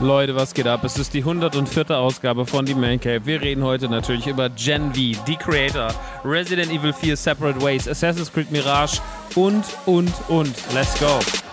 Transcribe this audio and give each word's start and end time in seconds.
Leute, 0.00 0.36
was 0.36 0.52
geht 0.52 0.66
ab? 0.66 0.84
Es 0.84 0.98
ist 0.98 1.14
die 1.14 1.20
104. 1.20 1.90
Ausgabe 1.90 2.44
von 2.44 2.66
The 2.66 2.74
Man 2.74 3.00
Cave. 3.00 3.24
Wir 3.24 3.40
reden 3.40 3.64
heute 3.64 3.88
natürlich 3.88 4.26
über 4.26 4.50
Gen 4.50 4.92
V, 4.92 5.24
The 5.26 5.36
Creator, 5.36 5.88
Resident 6.22 6.70
Evil 6.70 6.92
4 6.92 7.16
Separate 7.16 7.62
Ways, 7.62 7.88
Assassin's 7.88 8.30
Creed 8.30 8.50
Mirage 8.50 9.00
und, 9.34 9.64
und, 9.86 10.12
und. 10.28 10.54
Let's 10.74 10.98
go! 11.00 11.45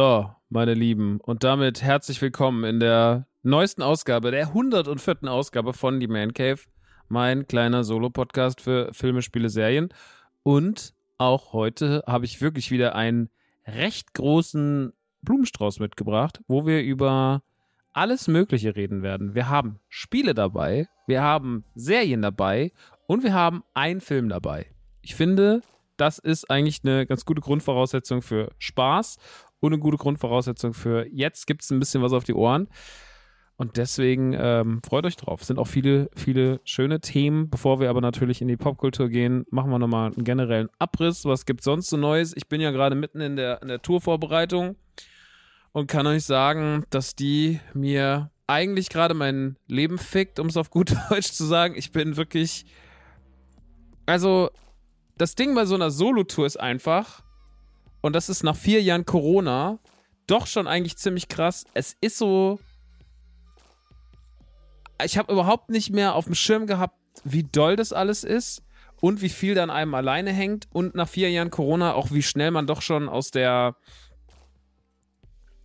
So, 0.00 0.30
meine 0.48 0.74
Lieben, 0.74 1.20
und 1.20 1.42
damit 1.42 1.82
herzlich 1.82 2.22
willkommen 2.22 2.62
in 2.62 2.78
der 2.78 3.26
neuesten 3.42 3.82
Ausgabe, 3.82 4.30
der 4.30 4.46
104. 4.46 5.24
Ausgabe 5.24 5.72
von 5.72 6.00
The 6.00 6.06
Man 6.06 6.34
Cave, 6.34 6.60
mein 7.08 7.48
kleiner 7.48 7.82
Solo-Podcast 7.82 8.60
für 8.60 8.94
Filme, 8.94 9.22
Spiele, 9.22 9.48
Serien. 9.48 9.88
Und 10.44 10.94
auch 11.18 11.52
heute 11.52 12.04
habe 12.06 12.26
ich 12.26 12.40
wirklich 12.40 12.70
wieder 12.70 12.94
einen 12.94 13.28
recht 13.66 14.14
großen 14.14 14.92
Blumenstrauß 15.22 15.80
mitgebracht, 15.80 16.42
wo 16.46 16.64
wir 16.64 16.80
über 16.80 17.42
alles 17.92 18.28
Mögliche 18.28 18.76
reden 18.76 19.02
werden. 19.02 19.34
Wir 19.34 19.48
haben 19.48 19.80
Spiele 19.88 20.32
dabei, 20.32 20.86
wir 21.08 21.22
haben 21.22 21.64
Serien 21.74 22.22
dabei 22.22 22.70
und 23.08 23.24
wir 23.24 23.34
haben 23.34 23.64
einen 23.74 24.00
Film 24.00 24.28
dabei. 24.28 24.66
Ich 25.02 25.16
finde, 25.16 25.60
das 25.96 26.20
ist 26.20 26.48
eigentlich 26.48 26.82
eine 26.84 27.04
ganz 27.04 27.24
gute 27.24 27.40
Grundvoraussetzung 27.40 28.22
für 28.22 28.52
Spaß 28.58 29.16
eine 29.66 29.78
gute 29.78 29.96
Grundvoraussetzung 29.96 30.72
für 30.72 31.06
jetzt 31.10 31.46
gibt 31.46 31.62
es 31.62 31.70
ein 31.70 31.80
bisschen 31.80 32.02
was 32.02 32.12
auf 32.12 32.24
die 32.24 32.34
Ohren. 32.34 32.68
Und 33.56 33.76
deswegen 33.76 34.36
ähm, 34.38 34.80
freut 34.88 35.04
euch 35.04 35.16
drauf. 35.16 35.40
Es 35.40 35.48
sind 35.48 35.58
auch 35.58 35.66
viele, 35.66 36.08
viele 36.14 36.60
schöne 36.62 37.00
Themen. 37.00 37.50
Bevor 37.50 37.80
wir 37.80 37.90
aber 37.90 38.00
natürlich 38.00 38.40
in 38.40 38.46
die 38.46 38.56
Popkultur 38.56 39.08
gehen, 39.08 39.46
machen 39.50 39.70
wir 39.70 39.80
nochmal 39.80 40.12
einen 40.12 40.22
generellen 40.22 40.68
Abriss. 40.78 41.24
Was 41.24 41.44
gibt 41.44 41.64
sonst 41.64 41.90
so 41.90 41.96
Neues? 41.96 42.36
Ich 42.36 42.46
bin 42.46 42.60
ja 42.60 42.70
gerade 42.70 42.94
mitten 42.94 43.20
in 43.20 43.34
der, 43.34 43.60
in 43.60 43.66
der 43.66 43.82
Tourvorbereitung 43.82 44.76
und 45.72 45.88
kann 45.88 46.06
euch 46.06 46.24
sagen, 46.24 46.84
dass 46.90 47.16
die 47.16 47.58
mir 47.74 48.30
eigentlich 48.46 48.90
gerade 48.90 49.14
mein 49.14 49.56
Leben 49.66 49.98
fickt, 49.98 50.38
um 50.38 50.46
es 50.46 50.56
auf 50.56 50.70
gut 50.70 50.94
Deutsch 51.10 51.32
zu 51.32 51.44
sagen. 51.44 51.74
Ich 51.76 51.90
bin 51.90 52.16
wirklich. 52.16 52.64
Also, 54.06 54.50
das 55.18 55.34
Ding 55.34 55.54
bei 55.56 55.66
so 55.66 55.74
einer 55.74 55.90
Solo-Tour 55.90 56.46
ist 56.46 56.58
einfach, 56.58 57.24
und 58.00 58.14
das 58.14 58.28
ist 58.28 58.42
nach 58.42 58.56
vier 58.56 58.82
Jahren 58.82 59.04
Corona 59.04 59.78
doch 60.26 60.46
schon 60.46 60.66
eigentlich 60.66 60.96
ziemlich 60.96 61.28
krass. 61.28 61.64
Es 61.74 61.96
ist 62.00 62.18
so. 62.18 62.60
Ich 65.02 65.16
habe 65.16 65.32
überhaupt 65.32 65.70
nicht 65.70 65.90
mehr 65.90 66.14
auf 66.14 66.26
dem 66.26 66.34
Schirm 66.34 66.66
gehabt, 66.66 66.98
wie 67.24 67.44
doll 67.44 67.76
das 67.76 67.92
alles 67.92 68.24
ist 68.24 68.62
und 69.00 69.22
wie 69.22 69.28
viel 69.28 69.54
dann 69.54 69.70
einem 69.70 69.94
alleine 69.94 70.32
hängt. 70.32 70.68
Und 70.72 70.94
nach 70.94 71.08
vier 71.08 71.30
Jahren 71.30 71.50
Corona 71.50 71.94
auch, 71.94 72.10
wie 72.10 72.22
schnell 72.22 72.50
man 72.50 72.66
doch 72.66 72.82
schon 72.82 73.08
aus 73.08 73.30
der 73.30 73.76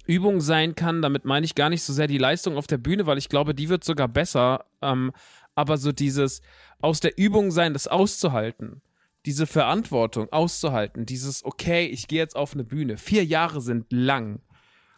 Übung 0.06 0.40
sein 0.40 0.76
kann. 0.76 1.02
Damit 1.02 1.26
meine 1.26 1.46
ich 1.46 1.56
gar 1.56 1.70
nicht 1.70 1.84
so 1.84 1.94
sehr 1.94 2.08
die 2.08 2.18
Leistung 2.18 2.58
auf 2.58 2.68
der 2.68 2.78
Bühne, 2.78 3.06
weil 3.06 3.18
ich 3.18 3.30
glaube, 3.30 3.54
die 3.56 3.70
wird 3.70 3.84
sogar 3.84 4.08
besser. 4.08 4.64
Ähm, 4.82 5.12
aber 5.56 5.78
so 5.78 5.92
dieses 5.92 6.42
aus 6.80 7.00
der 7.00 7.18
Übung 7.18 7.52
sein, 7.52 7.74
das 7.74 7.88
auszuhalten 7.88 8.82
diese 9.26 9.48
Verantwortung 9.48 10.32
auszuhalten, 10.32 11.06
dieses, 11.06 11.46
okay, 11.46 11.86
ich 11.86 12.08
gehe 12.08 12.20
jetzt 12.20 12.36
auf 12.36 12.54
eine 12.54 12.64
Bühne. 12.64 12.98
Vier 12.98 13.24
Jahre 13.24 13.62
sind 13.62 13.86
lang. 13.92 14.42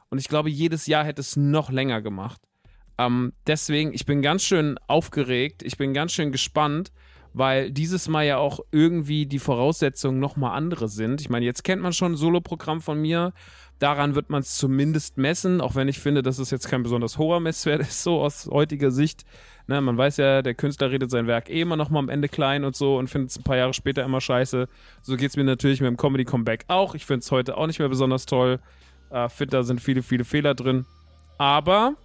Und 0.10 0.18
ich 0.18 0.28
glaube, 0.28 0.50
jedes 0.50 0.88
Jahr 0.88 1.04
hätte 1.04 1.22
es 1.22 1.36
noch 1.36 1.70
länger 1.70 2.02
gemacht. 2.02 2.42
Ähm, 2.98 3.34
deswegen, 3.46 3.94
ich 3.94 4.06
bin 4.06 4.22
ganz 4.22 4.44
schön 4.44 4.78
aufgeregt, 4.88 5.64
ich 5.64 5.78
bin 5.78 5.94
ganz 5.94 6.14
schön 6.14 6.32
gespannt, 6.32 6.92
weil 7.34 7.70
dieses 7.70 8.08
Mal 8.08 8.26
ja 8.26 8.38
auch 8.38 8.62
irgendwie 8.72 9.26
die 9.26 9.40
Voraussetzungen 9.40 10.20
nochmal 10.20 10.56
andere 10.56 10.88
sind. 10.88 11.20
Ich 11.20 11.30
meine, 11.30 11.46
jetzt 11.46 11.64
kennt 11.64 11.82
man 11.82 11.92
schon 11.92 12.14
ein 12.14 12.18
Solo-Programm 12.18 12.82
von 12.82 13.02
mir. 13.02 13.34
Daran 13.78 14.16
wird 14.16 14.30
man 14.30 14.40
es 14.42 14.56
zumindest 14.56 15.18
messen, 15.18 15.60
auch 15.60 15.76
wenn 15.76 15.90
ich 15.90 16.00
finde, 16.00 16.22
dass 16.22 16.40
es 16.40 16.50
jetzt 16.50 16.70
kein 16.70 16.84
besonders 16.84 17.18
hoher 17.18 17.42
Messwert 17.42 17.82
ist, 17.82 18.04
so 18.04 18.22
aus 18.22 18.48
heutiger 18.50 18.92
Sicht. 18.92 19.26
Ne, 19.68 19.82
man 19.82 19.98
weiß 19.98 20.18
ja, 20.18 20.42
der 20.44 20.54
Künstler 20.54 20.92
redet 20.92 21.10
sein 21.10 21.26
Werk 21.26 21.50
eh 21.50 21.62
immer 21.62 21.76
noch 21.76 21.90
mal 21.90 22.00
am 22.00 22.10
Ende 22.10 22.30
klein 22.30 22.64
und 22.64 22.76
so 22.76 22.98
und 22.98 23.10
findet 23.10 23.32
es 23.32 23.38
ein 23.38 23.44
paar 23.44 23.58
Jahre 23.58 23.74
später 23.74 24.04
immer 24.04 24.22
scheiße. 24.22 24.68
So 25.02 25.18
geht 25.18 25.30
es 25.32 25.38
mir 25.38 25.44
natürlich 25.44 25.82
mit 25.82 25.88
dem 25.88 25.98
Comedy-Comeback 25.98 26.66
auch. 26.68 26.94
Ich 26.94 27.06
finde 27.06 27.22
es 27.22 27.32
heute 27.32 27.58
auch 27.58 27.66
nicht 27.66 27.80
mehr 27.80 27.90
besonders 27.90 28.28
toll. 28.28 28.60
Äh, 29.10 29.28
da 29.48 29.64
sind 29.64 29.82
viele, 29.82 30.04
viele 30.04 30.24
Fehler 30.24 30.54
drin. 30.54 30.86
Aber 31.40 31.96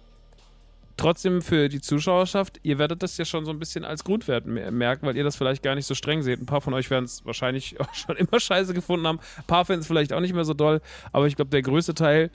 trotzdem 0.97 1.43
für 1.43 1.69
die 1.69 1.81
Zuschauerschaft, 1.81 2.59
ihr 2.63 2.79
werdet 2.79 3.03
das 3.03 3.17
ja 3.17 3.25
schon 3.25 3.45
so 3.45 3.51
ein 3.51 3.59
bisschen 3.59 3.85
als 3.85 4.03
Grundwert 4.03 4.45
merken, 4.45 5.05
weil 5.05 5.15
ihr 5.15 5.23
das 5.23 5.35
vielleicht 5.35 5.61
gar 5.61 5.75
nicht 5.75 5.85
so 5.85 5.93
streng 5.93 6.23
seht. 6.23 6.41
Ein 6.41 6.47
paar 6.47 6.61
von 6.61 6.73
euch 6.73 6.89
werden 6.89 7.05
es 7.05 7.23
wahrscheinlich 7.25 7.75
schon 7.93 8.17
immer 8.17 8.39
scheiße 8.39 8.73
gefunden 8.73 9.05
haben. 9.05 9.19
Ein 9.37 9.43
paar 9.45 9.65
finden 9.65 9.81
es 9.81 9.87
vielleicht 9.87 10.13
auch 10.13 10.19
nicht 10.19 10.33
mehr 10.33 10.45
so 10.45 10.55
doll. 10.55 10.81
Aber 11.11 11.27
ich 11.27 11.35
glaube, 11.35 11.51
der 11.51 11.61
größte 11.61 11.93
Teil 11.93 12.31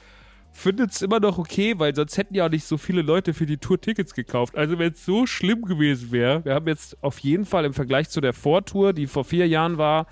findet 0.57 0.93
es 0.93 1.03
immer 1.03 1.21
noch 1.21 1.39
okay, 1.39 1.79
weil 1.79 1.95
sonst 1.95 2.17
hätten 2.17 2.35
ja 2.35 2.47
auch 2.47 2.51
nicht 2.51 2.65
so 2.65 2.79
viele 2.79 3.03
Leute 3.03 3.35
für 3.35 3.47
die 3.47 3.59
Tour 3.59 3.81
Tickets 3.81 4.15
gekauft. 4.15 4.57
Also 4.57 4.79
wenn 4.79 4.93
es 4.93 5.05
so 5.05 5.27
schlimm 5.27 5.63
gewesen 5.63 6.11
wäre, 6.13 6.45
wir 6.45 6.55
haben 6.55 6.67
jetzt 6.67 6.97
auf 7.03 7.19
jeden 7.19 7.45
Fall 7.45 7.65
im 7.65 7.75
Vergleich 7.75 8.09
zu 8.09 8.21
der 8.21 8.33
Vortour, 8.33 8.93
die 8.93 9.07
vor 9.07 9.25
vier 9.25 9.47
Jahren 9.47 9.79
war, 9.79 10.07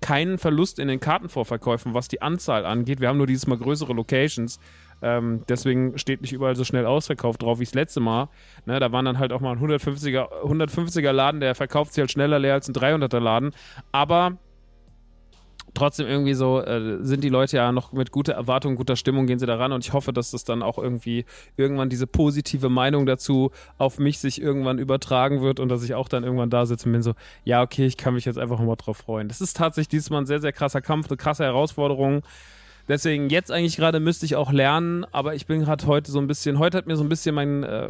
keinen 0.00 0.36
Verlust 0.38 0.78
in 0.78 0.88
den 0.88 1.00
Kartenvorverkäufen, 1.00 1.94
was 1.94 2.08
die 2.08 2.20
Anzahl 2.20 2.66
angeht. 2.66 3.00
Wir 3.00 3.08
haben 3.08 3.16
nur 3.16 3.26
dieses 3.26 3.46
Mal 3.46 3.56
größere 3.56 3.94
Locations. 3.94 4.60
Ähm, 5.02 5.42
deswegen 5.48 5.98
steht 5.98 6.20
nicht 6.20 6.32
überall 6.32 6.56
so 6.56 6.64
schnell 6.64 6.86
ausverkauft 6.86 7.42
drauf 7.42 7.58
wie 7.60 7.64
das 7.64 7.74
letzte 7.74 8.00
Mal. 8.00 8.28
Ne, 8.66 8.78
da 8.78 8.92
waren 8.92 9.04
dann 9.04 9.18
halt 9.18 9.32
auch 9.32 9.40
mal 9.40 9.52
ein 9.52 9.58
150er, 9.58 10.42
150er 10.44 11.12
Laden, 11.12 11.40
der 11.40 11.54
verkauft 11.54 11.94
sich 11.94 12.02
halt 12.02 12.10
schneller 12.10 12.38
leer 12.38 12.54
als 12.54 12.68
ein 12.68 12.74
300er 12.74 13.20
Laden. 13.20 13.52
Aber 13.92 14.36
trotzdem 15.76 16.06
irgendwie 16.06 16.34
so 16.34 16.60
äh, 16.60 16.98
sind 17.00 17.22
die 17.22 17.28
Leute 17.28 17.58
ja 17.58 17.70
noch 17.70 17.92
mit 17.92 18.10
guter 18.10 18.32
Erwartung, 18.32 18.74
guter 18.74 18.96
Stimmung 18.96 19.26
gehen 19.26 19.38
sie 19.38 19.46
da 19.46 19.56
ran 19.56 19.72
und 19.72 19.84
ich 19.84 19.92
hoffe, 19.92 20.12
dass 20.12 20.32
das 20.32 20.44
dann 20.44 20.62
auch 20.62 20.78
irgendwie 20.78 21.24
irgendwann 21.56 21.88
diese 21.88 22.06
positive 22.06 22.68
Meinung 22.68 23.06
dazu 23.06 23.50
auf 23.78 23.98
mich 23.98 24.18
sich 24.18 24.40
irgendwann 24.40 24.78
übertragen 24.78 25.42
wird 25.42 25.60
und 25.60 25.68
dass 25.68 25.82
ich 25.82 25.94
auch 25.94 26.08
dann 26.08 26.24
irgendwann 26.24 26.50
da 26.50 26.66
sitze 26.66 26.86
und 26.86 26.92
bin 26.92 27.02
so, 27.02 27.14
ja, 27.44 27.62
okay, 27.62 27.86
ich 27.86 27.96
kann 27.96 28.14
mich 28.14 28.24
jetzt 28.24 28.38
einfach 28.38 28.58
mal 28.58 28.76
drauf 28.76 28.96
freuen. 28.98 29.28
Das 29.28 29.40
ist 29.40 29.56
tatsächlich 29.56 29.88
diesmal 29.88 30.22
ein 30.22 30.26
sehr, 30.26 30.40
sehr 30.40 30.52
krasser 30.52 30.80
Kampf, 30.80 31.08
eine 31.08 31.16
krasse 31.16 31.44
Herausforderung. 31.44 32.22
Deswegen 32.88 33.28
jetzt 33.30 33.50
eigentlich 33.50 33.76
gerade 33.76 34.00
müsste 34.00 34.26
ich 34.26 34.36
auch 34.36 34.52
lernen, 34.52 35.04
aber 35.10 35.34
ich 35.34 35.46
bin 35.46 35.60
gerade 35.60 35.86
heute 35.86 36.10
so 36.10 36.20
ein 36.20 36.26
bisschen, 36.26 36.58
heute 36.58 36.78
hat 36.78 36.86
mir 36.86 36.96
so 36.96 37.02
ein 37.02 37.08
bisschen 37.08 37.34
mein 37.34 37.64
äh, 37.64 37.88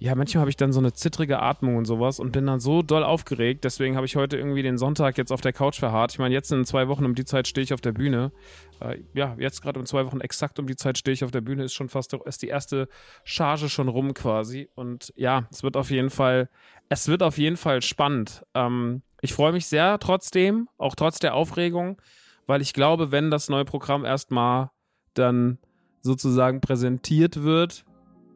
ja, 0.00 0.14
manchmal 0.14 0.42
habe 0.42 0.50
ich 0.50 0.56
dann 0.56 0.72
so 0.72 0.78
eine 0.78 0.92
zittrige 0.92 1.40
Atmung 1.40 1.76
und 1.76 1.84
sowas 1.84 2.20
und 2.20 2.30
bin 2.30 2.46
dann 2.46 2.60
so 2.60 2.82
doll 2.82 3.02
aufgeregt. 3.02 3.64
Deswegen 3.64 3.96
habe 3.96 4.06
ich 4.06 4.14
heute 4.14 4.36
irgendwie 4.36 4.62
den 4.62 4.78
Sonntag 4.78 5.18
jetzt 5.18 5.32
auf 5.32 5.40
der 5.40 5.52
Couch 5.52 5.80
verharrt. 5.80 6.12
Ich 6.12 6.20
meine, 6.20 6.32
jetzt 6.32 6.52
in 6.52 6.64
zwei 6.64 6.86
Wochen 6.86 7.04
um 7.04 7.16
die 7.16 7.24
Zeit 7.24 7.48
stehe 7.48 7.64
ich 7.64 7.74
auf 7.74 7.80
der 7.80 7.90
Bühne. 7.90 8.30
Äh, 8.78 9.00
ja, 9.14 9.34
jetzt 9.40 9.60
gerade 9.60 9.80
um 9.80 9.86
zwei 9.86 10.06
Wochen 10.06 10.20
exakt 10.20 10.60
um 10.60 10.68
die 10.68 10.76
Zeit 10.76 10.98
stehe 10.98 11.12
ich 11.12 11.24
auf 11.24 11.32
der 11.32 11.40
Bühne. 11.40 11.64
Ist 11.64 11.74
schon 11.74 11.88
fast 11.88 12.12
ist 12.12 12.42
die 12.42 12.46
erste 12.46 12.88
Charge 13.24 13.68
schon 13.68 13.88
rum 13.88 14.14
quasi. 14.14 14.68
Und 14.76 15.12
ja, 15.16 15.48
es 15.50 15.64
wird 15.64 15.76
auf 15.76 15.90
jeden 15.90 16.10
Fall, 16.10 16.48
es 16.88 17.08
wird 17.08 17.24
auf 17.24 17.36
jeden 17.36 17.56
Fall 17.56 17.82
spannend. 17.82 18.46
Ähm, 18.54 19.02
ich 19.20 19.32
freue 19.32 19.52
mich 19.52 19.66
sehr 19.66 19.98
trotzdem, 19.98 20.68
auch 20.78 20.94
trotz 20.94 21.18
der 21.18 21.34
Aufregung, 21.34 22.00
weil 22.46 22.62
ich 22.62 22.72
glaube, 22.72 23.10
wenn 23.10 23.32
das 23.32 23.48
neue 23.48 23.64
Programm 23.64 24.04
erstmal 24.04 24.70
dann 25.14 25.58
sozusagen 26.02 26.60
präsentiert 26.60 27.42
wird, 27.42 27.84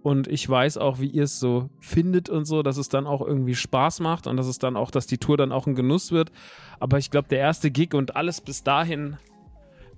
und 0.03 0.27
ich 0.27 0.49
weiß 0.49 0.79
auch, 0.79 0.99
wie 0.99 1.07
ihr 1.07 1.25
es 1.25 1.39
so 1.39 1.71
findet 1.81 2.29
und 2.29 2.45
so, 2.45 2.63
dass 2.63 2.77
es 2.77 2.89
dann 2.89 3.07
auch 3.07 3.21
irgendwie 3.21 3.55
Spaß 3.55 4.01
macht 4.01 4.27
und 4.27 4.37
dass 4.37 4.49
es 4.49 4.59
dann 4.59 4.77
auch, 4.77 4.91
dass 4.91 5.07
die 5.07 5.19
Tour 5.19 5.37
dann 5.37 5.53
auch 5.53 5.67
ein 5.67 5.77
Genuss 5.77 6.11
wird. 6.11 6.33
Aber 6.81 6.99
ich 6.99 7.11
glaube, 7.11 7.29
der 7.29 7.39
erste 7.39 7.71
Gig 7.71 7.95
und 7.95 8.17
alles 8.17 8.41
bis 8.41 8.65
dahin 8.65 9.17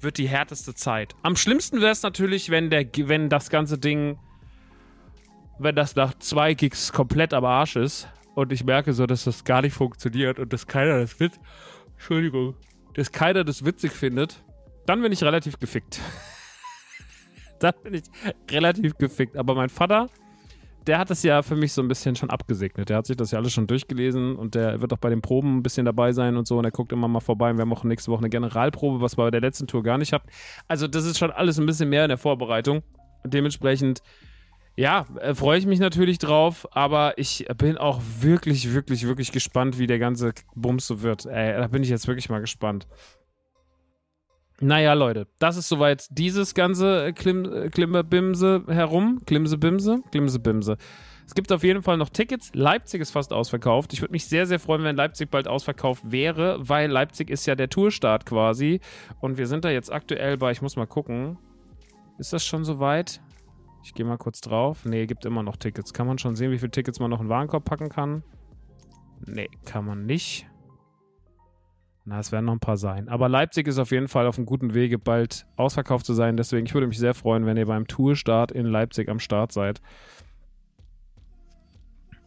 wird 0.01 0.19
die 0.19 0.29
härteste 0.29 0.75
Zeit. 0.75 1.15
Am 1.23 1.37
schlimmsten 1.37 1.81
wäre 1.81 1.93
es 1.93 2.03
natürlich, 2.03 2.51
wenn 2.51 2.69
der, 2.69 2.87
wenn 2.95 3.31
das 3.31 3.49
ganze 3.49 3.79
Ding, 3.79 4.19
wenn 5.59 5.75
das 5.75 5.97
nach 5.97 6.13
zwei 6.19 6.53
Gigs 6.53 6.93
komplett 6.93 7.33
am 7.33 7.47
Arsch 7.47 7.77
ist 7.77 8.09
und 8.35 8.53
ich 8.53 8.65
merke 8.65 8.93
so, 8.93 9.07
dass 9.07 9.25
das 9.25 9.45
gar 9.45 9.63
nicht 9.63 9.75
funktioniert 9.75 10.39
und 10.39 10.53
dass 10.53 10.67
keiner 10.67 10.99
das 10.99 11.19
witz, 11.19 11.41
Entschuldigung, 11.95 12.55
dass 12.93 13.11
keiner 13.11 13.45
das 13.45 13.65
witzig 13.65 13.93
findet, 13.93 14.45
dann 14.85 15.01
bin 15.01 15.13
ich 15.13 15.23
relativ 15.23 15.59
gefickt. 15.59 16.01
da 17.65 17.73
bin 17.73 17.95
ich 17.95 18.05
relativ 18.51 18.97
gefickt. 18.99 19.37
Aber 19.37 19.55
mein 19.55 19.71
Vater, 19.71 20.09
der 20.87 20.99
hat 20.99 21.11
das 21.11 21.23
ja 21.23 21.43
für 21.43 21.57
mich 21.57 21.73
so 21.73 21.81
ein 21.81 21.89
bisschen 21.89 22.15
schon 22.15 22.31
abgesegnet. 22.31 22.91
Der 22.91 22.99
hat 22.99 23.07
sich 23.07 23.17
das 23.17 23.31
ja 23.31 23.39
alles 23.39 23.53
schon 23.53 23.67
durchgelesen 23.67 24.37
und 24.37 24.55
der 24.55 24.81
wird 24.81 24.93
auch 24.93 24.99
bei 24.99 25.09
den 25.09 25.23
Proben 25.23 25.57
ein 25.57 25.63
bisschen 25.63 25.87
dabei 25.87 26.13
sein 26.13 26.37
und 26.37 26.47
so. 26.47 26.59
Und 26.59 26.65
er 26.65 26.71
guckt 26.71 26.93
immer 26.93 27.09
mal 27.09 27.21
vorbei. 27.21 27.51
Und 27.51 27.57
wir 27.57 27.63
haben 27.63 27.73
auch 27.73 27.85
nächste 27.85 28.11
Woche 28.11 28.21
eine 28.21 28.31
Generalprobe, 28.31 29.01
was 29.01 29.17
wir 29.17 29.25
bei 29.25 29.31
der 29.31 29.41
letzten 29.41 29.67
Tour 29.67 29.83
gar 29.83 29.99
nicht 29.99 30.13
hatten. 30.13 30.29
Also, 30.69 30.87
das 30.87 31.07
ist 31.07 31.19
schon 31.19 31.31
alles 31.31 31.59
ein 31.59 31.67
bisschen 31.67 31.89
mehr 31.89 32.05
in 32.05 32.11
der 32.11 32.19
Vorbereitung. 32.19 32.83
Dementsprechend, 33.25 34.03
ja, 34.77 35.07
äh, 35.21 35.35
freue 35.35 35.59
ich 35.59 35.65
mich 35.65 35.79
natürlich 35.79 36.19
drauf. 36.19 36.69
Aber 36.73 37.17
ich 37.17 37.47
bin 37.57 37.79
auch 37.79 38.03
wirklich, 38.21 38.75
wirklich, 38.75 39.07
wirklich 39.07 39.33
gespannt, 39.33 39.79
wie 39.79 39.87
der 39.87 39.99
ganze 39.99 40.35
Bums 40.55 40.87
so 40.87 41.01
wird. 41.01 41.25
Ey, 41.25 41.55
da 41.55 41.67
bin 41.69 41.83
ich 41.83 41.89
jetzt 41.89 42.07
wirklich 42.09 42.29
mal 42.29 42.41
gespannt. 42.41 42.87
Naja, 44.61 44.93
Leute, 44.93 45.27
das 45.39 45.57
ist 45.57 45.69
soweit 45.69 46.07
dieses 46.11 46.55
ganze 46.55 47.13
Klim 47.13 47.45
äh, 47.45 47.69
Klimbimse 47.71 48.65
herum. 48.69 49.23
Klimse-Bimse? 49.27 50.03
Klimse-Bimse. 50.13 50.77
Es 51.27 51.35
gibt 51.35 51.51
auf 51.53 51.65
jeden 51.65 51.83
Fall 51.83 51.97
noch 51.97 52.11
Tickets. 52.11 52.51
Leipzig 52.55 53.01
ist 53.01 53.11
fast 53.11 53.33
ausverkauft. 53.33 53.93
Ich 53.93 54.03
würde 54.03 54.13
mich 54.13 54.27
sehr, 54.27 54.47
sehr 54.47 54.61
freuen, 54.61 54.85
wenn 54.85 54.95
Leipzig 54.95 55.31
bald 55.31 55.49
ausverkauft 55.49 56.03
wäre, 56.11 56.59
weil 56.61 56.91
Leipzig 56.91 57.31
ist 57.31 57.47
ja 57.47 57.55
der 57.55 57.71
Tourstart 57.71 58.27
quasi. 58.27 58.81
Und 59.21 59.39
wir 59.39 59.47
sind 59.47 59.65
da 59.65 59.71
jetzt 59.71 59.91
aktuell 59.93 60.37
bei, 60.37 60.53
ich 60.53 60.63
muss 60.63 60.77
mal 60.77 60.87
gucken. 60.87 61.39
Ist 62.19 62.33
das 62.33 62.45
schon 62.45 62.65
soweit? 62.65 63.21
Ich 63.83 63.95
gehe 63.95 64.07
mal 64.07 64.19
kurz 64.19 64.41
drauf. 64.41 64.85
Nee, 64.85 65.07
gibt 65.07 65.25
immer 65.25 65.43
noch 65.43 65.57
Tickets. 65.57 65.93
Kann 65.93 66.07
man 66.07 66.19
schon 66.19 66.37
sehen, 66.37 66.51
wie 66.51 66.59
viele 66.59 66.71
Tickets 66.71 67.01
man 67.01 67.11
noch 67.11 67.21
in 67.21 67.27
den 67.27 67.31
Warenkorb 67.31 67.65
packen 67.65 67.89
kann? 67.89 68.23
Nee, 69.27 69.49
kann 69.65 69.85
man 69.85 70.07
nicht. 70.07 70.47
Na, 72.07 72.19
es 72.19 72.33
werden 72.33 72.45
noch 72.45 72.53
ein 72.53 72.61
paar 72.61 72.77
sein. 72.77 73.09
Aber 73.09 73.31
Leipzig 73.31 73.67
ist 73.67 73.79
auf 73.79 73.91
jeden 73.91 74.09
Fall 74.09 74.27
auf 74.27 74.37
einem 74.37 74.45
guten 74.45 74.75
Wege, 74.75 74.99
bald 74.99 75.47
ausverkauft 75.57 76.05
zu 76.05 76.13
sein. 76.13 76.37
Deswegen, 76.37 76.67
ich 76.67 76.75
würde 76.75 76.87
mich 76.87 76.99
sehr 76.99 77.15
freuen, 77.15 77.47
wenn 77.47 77.57
ihr 77.57 77.67
beim 77.67 77.87
Tourstart 77.87 78.53
in 78.53 78.67
Leipzig 78.67 79.09
am 79.09 79.21
Start 79.21 79.53
seid. 79.53 79.81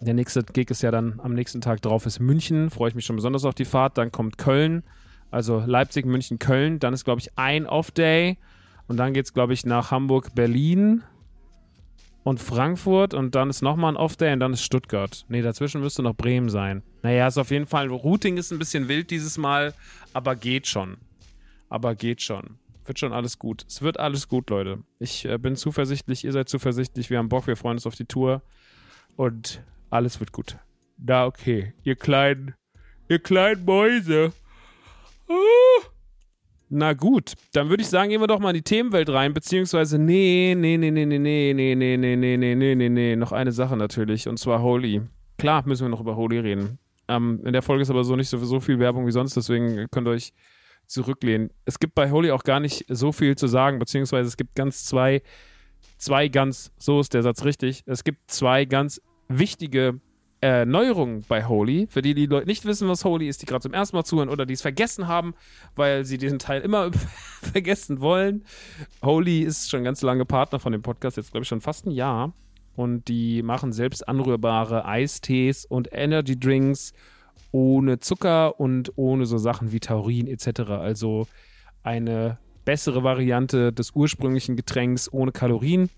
Der 0.01 0.15
nächste 0.15 0.43
Gig 0.43 0.69
ist 0.71 0.81
ja 0.81 0.89
dann 0.89 1.19
am 1.23 1.33
nächsten 1.33 1.61
Tag 1.61 1.81
drauf, 1.81 2.05
ist 2.07 2.19
München. 2.19 2.71
Freue 2.71 2.89
ich 2.89 2.95
mich 2.95 3.05
schon 3.05 3.15
besonders 3.15 3.45
auf 3.45 3.53
die 3.53 3.65
Fahrt. 3.65 3.99
Dann 3.99 4.11
kommt 4.11 4.39
Köln. 4.39 4.83
Also 5.29 5.63
Leipzig, 5.65 6.05
München, 6.05 6.39
Köln. 6.39 6.79
Dann 6.79 6.93
ist, 6.93 7.03
glaube 7.03 7.21
ich, 7.21 7.37
ein 7.37 7.67
Off-Day. 7.67 8.37
Und 8.87 8.97
dann 8.97 9.13
geht 9.13 9.25
es, 9.25 9.33
glaube 9.33 9.53
ich, 9.53 9.65
nach 9.65 9.91
Hamburg, 9.91 10.33
Berlin 10.33 11.03
und 12.27 12.41
Frankfurt 12.41 13.13
und 13.13 13.35
dann 13.35 13.49
ist 13.49 13.61
nochmal 13.61 13.93
ein 13.93 13.95
Off-Day 13.95 14.33
und 14.33 14.41
dann 14.41 14.51
ist 14.51 14.61
Stuttgart. 14.61 15.25
Nee, 15.29 15.41
dazwischen 15.41 15.79
müsste 15.79 16.03
noch 16.03 16.13
Bremen 16.13 16.49
sein. 16.49 16.83
Naja, 17.01 17.25
ist 17.25 17.37
auf 17.37 17.51
jeden 17.51 17.65
Fall, 17.65 17.87
Routing 17.87 18.35
ist 18.35 18.51
ein 18.51 18.59
bisschen 18.59 18.89
wild 18.89 19.11
dieses 19.11 19.37
Mal, 19.37 19.73
aber 20.11 20.35
geht 20.35 20.67
schon. 20.67 20.97
Aber 21.69 21.95
geht 21.95 22.21
schon. 22.21 22.59
Wird 22.83 22.99
schon 22.99 23.13
alles 23.13 23.39
gut. 23.39 23.63
Es 23.69 23.81
wird 23.81 23.97
alles 23.97 24.27
gut, 24.27 24.49
Leute. 24.49 24.79
Ich 24.99 25.23
äh, 25.23 25.37
bin 25.37 25.55
zuversichtlich, 25.55 26.25
ihr 26.25 26.33
seid 26.33 26.49
zuversichtlich, 26.49 27.09
wir 27.09 27.17
haben 27.17 27.29
Bock, 27.29 27.47
wir 27.47 27.55
freuen 27.55 27.77
uns 27.77 27.87
auf 27.87 27.95
die 27.95 28.03
Tour 28.03 28.41
und 29.15 29.63
alles 29.89 30.19
wird 30.19 30.33
gut. 30.33 30.57
Da, 30.97 31.27
okay. 31.27 31.75
Ihr 31.83 31.95
kleinen, 31.95 32.55
ihr 33.07 33.19
kleinen 33.19 33.63
Mäuse. 33.63 34.33
Ah. 35.29 35.96
Na 36.69 36.93
gut, 36.93 37.33
dann 37.53 37.69
würde 37.69 37.81
ich 37.81 37.87
sagen, 37.87 38.09
gehen 38.09 38.19
wir 38.19 38.27
doch 38.27 38.39
mal 38.39 38.49
in 38.49 38.55
die 38.55 38.61
Themenwelt 38.61 39.09
rein, 39.09 39.33
beziehungsweise 39.33 39.97
nee, 39.97 40.53
nee, 40.57 40.75
nee, 40.77 40.91
nee, 40.91 41.05
nee, 41.05 41.17
nee, 41.17 41.53
nee, 41.53 41.75
nee, 41.75 41.95
nee, 41.95 42.15
nee, 42.15 42.37
nee, 42.37 42.55
nee, 42.55 42.75
nee, 42.75 42.89
nee, 42.89 43.15
noch 43.15 43.31
eine 43.31 43.53
Sache 43.53 43.77
natürlich, 43.77 44.27
und 44.27 44.37
zwar 44.37 44.61
Holy. 44.61 45.01
Klar 45.37 45.65
müssen 45.65 45.85
wir 45.85 45.89
noch 45.89 46.01
über 46.01 46.17
Holy 46.17 46.39
reden. 46.39 46.77
Ähm, 47.07 47.39
in 47.45 47.53
der 47.53 47.61
Folge 47.61 47.83
ist 47.83 47.89
aber 47.89 48.03
so 48.03 48.17
nicht 48.17 48.27
so, 48.27 48.37
so 48.37 48.59
viel 48.59 48.79
Werbung 48.79 49.07
wie 49.07 49.11
sonst, 49.11 49.37
deswegen 49.37 49.87
könnt 49.91 50.07
ihr 50.07 50.11
euch 50.11 50.33
zurücklehnen. 50.87 51.51
Es 51.63 51.79
gibt 51.79 51.95
bei 51.95 52.11
Holy 52.11 52.31
auch 52.31 52.43
gar 52.43 52.59
nicht 52.59 52.83
so 52.89 53.13
viel 53.13 53.37
zu 53.37 53.47
sagen, 53.47 53.79
beziehungsweise 53.79 54.27
es 54.27 54.35
gibt 54.35 54.55
ganz 54.55 54.83
zwei, 54.83 55.21
zwei 55.97 56.27
ganz, 56.27 56.73
so 56.77 56.99
ist 56.99 57.13
der 57.13 57.23
Satz 57.23 57.45
richtig, 57.45 57.83
es 57.85 58.03
gibt 58.03 58.29
zwei 58.29 58.65
ganz 58.65 59.01
wichtige 59.29 60.01
äh, 60.41 60.65
Neuerungen 60.65 61.23
bei 61.27 61.45
Holy. 61.45 61.87
Für 61.87 62.01
die, 62.01 62.13
die 62.13 62.25
Leute 62.25 62.47
nicht 62.47 62.65
wissen, 62.65 62.87
was 62.87 63.03
Holy 63.03 63.27
ist, 63.27 63.41
die 63.41 63.45
gerade 63.45 63.61
zum 63.61 63.73
ersten 63.73 63.95
Mal 63.95 64.03
zuhören 64.03 64.29
oder 64.29 64.45
die 64.45 64.53
es 64.53 64.61
vergessen 64.61 65.07
haben, 65.07 65.33
weil 65.75 66.05
sie 66.05 66.17
diesen 66.17 66.39
Teil 66.39 66.61
immer 66.61 66.91
vergessen 67.41 67.99
wollen. 68.01 68.43
Holy 69.03 69.41
ist 69.41 69.69
schon 69.69 69.83
ganz 69.83 70.01
lange 70.01 70.25
Partner 70.25 70.59
von 70.59 70.71
dem 70.71 70.81
Podcast, 70.81 71.17
jetzt 71.17 71.31
glaube 71.31 71.43
ich 71.43 71.47
schon 71.47 71.61
fast 71.61 71.85
ein 71.85 71.91
Jahr. 71.91 72.33
Und 72.75 73.07
die 73.07 73.41
machen 73.41 73.73
selbst 73.73 74.07
anrührbare 74.07 74.85
Eistees 74.85 75.65
und 75.65 75.89
Energy 75.91 76.39
Drinks 76.39 76.93
ohne 77.51 77.99
Zucker 77.99 78.59
und 78.59 78.91
ohne 78.97 79.25
so 79.25 79.39
Sachen 79.39 79.71
wie 79.71 79.79
Taurin 79.79 80.27
etc. 80.27 80.69
Also 80.71 81.25
eine 81.81 82.37
bessere 82.65 83.03
Variante 83.03 83.73
des 83.73 83.91
ursprünglichen 83.91 84.55
Getränks 84.55 85.11
ohne 85.11 85.31
Kalorien 85.31 85.89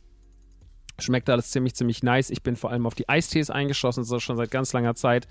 Schmeckt 1.01 1.29
alles 1.29 1.51
ziemlich, 1.51 1.75
ziemlich 1.75 2.03
nice. 2.03 2.29
Ich 2.29 2.43
bin 2.43 2.55
vor 2.55 2.71
allem 2.71 2.85
auf 2.85 2.95
die 2.95 3.07
Eistees 3.07 3.49
eingeschossen, 3.49 4.03
das 4.03 4.11
ist 4.11 4.23
schon 4.23 4.37
seit 4.37 4.51
ganz 4.51 4.73
langer 4.73 4.95
Zeit. 4.95 5.27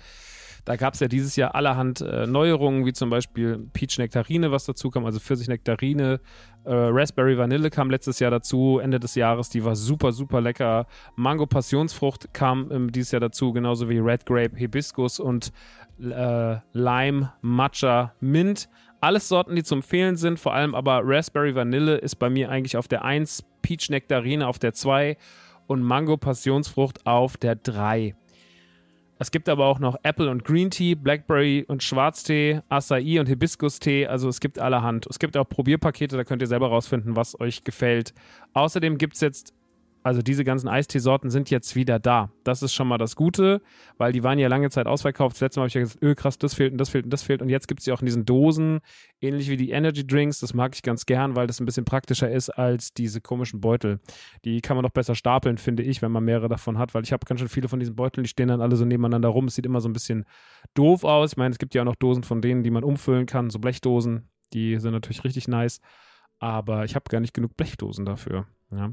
Da 0.65 0.75
gab 0.75 0.93
es 0.93 0.99
ja 0.99 1.07
dieses 1.07 1.35
Jahr 1.35 1.55
allerhand 1.55 2.01
äh, 2.01 2.27
Neuerungen, 2.27 2.85
wie 2.85 2.93
zum 2.93 3.09
Beispiel 3.09 3.67
Peach 3.73 3.97
Nektarine, 3.97 4.51
was 4.51 4.65
dazu 4.65 4.89
kam, 4.89 5.05
also 5.05 5.19
Pfirsich 5.19 5.47
Nektarine. 5.47 6.19
Äh, 6.65 6.73
Raspberry 6.73 7.37
Vanille 7.37 7.69
kam 7.69 7.89
letztes 7.89 8.19
Jahr 8.19 8.31
dazu, 8.31 8.79
Ende 8.79 8.99
des 8.99 9.15
Jahres, 9.15 9.49
die 9.49 9.63
war 9.63 9.75
super, 9.75 10.11
super 10.11 10.41
lecker. 10.41 10.85
Mango 11.15 11.45
Passionsfrucht 11.45 12.33
kam 12.33 12.69
ähm, 12.71 12.91
dieses 12.91 13.11
Jahr 13.11 13.21
dazu, 13.21 13.53
genauso 13.53 13.89
wie 13.89 13.99
Red 13.99 14.25
Grape 14.25 14.55
Hibiscus 14.55 15.19
und 15.19 15.51
äh, 15.99 16.57
Lime 16.73 17.33
Matcha 17.41 18.13
Mint. 18.19 18.69
Alles 19.01 19.29
Sorten, 19.29 19.55
die 19.55 19.63
zu 19.63 19.75
empfehlen 19.75 20.17
sind, 20.17 20.39
vor 20.39 20.53
allem 20.53 20.75
aber 20.75 21.01
Raspberry 21.03 21.55
Vanille 21.55 21.97
ist 21.97 22.17
bei 22.17 22.29
mir 22.29 22.49
eigentlich 22.49 22.75
auf 22.75 22.89
der 22.89 23.05
1, 23.05 23.45
Peach 23.61 23.89
Nektarine 23.89 24.45
auf 24.45 24.59
der 24.59 24.73
2 24.73 25.17
und 25.69 25.83
Mango 25.83 26.17
Passionsfrucht 26.17 27.05
auf 27.05 27.37
der 27.37 27.55
3. 27.55 28.15
Es 29.19 29.31
gibt 29.31 29.49
aber 29.49 29.65
auch 29.65 29.79
noch 29.79 29.97
Apple 30.03 30.31
und 30.31 30.45
Green 30.45 30.71
Tea, 30.71 30.95
Blackberry 30.95 31.65
und 31.67 31.83
Schwarztee, 31.83 32.61
Acai 32.69 33.19
und 33.19 33.27
Hibiskus-Tee. 33.27 34.07
Also 34.07 34.29
es 34.29 34.39
gibt 34.39 34.59
allerhand. 34.59 35.05
Es 35.09 35.19
gibt 35.19 35.35
auch 35.35 35.43
Probierpakete, 35.43 36.15
da 36.15 36.23
könnt 36.23 36.41
ihr 36.41 36.47
selber 36.47 36.69
rausfinden, 36.69 37.15
was 37.15 37.39
euch 37.39 37.65
gefällt. 37.65 38.13
Außerdem 38.53 38.97
gibt 38.97 39.15
es 39.15 39.21
jetzt 39.21 39.53
also 40.01 40.21
diese 40.21 40.43
ganzen 40.43 40.67
Eisteesorten 40.67 41.29
sind 41.29 41.49
jetzt 41.49 41.75
wieder 41.75 41.99
da. 41.99 42.31
Das 42.43 42.63
ist 42.63 42.73
schon 42.73 42.87
mal 42.87 42.97
das 42.97 43.15
Gute, 43.15 43.61
weil 43.97 44.13
die 44.13 44.23
waren 44.23 44.39
ja 44.39 44.47
lange 44.47 44.69
Zeit 44.69 44.87
ausverkauft. 44.87 45.35
Das 45.35 45.41
letzte 45.41 45.59
Mal 45.59 45.63
habe 45.63 45.67
ich 45.67 45.73
ja 45.73 45.81
gesagt, 45.81 46.03
öh, 46.03 46.15
krass, 46.15 46.37
das 46.37 46.53
fehlt 46.53 46.71
und 46.71 46.77
das 46.77 46.89
fehlt 46.89 47.05
und 47.05 47.11
das 47.11 47.21
fehlt. 47.21 47.41
Und 47.41 47.49
jetzt 47.49 47.67
gibt 47.67 47.81
es 47.81 47.85
sie 47.85 47.91
auch 47.91 47.99
in 48.01 48.05
diesen 48.05 48.25
Dosen, 48.25 48.79
ähnlich 49.19 49.49
wie 49.49 49.57
die 49.57 49.71
Energy 49.71 50.07
Drinks. 50.07 50.39
Das 50.39 50.53
mag 50.53 50.73
ich 50.73 50.83
ganz 50.83 51.05
gern, 51.05 51.35
weil 51.35 51.47
das 51.47 51.59
ein 51.59 51.65
bisschen 51.65 51.85
praktischer 51.85 52.31
ist 52.31 52.49
als 52.49 52.93
diese 52.93 53.19
komischen 53.19 53.59
Beutel. 53.59 53.99
Die 54.45 54.61
kann 54.61 54.77
man 54.77 54.83
doch 54.83 54.91
besser 54.91 55.15
stapeln, 55.15 55.57
finde 55.57 55.83
ich, 55.83 56.01
wenn 56.01 56.11
man 56.11 56.23
mehrere 56.23 56.47
davon 56.47 56.77
hat, 56.77 56.93
weil 56.93 57.03
ich 57.03 57.11
habe 57.11 57.25
ganz 57.25 57.41
schön 57.41 57.49
viele 57.49 57.67
von 57.67 57.79
diesen 57.79 57.95
Beuteln, 57.95 58.23
die 58.23 58.29
stehen 58.29 58.47
dann 58.47 58.61
alle 58.61 58.77
so 58.77 58.85
nebeneinander 58.85 59.29
rum. 59.29 59.45
Es 59.45 59.55
sieht 59.55 59.65
immer 59.65 59.81
so 59.81 59.89
ein 59.89 59.93
bisschen 59.93 60.25
doof 60.73 61.03
aus. 61.03 61.33
Ich 61.33 61.37
meine, 61.37 61.51
es 61.51 61.59
gibt 61.59 61.75
ja 61.75 61.81
auch 61.81 61.85
noch 61.85 61.95
Dosen 61.95 62.23
von 62.23 62.41
denen, 62.41 62.63
die 62.63 62.71
man 62.71 62.83
umfüllen 62.83 63.25
kann, 63.25 63.49
so 63.49 63.59
Blechdosen. 63.59 64.29
Die 64.53 64.77
sind 64.79 64.93
natürlich 64.93 65.23
richtig 65.23 65.47
nice. 65.47 65.81
Aber 66.39 66.85
ich 66.85 66.95
habe 66.95 67.03
gar 67.09 67.19
nicht 67.19 67.33
genug 67.33 67.57
Blechdosen 67.57 68.05
dafür. 68.05 68.47
Ja. 68.71 68.91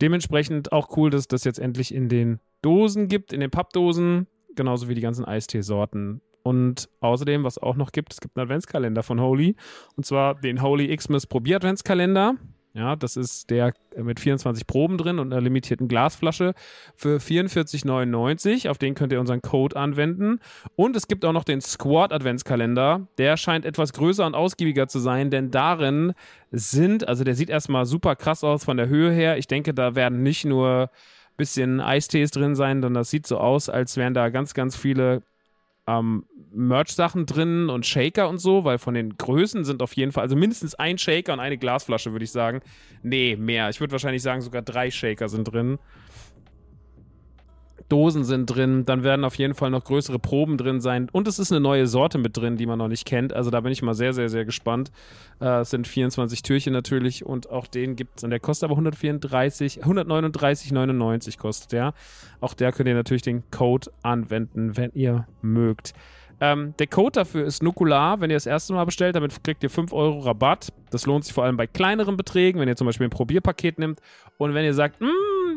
Dementsprechend 0.00 0.72
auch 0.72 0.96
cool, 0.96 1.10
dass 1.10 1.22
es 1.22 1.28
das 1.28 1.44
jetzt 1.44 1.58
endlich 1.58 1.94
in 1.94 2.08
den 2.08 2.40
Dosen 2.62 3.08
gibt, 3.08 3.32
in 3.32 3.40
den 3.40 3.50
Pappdosen, 3.50 4.26
genauso 4.56 4.88
wie 4.88 4.94
die 4.94 5.00
ganzen 5.00 5.24
Eisteesorten. 5.24 6.20
Und 6.42 6.90
außerdem, 7.00 7.42
was 7.42 7.58
auch 7.58 7.76
noch 7.76 7.92
gibt, 7.92 8.12
es 8.12 8.20
gibt 8.20 8.36
einen 8.36 8.44
Adventskalender 8.44 9.02
von 9.02 9.20
Holy. 9.20 9.56
Und 9.96 10.04
zwar 10.04 10.34
den 10.34 10.62
Holy 10.62 10.94
Xmas 10.94 11.26
Probier 11.26 11.56
Adventskalender. 11.56 12.36
Ja, 12.76 12.96
das 12.96 13.16
ist 13.16 13.50
der 13.50 13.72
mit 13.96 14.18
24 14.18 14.66
Proben 14.66 14.98
drin 14.98 15.20
und 15.20 15.32
einer 15.32 15.40
limitierten 15.40 15.86
Glasflasche 15.86 16.54
für 16.96 17.18
44,99. 17.18 18.68
Auf 18.68 18.78
den 18.78 18.96
könnt 18.96 19.12
ihr 19.12 19.20
unseren 19.20 19.42
Code 19.42 19.76
anwenden. 19.76 20.40
Und 20.74 20.96
es 20.96 21.06
gibt 21.06 21.24
auch 21.24 21.32
noch 21.32 21.44
den 21.44 21.60
Squad 21.60 22.12
Adventskalender. 22.12 23.06
Der 23.16 23.36
scheint 23.36 23.64
etwas 23.64 23.92
größer 23.92 24.26
und 24.26 24.34
ausgiebiger 24.34 24.88
zu 24.88 24.98
sein, 24.98 25.30
denn 25.30 25.52
darin 25.52 26.14
sind, 26.50 27.06
also 27.06 27.22
der 27.22 27.36
sieht 27.36 27.48
erstmal 27.48 27.86
super 27.86 28.16
krass 28.16 28.42
aus 28.42 28.64
von 28.64 28.76
der 28.76 28.88
Höhe 28.88 29.12
her. 29.12 29.38
Ich 29.38 29.46
denke, 29.46 29.72
da 29.72 29.94
werden 29.94 30.24
nicht 30.24 30.44
nur 30.44 30.90
bisschen 31.36 31.80
Eistees 31.80 32.32
drin 32.32 32.56
sein, 32.56 32.82
sondern 32.82 33.02
das 33.02 33.10
sieht 33.10 33.26
so 33.26 33.38
aus, 33.38 33.68
als 33.68 33.96
wären 33.96 34.14
da 34.14 34.30
ganz, 34.30 34.54
ganz 34.54 34.76
viele 34.76 35.22
ähm, 35.86 36.24
Merch-Sachen 36.52 37.26
drin 37.26 37.68
und 37.68 37.84
Shaker 37.84 38.28
und 38.28 38.38
so, 38.38 38.64
weil 38.64 38.78
von 38.78 38.94
den 38.94 39.16
Größen 39.16 39.64
sind 39.64 39.82
auf 39.82 39.94
jeden 39.94 40.12
Fall, 40.12 40.22
also 40.22 40.36
mindestens 40.36 40.74
ein 40.74 40.98
Shaker 40.98 41.32
und 41.32 41.40
eine 41.40 41.58
Glasflasche, 41.58 42.12
würde 42.12 42.24
ich 42.24 42.30
sagen. 42.32 42.60
Nee, 43.02 43.36
mehr. 43.36 43.68
Ich 43.70 43.80
würde 43.80 43.92
wahrscheinlich 43.92 44.22
sagen, 44.22 44.40
sogar 44.40 44.62
drei 44.62 44.90
Shaker 44.90 45.28
sind 45.28 45.44
drin. 45.44 45.78
Dosen 47.88 48.24
sind 48.24 48.46
drin, 48.46 48.84
dann 48.84 49.02
werden 49.02 49.24
auf 49.24 49.36
jeden 49.36 49.54
Fall 49.54 49.70
noch 49.70 49.84
größere 49.84 50.18
Proben 50.18 50.56
drin 50.56 50.80
sein 50.80 51.08
und 51.12 51.28
es 51.28 51.38
ist 51.38 51.52
eine 51.52 51.60
neue 51.60 51.86
Sorte 51.86 52.18
mit 52.18 52.36
drin, 52.36 52.56
die 52.56 52.66
man 52.66 52.78
noch 52.78 52.88
nicht 52.88 53.04
kennt. 53.04 53.32
Also 53.32 53.50
da 53.50 53.60
bin 53.60 53.72
ich 53.72 53.82
mal 53.82 53.94
sehr, 53.94 54.12
sehr, 54.12 54.28
sehr 54.28 54.44
gespannt. 54.44 54.90
Äh, 55.40 55.60
es 55.60 55.70
sind 55.70 55.86
24 55.86 56.42
Türchen 56.42 56.72
natürlich 56.72 57.24
und 57.24 57.50
auch 57.50 57.66
den 57.66 57.96
gibt 57.96 58.18
es 58.18 58.24
und 58.24 58.30
der 58.30 58.40
kostet 58.40 58.64
aber 58.64 58.74
134, 58.74 59.84
139,99 59.84 61.38
kostet 61.38 61.72
der. 61.72 61.94
Auch 62.40 62.54
der 62.54 62.72
könnt 62.72 62.88
ihr 62.88 62.94
natürlich 62.94 63.22
den 63.22 63.42
Code 63.50 63.90
anwenden, 64.02 64.76
wenn 64.76 64.90
ihr 64.94 65.26
mögt. 65.42 65.94
Ähm, 66.40 66.74
der 66.78 66.86
Code 66.86 67.12
dafür 67.12 67.44
ist 67.44 67.62
Nukular. 67.62 68.20
Wenn 68.20 68.30
ihr 68.30 68.36
das 68.36 68.46
erste 68.46 68.72
Mal 68.72 68.84
bestellt, 68.84 69.16
damit 69.16 69.42
kriegt 69.44 69.62
ihr 69.62 69.70
5 69.70 69.92
Euro 69.92 70.20
Rabatt. 70.20 70.72
Das 70.90 71.06
lohnt 71.06 71.24
sich 71.24 71.32
vor 71.32 71.44
allem 71.44 71.56
bei 71.56 71.66
kleineren 71.66 72.16
Beträgen, 72.16 72.60
wenn 72.60 72.68
ihr 72.68 72.76
zum 72.76 72.86
Beispiel 72.86 73.06
ein 73.06 73.10
Probierpaket 73.10 73.78
nimmt. 73.78 74.00
Und 74.36 74.54
wenn 74.54 74.64
ihr 74.64 74.74
sagt, 74.74 75.00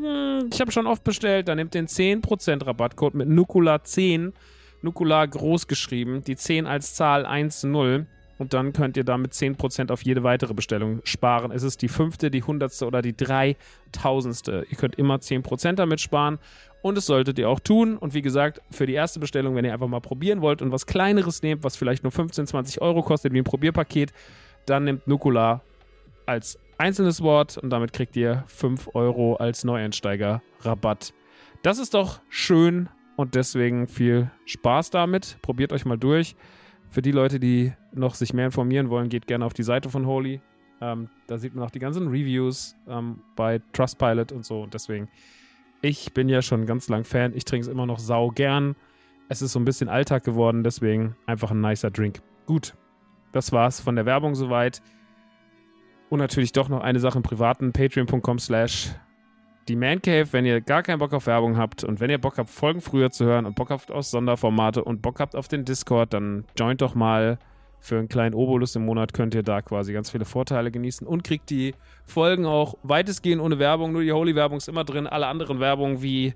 mm, 0.07 0.49
ich 0.53 0.61
habe 0.61 0.71
schon 0.71 0.87
oft 0.87 1.03
bestellt, 1.03 1.47
dann 1.47 1.57
nehmt 1.57 1.73
den 1.73 1.87
10% 1.87 2.65
Rabattcode 2.65 3.15
mit 3.15 3.27
Nukular 3.27 3.83
10. 3.83 4.33
Nukular 4.81 5.27
groß 5.27 5.67
geschrieben, 5.67 6.23
die 6.23 6.35
10 6.35 6.67
als 6.67 6.93
Zahl 6.93 7.25
1, 7.25 7.63
0. 7.63 8.05
Und 8.37 8.53
dann 8.53 8.71
könnt 8.71 8.97
ihr 8.97 9.03
damit 9.03 9.33
10% 9.33 9.91
auf 9.91 10.03
jede 10.03 10.23
weitere 10.23 10.53
Bestellung 10.53 11.01
sparen. 11.03 11.51
Es 11.51 11.63
ist 11.63 11.81
die 11.81 11.87
fünfte, 11.87 12.29
die 12.29 12.43
hundertste 12.43 12.85
oder 12.85 13.01
die 13.01 13.17
dreitausendste. 13.17 14.67
Ihr 14.69 14.77
könnt 14.77 14.95
immer 14.95 15.15
10% 15.15 15.73
damit 15.73 15.99
sparen. 16.01 16.37
Und 16.83 16.95
das 16.95 17.07
solltet 17.07 17.39
ihr 17.39 17.49
auch 17.49 17.59
tun. 17.59 17.97
Und 17.97 18.13
wie 18.13 18.21
gesagt, 18.21 18.61
für 18.69 18.85
die 18.85 18.93
erste 18.93 19.19
Bestellung, 19.19 19.55
wenn 19.55 19.65
ihr 19.65 19.73
einfach 19.73 19.87
mal 19.87 20.01
probieren 20.01 20.41
wollt 20.41 20.61
und 20.61 20.71
was 20.71 20.85
Kleineres 20.85 21.41
nehmt, 21.41 21.63
was 21.63 21.75
vielleicht 21.75 22.03
nur 22.03 22.11
15, 22.11 22.45
20 22.45 22.81
Euro 22.81 23.01
kostet, 23.01 23.33
wie 23.33 23.39
ein 23.39 23.43
Probierpaket, 23.43 24.13
dann 24.67 24.83
nehmt 24.83 25.07
Nukula 25.07 25.61
als 26.27 26.59
einzelnes 26.77 27.21
Wort 27.21 27.57
und 27.57 27.69
damit 27.69 27.93
kriegt 27.93 28.15
ihr 28.15 28.43
5 28.47 28.91
Euro 28.93 29.35
als 29.35 29.63
Neueinsteiger 29.63 30.41
Rabatt. 30.61 31.13
Das 31.63 31.79
ist 31.79 31.93
doch 31.93 32.21
schön 32.29 32.89
und 33.15 33.35
deswegen 33.35 33.87
viel 33.87 34.31
Spaß 34.45 34.89
damit. 34.91 35.37
Probiert 35.41 35.73
euch 35.73 35.85
mal 35.85 35.97
durch. 35.97 36.35
Für 36.89 37.01
die 37.01 37.11
Leute, 37.11 37.39
die 37.39 37.73
noch 37.93 38.15
sich 38.15 38.33
mehr 38.33 38.45
informieren 38.45 38.89
wollen, 38.89 39.09
geht 39.09 39.27
gerne 39.27 39.45
auf 39.45 39.53
die 39.53 39.63
Seite 39.63 39.89
von 39.89 40.05
Holy. 40.05 40.41
Ähm, 40.79 41.09
da 41.27 41.37
sieht 41.37 41.55
man 41.55 41.65
auch 41.65 41.71
die 41.71 41.79
ganzen 41.79 42.07
Reviews 42.07 42.75
ähm, 42.87 43.21
bei 43.35 43.59
Trustpilot 43.73 44.31
und 44.31 44.45
so. 44.45 44.61
Und 44.61 44.73
deswegen, 44.73 45.09
ich 45.81 46.13
bin 46.13 46.29
ja 46.29 46.41
schon 46.41 46.65
ganz 46.65 46.87
lang 46.87 47.03
Fan. 47.03 47.33
Ich 47.35 47.45
trinke 47.45 47.65
es 47.65 47.71
immer 47.71 47.85
noch 47.85 47.99
sau 47.99 48.29
gern. 48.29 48.75
Es 49.29 49.41
ist 49.41 49.51
so 49.51 49.59
ein 49.59 49.65
bisschen 49.65 49.89
Alltag 49.89 50.23
geworden, 50.23 50.63
deswegen 50.63 51.15
einfach 51.25 51.51
ein 51.51 51.59
nicer 51.59 51.91
Drink. 51.91 52.21
Gut, 52.45 52.75
das 53.33 53.51
war's 53.51 53.81
von 53.81 53.95
der 53.95 54.05
Werbung 54.05 54.35
soweit. 54.35 54.81
Und 56.09 56.19
natürlich 56.19 56.53
doch 56.53 56.69
noch 56.69 56.81
eine 56.81 56.99
Sache 56.99 57.17
im 57.17 57.23
privaten, 57.23 57.73
patreon.com 57.73 58.39
slash 58.39 58.91
die 59.67 59.75
Man 59.75 60.01
Cave, 60.01 60.27
wenn 60.31 60.45
ihr 60.45 60.61
gar 60.61 60.83
keinen 60.83 60.99
Bock 60.99 61.13
auf 61.13 61.27
Werbung 61.27 61.57
habt 61.57 61.83
und 61.83 61.99
wenn 61.99 62.09
ihr 62.09 62.17
Bock 62.17 62.37
habt, 62.37 62.49
Folgen 62.49 62.79
früher 62.79 63.11
zu 63.11 63.25
hören 63.25 63.45
und 63.45 63.55
Bock 63.55 63.69
habt 63.69 63.91
auf 63.91 64.05
Sonderformate 64.05 64.83
und 64.83 65.01
Bock 65.01 65.19
habt 65.19 65.35
auf 65.35 65.47
den 65.47 65.65
Discord, 65.65 66.13
dann 66.13 66.45
joint 66.57 66.81
doch 66.81 66.95
mal. 66.95 67.37
Für 67.79 67.99
einen 67.99 68.09
kleinen 68.09 68.33
Obolus 68.33 68.75
im 68.75 68.85
Monat 68.85 69.13
könnt 69.13 69.35
ihr 69.35 69.43
da 69.43 69.61
quasi 69.61 69.93
ganz 69.93 70.09
viele 70.09 70.25
Vorteile 70.25 70.71
genießen 70.71 71.05
und 71.05 71.23
kriegt 71.23 71.51
die 71.51 71.75
Folgen 72.05 72.45
auch 72.47 72.73
weitestgehend 72.81 73.39
ohne 73.39 73.59
Werbung. 73.59 73.91
Nur 73.91 74.01
die 74.01 74.11
Holy-Werbung 74.11 74.57
ist 74.57 74.67
immer 74.67 74.83
drin. 74.83 75.05
Alle 75.05 75.27
anderen 75.27 75.59
Werbungen 75.59 76.01
wie 76.01 76.33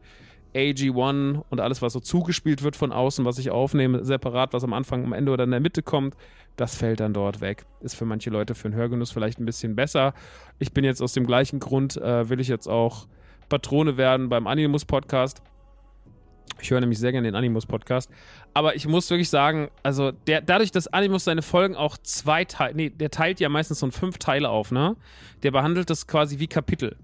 AG1 0.53 1.43
und 1.49 1.59
alles, 1.59 1.81
was 1.81 1.93
so 1.93 1.99
zugespielt 1.99 2.63
wird 2.63 2.75
von 2.75 2.91
außen, 2.91 3.25
was 3.25 3.37
ich 3.37 3.51
aufnehme, 3.51 4.03
separat, 4.03 4.53
was 4.53 4.63
am 4.63 4.73
Anfang, 4.73 5.05
am 5.05 5.13
Ende 5.13 5.31
oder 5.31 5.45
in 5.45 5.51
der 5.51 5.59
Mitte 5.59 5.81
kommt, 5.81 6.15
das 6.57 6.75
fällt 6.75 6.99
dann 6.99 7.13
dort 7.13 7.41
weg. 7.41 7.65
Ist 7.79 7.95
für 7.95 8.05
manche 8.05 8.29
Leute 8.29 8.55
für 8.55 8.69
den 8.69 8.75
Hörgenuss 8.75 9.11
vielleicht 9.11 9.39
ein 9.39 9.45
bisschen 9.45 9.75
besser. 9.75 10.13
Ich 10.59 10.73
bin 10.73 10.83
jetzt 10.83 11.01
aus 11.01 11.13
dem 11.13 11.25
gleichen 11.25 11.59
Grund, 11.59 11.97
äh, 11.97 12.29
will 12.29 12.39
ich 12.39 12.47
jetzt 12.47 12.67
auch 12.67 13.07
Patrone 13.49 13.97
werden 13.97 14.29
beim 14.29 14.47
Animus 14.47 14.85
Podcast. 14.85 15.41
Ich 16.61 16.69
höre 16.69 16.79
nämlich 16.79 16.99
sehr 16.99 17.11
gerne 17.11 17.27
den 17.27 17.35
Animus 17.35 17.65
Podcast. 17.65 18.09
Aber 18.53 18.75
ich 18.75 18.87
muss 18.87 19.09
wirklich 19.09 19.29
sagen, 19.29 19.69
also 19.83 20.11
der, 20.11 20.41
dadurch, 20.41 20.71
dass 20.71 20.87
Animus 20.87 21.23
seine 21.23 21.41
Folgen 21.41 21.75
auch 21.75 21.97
zwei 21.97 22.45
Teile, 22.45 22.75
nee, 22.75 22.89
der 22.89 23.09
teilt 23.09 23.39
ja 23.39 23.49
meistens 23.49 23.79
so 23.79 23.89
fünf 23.91 24.17
Teile 24.19 24.49
auf, 24.49 24.71
ne? 24.71 24.95
Der 25.43 25.51
behandelt 25.51 25.89
das 25.89 26.07
quasi 26.07 26.39
wie 26.39 26.47
Kapitel. 26.47 26.97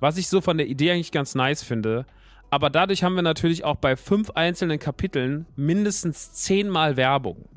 Was 0.00 0.16
ich 0.16 0.28
so 0.28 0.40
von 0.40 0.58
der 0.58 0.66
Idee 0.66 0.92
eigentlich 0.92 1.12
ganz 1.12 1.34
nice 1.34 1.62
finde. 1.62 2.06
Aber 2.50 2.68
dadurch 2.68 3.04
haben 3.04 3.14
wir 3.14 3.22
natürlich 3.22 3.64
auch 3.64 3.76
bei 3.76 3.96
fünf 3.96 4.30
einzelnen 4.30 4.78
Kapiteln 4.78 5.46
mindestens 5.56 6.32
zehnmal 6.32 6.96
Werbung. 6.96 7.48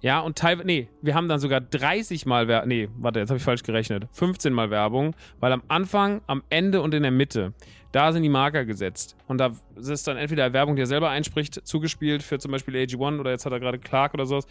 Ja, 0.00 0.20
und 0.20 0.36
teilweise, 0.36 0.66
nee, 0.66 0.88
wir 1.00 1.14
haben 1.14 1.28
dann 1.28 1.40
sogar 1.40 1.60
30 1.60 2.26
Mal 2.26 2.48
Werbung, 2.48 2.68
nee, 2.68 2.88
warte, 2.98 3.20
jetzt 3.20 3.30
habe 3.30 3.38
ich 3.38 3.44
falsch 3.44 3.62
gerechnet, 3.62 4.06
15 4.12 4.52
Mal 4.52 4.70
Werbung, 4.70 5.14
weil 5.40 5.52
am 5.52 5.62
Anfang, 5.68 6.20
am 6.26 6.42
Ende 6.50 6.82
und 6.82 6.92
in 6.92 7.02
der 7.02 7.10
Mitte, 7.12 7.54
da 7.92 8.12
sind 8.12 8.22
die 8.22 8.28
Marker 8.28 8.64
gesetzt. 8.64 9.16
Und 9.26 9.38
da 9.38 9.52
ist 9.74 10.06
dann 10.06 10.16
entweder 10.16 10.52
Werbung, 10.52 10.76
die 10.76 10.82
er 10.82 10.86
selber 10.86 11.08
einspricht, 11.08 11.66
zugespielt 11.66 12.22
für 12.22 12.38
zum 12.38 12.52
Beispiel 12.52 12.74
AG1 12.76 13.18
oder 13.18 13.30
jetzt 13.30 13.46
hat 13.46 13.52
er 13.52 13.60
gerade 13.60 13.78
Clark 13.78 14.12
oder 14.14 14.26
sowas. 14.26 14.46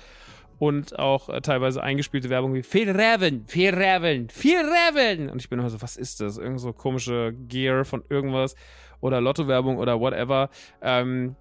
Und 0.58 0.98
auch 0.98 1.30
äh, 1.30 1.42
teilweise 1.42 1.84
eingespielte 1.84 2.30
Werbung 2.30 2.54
wie 2.54 2.64
viel 2.64 2.90
Reven, 2.90 3.46
viel 3.46 3.76
Reven, 3.76 4.30
viel 4.30 4.58
Reven. 4.58 5.30
Und 5.30 5.42
ich 5.42 5.50
bin 5.50 5.60
immer 5.60 5.70
so, 5.70 5.82
was 5.82 5.98
ist 5.98 6.22
das? 6.22 6.38
Irgend 6.38 6.62
so 6.62 6.72
komische 6.72 7.34
Gear 7.48 7.84
von 7.84 8.04
irgendwas 8.10 8.56
oder 9.02 9.22
Lotto-Werbung 9.22 9.78
oder 9.78 10.00
whatever. 10.00 10.50
Ähm, 10.82 11.36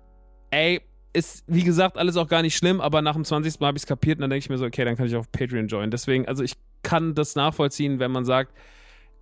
ey, 0.50 0.80
ist, 1.12 1.44
wie 1.46 1.62
gesagt, 1.62 1.96
alles 1.96 2.16
auch 2.16 2.28
gar 2.28 2.42
nicht 2.42 2.56
schlimm, 2.56 2.80
aber 2.80 3.00
nach 3.00 3.14
dem 3.14 3.25
20. 3.25 3.61
Mal 3.61 3.68
habe 3.68 3.78
ich 3.78 3.84
es 3.84 3.87
kapiert 3.87 4.18
und 4.18 4.23
dann 4.23 4.30
denke 4.30 4.44
ich 4.44 4.50
mir 4.50 4.58
so, 4.58 4.66
okay, 4.66 4.84
dann 4.84 4.96
kann 4.96 5.06
ich 5.06 5.16
auf 5.16 5.30
Patreon 5.30 5.68
joinen. 5.68 5.90
Deswegen, 5.90 6.26
also 6.26 6.42
ich 6.42 6.54
kann 6.82 7.14
das 7.14 7.37
nachvollziehen, 7.37 7.99
wenn 8.00 8.11
man 8.11 8.25
sagt, 8.25 8.52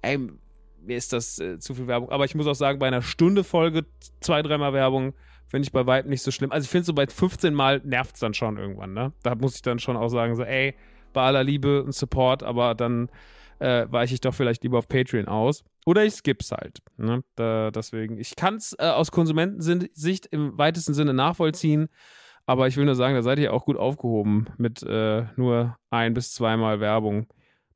ey, 0.01 0.19
mir 0.85 0.97
ist 0.97 1.13
das 1.13 1.39
äh, 1.39 1.59
zu 1.59 1.75
viel 1.75 1.87
Werbung. 1.87 2.11
Aber 2.11 2.25
ich 2.25 2.35
muss 2.35 2.47
auch 2.47 2.55
sagen, 2.55 2.79
bei 2.79 2.87
einer 2.87 3.03
Stunde 3.03 3.45
Folge 3.45 3.85
zwei, 4.21 4.43
dreimal 4.43 4.73
Werbung 4.73 5.15
finde 5.47 5.67
ich 5.67 5.73
bei 5.73 5.87
weitem 5.87 6.11
nicht 6.11 6.23
so 6.23 6.31
schlimm. 6.31 6.51
Also 6.51 6.65
ich 6.65 6.71
finde 6.71 6.87
so 6.87 6.95
bei 6.95 7.07
15 7.07 7.55
Mal 7.55 7.81
nervt 7.85 8.15
es 8.15 8.21
dann 8.21 8.35
schon 8.35 8.57
irgendwann, 8.57 8.95
ne? 8.95 9.13
Da 9.23 9.35
muss 9.35 9.55
ich 9.55 9.63
dann 9.63 9.79
schon 9.79 9.97
auch 9.97 10.09
sagen, 10.09 10.35
so, 10.35 10.43
ey, 10.43 10.75
bei 11.13 11.23
aller 11.23 11.45
Liebe 11.45 11.83
und 11.83 11.95
Support, 11.95 12.43
aber 12.43 12.75
dann 12.75 13.11
äh, 13.59 13.87
weiche 13.91 14.15
ich 14.15 14.21
doch 14.23 14.35
vielleicht 14.35 14.63
lieber 14.63 14.79
auf 14.79 14.89
Patreon 14.89 15.29
aus. 15.29 15.63
Oder 15.85 16.05
ich 16.05 16.15
skipp's 16.15 16.53
halt. 16.53 16.79
Ne? 16.97 17.25
Da, 17.35 17.71
deswegen, 17.71 18.19
ich 18.19 18.37
kann 18.37 18.57
es 18.57 18.75
äh, 18.79 18.85
aus 18.85 19.11
Konsumentensicht 19.11 20.27
im 20.27 20.57
weitesten 20.57 20.95
Sinne 20.95 21.13
nachvollziehen, 21.13 21.89
aber 22.47 22.69
ich 22.69 22.77
will 22.77 22.85
nur 22.85 22.95
sagen, 22.95 23.15
da 23.15 23.23
seid 23.23 23.39
ihr 23.39 23.53
auch 23.53 23.65
gut 23.65 23.77
aufgehoben 23.77 24.47
mit 24.59 24.83
äh, 24.83 25.25
nur 25.37 25.77
ein 25.91 26.15
bis 26.15 26.33
zweimal 26.33 26.81
Werbung. 26.81 27.27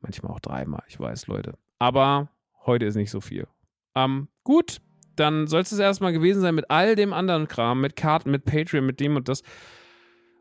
Manchmal 0.00 0.32
auch 0.32 0.40
dreimal, 0.40 0.82
ich 0.88 0.98
weiß, 0.98 1.26
Leute. 1.26 1.54
Aber 1.78 2.28
heute 2.64 2.86
ist 2.86 2.96
nicht 2.96 3.10
so 3.10 3.20
viel. 3.20 3.46
Ähm, 3.94 4.28
gut, 4.44 4.78
dann 5.16 5.46
soll 5.46 5.62
es 5.62 5.76
erstmal 5.76 6.12
gewesen 6.12 6.42
sein 6.42 6.54
mit 6.54 6.70
all 6.70 6.94
dem 6.94 7.12
anderen 7.12 7.48
Kram, 7.48 7.80
mit 7.80 7.96
Karten, 7.96 8.30
mit 8.30 8.44
Patreon, 8.44 8.84
mit 8.84 9.00
dem 9.00 9.16
und 9.16 9.28
das. 9.28 9.42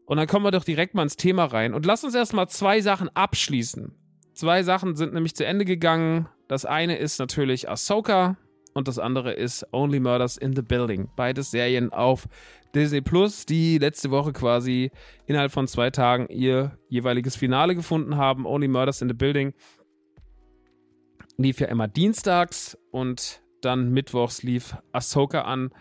Und 0.06 0.18
dann 0.18 0.28
kommen 0.28 0.46
wir 0.46 0.52
doch 0.52 0.64
direkt 0.64 0.94
mal 0.94 1.04
ins 1.04 1.16
Thema 1.16 1.46
rein. 1.46 1.74
Und 1.74 1.86
lasst 1.86 2.04
uns 2.04 2.14
erstmal 2.14 2.48
zwei 2.50 2.82
Sachen 2.82 3.10
abschließen. 3.16 3.96
Zwei 4.34 4.64
Sachen 4.64 4.96
sind 4.96 5.14
nämlich 5.14 5.36
zu 5.36 5.46
Ende 5.46 5.66
gegangen. 5.66 6.28
Das 6.48 6.66
eine 6.66 6.98
ist 6.98 7.20
natürlich 7.20 7.70
Ahsoka 7.70 8.38
und 8.74 8.88
das 8.88 9.00
andere 9.00 9.34
ist 9.34 9.66
Only 9.72 10.00
Murders 10.00 10.38
in 10.38 10.56
the 10.56 10.62
Building. 10.62 11.10
Beides 11.16 11.52
Serien 11.52 11.92
auf 11.92 12.28
Disney 12.76 13.02
Plus, 13.02 13.46
die 13.46 13.78
letzte 13.78 14.12
Woche 14.12 14.34
quasi 14.34 14.92
innerhalb 15.26 15.52
von 15.52 15.68
zwei 15.68 15.90
Tagen 15.90 16.28
ihr 16.28 16.78
jeweiliges 16.90 17.36
Finale 17.36 17.74
gefunden 17.74 18.18
haben. 18.18 18.46
Only 18.46 18.68
Murders 18.68 19.02
in 19.02 19.08
the 19.08 19.16
Building 19.16 19.54
lief 21.38 21.60
ja 21.60 21.68
immer 21.68 21.88
dienstags 21.88 22.78
und 22.92 23.42
dann 23.62 23.92
mittwochs 23.92 24.44
lief 24.44 24.76
Ahsoka 24.92 25.42
an. 25.42 25.72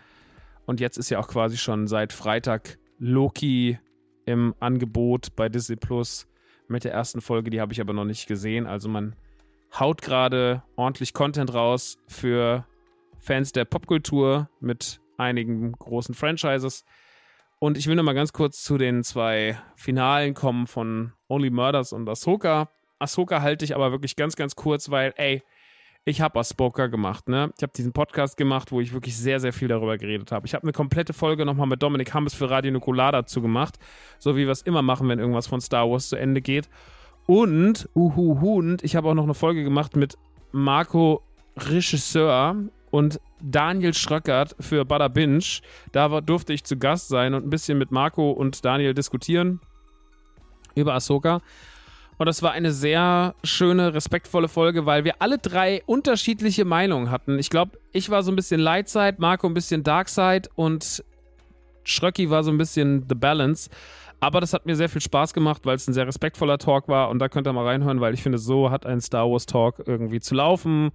Und 0.65 0.79
jetzt 0.79 0.97
ist 0.97 1.09
ja 1.09 1.19
auch 1.19 1.27
quasi 1.27 1.57
schon 1.57 1.87
seit 1.87 2.11
Freitag 2.11 2.79
Loki 2.97 3.77
im 4.25 4.55
Angebot 4.59 5.35
bei 5.35 5.49
Disney 5.49 5.75
Plus 5.75 6.27
mit 6.67 6.83
der 6.83 6.93
ersten 6.93 7.21
Folge, 7.21 7.51
die 7.51 7.61
habe 7.61 7.73
ich 7.73 7.81
aber 7.81 7.93
noch 7.93 8.05
nicht 8.05 8.25
gesehen. 8.25 8.65
Also 8.65 8.89
man 8.89 9.15
haut 9.79 10.01
gerade 10.01 10.63
ordentlich 10.75 11.13
Content 11.13 11.53
raus 11.53 11.97
für 12.07 12.65
Fans 13.19 13.51
der 13.51 13.65
Popkultur 13.65 14.49
mit 14.59 15.01
einigen 15.17 15.71
großen 15.73 16.15
Franchises. 16.15 16.85
Und 17.59 17.77
ich 17.77 17.87
will 17.87 17.95
noch 17.95 18.03
mal 18.03 18.13
ganz 18.13 18.33
kurz 18.33 18.63
zu 18.63 18.77
den 18.77 19.03
zwei 19.03 19.57
Finalen 19.75 20.33
kommen 20.33 20.67
von 20.67 21.13
Only 21.27 21.49
Murders 21.49 21.93
und 21.93 22.07
Ahsoka. 22.07 22.69
Ahsoka 22.99 23.41
halte 23.41 23.65
ich 23.65 23.75
aber 23.75 23.91
wirklich 23.91 24.15
ganz, 24.15 24.35
ganz 24.35 24.55
kurz, 24.55 24.89
weil, 24.91 25.13
ey, 25.17 25.41
ich 26.03 26.21
habe 26.21 26.39
Ahsoka 26.39 26.85
gemacht, 26.87 27.27
ne? 27.27 27.51
Ich 27.57 27.63
habe 27.63 27.73
diesen 27.75 27.91
Podcast 27.91 28.37
gemacht, 28.37 28.71
wo 28.71 28.79
ich 28.79 28.93
wirklich 28.93 29.17
sehr, 29.17 29.39
sehr 29.39 29.53
viel 29.53 29.67
darüber 29.67 29.97
geredet 29.97 30.31
habe. 30.31 30.45
Ich 30.45 30.53
habe 30.53 30.63
eine 30.63 30.71
komplette 30.71 31.13
Folge 31.13 31.45
nochmal 31.45 31.65
mit 31.65 31.81
Dominik 31.81 32.13
Hammes 32.13 32.35
für 32.35 32.49
Radio 32.49 32.71
Nukular 32.71 33.11
dazu 33.11 33.41
gemacht, 33.41 33.79
so 34.19 34.37
wie 34.37 34.45
wir 34.45 34.51
es 34.51 34.61
immer 34.61 34.83
machen, 34.83 35.09
wenn 35.09 35.17
irgendwas 35.17 35.47
von 35.47 35.61
Star 35.61 35.89
Wars 35.89 36.09
zu 36.09 36.15
Ende 36.15 36.41
geht. 36.41 36.69
Und, 37.27 37.89
uhuhu, 37.95 38.59
und 38.59 38.83
ich 38.83 38.95
habe 38.95 39.09
auch 39.09 39.13
noch 39.13 39.23
eine 39.23 39.33
Folge 39.33 39.63
gemacht 39.63 39.95
mit 39.95 40.17
Marco 40.51 41.21
Regisseur 41.57 42.55
und 42.91 43.19
Daniel 43.41 43.93
Schröckert 43.93 44.55
für 44.59 44.85
Bada 44.85 45.07
Binge. 45.07 45.43
Da 45.91 46.21
durfte 46.21 46.53
ich 46.53 46.63
zu 46.63 46.77
Gast 46.77 47.07
sein 47.07 47.33
und 47.33 47.45
ein 47.45 47.49
bisschen 47.49 47.77
mit 47.77 47.91
Marco 47.91 48.31
und 48.31 48.63
Daniel 48.63 48.93
diskutieren 48.93 49.59
über 50.75 50.93
Ahsoka. 50.93 51.41
Und 52.17 52.27
das 52.27 52.41
war 52.41 52.51
eine 52.51 52.71
sehr 52.71 53.35
schöne, 53.43 53.93
respektvolle 53.93 54.47
Folge, 54.47 54.85
weil 54.85 55.03
wir 55.03 55.15
alle 55.21 55.37
drei 55.37 55.83
unterschiedliche 55.85 56.63
Meinungen 56.63 57.11
hatten. 57.11 57.39
Ich 57.39 57.49
glaube, 57.49 57.77
ich 57.91 58.09
war 58.09 58.23
so 58.23 58.31
ein 58.31 58.37
bisschen 58.37 58.61
Lightside, 58.61 59.15
Marco 59.17 59.47
ein 59.47 59.53
bisschen 59.53 59.83
Darkside 59.83 60.49
und 60.55 61.03
Schröcki 61.83 62.29
war 62.29 62.43
so 62.43 62.51
ein 62.51 62.57
bisschen 62.57 63.05
The 63.09 63.15
Balance. 63.15 63.69
Aber 64.19 64.41
das 64.41 64.53
hat 64.53 64.65
mir 64.65 64.75
sehr 64.75 64.89
viel 64.89 65.01
Spaß 65.01 65.33
gemacht, 65.33 65.65
weil 65.65 65.75
es 65.75 65.87
ein 65.87 65.93
sehr 65.93 66.07
respektvoller 66.07 66.57
Talk 66.57 66.87
war. 66.87 67.09
Und 67.09 67.19
da 67.19 67.29
könnt 67.29 67.47
ihr 67.47 67.53
mal 67.53 67.65
reinhören, 67.65 68.01
weil 68.01 68.13
ich 68.13 68.23
finde, 68.23 68.37
so 68.37 68.71
hat 68.71 68.85
ein 68.85 69.01
Star 69.01 69.29
Wars 69.29 69.45
Talk 69.45 69.83
irgendwie 69.85 70.19
zu 70.19 70.35
laufen. 70.35 70.91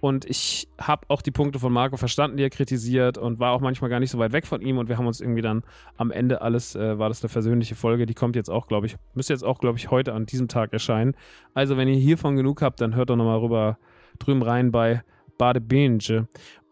Und 0.00 0.24
ich 0.24 0.66
habe 0.80 1.06
auch 1.10 1.22
die 1.22 1.30
Punkte 1.30 1.60
von 1.60 1.72
Marco 1.72 1.96
verstanden, 1.96 2.36
die 2.36 2.42
er 2.42 2.50
kritisiert 2.50 3.18
und 3.18 3.38
war 3.38 3.52
auch 3.52 3.60
manchmal 3.60 3.88
gar 3.88 4.00
nicht 4.00 4.10
so 4.10 4.18
weit 4.18 4.32
weg 4.32 4.48
von 4.48 4.60
ihm. 4.60 4.78
Und 4.78 4.88
wir 4.88 4.98
haben 4.98 5.06
uns 5.06 5.20
irgendwie 5.20 5.42
dann 5.42 5.62
am 5.96 6.10
Ende 6.10 6.42
alles, 6.42 6.74
äh, 6.74 6.98
war 6.98 7.08
das 7.08 7.22
eine 7.22 7.28
versöhnliche 7.28 7.76
Folge. 7.76 8.04
Die 8.04 8.14
kommt 8.14 8.34
jetzt 8.34 8.50
auch, 8.50 8.66
glaube 8.66 8.86
ich, 8.86 8.96
müsste 9.14 9.32
jetzt 9.32 9.44
auch, 9.44 9.60
glaube 9.60 9.78
ich, 9.78 9.92
heute 9.92 10.12
an 10.12 10.26
diesem 10.26 10.48
Tag 10.48 10.72
erscheinen. 10.72 11.14
Also, 11.54 11.76
wenn 11.76 11.86
ihr 11.86 11.94
hiervon 11.94 12.34
genug 12.34 12.62
habt, 12.62 12.80
dann 12.80 12.96
hört 12.96 13.10
doch 13.10 13.16
nochmal 13.16 13.38
rüber 13.38 13.78
drüben 14.18 14.42
rein 14.42 14.72
bei 14.72 15.04
Bade. 15.38 15.60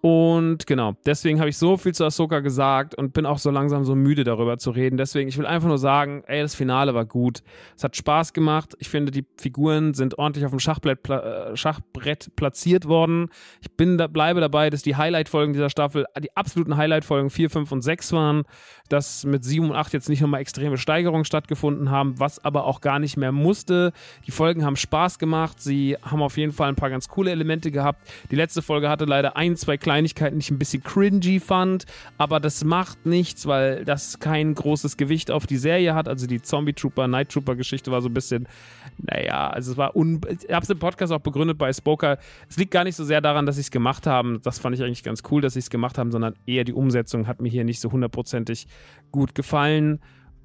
Und 0.03 0.67
genau, 0.67 0.95
deswegen 1.05 1.41
habe 1.41 1.51
ich 1.51 1.59
so 1.59 1.77
viel 1.77 1.93
zu 1.93 2.07
Ahsoka 2.07 2.41
gesagt 2.41 2.95
und 2.95 3.13
bin 3.13 3.27
auch 3.27 3.37
so 3.37 3.51
langsam 3.51 3.85
so 3.85 3.95
müde 3.95 4.25
darüber 4.25 4.57
zu 4.57 4.71
reden. 4.71 4.97
Deswegen, 4.97 5.29
ich 5.29 5.37
will 5.37 5.45
einfach 5.45 5.69
nur 5.69 5.77
sagen, 5.77 6.25
ey, 6.27 6.41
das 6.41 6.55
Finale 6.55 6.95
war 6.95 7.05
gut. 7.05 7.43
Es 7.77 7.85
hat 7.85 7.97
Spaß 7.97 8.33
gemacht. 8.33 8.75
Ich 8.79 8.89
finde, 8.89 9.13
die 9.13 9.27
Figuren 9.37 9.93
sind 9.93 10.19
ordentlich 10.19 10.47
auf 10.47 10.53
dem 10.53 10.59
Schachbrett, 10.59 11.07
äh, 11.11 11.55
Schachbrett 11.55 12.35
platziert 12.35 12.87
worden. 12.87 13.29
Ich 13.61 13.71
bin 13.73 13.99
da, 13.99 14.07
bleibe 14.07 14.41
dabei, 14.41 14.71
dass 14.71 14.81
die 14.81 14.97
Highlight-Folgen 14.97 15.53
dieser 15.53 15.69
Staffel 15.69 16.07
die 16.19 16.35
absoluten 16.35 16.79
Highlight-Folgen 16.79 17.29
4, 17.29 17.51
5 17.51 17.71
und 17.71 17.83
6 17.83 18.13
waren. 18.13 18.45
Dass 18.89 19.25
mit 19.25 19.45
7 19.45 19.71
und 19.71 19.77
8 19.77 19.93
jetzt 19.93 20.09
nicht 20.09 20.23
nochmal 20.23 20.41
extreme 20.41 20.79
Steigerungen 20.79 21.25
stattgefunden 21.25 21.91
haben, 21.91 22.19
was 22.19 22.43
aber 22.45 22.65
auch 22.65 22.81
gar 22.81 22.99
nicht 22.99 23.17
mehr 23.17 23.33
musste. 23.33 23.93
Die 24.27 24.33
Folgen 24.33 24.65
haben 24.65 24.77
Spaß 24.77 25.19
gemacht. 25.19 25.61
Sie 25.61 25.97
haben 26.03 26.23
auf 26.23 26.39
jeden 26.39 26.53
Fall 26.53 26.71
ein 26.71 26.75
paar 26.75 26.91
ganz 26.91 27.07
coole 27.07 27.31
Elemente 27.31 27.71
gehabt. 27.71 28.01
Die 28.31 28.37
letzte 28.37 28.63
Folge 28.63 28.89
hatte 28.89 29.05
leider 29.05 29.37
ein, 29.37 29.57
zwei 29.57 29.77
kleine 29.77 29.90
Kleinigkeiten, 29.91 30.39
die 30.39 30.45
ich 30.45 30.51
ein 30.53 30.59
bisschen 30.59 30.85
cringy 30.85 31.41
fand, 31.41 31.85
aber 32.17 32.39
das 32.39 32.63
macht 32.63 33.07
nichts, 33.07 33.47
weil 33.47 33.85
das 33.85 34.21
kein 34.21 34.55
großes 34.55 34.97
Gewicht 34.97 35.33
auf 35.33 35.49
die 35.49 35.57
Serie 35.57 35.97
hat. 35.97 36.07
Also 36.07 36.29
die 36.29 36.41
Zombie 36.41 36.75
Trooper, 36.75 37.09
Night 37.09 37.31
Trooper 37.31 37.57
Geschichte 37.57 37.91
war 37.91 38.01
so 38.01 38.09
ein 38.09 38.15
bisschen, 38.15 38.47
naja, 38.99 39.51
also 39.51 39.73
es 39.73 39.77
war, 39.77 39.97
un 39.97 40.21
ich 40.29 40.49
habe 40.55 40.63
es 40.63 40.71
im 40.71 40.79
Podcast 40.79 41.13
auch 41.13 41.19
begründet 41.19 41.59
bei 41.59 41.73
Spoker. 41.73 42.19
Es 42.49 42.57
liegt 42.57 42.71
gar 42.71 42.85
nicht 42.85 42.95
so 42.95 43.03
sehr 43.03 43.21
daran, 43.21 43.47
dass 43.47 43.57
sie 43.57 43.63
es 43.63 43.73
gemacht 43.73 44.07
haben. 44.07 44.41
Das 44.45 44.61
fand 44.61 44.77
ich 44.77 44.83
eigentlich 44.85 45.03
ganz 45.03 45.25
cool, 45.29 45.41
dass 45.41 45.55
sie 45.55 45.59
es 45.59 45.71
gemacht 45.71 45.99
haben, 45.99 46.13
sondern 46.13 46.35
eher 46.47 46.63
die 46.63 46.73
Umsetzung 46.73 47.27
hat 47.27 47.41
mir 47.41 47.49
hier 47.49 47.65
nicht 47.65 47.81
so 47.81 47.91
hundertprozentig 47.91 48.69
gut 49.11 49.35
gefallen 49.35 49.99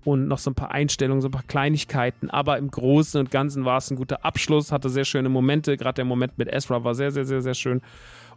und 0.06 0.28
noch 0.28 0.38
so 0.38 0.52
ein 0.52 0.56
paar 0.56 0.72
Einstellungen, 0.72 1.22
so 1.22 1.28
ein 1.28 1.32
paar 1.32 1.44
Kleinigkeiten. 1.44 2.30
Aber 2.30 2.58
im 2.58 2.70
Großen 2.70 3.20
und 3.20 3.32
Ganzen 3.32 3.66
war 3.66 3.78
es 3.78 3.92
ein 3.92 3.98
guter 3.98 4.24
Abschluss, 4.24 4.72
hatte 4.72 4.90
sehr 4.90 5.06
schöne 5.06 5.30
Momente. 5.30 5.78
Gerade 5.78 5.96
der 5.96 6.06
Moment 6.06 6.38
mit 6.38 6.48
Ezra 6.48 6.84
war 6.84 6.96
sehr, 6.96 7.12
sehr, 7.12 7.25
sehr, 7.25 7.42
sehr 7.42 7.56
schön. 7.56 7.82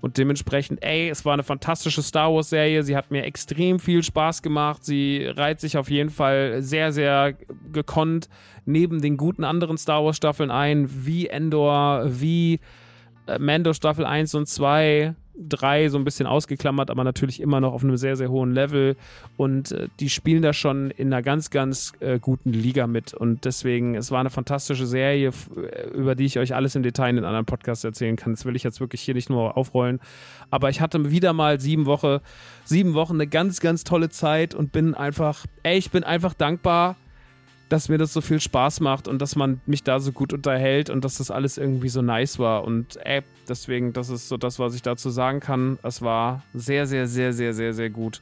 Und 0.00 0.16
dementsprechend, 0.16 0.82
ey, 0.82 1.08
es 1.08 1.24
war 1.24 1.32
eine 1.32 1.42
fantastische 1.42 2.02
Star 2.02 2.32
Wars-Serie. 2.32 2.82
Sie 2.82 2.96
hat 2.96 3.10
mir 3.10 3.24
extrem 3.24 3.80
viel 3.80 4.02
Spaß 4.02 4.42
gemacht. 4.42 4.84
Sie 4.84 5.24
reiht 5.24 5.60
sich 5.60 5.76
auf 5.76 5.90
jeden 5.90 6.10
Fall 6.10 6.62
sehr, 6.62 6.92
sehr 6.92 7.34
gekonnt 7.72 8.28
neben 8.64 9.00
den 9.00 9.16
guten 9.16 9.44
anderen 9.44 9.78
Star 9.78 10.04
Wars-Staffeln 10.04 10.50
ein, 10.50 10.88
wie 11.06 11.26
Endor, 11.26 12.04
wie 12.06 12.60
Mando 13.38 13.72
Staffel 13.72 14.06
1 14.06 14.34
und 14.34 14.48
2 14.48 15.14
drei 15.38 15.88
so 15.88 15.98
ein 15.98 16.04
bisschen 16.04 16.26
ausgeklammert, 16.26 16.90
aber 16.90 17.04
natürlich 17.04 17.40
immer 17.40 17.60
noch 17.60 17.72
auf 17.72 17.84
einem 17.84 17.96
sehr, 17.96 18.16
sehr 18.16 18.30
hohen 18.30 18.52
Level. 18.52 18.96
Und 19.36 19.72
äh, 19.72 19.88
die 20.00 20.10
spielen 20.10 20.42
da 20.42 20.52
schon 20.52 20.90
in 20.90 21.12
einer 21.12 21.22
ganz, 21.22 21.50
ganz 21.50 21.92
äh, 22.00 22.18
guten 22.18 22.52
Liga 22.52 22.86
mit. 22.86 23.14
Und 23.14 23.44
deswegen, 23.44 23.94
es 23.94 24.10
war 24.10 24.20
eine 24.20 24.30
fantastische 24.30 24.86
Serie, 24.86 25.28
äh, 25.56 25.88
über 25.90 26.14
die 26.14 26.24
ich 26.24 26.38
euch 26.38 26.54
alles 26.54 26.74
im 26.74 26.82
Detail 26.82 27.16
in 27.16 27.24
anderen 27.24 27.46
Podcasts 27.46 27.84
erzählen 27.84 28.16
kann. 28.16 28.32
Das 28.32 28.44
will 28.44 28.56
ich 28.56 28.64
jetzt 28.64 28.80
wirklich 28.80 29.00
hier 29.02 29.14
nicht 29.14 29.30
nur 29.30 29.56
aufrollen. 29.56 30.00
Aber 30.50 30.70
ich 30.70 30.80
hatte 30.80 31.10
wieder 31.10 31.32
mal 31.32 31.60
sieben 31.60 31.86
Wochen, 31.86 32.18
sieben 32.64 32.94
Wochen 32.94 33.14
eine 33.14 33.26
ganz, 33.26 33.60
ganz 33.60 33.84
tolle 33.84 34.08
Zeit 34.08 34.54
und 34.54 34.72
bin 34.72 34.94
einfach, 34.94 35.46
ey, 35.62 35.78
ich 35.78 35.90
bin 35.90 36.04
einfach 36.04 36.34
dankbar 36.34 36.96
dass 37.68 37.88
mir 37.88 37.98
das 37.98 38.12
so 38.12 38.20
viel 38.20 38.40
Spaß 38.40 38.80
macht 38.80 39.08
und 39.08 39.20
dass 39.20 39.36
man 39.36 39.60
mich 39.66 39.82
da 39.82 40.00
so 40.00 40.12
gut 40.12 40.32
unterhält 40.32 40.90
und 40.90 41.04
dass 41.04 41.18
das 41.18 41.30
alles 41.30 41.58
irgendwie 41.58 41.88
so 41.88 42.02
nice 42.02 42.38
war. 42.38 42.64
Und 42.64 42.98
ey, 43.04 43.22
deswegen, 43.48 43.92
das 43.92 44.08
ist 44.08 44.28
so 44.28 44.36
das, 44.36 44.58
was 44.58 44.74
ich 44.74 44.82
dazu 44.82 45.10
sagen 45.10 45.40
kann. 45.40 45.78
Es 45.82 46.02
war 46.02 46.42
sehr, 46.54 46.86
sehr, 46.86 47.06
sehr, 47.06 47.32
sehr, 47.32 47.52
sehr, 47.52 47.74
sehr 47.74 47.90
gut. 47.90 48.20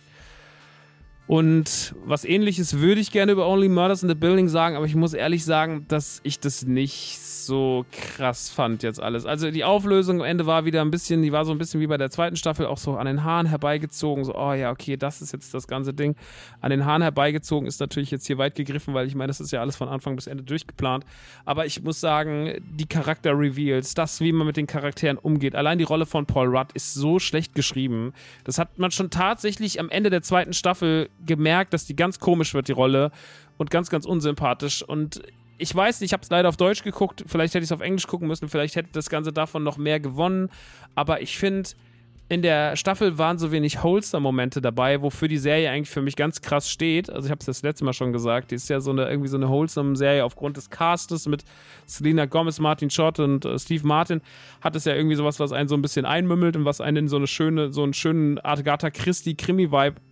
Und 1.27 1.95
was 2.05 2.25
ähnliches 2.25 2.79
würde 2.79 3.01
ich 3.01 3.11
gerne 3.11 3.33
über 3.33 3.49
Only 3.49 3.69
Murders 3.69 4.03
in 4.03 4.09
the 4.09 4.15
Building 4.15 4.49
sagen, 4.49 4.77
aber 4.77 4.87
ich 4.87 4.95
muss 4.95 5.13
ehrlich 5.13 5.45
sagen, 5.45 5.85
dass 5.89 6.21
ich 6.23 6.39
das 6.39 6.65
nicht 6.65 7.19
so 7.47 7.87
krass 7.93 8.51
fand 8.51 8.83
jetzt 8.83 9.01
alles. 9.01 9.25
Also 9.25 9.51
die 9.51 9.65
Auflösung 9.65 10.21
am 10.21 10.27
Ende 10.27 10.47
war 10.47 10.65
wieder 10.65 10.83
ein 10.83 10.91
bisschen, 10.91 11.23
die 11.23 11.33
war 11.33 11.45
so 11.45 11.53
ein 11.53 11.59
bisschen 11.59 11.81
wie 11.81 11.87
bei 11.87 11.97
der 11.97 12.11
zweiten 12.11 12.37
Staffel 12.37 12.67
auch 12.67 12.79
so 12.79 12.97
an 12.97 13.07
den 13.07 13.25
Haaren 13.25 13.47
herbeigezogen. 13.47 14.25
So, 14.25 14.35
oh 14.35 14.53
ja, 14.53 14.71
okay, 14.71 14.97
das 14.97 15.23
ist 15.23 15.33
jetzt 15.33 15.55
das 15.55 15.67
ganze 15.67 15.95
Ding. 15.95 16.17
An 16.61 16.71
den 16.71 16.85
Haaren 16.85 17.03
herbeigezogen 17.03 17.67
ist 17.67 17.81
natürlich 17.81 18.11
jetzt 18.11 18.27
hier 18.27 18.39
weit 18.39 18.57
gegriffen, 18.57 18.95
weil 18.95 19.07
ich 19.07 19.15
meine, 19.15 19.29
das 19.29 19.41
ist 19.41 19.53
ja 19.53 19.61
alles 19.61 19.77
von 19.77 19.89
Anfang 19.89 20.17
bis 20.17 20.27
Ende 20.27 20.43
durchgeplant. 20.43 21.05
Aber 21.45 21.67
ich 21.67 21.83
muss 21.83 22.01
sagen, 22.01 22.55
die 22.79 22.87
Charakter-Reveals, 22.87 23.95
das, 23.95 24.21
wie 24.21 24.33
man 24.33 24.47
mit 24.47 24.57
den 24.57 24.67
Charakteren 24.67 25.17
umgeht, 25.17 25.55
allein 25.55 25.79
die 25.79 25.85
Rolle 25.85 26.07
von 26.07 26.27
Paul 26.27 26.57
Rudd 26.57 26.73
ist 26.75 26.95
so 26.95 27.19
schlecht 27.19 27.55
geschrieben. 27.55 28.13
Das 28.45 28.59
hat 28.59 28.79
man 28.79 28.91
schon 28.91 29.11
tatsächlich 29.11 29.79
am 29.79 29.89
Ende 29.89 30.11
der 30.11 30.23
zweiten 30.23 30.53
Staffel 30.53 31.09
gemerkt, 31.25 31.73
dass 31.73 31.87
die 31.87 31.97
ganz 31.97 32.19
komisch 32.19 32.55
wird, 32.55 32.69
die 32.69 32.73
Rolle. 32.73 33.11
Und 33.59 33.71
ganz, 33.71 33.89
ganz 33.89 34.05
unsympathisch. 34.05 34.83
Und 34.83 35.23
ich 35.59 35.75
weiß 35.75 36.01
nicht, 36.01 36.11
ich 36.11 36.13
habe 36.13 36.23
es 36.23 36.31
leider 36.31 36.49
auf 36.49 36.59
Deutsch 36.59 36.83
geguckt. 36.83 37.25
Vielleicht 37.27 37.55
hätte 37.55 37.65
ich 37.65 37.69
es 37.69 37.73
auf 37.73 37.81
Englisch 37.81 38.07
gucken 38.07 38.29
müssen. 38.29 38.49
Vielleicht 38.49 38.77
hätte 38.77 38.91
das 38.93 39.09
Ganze 39.09 39.33
davon 39.33 39.63
noch 39.63 39.79
mehr 39.79 39.99
gewonnen. 39.99 40.51
Aber 40.95 41.23
ich 41.23 41.39
finde, 41.39 41.71
in 42.29 42.43
der 42.43 42.75
Staffel 42.75 43.19
waren 43.19 43.39
so 43.39 43.53
wenig 43.53 43.83
Holster-Momente 43.85 44.61
dabei, 44.61 45.01
wofür 45.01 45.29
die 45.29 45.39
Serie 45.39 45.71
eigentlich 45.71 45.91
für 45.91 46.03
mich 46.03 46.17
ganz 46.17 46.41
krass 46.41 46.69
steht. 46.69 47.09
Also 47.09 47.27
ich 47.27 47.31
habe 47.31 47.39
es 47.39 47.47
das 47.47 47.63
letzte 47.63 47.85
Mal 47.85 47.93
schon 47.93 48.13
gesagt. 48.13 48.51
Die 48.51 48.57
ist 48.57 48.69
ja 48.69 48.81
so 48.81 48.91
eine 48.91 49.09
irgendwie 49.09 49.29
so 49.29 49.37
eine 49.37 49.49
Wholesome-Serie 49.49 50.25
aufgrund 50.25 50.57
des 50.57 50.69
Castes 50.69 51.27
mit 51.27 51.45
Selena 51.87 52.27
Gomez, 52.27 52.59
Martin 52.59 52.91
Schott 52.91 53.21
und 53.21 53.45
äh, 53.45 53.59
Steve 53.59 53.87
Martin. 53.87 54.23
Hat 54.61 54.75
es 54.75 54.85
ja 54.87 54.95
irgendwie 54.95 55.15
sowas, 55.15 55.39
was 55.39 55.53
einen 55.53 55.69
so 55.69 55.77
ein 55.77 55.83
bisschen 55.83 56.05
einmümmelt 56.05 56.57
und 56.57 56.65
was 56.65 56.81
einen 56.81 56.97
in 56.97 57.09
so 57.09 57.17
eine 57.17 57.29
schöne, 57.29 57.73
so 57.73 57.85
einen 57.85 57.95
schönen 57.95 58.39
Agatha 58.41 58.91
Christie-Krimi-Vibe 58.91 60.01
ein 60.01 60.06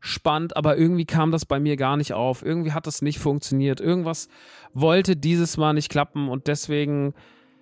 spannend, 0.00 0.56
aber 0.56 0.76
irgendwie 0.76 1.04
kam 1.04 1.30
das 1.30 1.46
bei 1.46 1.60
mir 1.60 1.76
gar 1.76 1.96
nicht 1.96 2.12
auf. 2.12 2.44
Irgendwie 2.44 2.72
hat 2.72 2.86
das 2.86 3.02
nicht 3.02 3.20
funktioniert. 3.20 3.80
Irgendwas 3.80 4.28
wollte 4.74 5.16
dieses 5.16 5.56
Mal 5.56 5.74
nicht 5.74 5.90
klappen 5.90 6.28
und 6.28 6.48
deswegen 6.48 7.14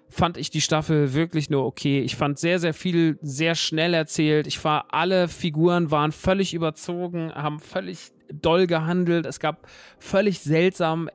fand 0.09 0.37
ich 0.39 0.51
die 0.51 0.63
Staffel 0.63 1.15
wirklich 1.15 1.51
nur 1.51 1.65
okay. 1.65 2.01
Ich 2.01 2.17
fand 2.17 2.39
sehr, 2.39 2.59
sehr 2.59 2.75
viel 2.75 3.19
sehr 3.23 3.55
schnell 3.55 3.95
erzählt. 3.95 4.47
Ich 4.47 4.63
war, 4.65 4.87
alle 4.93 5.29
Figuren 5.29 5.91
waren 5.91 6.13
völlig 6.13 6.55
überzogen, 6.55 7.33
haben 7.33 7.61
völlig 7.61 8.11
doll 8.33 8.67
gehandelt. 8.67 9.27
Es 9.27 9.39
gab 9.39 9.69
völlig 9.99 10.41
seltsam 10.41 11.11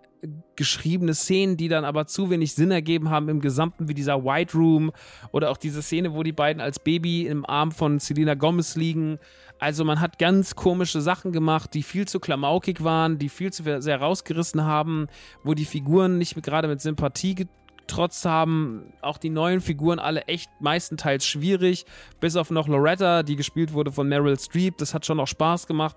geschriebene 0.55 1.13
Szenen, 1.13 1.57
die 1.57 1.67
dann 1.67 1.85
aber 1.85 2.07
zu 2.07 2.29
wenig 2.29 2.53
Sinn 2.53 2.71
ergeben 2.71 3.09
haben 3.09 3.29
im 3.29 3.41
Gesamten, 3.41 3.89
wie 3.89 3.93
dieser 3.93 4.23
White 4.23 4.57
Room 4.57 4.91
oder 5.31 5.51
auch 5.51 5.57
diese 5.57 5.81
Szene, 5.81 6.13
wo 6.13 6.23
die 6.23 6.31
beiden 6.31 6.61
als 6.61 6.79
Baby 6.79 7.27
im 7.27 7.45
Arm 7.45 7.71
von 7.71 7.99
Selena 7.99 8.33
Gomez 8.33 8.75
liegen. 8.75 9.19
Also 9.59 9.85
man 9.85 10.01
hat 10.01 10.19
ganz 10.19 10.55
komische 10.55 11.01
Sachen 11.01 11.31
gemacht, 11.31 11.73
die 11.73 11.83
viel 11.83 12.07
zu 12.07 12.19
klamaukig 12.19 12.83
waren, 12.83 13.17
die 13.17 13.29
viel 13.29 13.53
zu 13.53 13.63
sehr 13.81 14.01
rausgerissen 14.01 14.63
haben, 14.63 15.07
wo 15.43 15.53
die 15.53 15.65
Figuren 15.65 16.17
nicht 16.17 16.41
gerade 16.43 16.67
mit 16.67 16.81
Sympathie 16.81 17.47
getrotzt 17.85 18.25
haben. 18.25 18.93
Auch 19.01 19.17
die 19.17 19.29
neuen 19.29 19.61
Figuren 19.61 19.99
alle 19.99 20.23
echt 20.23 20.49
meistenteils 20.59 21.25
schwierig, 21.25 21.85
bis 22.19 22.35
auf 22.35 22.49
noch 22.49 22.67
Loretta, 22.67 23.23
die 23.23 23.35
gespielt 23.35 23.73
wurde 23.73 23.91
von 23.91 24.09
Meryl 24.09 24.37
Streep. 24.37 24.77
Das 24.77 24.93
hat 24.93 25.05
schon 25.05 25.17
noch 25.17 25.27
Spaß 25.27 25.67
gemacht, 25.67 25.95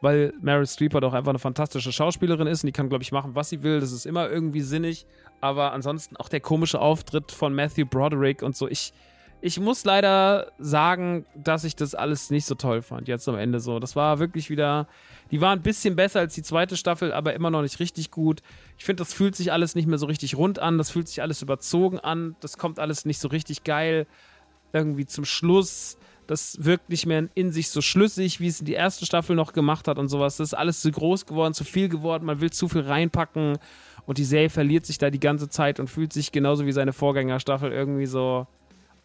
weil 0.00 0.32
Meryl 0.40 0.66
Streep 0.66 0.94
halt 0.94 1.04
auch 1.04 1.14
einfach 1.14 1.30
eine 1.30 1.38
fantastische 1.38 1.92
Schauspielerin 1.92 2.46
ist 2.46 2.62
und 2.62 2.68
die 2.68 2.72
kann, 2.72 2.88
glaube 2.88 3.02
ich, 3.02 3.10
machen, 3.10 3.34
was 3.34 3.48
sie 3.48 3.62
will. 3.62 3.80
Das 3.80 3.90
ist 3.90 4.06
immer 4.06 4.30
irgendwie 4.30 4.60
sinnig. 4.60 5.06
Aber 5.40 5.72
ansonsten 5.72 6.16
auch 6.16 6.28
der 6.28 6.40
komische 6.40 6.80
Auftritt 6.80 7.32
von 7.32 7.54
Matthew 7.54 7.86
Broderick 7.86 8.42
und 8.42 8.56
so. 8.56 8.68
Ich, 8.68 8.92
ich 9.42 9.58
muss 9.58 9.84
leider 9.84 10.52
sagen, 10.58 11.24
dass 11.34 11.64
ich 11.64 11.76
das 11.76 11.94
alles 11.94 12.30
nicht 12.30 12.44
so 12.44 12.54
toll 12.54 12.82
fand, 12.82 13.08
jetzt 13.08 13.28
am 13.28 13.36
Ende 13.36 13.60
so. 13.60 13.78
Das 13.78 13.96
war 13.96 14.18
wirklich 14.18 14.50
wieder, 14.50 14.86
die 15.30 15.40
war 15.40 15.52
ein 15.52 15.62
bisschen 15.62 15.96
besser 15.96 16.20
als 16.20 16.34
die 16.34 16.42
zweite 16.42 16.76
Staffel, 16.76 17.12
aber 17.12 17.34
immer 17.34 17.50
noch 17.50 17.62
nicht 17.62 17.80
richtig 17.80 18.10
gut. 18.10 18.42
Ich 18.78 18.84
finde, 18.84 19.02
das 19.02 19.12
fühlt 19.12 19.36
sich 19.36 19.52
alles 19.52 19.74
nicht 19.74 19.86
mehr 19.86 19.98
so 19.98 20.06
richtig 20.06 20.36
rund 20.36 20.58
an, 20.58 20.78
das 20.78 20.90
fühlt 20.90 21.08
sich 21.08 21.22
alles 21.22 21.42
überzogen 21.42 21.98
an, 21.98 22.36
das 22.40 22.58
kommt 22.58 22.78
alles 22.78 23.04
nicht 23.04 23.18
so 23.18 23.28
richtig 23.28 23.64
geil 23.64 24.06
irgendwie 24.72 25.06
zum 25.06 25.24
Schluss. 25.24 25.96
Das 26.26 26.64
wirkt 26.64 26.90
nicht 26.90 27.06
mehr 27.06 27.28
in 27.34 27.50
sich 27.50 27.70
so 27.70 27.80
schlüssig, 27.80 28.38
wie 28.38 28.46
es 28.46 28.62
die 28.62 28.74
erste 28.74 29.04
Staffel 29.04 29.34
noch 29.34 29.52
gemacht 29.52 29.88
hat 29.88 29.98
und 29.98 30.08
sowas. 30.08 30.36
Das 30.36 30.48
ist 30.48 30.54
alles 30.54 30.80
zu 30.80 30.92
groß 30.92 31.26
geworden, 31.26 31.54
zu 31.54 31.64
viel 31.64 31.88
geworden, 31.88 32.24
man 32.24 32.40
will 32.40 32.50
zu 32.50 32.68
viel 32.68 32.82
reinpacken 32.82 33.58
und 34.06 34.18
die 34.18 34.24
Serie 34.24 34.50
verliert 34.50 34.86
sich 34.86 34.98
da 34.98 35.10
die 35.10 35.18
ganze 35.18 35.48
Zeit 35.48 35.80
und 35.80 35.88
fühlt 35.88 36.12
sich 36.12 36.30
genauso 36.30 36.66
wie 36.66 36.72
seine 36.72 36.92
Vorgängerstaffel 36.92 37.72
irgendwie 37.72 38.06
so 38.06 38.46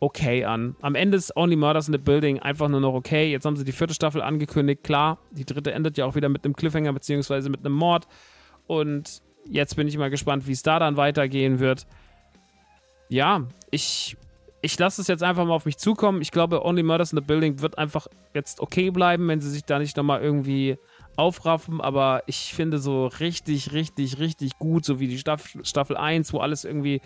okay 0.05 0.45
an. 0.45 0.75
Am 0.81 0.93
Ende 0.93 1.17
ist 1.17 1.35
Only 1.35 1.55
Murders 1.55 1.87
in 1.87 1.93
the 1.93 1.97
Building 1.97 2.39
einfach 2.39 2.69
nur 2.69 2.79
noch 2.79 2.93
okay. 2.93 3.31
Jetzt 3.31 3.45
haben 3.45 3.57
sie 3.57 3.65
die 3.65 3.71
vierte 3.71 3.95
Staffel 3.95 4.21
angekündigt. 4.21 4.83
Klar, 4.83 5.17
die 5.31 5.45
dritte 5.45 5.71
endet 5.71 5.97
ja 5.97 6.05
auch 6.05 6.13
wieder 6.13 6.29
mit 6.29 6.45
einem 6.45 6.55
Cliffhanger 6.55 6.93
beziehungsweise 6.93 7.49
mit 7.49 7.65
einem 7.65 7.73
Mord. 7.73 8.07
Und 8.67 9.23
jetzt 9.49 9.75
bin 9.75 9.87
ich 9.87 9.97
mal 9.97 10.11
gespannt, 10.11 10.45
wie 10.45 10.51
es 10.51 10.61
da 10.61 10.77
dann 10.77 10.95
weitergehen 10.95 11.59
wird. 11.59 11.87
Ja, 13.09 13.47
ich, 13.71 14.15
ich 14.61 14.77
lasse 14.77 15.01
es 15.01 15.07
jetzt 15.07 15.23
einfach 15.23 15.43
mal 15.43 15.55
auf 15.55 15.65
mich 15.65 15.77
zukommen. 15.77 16.21
Ich 16.21 16.29
glaube, 16.29 16.63
Only 16.63 16.83
Murders 16.83 17.11
in 17.11 17.17
the 17.17 17.25
Building 17.25 17.61
wird 17.61 17.79
einfach 17.79 18.05
jetzt 18.35 18.59
okay 18.59 18.91
bleiben, 18.91 19.27
wenn 19.27 19.41
sie 19.41 19.49
sich 19.49 19.65
da 19.65 19.79
nicht 19.79 19.97
nochmal 19.97 20.21
irgendwie 20.21 20.77
aufraffen. 21.15 21.81
Aber 21.81 22.21
ich 22.27 22.53
finde 22.53 22.77
so 22.77 23.07
richtig, 23.07 23.73
richtig, 23.73 24.19
richtig 24.19 24.59
gut, 24.59 24.85
so 24.85 24.99
wie 24.99 25.07
die 25.07 25.17
Staffel, 25.17 25.65
Staffel 25.65 25.97
1, 25.97 26.31
wo 26.31 26.39
alles 26.39 26.63
irgendwie 26.63 27.01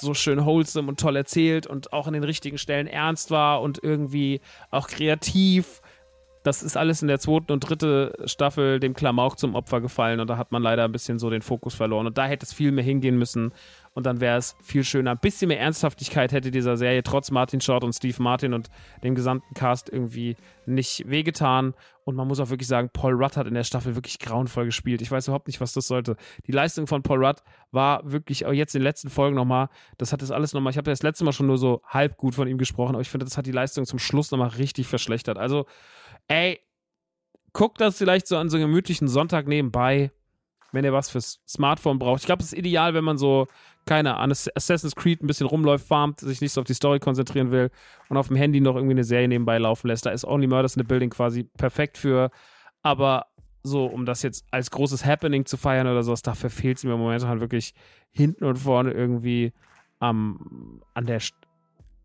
so 0.00 0.14
schön 0.14 0.44
wholesome 0.44 0.88
und 0.88 1.00
toll 1.00 1.16
erzählt 1.16 1.66
und 1.66 1.92
auch 1.92 2.06
an 2.06 2.12
den 2.12 2.24
richtigen 2.24 2.58
Stellen 2.58 2.86
ernst 2.86 3.30
war 3.30 3.62
und 3.62 3.82
irgendwie 3.82 4.40
auch 4.70 4.88
kreativ. 4.88 5.80
Das 6.42 6.62
ist 6.62 6.76
alles 6.76 7.02
in 7.02 7.08
der 7.08 7.18
zweiten 7.18 7.52
und 7.52 7.60
dritten 7.60 8.12
Staffel 8.26 8.80
dem 8.80 8.94
Klamauk 8.94 9.38
zum 9.38 9.54
Opfer 9.54 9.80
gefallen 9.80 10.20
und 10.20 10.30
da 10.30 10.38
hat 10.38 10.52
man 10.52 10.62
leider 10.62 10.84
ein 10.84 10.92
bisschen 10.92 11.18
so 11.18 11.28
den 11.28 11.42
Fokus 11.42 11.74
verloren. 11.74 12.06
Und 12.06 12.16
da 12.16 12.26
hätte 12.26 12.46
es 12.46 12.52
viel 12.54 12.72
mehr 12.72 12.84
hingehen 12.84 13.18
müssen 13.18 13.52
und 14.00 14.04
dann 14.04 14.22
wäre 14.22 14.38
es 14.38 14.56
viel 14.62 14.82
schöner. 14.82 15.10
Ein 15.10 15.18
bisschen 15.18 15.48
mehr 15.48 15.60
Ernsthaftigkeit 15.60 16.32
hätte 16.32 16.50
dieser 16.50 16.78
Serie 16.78 17.02
trotz 17.02 17.30
Martin 17.30 17.60
Short 17.60 17.84
und 17.84 17.92
Steve 17.92 18.22
Martin 18.22 18.54
und 18.54 18.70
dem 19.04 19.14
gesamten 19.14 19.52
Cast 19.52 19.90
irgendwie 19.90 20.36
nicht 20.64 21.10
wehgetan. 21.10 21.74
Und 22.04 22.16
man 22.16 22.26
muss 22.26 22.40
auch 22.40 22.48
wirklich 22.48 22.66
sagen, 22.66 22.88
Paul 22.94 23.12
Rudd 23.12 23.36
hat 23.36 23.46
in 23.46 23.52
der 23.52 23.62
Staffel 23.62 23.94
wirklich 23.96 24.18
grauenvoll 24.18 24.64
gespielt. 24.64 25.02
Ich 25.02 25.10
weiß 25.10 25.28
überhaupt 25.28 25.48
nicht, 25.48 25.60
was 25.60 25.74
das 25.74 25.86
sollte. 25.86 26.16
Die 26.46 26.52
Leistung 26.52 26.86
von 26.86 27.02
Paul 27.02 27.22
Rudd 27.22 27.42
war 27.72 28.00
wirklich, 28.10 28.46
auch 28.46 28.52
jetzt 28.52 28.74
in 28.74 28.80
den 28.80 28.84
letzten 28.84 29.10
Folgen 29.10 29.36
nochmal, 29.36 29.68
das 29.98 30.14
hat 30.14 30.22
das 30.22 30.30
alles 30.30 30.54
nochmal, 30.54 30.70
ich 30.70 30.78
habe 30.78 30.90
das 30.90 31.02
letzte 31.02 31.24
Mal 31.24 31.32
schon 31.32 31.46
nur 31.46 31.58
so 31.58 31.82
halb 31.86 32.16
gut 32.16 32.34
von 32.34 32.48
ihm 32.48 32.56
gesprochen, 32.56 32.94
aber 32.94 33.02
ich 33.02 33.10
finde, 33.10 33.26
das 33.26 33.36
hat 33.36 33.44
die 33.44 33.52
Leistung 33.52 33.84
zum 33.84 33.98
Schluss 33.98 34.30
nochmal 34.30 34.48
richtig 34.48 34.86
verschlechtert. 34.86 35.36
Also, 35.36 35.66
ey, 36.26 36.58
guckt 37.52 37.82
das 37.82 37.98
vielleicht 37.98 38.26
so 38.26 38.38
an 38.38 38.48
so 38.48 38.56
einem 38.56 38.68
gemütlichen 38.68 39.08
Sonntag 39.08 39.46
nebenbei, 39.46 40.10
wenn 40.72 40.84
ihr 40.84 40.92
was 40.92 41.10
fürs 41.10 41.40
Smartphone 41.48 41.98
braucht. 41.98 42.20
Ich 42.20 42.26
glaube, 42.26 42.42
es 42.42 42.52
ist 42.52 42.58
ideal, 42.58 42.94
wenn 42.94 43.04
man 43.04 43.18
so, 43.18 43.46
keine 43.86 44.16
Ahnung, 44.16 44.36
Assassin's 44.54 44.94
Creed 44.94 45.22
ein 45.22 45.26
bisschen 45.26 45.46
rumläuft, 45.46 45.86
farmt, 45.86 46.20
sich 46.20 46.40
nicht 46.40 46.52
so 46.52 46.60
auf 46.60 46.66
die 46.66 46.74
Story 46.74 47.00
konzentrieren 47.00 47.50
will 47.50 47.70
und 48.08 48.16
auf 48.16 48.28
dem 48.28 48.36
Handy 48.36 48.60
noch 48.60 48.76
irgendwie 48.76 48.94
eine 48.94 49.04
Serie 49.04 49.28
nebenbei 49.28 49.58
laufen 49.58 49.88
lässt. 49.88 50.06
Da 50.06 50.10
ist 50.10 50.24
Only 50.24 50.46
Murders 50.46 50.76
in 50.76 50.80
the 50.82 50.86
Building 50.86 51.10
quasi 51.10 51.44
perfekt 51.44 51.98
für. 51.98 52.30
Aber 52.82 53.26
so, 53.62 53.86
um 53.86 54.06
das 54.06 54.22
jetzt 54.22 54.46
als 54.50 54.70
großes 54.70 55.04
Happening 55.04 55.44
zu 55.44 55.56
feiern 55.56 55.86
oder 55.86 56.02
sowas, 56.02 56.22
dafür 56.22 56.50
fehlt 56.50 56.78
es 56.78 56.84
mir 56.84 56.96
momentan 56.96 57.40
wirklich 57.40 57.74
hinten 58.10 58.44
und 58.44 58.56
vorne 58.56 58.92
irgendwie 58.92 59.52
ähm, 60.00 60.80
an, 60.94 61.06
der, 61.06 61.20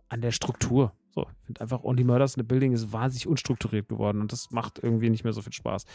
an 0.09 0.21
der 0.21 0.31
Struktur. 0.31 0.93
So, 1.15 1.27
ich 1.39 1.45
finde 1.45 1.61
einfach 1.61 1.83
Only 1.83 2.03
Murders 2.03 2.35
in 2.35 2.41
the 2.41 2.47
Building 2.47 2.73
ist 2.73 2.91
wahnsinnig 2.91 3.25
unstrukturiert 3.25 3.87
geworden 3.87 4.19
und 4.19 4.33
das 4.33 4.51
macht 4.51 4.79
irgendwie 4.83 5.09
nicht 5.09 5.23
mehr 5.23 5.31
so 5.31 5.41
viel 5.41 5.53
Spaß. 5.53 5.85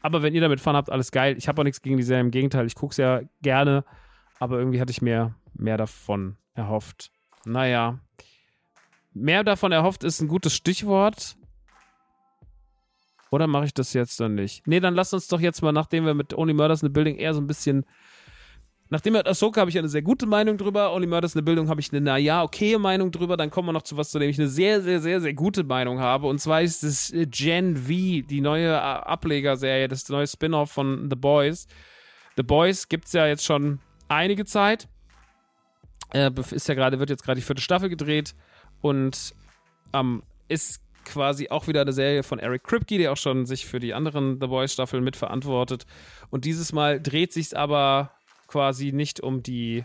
Aber 0.00 0.22
wenn 0.22 0.34
ihr 0.34 0.40
damit 0.40 0.58
Fun 0.58 0.74
habt, 0.74 0.90
alles 0.90 1.12
geil. 1.12 1.36
Ich 1.36 1.48
habe 1.48 1.60
auch 1.60 1.64
nichts 1.64 1.82
gegen 1.82 1.98
die 1.98 2.02
Serie, 2.02 2.22
im 2.22 2.30
Gegenteil, 2.30 2.66
ich 2.66 2.74
gucke 2.74 2.92
es 2.92 2.96
ja 2.96 3.20
gerne, 3.42 3.84
aber 4.38 4.58
irgendwie 4.58 4.80
hatte 4.80 4.90
ich 4.90 5.02
mir 5.02 5.34
mehr 5.52 5.76
davon 5.76 6.38
erhofft. 6.54 7.12
Naja, 7.44 7.98
mehr 9.12 9.44
davon 9.44 9.70
erhofft 9.70 10.02
ist 10.02 10.22
ein 10.22 10.28
gutes 10.28 10.54
Stichwort. 10.54 11.36
Oder 13.30 13.46
mache 13.46 13.66
ich 13.66 13.74
das 13.74 13.92
jetzt 13.92 14.18
dann 14.18 14.34
nicht? 14.34 14.66
Nee, 14.66 14.80
dann 14.80 14.94
lasst 14.94 15.12
uns 15.12 15.28
doch 15.28 15.40
jetzt 15.40 15.62
mal, 15.62 15.72
nachdem 15.72 16.06
wir 16.06 16.14
mit 16.14 16.32
Only 16.32 16.54
Murders 16.54 16.82
in 16.82 16.88
the 16.88 16.92
Building 16.92 17.16
eher 17.16 17.34
so 17.34 17.40
ein 17.40 17.46
bisschen. 17.46 17.84
Nachdem 18.92 19.14
wir 19.14 19.24
Ahsoka 19.24 19.60
habe 19.60 19.70
ich 19.70 19.78
eine 19.78 19.88
sehr 19.88 20.02
gute 20.02 20.26
Meinung 20.26 20.58
drüber, 20.58 20.92
Only 20.92 21.06
Murders 21.06 21.36
in 21.36 21.38
the 21.38 21.44
Building 21.44 21.68
habe 21.68 21.80
ich 21.80 21.92
eine, 21.92 22.00
naja, 22.00 22.42
okay 22.42 22.76
Meinung 22.76 23.12
drüber, 23.12 23.36
dann 23.36 23.48
kommen 23.48 23.68
wir 23.68 23.72
noch 23.72 23.82
zu 23.82 23.96
was, 23.96 24.10
zu 24.10 24.18
dem 24.18 24.28
ich 24.28 24.38
eine 24.38 24.48
sehr, 24.48 24.82
sehr, 24.82 25.00
sehr, 25.00 25.20
sehr 25.20 25.32
gute 25.32 25.62
Meinung 25.62 26.00
habe. 26.00 26.26
Und 26.26 26.40
zwar 26.40 26.60
ist 26.60 26.82
es 26.82 27.14
Gen 27.30 27.76
V, 27.76 27.88
die 27.88 28.40
neue 28.40 28.82
Ablegerserie, 28.82 29.86
das 29.86 30.08
neue 30.08 30.26
Spin-off 30.26 30.72
von 30.72 31.08
The 31.08 31.14
Boys. 31.14 31.68
The 32.36 32.42
Boys 32.42 32.88
gibt 32.88 33.06
es 33.06 33.12
ja 33.12 33.28
jetzt 33.28 33.44
schon 33.44 33.78
einige 34.08 34.44
Zeit. 34.44 34.88
Äh, 36.12 36.32
ist 36.50 36.66
ja 36.66 36.74
gerade, 36.74 36.98
wird 36.98 37.10
jetzt 37.10 37.22
gerade 37.22 37.38
die 37.38 37.46
vierte 37.46 37.62
Staffel 37.62 37.90
gedreht 37.90 38.34
und 38.80 39.34
ähm, 39.92 40.24
ist 40.48 40.82
quasi 41.04 41.48
auch 41.48 41.68
wieder 41.68 41.82
eine 41.82 41.92
Serie 41.92 42.24
von 42.24 42.40
Eric 42.40 42.64
Kripke, 42.64 42.98
der 42.98 43.12
auch 43.12 43.16
schon 43.16 43.46
sich 43.46 43.66
für 43.66 43.78
die 43.78 43.94
anderen 43.94 44.40
The 44.40 44.48
Boys 44.48 44.72
Staffeln 44.72 45.04
mitverantwortet. 45.04 45.86
Und 46.30 46.44
dieses 46.44 46.72
Mal 46.72 47.00
dreht 47.00 47.32
sich 47.32 47.56
aber 47.56 48.10
quasi 48.50 48.92
nicht 48.92 49.20
um 49.20 49.42
die 49.42 49.84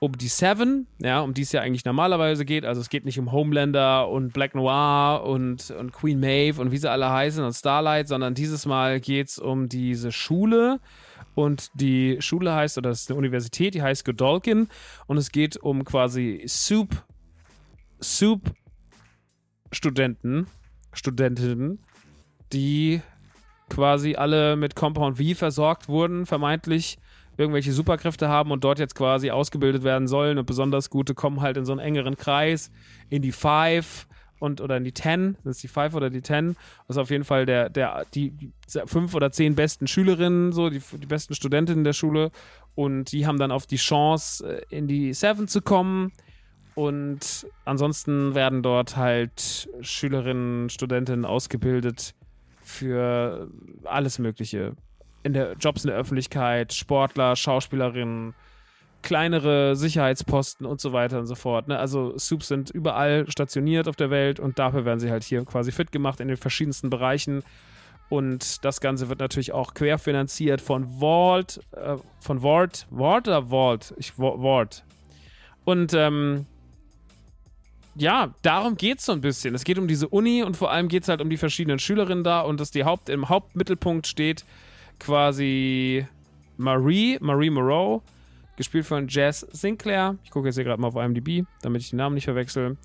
um 0.00 0.16
die 0.16 0.28
Seven, 0.28 0.86
ja, 0.98 1.20
um 1.20 1.34
die 1.34 1.42
es 1.42 1.52
ja 1.52 1.60
eigentlich 1.60 1.84
normalerweise 1.84 2.46
geht. 2.46 2.64
Also 2.64 2.80
es 2.80 2.88
geht 2.88 3.04
nicht 3.04 3.18
um 3.18 3.32
Homelander 3.32 4.08
und 4.08 4.32
Black 4.32 4.54
Noir 4.54 5.22
und, 5.24 5.70
und 5.70 5.92
Queen 5.92 6.18
Maeve 6.18 6.58
und 6.58 6.72
wie 6.72 6.78
sie 6.78 6.90
alle 6.90 7.10
heißen 7.10 7.44
und 7.44 7.52
Starlight, 7.52 8.08
sondern 8.08 8.34
dieses 8.34 8.64
Mal 8.64 8.98
geht 8.98 9.28
es 9.28 9.38
um 9.38 9.68
diese 9.68 10.10
Schule. 10.10 10.80
Und 11.34 11.70
die 11.74 12.16
Schule 12.20 12.54
heißt, 12.54 12.78
oder 12.78 12.88
das 12.88 13.02
ist 13.02 13.10
eine 13.10 13.18
Universität, 13.18 13.74
die 13.74 13.82
heißt 13.82 14.06
Godolkin. 14.06 14.68
Und 15.06 15.18
es 15.18 15.32
geht 15.32 15.58
um 15.58 15.84
quasi 15.84 16.44
Soup, 16.48 17.04
Soup 18.02 18.50
Studenten, 19.70 20.46
Studentinnen, 20.94 21.78
die 22.54 23.02
quasi 23.68 24.16
alle 24.16 24.56
mit 24.56 24.74
Compound 24.74 25.18
V 25.18 25.34
versorgt 25.34 25.88
wurden, 25.88 26.24
vermeintlich 26.24 26.98
irgendwelche 27.40 27.72
Superkräfte 27.72 28.28
haben 28.28 28.50
und 28.52 28.62
dort 28.64 28.78
jetzt 28.78 28.94
quasi 28.94 29.30
ausgebildet 29.30 29.82
werden 29.82 30.06
sollen 30.06 30.38
und 30.38 30.46
besonders 30.46 30.90
gute 30.90 31.14
kommen 31.14 31.40
halt 31.40 31.56
in 31.56 31.64
so 31.64 31.72
einen 31.72 31.80
engeren 31.80 32.16
Kreis, 32.16 32.70
in 33.08 33.22
die 33.22 33.32
Five 33.32 34.06
und 34.38 34.60
oder 34.60 34.76
in 34.76 34.84
die 34.84 34.92
Ten, 34.92 35.36
sind 35.42 35.50
es 35.50 35.58
die 35.58 35.68
Five 35.68 35.94
oder 35.94 36.10
die 36.10 36.20
Ten? 36.20 36.56
Das 36.86 36.96
ist 36.96 37.00
auf 37.00 37.10
jeden 37.10 37.24
Fall 37.24 37.46
der, 37.46 37.70
der, 37.70 38.04
die, 38.14 38.30
die 38.30 38.52
fünf 38.86 39.14
oder 39.14 39.32
zehn 39.32 39.54
besten 39.54 39.86
Schülerinnen, 39.86 40.52
so, 40.52 40.68
die, 40.68 40.80
die 40.80 41.06
besten 41.06 41.34
Studentinnen 41.34 41.84
der 41.84 41.94
Schule 41.94 42.30
und 42.74 43.10
die 43.10 43.26
haben 43.26 43.38
dann 43.38 43.52
auf 43.52 43.66
die 43.66 43.76
Chance, 43.76 44.62
äh, 44.70 44.76
in 44.76 44.86
die 44.86 45.14
Seven 45.14 45.48
zu 45.48 45.62
kommen 45.62 46.12
und 46.74 47.46
ansonsten 47.64 48.34
werden 48.34 48.62
dort 48.62 48.96
halt 48.96 49.68
Schülerinnen, 49.80 50.68
Studentinnen 50.68 51.24
ausgebildet 51.24 52.14
für 52.62 53.48
alles 53.84 54.18
Mögliche. 54.18 54.74
In 55.22 55.32
der 55.32 55.54
Jobs 55.54 55.84
in 55.84 55.90
der 55.90 55.98
Öffentlichkeit, 55.98 56.72
Sportler, 56.72 57.36
Schauspielerinnen, 57.36 58.34
kleinere 59.02 59.76
Sicherheitsposten 59.76 60.66
und 60.66 60.80
so 60.80 60.92
weiter 60.92 61.18
und 61.18 61.26
so 61.26 61.34
fort. 61.34 61.68
Ne? 61.68 61.78
Also 61.78 62.16
Soups 62.18 62.48
sind 62.48 62.70
überall 62.70 63.30
stationiert 63.30 63.88
auf 63.88 63.96
der 63.96 64.10
Welt 64.10 64.40
und 64.40 64.58
dafür 64.58 64.84
werden 64.84 65.00
sie 65.00 65.10
halt 65.10 65.24
hier 65.24 65.44
quasi 65.44 65.72
fit 65.72 65.92
gemacht 65.92 66.20
in 66.20 66.28
den 66.28 66.36
verschiedensten 66.36 66.90
Bereichen. 66.90 67.42
Und 68.08 68.64
das 68.64 68.80
Ganze 68.80 69.08
wird 69.08 69.20
natürlich 69.20 69.52
auch 69.52 69.72
querfinanziert 69.72 70.60
von 70.60 71.00
Vault, 71.00 71.60
äh, 71.72 71.96
von 72.18 72.42
Ward, 72.42 72.86
Ward 72.90 73.28
oder 73.28 73.50
Vault? 73.50 73.94
Ich, 73.98 74.18
Ward. 74.18 74.84
Und 75.64 75.94
ähm, 75.94 76.46
ja, 77.94 78.34
darum 78.42 78.76
geht 78.76 78.98
es 78.98 79.06
so 79.06 79.12
ein 79.12 79.20
bisschen. 79.20 79.54
Es 79.54 79.64
geht 79.64 79.78
um 79.78 79.86
diese 79.86 80.08
Uni 80.08 80.42
und 80.42 80.56
vor 80.56 80.70
allem 80.72 80.88
geht 80.88 81.04
es 81.04 81.08
halt 81.08 81.20
um 81.20 81.30
die 81.30 81.36
verschiedenen 81.36 81.78
Schülerinnen 81.78 82.24
da 82.24 82.40
und 82.40 82.58
dass 82.58 82.72
die 82.72 82.84
Haupt, 82.84 83.08
im 83.08 83.28
Hauptmittelpunkt 83.28 84.06
steht 84.06 84.44
quasi 85.00 86.06
Marie, 86.56 87.18
Marie 87.20 87.50
Moreau, 87.50 88.02
gespielt 88.56 88.86
von 88.86 89.08
Jazz 89.08 89.40
Sinclair. 89.50 90.16
Ich 90.22 90.30
gucke 90.30 90.48
jetzt 90.48 90.56
hier 90.56 90.64
gerade 90.64 90.80
mal 90.80 90.88
auf 90.88 90.96
IMDb, 90.96 91.46
damit 91.62 91.82
ich 91.82 91.90
die 91.90 91.96
Namen 91.96 92.14
nicht 92.14 92.24
verwechsel. 92.24 92.76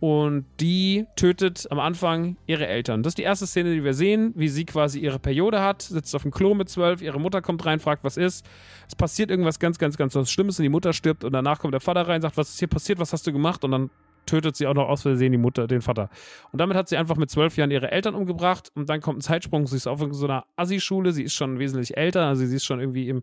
Und 0.00 0.46
die 0.58 1.06
tötet 1.14 1.68
am 1.70 1.78
Anfang 1.78 2.36
ihre 2.48 2.66
Eltern. 2.66 3.04
Das 3.04 3.12
ist 3.12 3.18
die 3.18 3.22
erste 3.22 3.46
Szene, 3.46 3.72
die 3.72 3.84
wir 3.84 3.94
sehen, 3.94 4.32
wie 4.34 4.48
sie 4.48 4.64
quasi 4.64 4.98
ihre 4.98 5.20
Periode 5.20 5.62
hat, 5.62 5.82
sitzt 5.82 6.12
auf 6.16 6.22
dem 6.22 6.32
Klo 6.32 6.54
mit 6.54 6.68
zwölf, 6.68 7.02
ihre 7.02 7.20
Mutter 7.20 7.40
kommt 7.40 7.64
rein, 7.64 7.78
fragt, 7.78 8.02
was 8.02 8.16
ist. 8.16 8.44
Es 8.88 8.96
passiert 8.96 9.30
irgendwas 9.30 9.60
ganz, 9.60 9.78
ganz, 9.78 9.96
ganz 9.96 10.16
was 10.16 10.28
Schlimmes 10.28 10.58
und 10.58 10.64
die 10.64 10.70
Mutter 10.70 10.92
stirbt 10.92 11.22
und 11.22 11.32
danach 11.32 11.60
kommt 11.60 11.72
der 11.72 11.80
Vater 11.80 12.08
rein, 12.08 12.20
sagt, 12.20 12.36
was 12.36 12.48
ist 12.48 12.58
hier 12.58 12.66
passiert, 12.66 12.98
was 12.98 13.12
hast 13.12 13.28
du 13.28 13.32
gemacht? 13.32 13.62
Und 13.62 13.70
dann 13.70 13.90
tötet 14.26 14.56
sie 14.56 14.66
auch 14.66 14.74
noch 14.74 14.88
aus 14.88 15.02
Versehen 15.02 15.32
die 15.32 15.38
Mutter, 15.38 15.66
den 15.66 15.82
Vater. 15.82 16.10
Und 16.52 16.60
damit 16.60 16.76
hat 16.76 16.88
sie 16.88 16.96
einfach 16.96 17.16
mit 17.16 17.30
zwölf 17.30 17.56
Jahren 17.56 17.70
ihre 17.70 17.90
Eltern 17.90 18.14
umgebracht 18.14 18.70
und 18.74 18.88
dann 18.88 19.00
kommt 19.00 19.18
ein 19.18 19.22
Zeitsprung. 19.22 19.66
Sie 19.66 19.76
ist 19.76 19.86
auf 19.86 20.00
so 20.10 20.26
einer 20.26 20.44
Assi-Schule, 20.56 21.12
sie 21.12 21.24
ist 21.24 21.34
schon 21.34 21.58
wesentlich 21.58 21.96
älter, 21.96 22.26
also 22.26 22.44
sie 22.44 22.56
ist 22.56 22.64
schon 22.64 22.80
irgendwie 22.80 23.08
im 23.08 23.22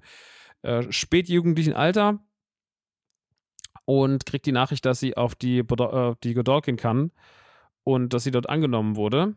äh, 0.62 0.84
spätjugendlichen 0.92 1.74
Alter 1.74 2.20
und 3.86 4.26
kriegt 4.26 4.46
die 4.46 4.52
Nachricht, 4.52 4.86
dass 4.86 5.00
sie 5.00 5.18
auf 5.18 5.36
die, 5.36 5.60
äh, 5.60 6.16
die 6.24 6.34
Godolkin 6.34 6.78
kann 6.78 7.12
und 7.84 8.14
dass 8.14 8.24
sie 8.24 8.32
dort 8.32 8.50
angenommen 8.50 8.96
wurde. 8.96 9.36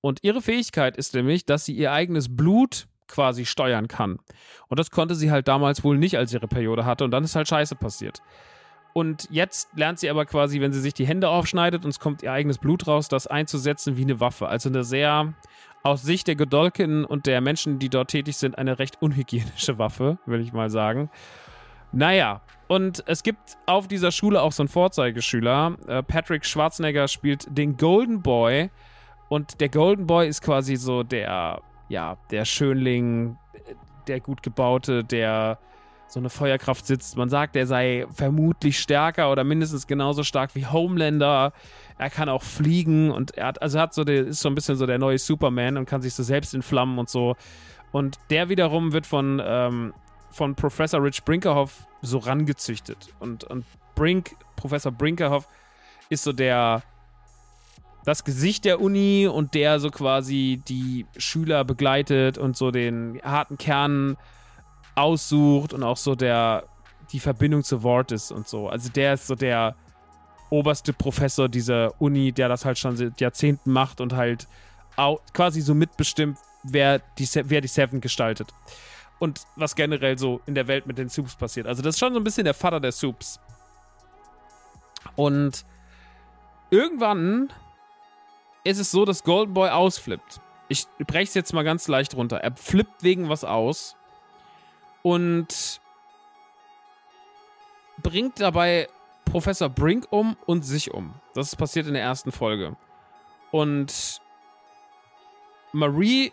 Und 0.00 0.18
ihre 0.22 0.42
Fähigkeit 0.42 0.98
ist 0.98 1.14
nämlich, 1.14 1.46
dass 1.46 1.64
sie 1.64 1.72
ihr 1.72 1.92
eigenes 1.92 2.36
Blut 2.36 2.88
quasi 3.08 3.46
steuern 3.46 3.88
kann. 3.88 4.18
Und 4.68 4.78
das 4.78 4.90
konnte 4.90 5.14
sie 5.14 5.30
halt 5.30 5.48
damals 5.48 5.82
wohl 5.82 5.96
nicht, 5.96 6.18
als 6.18 6.32
ihre 6.34 6.48
Periode 6.48 6.84
hatte. 6.84 7.04
Und 7.04 7.10
dann 7.10 7.24
ist 7.24 7.36
halt 7.36 7.48
Scheiße 7.48 7.76
passiert. 7.76 8.20
Und 8.94 9.26
jetzt 9.30 9.68
lernt 9.76 9.98
sie 9.98 10.08
aber 10.08 10.24
quasi, 10.24 10.60
wenn 10.60 10.72
sie 10.72 10.80
sich 10.80 10.94
die 10.94 11.06
Hände 11.06 11.28
aufschneidet 11.28 11.84
und 11.84 11.90
es 11.90 11.98
kommt 11.98 12.22
ihr 12.22 12.32
eigenes 12.32 12.58
Blut 12.58 12.86
raus, 12.86 13.08
das 13.08 13.26
einzusetzen 13.26 13.96
wie 13.96 14.02
eine 14.02 14.20
Waffe. 14.20 14.46
Also 14.46 14.68
eine 14.68 14.84
sehr, 14.84 15.34
aus 15.82 16.02
Sicht 16.02 16.28
der 16.28 16.36
Godolkin 16.36 17.04
und 17.04 17.26
der 17.26 17.40
Menschen, 17.40 17.80
die 17.80 17.88
dort 17.88 18.10
tätig 18.10 18.36
sind, 18.36 18.56
eine 18.56 18.78
recht 18.78 19.02
unhygienische 19.02 19.78
Waffe, 19.78 20.18
will 20.26 20.40
ich 20.40 20.52
mal 20.52 20.70
sagen. 20.70 21.10
Naja, 21.90 22.40
und 22.68 23.02
es 23.06 23.24
gibt 23.24 23.58
auf 23.66 23.88
dieser 23.88 24.12
Schule 24.12 24.40
auch 24.40 24.52
so 24.52 24.62
einen 24.62 24.68
Vorzeigeschüler. 24.68 25.76
Äh, 25.88 26.02
Patrick 26.04 26.46
Schwarzenegger 26.46 27.08
spielt 27.08 27.46
den 27.50 27.76
Golden 27.76 28.22
Boy. 28.22 28.70
Und 29.28 29.60
der 29.60 29.70
Golden 29.70 30.06
Boy 30.06 30.28
ist 30.28 30.40
quasi 30.40 30.76
so 30.76 31.02
der, 31.02 31.60
ja, 31.88 32.16
der 32.30 32.44
Schönling, 32.44 33.36
der 34.06 34.20
gut 34.20 34.42
gebaute, 34.44 35.02
der 35.02 35.58
so 36.14 36.20
eine 36.20 36.30
Feuerkraft 36.30 36.86
sitzt. 36.86 37.16
Man 37.16 37.28
sagt, 37.28 37.56
er 37.56 37.66
sei 37.66 38.06
vermutlich 38.14 38.78
stärker 38.78 39.32
oder 39.32 39.42
mindestens 39.42 39.88
genauso 39.88 40.22
stark 40.22 40.54
wie 40.54 40.64
Homelander. 40.64 41.52
Er 41.98 42.10
kann 42.10 42.28
auch 42.28 42.42
fliegen 42.42 43.10
und 43.10 43.36
er 43.36 43.48
hat, 43.48 43.60
also 43.60 43.80
hat 43.80 43.92
so, 43.94 44.04
der 44.04 44.28
ist 44.28 44.40
so 44.40 44.48
ein 44.48 44.54
bisschen 44.54 44.76
so 44.76 44.86
der 44.86 44.98
neue 44.98 45.18
Superman 45.18 45.76
und 45.76 45.86
kann 45.86 46.02
sich 46.02 46.14
so 46.14 46.22
selbst 46.22 46.54
entflammen 46.54 46.98
und 46.98 47.10
so. 47.10 47.34
Und 47.90 48.18
der 48.30 48.48
wiederum 48.48 48.92
wird 48.92 49.06
von, 49.06 49.42
ähm, 49.44 49.92
von 50.30 50.54
Professor 50.54 51.02
Rich 51.02 51.24
Brinkerhoff 51.24 51.86
so 52.00 52.18
rangezüchtet. 52.18 53.08
Und, 53.18 53.42
und 53.44 53.64
Brink, 53.96 54.36
Professor 54.54 54.92
Brinkerhoff, 54.92 55.48
ist 56.10 56.22
so 56.22 56.32
der, 56.32 56.82
das 58.04 58.22
Gesicht 58.22 58.64
der 58.64 58.80
Uni 58.80 59.26
und 59.26 59.54
der 59.54 59.80
so 59.80 59.90
quasi 59.90 60.62
die 60.68 61.06
Schüler 61.16 61.64
begleitet 61.64 62.38
und 62.38 62.56
so 62.56 62.70
den 62.70 63.20
harten 63.24 63.58
Kern 63.58 64.16
aussucht 64.94 65.72
und 65.72 65.82
auch 65.82 65.96
so 65.96 66.14
der 66.14 66.64
die 67.12 67.20
Verbindung 67.20 67.62
zu 67.62 67.82
Wort 67.82 68.12
ist 68.12 68.32
und 68.32 68.48
so. 68.48 68.68
Also 68.68 68.88
der 68.88 69.14
ist 69.14 69.26
so 69.26 69.34
der 69.34 69.76
oberste 70.50 70.92
Professor 70.92 71.48
dieser 71.48 72.00
Uni, 72.00 72.32
der 72.32 72.48
das 72.48 72.64
halt 72.64 72.78
schon 72.78 72.96
seit 72.96 73.20
Jahrzehnten 73.20 73.72
macht 73.72 74.00
und 74.00 74.14
halt 74.14 74.48
auch 74.96 75.20
quasi 75.32 75.60
so 75.60 75.74
mitbestimmt, 75.74 76.38
wer 76.62 77.00
die, 77.18 77.28
wer 77.44 77.60
die 77.60 77.68
Seven 77.68 78.00
gestaltet. 78.00 78.48
Und 79.18 79.42
was 79.56 79.74
generell 79.74 80.18
so 80.18 80.40
in 80.46 80.54
der 80.54 80.66
Welt 80.66 80.86
mit 80.86 80.98
den 80.98 81.08
Soups 81.08 81.36
passiert. 81.36 81.66
Also 81.66 81.82
das 81.82 81.94
ist 81.94 81.98
schon 81.98 82.12
so 82.12 82.20
ein 82.20 82.24
bisschen 82.24 82.44
der 82.44 82.54
Vater 82.54 82.80
der 82.80 82.92
Soups. 82.92 83.40
Und 85.16 85.64
irgendwann 86.70 87.52
ist 88.64 88.78
es 88.78 88.90
so, 88.90 89.04
dass 89.04 89.22
Golden 89.22 89.54
Boy 89.54 89.70
ausflippt. 89.70 90.40
Ich 90.68 90.86
breche 91.06 91.28
es 91.28 91.34
jetzt 91.34 91.52
mal 91.52 91.62
ganz 91.62 91.86
leicht 91.88 92.14
runter. 92.14 92.38
Er 92.38 92.56
flippt 92.56 93.02
wegen 93.02 93.28
was 93.28 93.44
aus 93.44 93.96
und 95.04 95.82
bringt 98.02 98.40
dabei 98.40 98.88
Professor 99.26 99.68
Brink 99.68 100.06
um 100.10 100.36
und 100.46 100.64
sich 100.64 100.92
um. 100.92 101.14
Das 101.34 101.48
ist 101.48 101.56
passiert 101.56 101.86
in 101.86 101.92
der 101.92 102.02
ersten 102.02 102.32
Folge. 102.32 102.76
Und 103.50 104.20
Marie 105.72 106.32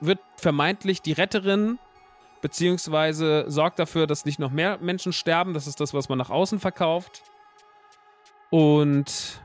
wird 0.00 0.20
vermeintlich 0.36 1.00
die 1.00 1.12
Retterin, 1.12 1.78
beziehungsweise 2.42 3.46
sorgt 3.48 3.78
dafür, 3.78 4.06
dass 4.06 4.26
nicht 4.26 4.38
noch 4.38 4.50
mehr 4.50 4.78
Menschen 4.78 5.12
sterben. 5.12 5.54
Das 5.54 5.66
ist 5.66 5.80
das, 5.80 5.94
was 5.94 6.08
man 6.08 6.18
nach 6.18 6.30
außen 6.30 6.60
verkauft. 6.60 7.22
Und 8.50 9.40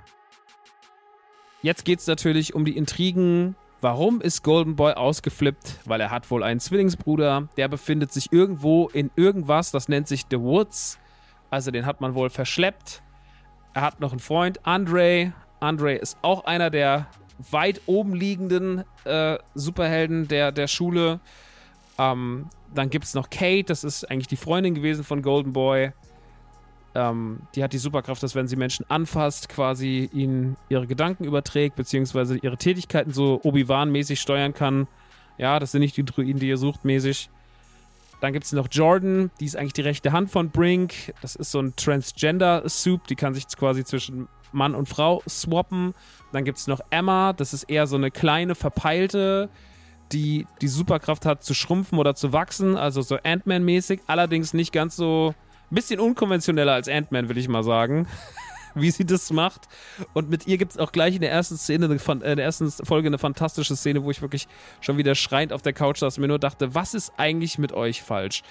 jetzt 1.62 1.86
geht 1.86 2.00
es 2.00 2.08
natürlich 2.08 2.54
um 2.56 2.65
die 2.65 2.76
Intrigen. 2.76 3.56
Warum 3.82 4.20
ist 4.20 4.44
Golden 4.44 4.76
Boy 4.76 4.94
ausgeflippt? 4.94 5.80
Weil 5.86 6.02
er 6.02 6.12
hat 6.12 6.30
wohl 6.30 6.44
einen 6.44 6.60
Zwillingsbruder, 6.60 7.48
der 7.56 7.70
befindet 7.70 8.12
sich 8.12 8.32
irgendwo 8.32 8.89
in 8.89 9.10
irgendwas, 9.15 9.72
das 9.72 9.88
nennt 9.88 10.08
sich 10.08 10.26
The 10.30 10.39
Woods. 10.39 11.00
Also 11.50 11.72
den 11.72 11.86
hat 11.86 12.02
man 12.02 12.13
wohl 12.13 12.30
verschleppt. 12.30 13.02
Er 13.74 13.82
hat 13.82 14.02
noch 14.02 14.12
einen 14.12 14.20
Freund, 14.20 14.65
Andre. 14.65 15.32
Andre 15.62 15.94
ist 15.94 16.18
auch 16.22 16.44
einer 16.46 16.70
der 16.70 17.08
weit 17.52 17.82
oben 17.86 18.13
liegenden 18.15 18.84
äh, 19.06 19.38
Superhelden 19.56 20.28
der, 20.28 20.52
der 20.52 20.68
Schule. 20.68 21.22
Ähm, 21.98 22.50
dann 22.74 22.89
gibt 22.89 23.06
es 23.06 23.13
noch 23.13 23.30
Kate, 23.30 23.63
das 23.63 23.84
ist 23.84 24.10
eigentlich 24.12 24.28
die 24.28 24.36
Freundin 24.36 24.76
gewesen 24.76 25.04
von 25.04 25.22
Golden 25.22 25.54
Boy. 25.54 25.94
Ähm, 27.00 27.40
die 27.56 27.64
hat 27.64 27.72
die 27.72 27.78
Superkraft, 27.78 28.22
dass 28.22 28.36
wenn 28.36 28.50
sie 28.50 28.58
Menschen 28.58 28.86
anfasst, 28.90 29.48
quasi 29.48 30.10
ihnen 30.12 30.58
ihre 30.68 30.86
Gedanken 30.86 31.24
überträgt, 31.24 31.78
beziehungsweise 31.78 32.38
ihre 32.38 32.58
Tätigkeiten 32.58 33.14
so 33.14 33.40
Obi-Wan-mäßig 33.42 34.20
steuern 34.20 34.54
kann. 34.54 34.86
Ja, 35.38 35.60
das 35.60 35.72
sind 35.72 35.80
nicht 35.80 35.96
die 35.96 36.04
Druiden, 36.04 36.42
die 36.42 36.50
ihr 36.50 36.58
sucht, 36.58 36.84
mäßig. 36.84 37.30
Dann 38.20 38.34
gibt 38.34 38.44
es 38.44 38.52
noch 38.52 38.68
Jordan, 38.70 39.32
die 39.40 39.46
ist 39.46 39.56
eigentlich 39.56 39.74
die 39.74 39.82
rechte 39.82 40.12
Hand 40.12 40.30
von 40.30 40.50
Brink. 40.50 41.14
Das 41.22 41.38
ist 41.38 41.52
so 41.52 41.62
ein 41.62 41.74
Transgender-Soup, 41.78 43.08
die 43.08 43.16
kann 43.16 43.34
sich 43.34 43.48
quasi 43.48 43.86
zwischen 43.86 44.28
Mann 44.52 44.76
und 44.76 44.90
Frau 44.90 45.24
swappen. 45.26 45.94
Dann 46.34 46.44
gibt 46.44 46.58
es 46.58 46.68
noch 46.68 46.82
Emma, 46.90 47.32
das 47.32 47.54
ist 47.54 47.64
eher 47.64 47.88
so 47.88 47.96
eine 47.96 48.12
kleine, 48.12 48.56
verpeilte, 48.56 49.48
die 50.12 50.48
die 50.60 50.68
Superkraft 50.68 51.26
hat 51.26 51.46
zu 51.46 51.54
schrumpfen 51.54 51.98
oder 51.98 52.14
zu 52.14 52.34
wachsen, 52.34 52.76
also 52.76 53.02
so 53.02 53.16
Ant-Man-mäßig. 53.24 54.02
Allerdings 54.08 54.54
nicht 54.54 54.74
ganz 54.74 54.98
so, 54.98 55.34
bisschen 55.76 56.00
unkonventioneller 56.00 56.74
als 56.74 56.88
Ant-Man, 56.88 57.30
will 57.30 57.38
ich 57.38 57.48
mal 57.48 57.64
sagen. 57.64 58.08
wie 58.76 58.92
sie 58.92 59.06
das 59.06 59.32
macht. 59.32 59.68
Und 60.14 60.30
mit 60.30 60.48
ihr 60.48 60.58
gibt 60.58 60.74
es 60.74 60.78
auch 60.78 60.92
gleich 60.92 61.16
in 61.16 61.22
der 61.22 61.32
ersten 61.32 61.58
Szene, 61.58 61.86
äh, 61.88 62.14
in 62.14 62.38
der 62.38 62.46
ersten 62.46 62.70
Folge 62.72 63.08
eine 63.08 63.18
fantastische 63.18 63.76
Szene, 63.76 64.04
wo 64.04 64.12
ich 64.12 64.22
wirklich 64.22 64.48
schon 64.82 64.98
wieder 64.98 65.16
schreiend 65.16 65.54
auf 65.54 65.62
der 65.62 65.74
Couch 65.74 66.00
saß 66.00 66.18
und 66.18 66.22
mir 66.22 66.28
nur 66.28 66.40
dachte, 66.40 66.76
was 66.76 66.94
ist 66.94 67.14
eigentlich 67.18 67.58
mit 67.58 67.72
euch 67.72 68.02
falsch? 68.02 68.44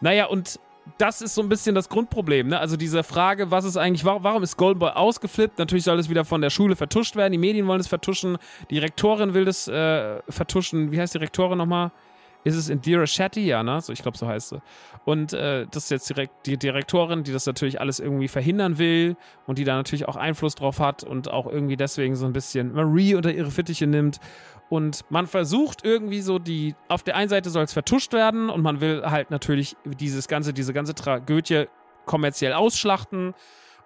Naja, 0.00 0.26
und 0.26 0.58
das 0.98 1.20
ist 1.20 1.34
so 1.34 1.42
ein 1.42 1.48
bisschen 1.48 1.74
das 1.74 1.88
Grundproblem. 1.88 2.48
Ne? 2.48 2.60
Also 2.60 2.76
diese 2.76 3.02
Frage, 3.02 3.50
was 3.50 3.64
ist 3.64 3.76
eigentlich, 3.76 4.04
warum, 4.04 4.42
ist 4.44 4.56
Golden 4.56 4.78
Boy 4.78 4.90
ausgeflippt? 4.90 5.58
Natürlich 5.58 5.84
soll 5.84 5.98
es 5.98 6.08
wieder 6.08 6.24
von 6.24 6.40
der 6.40 6.50
Schule 6.50 6.76
vertuscht 6.76 7.16
werden. 7.16 7.32
Die 7.32 7.38
Medien 7.38 7.66
wollen 7.66 7.80
es 7.80 7.88
vertuschen. 7.88 8.38
Die 8.70 8.78
Rektorin 8.78 9.34
will 9.34 9.44
das 9.44 9.66
äh, 9.66 10.22
vertuschen. 10.28 10.92
Wie 10.92 11.00
heißt 11.00 11.14
die 11.14 11.18
Rektorin 11.18 11.58
nochmal? 11.58 11.90
Ist 12.44 12.56
es 12.56 12.68
Indira 12.68 13.06
Shetty? 13.06 13.46
Ja, 13.46 13.62
ne? 13.62 13.80
So, 13.80 13.92
ich 13.92 14.02
glaube, 14.02 14.16
so 14.16 14.26
heißt 14.26 14.50
sie. 14.50 14.62
Und 15.04 15.32
äh, 15.32 15.66
das 15.70 15.84
ist 15.84 15.90
jetzt 15.90 16.08
direkt 16.08 16.46
die 16.46 16.56
Direktorin, 16.56 17.24
die 17.24 17.32
das 17.32 17.46
natürlich 17.46 17.80
alles 17.80 18.00
irgendwie 18.00 18.28
verhindern 18.28 18.78
will 18.78 19.16
und 19.46 19.58
die 19.58 19.64
da 19.64 19.76
natürlich 19.76 20.06
auch 20.08 20.16
Einfluss 20.16 20.54
drauf 20.54 20.78
hat 20.78 21.04
und 21.04 21.30
auch 21.30 21.46
irgendwie 21.46 21.76
deswegen 21.76 22.16
so 22.16 22.26
ein 22.26 22.32
bisschen 22.32 22.72
Marie 22.72 23.14
unter 23.14 23.32
ihre 23.32 23.50
Fittiche 23.50 23.86
nimmt. 23.86 24.18
Und 24.68 25.04
man 25.10 25.26
versucht 25.26 25.84
irgendwie 25.84 26.20
so 26.20 26.38
die, 26.38 26.74
auf 26.88 27.02
der 27.02 27.16
einen 27.16 27.28
Seite 27.28 27.50
soll 27.50 27.64
es 27.64 27.72
vertuscht 27.72 28.12
werden 28.12 28.50
und 28.50 28.62
man 28.62 28.80
will 28.80 29.02
halt 29.04 29.30
natürlich 29.30 29.76
dieses 29.84 30.26
ganze, 30.26 30.52
diese 30.52 30.72
ganze 30.72 30.94
Tragödie 30.94 31.66
kommerziell 32.04 32.52
ausschlachten 32.52 33.34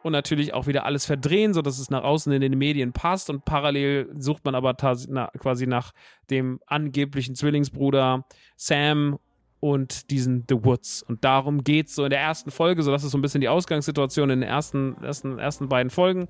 und 0.03 0.13
natürlich 0.13 0.55
auch 0.55 0.67
wieder 0.67 0.85
alles 0.85 1.07
verdrehen, 1.07 1.55
sodass 1.55 1.79
es 1.79 1.91
nach 1.91 2.03
außen 2.03 2.33
in 2.33 2.41
den 2.41 2.57
Medien 2.57 2.93
passt. 2.93 3.31
Und 3.31 3.45
parallel 3.45 4.11
sucht 4.17 4.45
man 4.45 4.55
aber 4.55 4.75
quasi 4.75 5.67
nach 5.67 5.93
dem 6.31 6.61
angeblichen 6.67 7.35
Zwillingsbruder 7.35 8.25
Sam 8.57 9.19
und 9.61 10.11
diesen 10.11 10.45
The 10.49 10.65
Woods. 10.65 11.03
Und 11.03 11.25
darum 11.25 11.63
geht 11.63 11.89
es 11.89 11.95
so 11.95 12.05
in 12.05 12.11
der 12.11 12.21
ersten 12.21 12.51
Folge, 12.51 12.83
so 12.83 12.91
das 12.91 13.05
ist 13.05 13.13
so 13.13 13.19
ein 13.19 13.23
bisschen 13.23 13.43
die 13.43 13.49
Ausgangssituation 13.49 14.31
in 14.31 14.41
den 14.41 14.49
ersten, 14.49 14.97
ersten, 15.03 15.39
ersten 15.39 15.69
beiden 15.69 15.91
Folgen. 15.91 16.29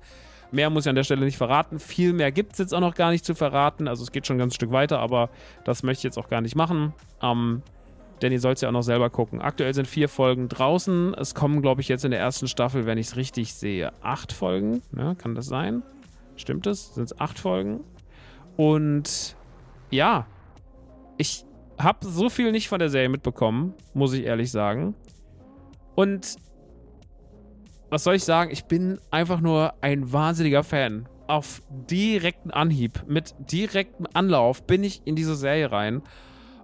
Mehr 0.51 0.69
muss 0.69 0.85
ich 0.85 0.89
an 0.89 0.95
der 0.95 1.05
Stelle 1.05 1.23
nicht 1.23 1.37
verraten. 1.37 1.79
Viel 1.79 2.11
mehr 2.11 2.31
gibt 2.33 2.53
es 2.53 2.59
jetzt 2.59 2.73
auch 2.73 2.81
noch 2.81 2.93
gar 2.93 3.11
nicht 3.11 3.23
zu 3.23 3.35
verraten. 3.35 3.87
Also 3.87 4.03
es 4.03 4.11
geht 4.11 4.27
schon 4.27 4.35
ein 4.35 4.39
ganzes 4.39 4.55
Stück 4.55 4.71
weiter, 4.71 4.99
aber 4.99 5.29
das 5.63 5.81
möchte 5.81 5.99
ich 5.99 6.03
jetzt 6.03 6.17
auch 6.17 6.27
gar 6.27 6.41
nicht 6.41 6.57
machen. 6.57 6.93
Ähm, 7.21 7.61
denn 8.21 8.31
ihr 8.31 8.39
sollt 8.39 8.57
es 8.57 8.61
ja 8.61 8.69
auch 8.69 8.73
noch 8.73 8.83
selber 8.83 9.09
gucken. 9.09 9.41
Aktuell 9.41 9.73
sind 9.73 9.87
vier 9.87 10.09
Folgen 10.09 10.47
draußen. 10.47 11.13
Es 11.15 11.33
kommen, 11.33 11.61
glaube 11.61 11.81
ich, 11.81 11.87
jetzt 11.87 12.05
in 12.05 12.11
der 12.11 12.19
ersten 12.19 12.47
Staffel, 12.47 12.85
wenn 12.85 12.97
ich 12.97 13.07
es 13.07 13.15
richtig 13.15 13.53
sehe, 13.53 13.91
acht 14.01 14.31
Folgen. 14.31 14.81
Ja, 14.95 15.15
kann 15.15 15.35
das 15.35 15.47
sein? 15.47 15.83
Stimmt 16.35 16.67
es? 16.67 16.93
Sind 16.95 17.05
es 17.05 17.19
acht 17.19 17.39
Folgen? 17.39 17.81
Und 18.57 19.35
ja, 19.89 20.27
ich 21.17 21.45
habe 21.79 22.05
so 22.05 22.29
viel 22.29 22.51
nicht 22.51 22.69
von 22.69 22.79
der 22.79 22.89
Serie 22.89 23.09
mitbekommen, 23.09 23.73
muss 23.93 24.13
ich 24.13 24.23
ehrlich 24.23 24.51
sagen. 24.51 24.93
Und 25.95 26.35
was 27.89 28.03
soll 28.03 28.15
ich 28.15 28.23
sagen? 28.23 28.51
Ich 28.51 28.65
bin 28.65 28.99
einfach 29.09 29.41
nur 29.41 29.73
ein 29.81 30.13
wahnsinniger 30.13 30.63
Fan. 30.63 31.09
Auf 31.27 31.61
direkten 31.69 32.51
Anhieb, 32.51 33.03
mit 33.07 33.33
direktem 33.51 34.05
Anlauf 34.13 34.65
bin 34.67 34.83
ich 34.83 35.01
in 35.05 35.15
diese 35.15 35.35
Serie 35.35 35.71
rein 35.71 36.01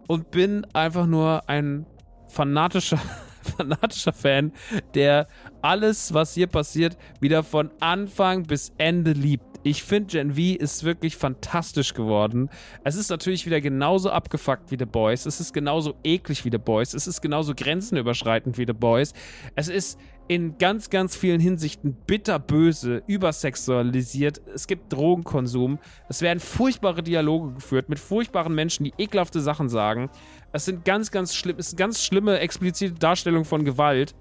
und 0.08 0.32
bin 0.32 0.66
einfach 0.74 1.06
nur 1.06 1.48
ein 1.50 1.86
fanatischer, 2.28 3.00
fanatischer 3.58 4.14
Fan, 4.14 4.52
der 4.94 5.28
alles, 5.62 6.14
was 6.14 6.34
hier 6.34 6.48
passiert, 6.48 6.98
wieder 7.20 7.44
von 7.44 7.72
Anfang 7.80 8.44
bis 8.44 8.74
Ende 8.78 9.12
liebt. 9.12 9.46
Ich 9.64 9.84
finde, 9.84 10.12
Gen 10.12 10.36
V 10.36 10.62
ist 10.62 10.84
wirklich 10.84 11.18
fantastisch 11.18 11.94
geworden. 11.94 12.50
Es 12.84 12.96
ist 12.96 13.10
natürlich 13.10 13.46
wieder 13.46 13.60
genauso 13.60 14.10
abgefuckt 14.10 14.72
wie 14.72 14.78
The 14.80 14.86
Boys. 14.86 15.26
Es 15.26 15.42
ist 15.42 15.54
genauso 15.54 15.96
eklig 16.04 16.46
wie 16.46 16.52
The 16.52 16.58
Boys. 16.58 16.94
Es 16.94 17.06
ist 17.06 17.22
genauso 17.22 17.54
grenzenüberschreitend 17.54 18.58
wie 18.58 18.66
The 18.66 18.74
Boys. 18.74 19.14
Es 19.56 19.68
ist 19.68 20.00
in 20.28 20.58
ganz, 20.58 20.90
ganz 20.90 21.16
vielen 21.16 21.40
Hinsichten 21.40 21.96
bitterböse, 22.06 23.04
übersexualisiert. 23.08 24.42
Es 24.54 24.68
gibt 24.68 24.92
Drogenkonsum. 24.92 25.80
Es 26.10 26.22
werden 26.22 26.40
furchtbare 26.40 27.02
Dialoge 27.02 27.54
geführt 27.54 27.90
mit 27.90 28.00
furchtbaren 28.00 28.54
Menschen, 28.54 28.84
die 28.84 28.94
ekelhafte 28.98 29.40
Sachen 29.40 29.70
sagen. 29.70 30.10
Es 30.52 30.66
sind 30.66 30.86
ganz, 30.86 31.12
ganz 31.12 31.34
schlimm, 31.34 31.58
es 31.60 31.70
ist 31.70 31.78
ganz 31.78 32.04
schlimme, 32.04 32.40
explizite 32.40 32.94
Darstellung 32.94 33.46
von 33.46 33.64
Gewalt. 33.64 34.16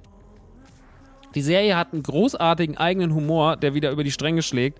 Die 1.35 1.42
Serie 1.42 1.77
hat 1.77 1.92
einen 1.92 2.03
großartigen 2.03 2.77
eigenen 2.77 3.14
Humor, 3.14 3.57
der 3.57 3.75
wieder 3.75 3.90
über 3.90 4.05
die 4.05 4.12
Stränge 4.12 4.42
schlägt. 4.42 4.79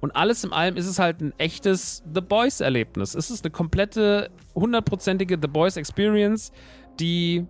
Und 0.00 0.14
alles 0.14 0.44
in 0.44 0.52
allem 0.52 0.76
ist 0.76 0.86
es 0.86 0.98
halt 0.98 1.20
ein 1.20 1.32
echtes 1.38 2.04
The 2.14 2.20
Boys-Erlebnis. 2.20 3.14
Es 3.14 3.30
ist 3.30 3.44
eine 3.44 3.50
komplette, 3.50 4.30
hundertprozentige 4.54 5.38
The 5.40 5.48
Boys 5.48 5.76
Experience, 5.76 6.52
die 7.00 7.46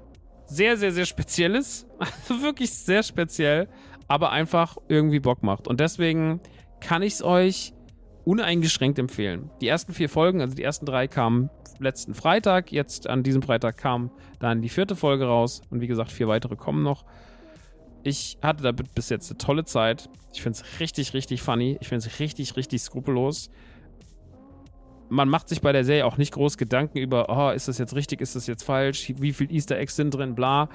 sehr, 0.46 0.76
sehr, 0.76 0.92
sehr 0.92 1.06
speziell 1.06 1.54
ist. 1.54 1.86
Also 1.98 2.42
wirklich 2.42 2.72
sehr 2.72 3.02
speziell, 3.02 3.68
aber 4.08 4.30
einfach 4.30 4.76
irgendwie 4.88 5.20
Bock 5.20 5.42
macht. 5.42 5.68
Und 5.68 5.80
deswegen 5.80 6.40
kann 6.80 7.02
ich 7.02 7.14
es 7.14 7.22
euch 7.22 7.72
uneingeschränkt 8.24 8.98
empfehlen. 8.98 9.50
Die 9.60 9.68
ersten 9.68 9.92
vier 9.92 10.08
Folgen, 10.08 10.40
also 10.40 10.54
die 10.54 10.62
ersten 10.62 10.84
drei, 10.86 11.06
kamen 11.06 11.50
letzten 11.78 12.14
Freitag. 12.14 12.72
Jetzt 12.72 13.08
an 13.08 13.22
diesem 13.22 13.42
Freitag 13.42 13.76
kam 13.76 14.10
dann 14.38 14.62
die 14.62 14.68
vierte 14.68 14.96
Folge 14.96 15.26
raus. 15.26 15.62
Und 15.70 15.80
wie 15.80 15.86
gesagt, 15.86 16.10
vier 16.10 16.28
weitere 16.28 16.56
kommen 16.56 16.82
noch. 16.82 17.04
Ich 18.02 18.38
hatte 18.42 18.62
da 18.62 18.72
bis 18.72 19.08
jetzt 19.08 19.30
eine 19.30 19.38
tolle 19.38 19.64
Zeit. 19.64 20.08
Ich 20.32 20.42
finde 20.42 20.58
es 20.58 20.80
richtig, 20.80 21.14
richtig 21.14 21.42
funny. 21.42 21.76
Ich 21.80 21.88
finde 21.88 22.06
es 22.06 22.18
richtig, 22.18 22.56
richtig 22.56 22.82
skrupellos. 22.82 23.50
Man 25.08 25.28
macht 25.28 25.48
sich 25.48 25.60
bei 25.60 25.72
der 25.72 25.84
Serie 25.84 26.06
auch 26.06 26.18
nicht 26.18 26.32
groß 26.32 26.58
Gedanken 26.58 26.98
über, 26.98 27.26
oh, 27.28 27.54
ist 27.54 27.68
das 27.68 27.78
jetzt 27.78 27.94
richtig, 27.94 28.20
ist 28.20 28.36
das 28.36 28.46
jetzt 28.46 28.64
falsch, 28.64 29.12
wie 29.18 29.32
viel 29.32 29.52
Easter 29.52 29.78
Eggs 29.78 29.96
sind 29.96 30.14
drin, 30.14 30.34
bla. 30.34 30.68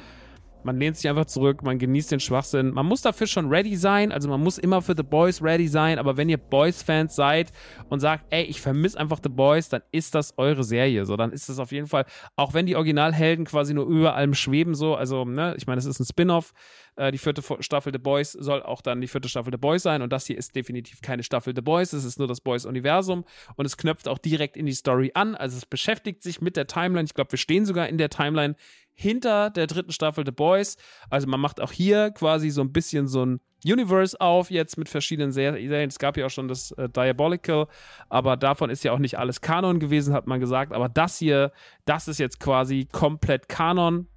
Man 0.63 0.78
lehnt 0.78 0.96
sich 0.96 1.10
einfach 1.10 1.26
zurück, 1.26 1.63
man 1.63 1.80
genießt 1.80 2.12
den 2.12 2.20
Schwachsinn. 2.20 2.72
Man 2.72 2.86
muss 2.86 3.02
dafür 3.02 3.26
schon 3.26 3.50
ready 3.50 3.76
sein, 3.76 4.12
also 4.12 4.30
man 4.30 4.41
muss 4.41 4.60
immer 4.60 4.82
für 4.82 4.94
The 4.96 5.04
Boys 5.04 5.41
ready 5.41 5.67
sein, 5.67 5.98
aber 5.98 6.17
wenn 6.17 6.30
ihr 6.30 6.38
Boys-Fans 6.38 7.15
seid 7.15 7.52
und 7.89 8.00
sagt, 8.00 8.26
ey, 8.30 8.44
ich 8.44 8.62
vermisse 8.62 9.00
einfach 9.00 9.20
The 9.24 9.30
Boys, 9.30 9.70
dann 9.70 9.82
ist 9.91 10.13
das 10.13 10.38
eure 10.38 10.63
Serie. 10.63 11.06
So, 11.06 11.17
dann 11.17 11.32
ist 11.32 11.50
das 11.50 11.58
auf 11.58 11.72
jeden 11.72 11.88
Fall, 11.88 12.06
auch 12.36 12.54
wenn 12.54 12.67
die 12.67 12.76
Originalhelden 12.76 13.46
quasi 13.46 13.74
nur 13.74 13.88
über 13.88 14.13
allem 14.15 14.36
schweben, 14.36 14.76
so, 14.76 14.96
also, 14.96 15.26
ne, 15.26 15.56
ich 15.58 15.65
meine, 15.65 15.80
es 15.80 15.86
ist 15.86 16.00
ein 16.00 16.06
Spin-off. 16.06 16.54
Äh, 16.95 17.12
die 17.12 17.17
vierte 17.17 17.41
Staffel 17.62 17.93
The 17.93 17.99
Boys 17.99 18.34
soll 18.34 18.62
auch 18.63 18.82
dann 18.82 19.01
die 19.01 19.08
vierte 19.08 19.30
Staffel 19.30 19.51
The 19.54 19.58
Boys 19.58 19.84
sein 19.84 20.01
und 20.01 20.12
das 20.12 20.25
hier 20.25 20.38
ist 20.38 20.56
definitiv 20.56 21.01
keine 21.01 21.23
Staffel 21.23 21.54
The 21.56 21.62
Boys, 21.62 21.93
es 21.93 22.04
ist 22.04 22.19
nur 22.19 22.27
das 22.27 22.41
Boys-Universum 22.41 23.23
und 23.56 23.65
es 23.65 23.77
knöpft 23.77 24.08
auch 24.08 24.17
direkt 24.17 24.58
in 24.58 24.65
die 24.65 24.73
Story 24.73 25.12
an, 25.13 25.36
also 25.36 25.58
es 25.58 25.65
beschäftigt 25.65 26.21
sich 26.21 26.41
mit 26.41 26.58
der 26.58 26.67
Timeline. 26.67 27.06
Ich 27.06 27.13
glaube, 27.13 27.32
wir 27.32 27.39
stehen 27.39 27.65
sogar 27.65 27.88
in 27.88 27.97
der 27.97 28.10
Timeline 28.10 28.56
hinter 28.93 29.49
der 29.49 29.67
dritten 29.67 29.91
Staffel 29.91 30.25
The 30.25 30.32
Boys. 30.32 30.77
Also 31.10 31.27
man 31.27 31.39
macht 31.39 31.62
auch 31.62 31.71
hier 31.71 32.12
quasi 32.12 32.49
so 32.49 32.62
ein 32.62 32.71
bisschen 32.71 33.08
so 33.08 33.25
ein 33.25 33.39
Universe 33.65 34.19
auf, 34.19 34.49
jetzt 34.49 34.77
mit 34.77 34.89
verschiedenen 34.89 35.32
Serien. 35.32 35.89
Es 35.89 35.99
gab 35.99 36.17
ja 36.17 36.25
auch 36.25 36.32
schon 36.32 36.47
das 36.47 36.71
äh, 36.73 36.89
Diabolical, 36.89 37.67
aber 38.10 38.38
davon 38.38 38.69
ist 38.69 38.84
ja 38.84 38.91
auch 38.91 38.99
nicht 38.99 39.19
alles 39.19 39.41
Kanon 39.41 39.80
gewesen, 39.80 40.13
hat 40.13 40.27
man 40.27 40.39
gesagt. 40.39 40.73
Aber 40.73 40.89
das 40.89 41.19
hier, 41.19 41.51
das 41.86 42.08
ist 42.08 42.19
jetzt 42.19 42.39
quasi 42.39 42.88
komplett 42.91 43.49
Kanon 43.49 44.08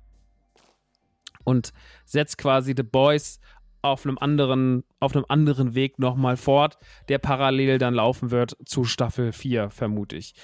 und 1.45 1.73
setzt 2.05 2.39
quasi 2.39 2.75
The 2.77 2.83
Boys 2.83 3.39
auf 3.83 4.07
einem 4.07 4.19
anderen, 4.19 4.83
auf 4.99 5.15
einem 5.15 5.27
anderen 5.29 5.75
Weg 5.75 5.99
nochmal 5.99 6.37
fort, 6.37 6.79
der 7.09 7.19
parallel 7.19 7.79
dann 7.79 7.95
laufen 7.95 8.31
wird 8.31 8.57
zu 8.65 8.85
Staffel 8.85 9.33
4, 9.33 9.71
vermute 9.71 10.17
ich. 10.17 10.35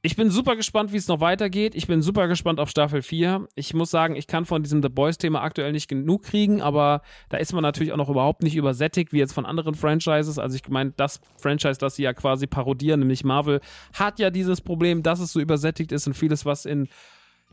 Ich 0.00 0.14
bin 0.14 0.30
super 0.30 0.54
gespannt, 0.54 0.92
wie 0.92 0.96
es 0.96 1.08
noch 1.08 1.18
weitergeht. 1.18 1.74
Ich 1.74 1.88
bin 1.88 2.02
super 2.02 2.28
gespannt 2.28 2.60
auf 2.60 2.70
Staffel 2.70 3.02
4. 3.02 3.48
Ich 3.56 3.74
muss 3.74 3.90
sagen, 3.90 4.14
ich 4.14 4.28
kann 4.28 4.44
von 4.44 4.62
diesem 4.62 4.80
The 4.80 4.88
Boys-Thema 4.88 5.42
aktuell 5.42 5.72
nicht 5.72 5.88
genug 5.88 6.22
kriegen, 6.22 6.62
aber 6.62 7.02
da 7.30 7.36
ist 7.36 7.52
man 7.52 7.62
natürlich 7.62 7.92
auch 7.92 7.96
noch 7.96 8.08
überhaupt 8.08 8.44
nicht 8.44 8.54
übersättigt, 8.54 9.12
wie 9.12 9.18
jetzt 9.18 9.32
von 9.32 9.44
anderen 9.44 9.74
Franchises. 9.74 10.38
Also 10.38 10.54
ich 10.54 10.68
meine, 10.68 10.92
das 10.96 11.20
Franchise, 11.36 11.80
das 11.80 11.96
sie 11.96 12.04
ja 12.04 12.12
quasi 12.12 12.46
parodieren, 12.46 13.00
nämlich 13.00 13.24
Marvel, 13.24 13.60
hat 13.92 14.20
ja 14.20 14.30
dieses 14.30 14.60
Problem, 14.60 15.02
dass 15.02 15.18
es 15.18 15.32
so 15.32 15.40
übersättigt 15.40 15.90
ist 15.90 16.06
und 16.06 16.14
vieles, 16.14 16.46
was 16.46 16.64
in 16.64 16.88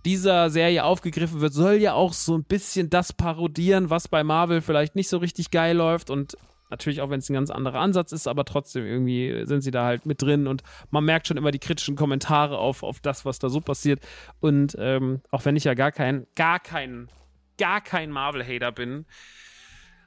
dieser 0.06 0.50
Serie 0.50 0.84
aufgegriffen 0.84 1.42
wird, 1.42 1.54
soll 1.54 1.76
ja 1.76 1.94
auch 1.94 2.14
so 2.14 2.38
ein 2.38 2.44
bisschen 2.44 2.90
das 2.90 3.12
parodieren, 3.12 3.90
was 3.90 4.08
bei 4.08 4.24
Marvel 4.24 4.62
vielleicht 4.62 4.96
nicht 4.96 5.10
so 5.10 5.18
richtig 5.18 5.52
geil 5.52 5.76
läuft 5.76 6.10
und 6.10 6.38
Natürlich 6.72 7.02
auch, 7.02 7.12
wenn 7.12 7.20
es 7.20 7.30
ein 7.30 7.36
ganz 7.36 7.52
anderer 7.52 7.80
Ansatz 7.80 8.12
ist, 8.12 8.28
aber 8.28 8.44
trotzdem 8.44 8.86
irgendwie 8.86 9.46
sind 9.46 9.62
sie 9.62 9.70
da 9.70 9.86
halt 9.86 10.08
mit 10.08 10.22
drin 10.22 10.48
und 10.48 10.64
man 10.90 11.06
merkt 11.06 11.28
schon 11.28 11.38
immer 11.38 11.52
die 11.52 11.60
kritischen 11.60 11.96
Kommentare 11.96 12.58
auf, 12.58 12.82
auf 12.82 13.00
das, 13.00 13.24
was 13.24 13.38
da 13.38 13.50
so 13.50 13.62
passiert. 13.62 14.04
Und 14.40 14.76
ähm, 14.80 15.22
auch 15.30 15.46
wenn 15.46 15.56
ich 15.56 15.66
ja 15.66 15.76
gar 15.76 15.92
kein, 15.92 16.26
gar 16.36 16.60
kein, 16.60 17.08
gar 17.60 17.82
kein 17.82 18.10
Marvel-Hater 18.10 18.72
bin, 18.72 19.06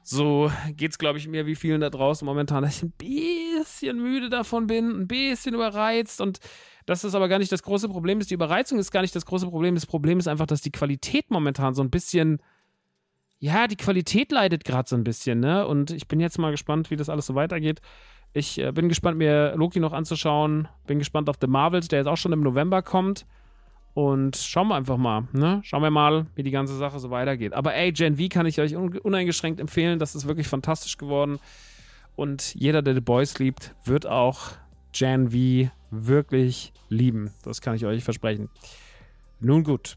so 0.02 0.50
geht 0.70 0.90
es, 0.90 0.98
glaube 0.98 1.18
ich, 1.18 1.28
mir 1.28 1.46
wie 1.46 1.54
vielen 1.54 1.80
da 1.80 1.90
draußen 1.90 2.26
momentan, 2.26 2.64
dass 2.64 2.78
ich 2.78 2.82
ein 2.82 2.92
bisschen 2.92 4.02
müde 4.02 4.28
davon 4.28 4.66
bin, 4.66 5.02
ein 5.02 5.06
bisschen 5.06 5.54
überreizt 5.54 6.20
und 6.20 6.40
das 6.88 7.14
aber 7.14 7.28
gar 7.28 7.38
nicht 7.38 7.52
das 7.52 7.62
große 7.62 7.88
Problem 7.88 8.20
ist. 8.20 8.30
Die 8.30 8.34
Überreizung 8.34 8.78
ist 8.78 8.90
gar 8.90 9.02
nicht 9.02 9.14
das 9.14 9.26
große 9.26 9.46
Problem. 9.46 9.74
Das 9.74 9.86
Problem 9.86 10.18
ist 10.18 10.28
einfach, 10.28 10.46
dass 10.46 10.62
die 10.62 10.70
Qualität 10.70 11.30
momentan 11.30 11.74
so 11.74 11.82
ein 11.82 11.90
bisschen 11.90 12.40
ja, 13.40 13.68
die 13.68 13.76
Qualität 13.76 14.32
leidet 14.32 14.64
gerade 14.64 14.88
so 14.88 14.96
ein 14.96 15.04
bisschen, 15.04 15.40
ne? 15.40 15.66
Und 15.66 15.90
ich 15.90 16.08
bin 16.08 16.18
jetzt 16.20 16.38
mal 16.38 16.50
gespannt, 16.50 16.90
wie 16.90 16.96
das 16.96 17.08
alles 17.08 17.26
so 17.26 17.34
weitergeht. 17.34 17.80
Ich 18.32 18.58
äh, 18.58 18.72
bin 18.72 18.88
gespannt, 18.88 19.16
mir 19.16 19.54
Loki 19.56 19.80
noch 19.80 19.92
anzuschauen. 19.92 20.68
Bin 20.86 20.98
gespannt 20.98 21.28
auf 21.28 21.36
The 21.40 21.46
Marvels, 21.46 21.88
der 21.88 22.00
jetzt 22.00 22.08
auch 22.08 22.16
schon 22.16 22.32
im 22.32 22.42
November 22.42 22.82
kommt. 22.82 23.26
Und 23.94 24.36
schauen 24.36 24.68
wir 24.68 24.74
einfach 24.74 24.96
mal, 24.96 25.28
ne? 25.32 25.60
Schauen 25.62 25.82
wir 25.82 25.90
mal, 25.90 26.26
wie 26.34 26.42
die 26.42 26.50
ganze 26.50 26.76
Sache 26.76 26.98
so 26.98 27.10
weitergeht. 27.10 27.52
Aber 27.52 27.74
ey, 27.74 27.92
Gen 27.92 28.16
V 28.16 28.28
kann 28.28 28.46
ich 28.46 28.60
euch 28.60 28.76
uneingeschränkt 28.76 29.60
empfehlen. 29.60 29.98
Das 29.98 30.14
ist 30.14 30.26
wirklich 30.26 30.48
fantastisch 30.48 30.98
geworden. 30.98 31.38
Und 32.16 32.54
jeder, 32.54 32.82
der 32.82 32.94
The 32.94 33.00
Boys 33.00 33.38
liebt, 33.38 33.74
wird 33.84 34.06
auch 34.06 34.50
Gen 34.98 35.28
V 35.28 35.70
wirklich 35.90 36.72
lieben. 36.88 37.30
Das 37.44 37.60
kann 37.60 37.76
ich 37.76 37.86
euch 37.86 38.02
versprechen. 38.02 38.48
Nun 39.38 39.62
gut, 39.62 39.96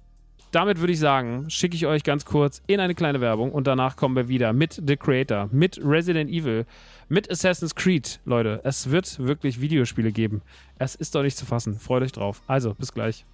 damit 0.52 0.80
würde 0.80 0.94
ich 0.94 1.00
sagen, 1.00 1.50
schicke 1.50 1.76
ich 1.76 1.88
euch 1.88 2.04
ganz 2.04 2.24
kurz 2.24 2.62
in 2.68 2.80
eine 2.80 2.94
kleine 2.94 3.20
Werbung 3.20 3.52
und 3.52 3.66
danach 3.66 3.96
kommen 3.96 4.16
wir 4.16 4.28
wieder 4.28 4.54
mit 4.54 4.80
The 4.86 4.98
Creator, 4.98 5.50
mit 5.52 5.80
Resident 5.84 6.30
Evil, 6.30 6.66
mit 7.10 7.32
Assassin's 7.32 7.74
Creed. 7.74 8.20
Leute, 8.26 8.62
es 8.64 8.92
wird 8.92 9.18
wirklich 9.20 9.60
Videospiele 9.60 10.12
geben. 10.12 10.44
Es 10.78 10.94
ist 10.94 11.16
doch 11.16 11.24
nicht 11.24 11.38
zu 11.38 11.48
fassen. 11.48 11.80
Freut 11.80 12.04
euch 12.04 12.12
drauf. 12.12 12.44
Also, 12.46 12.76
bis 12.76 12.94
gleich. 12.94 13.26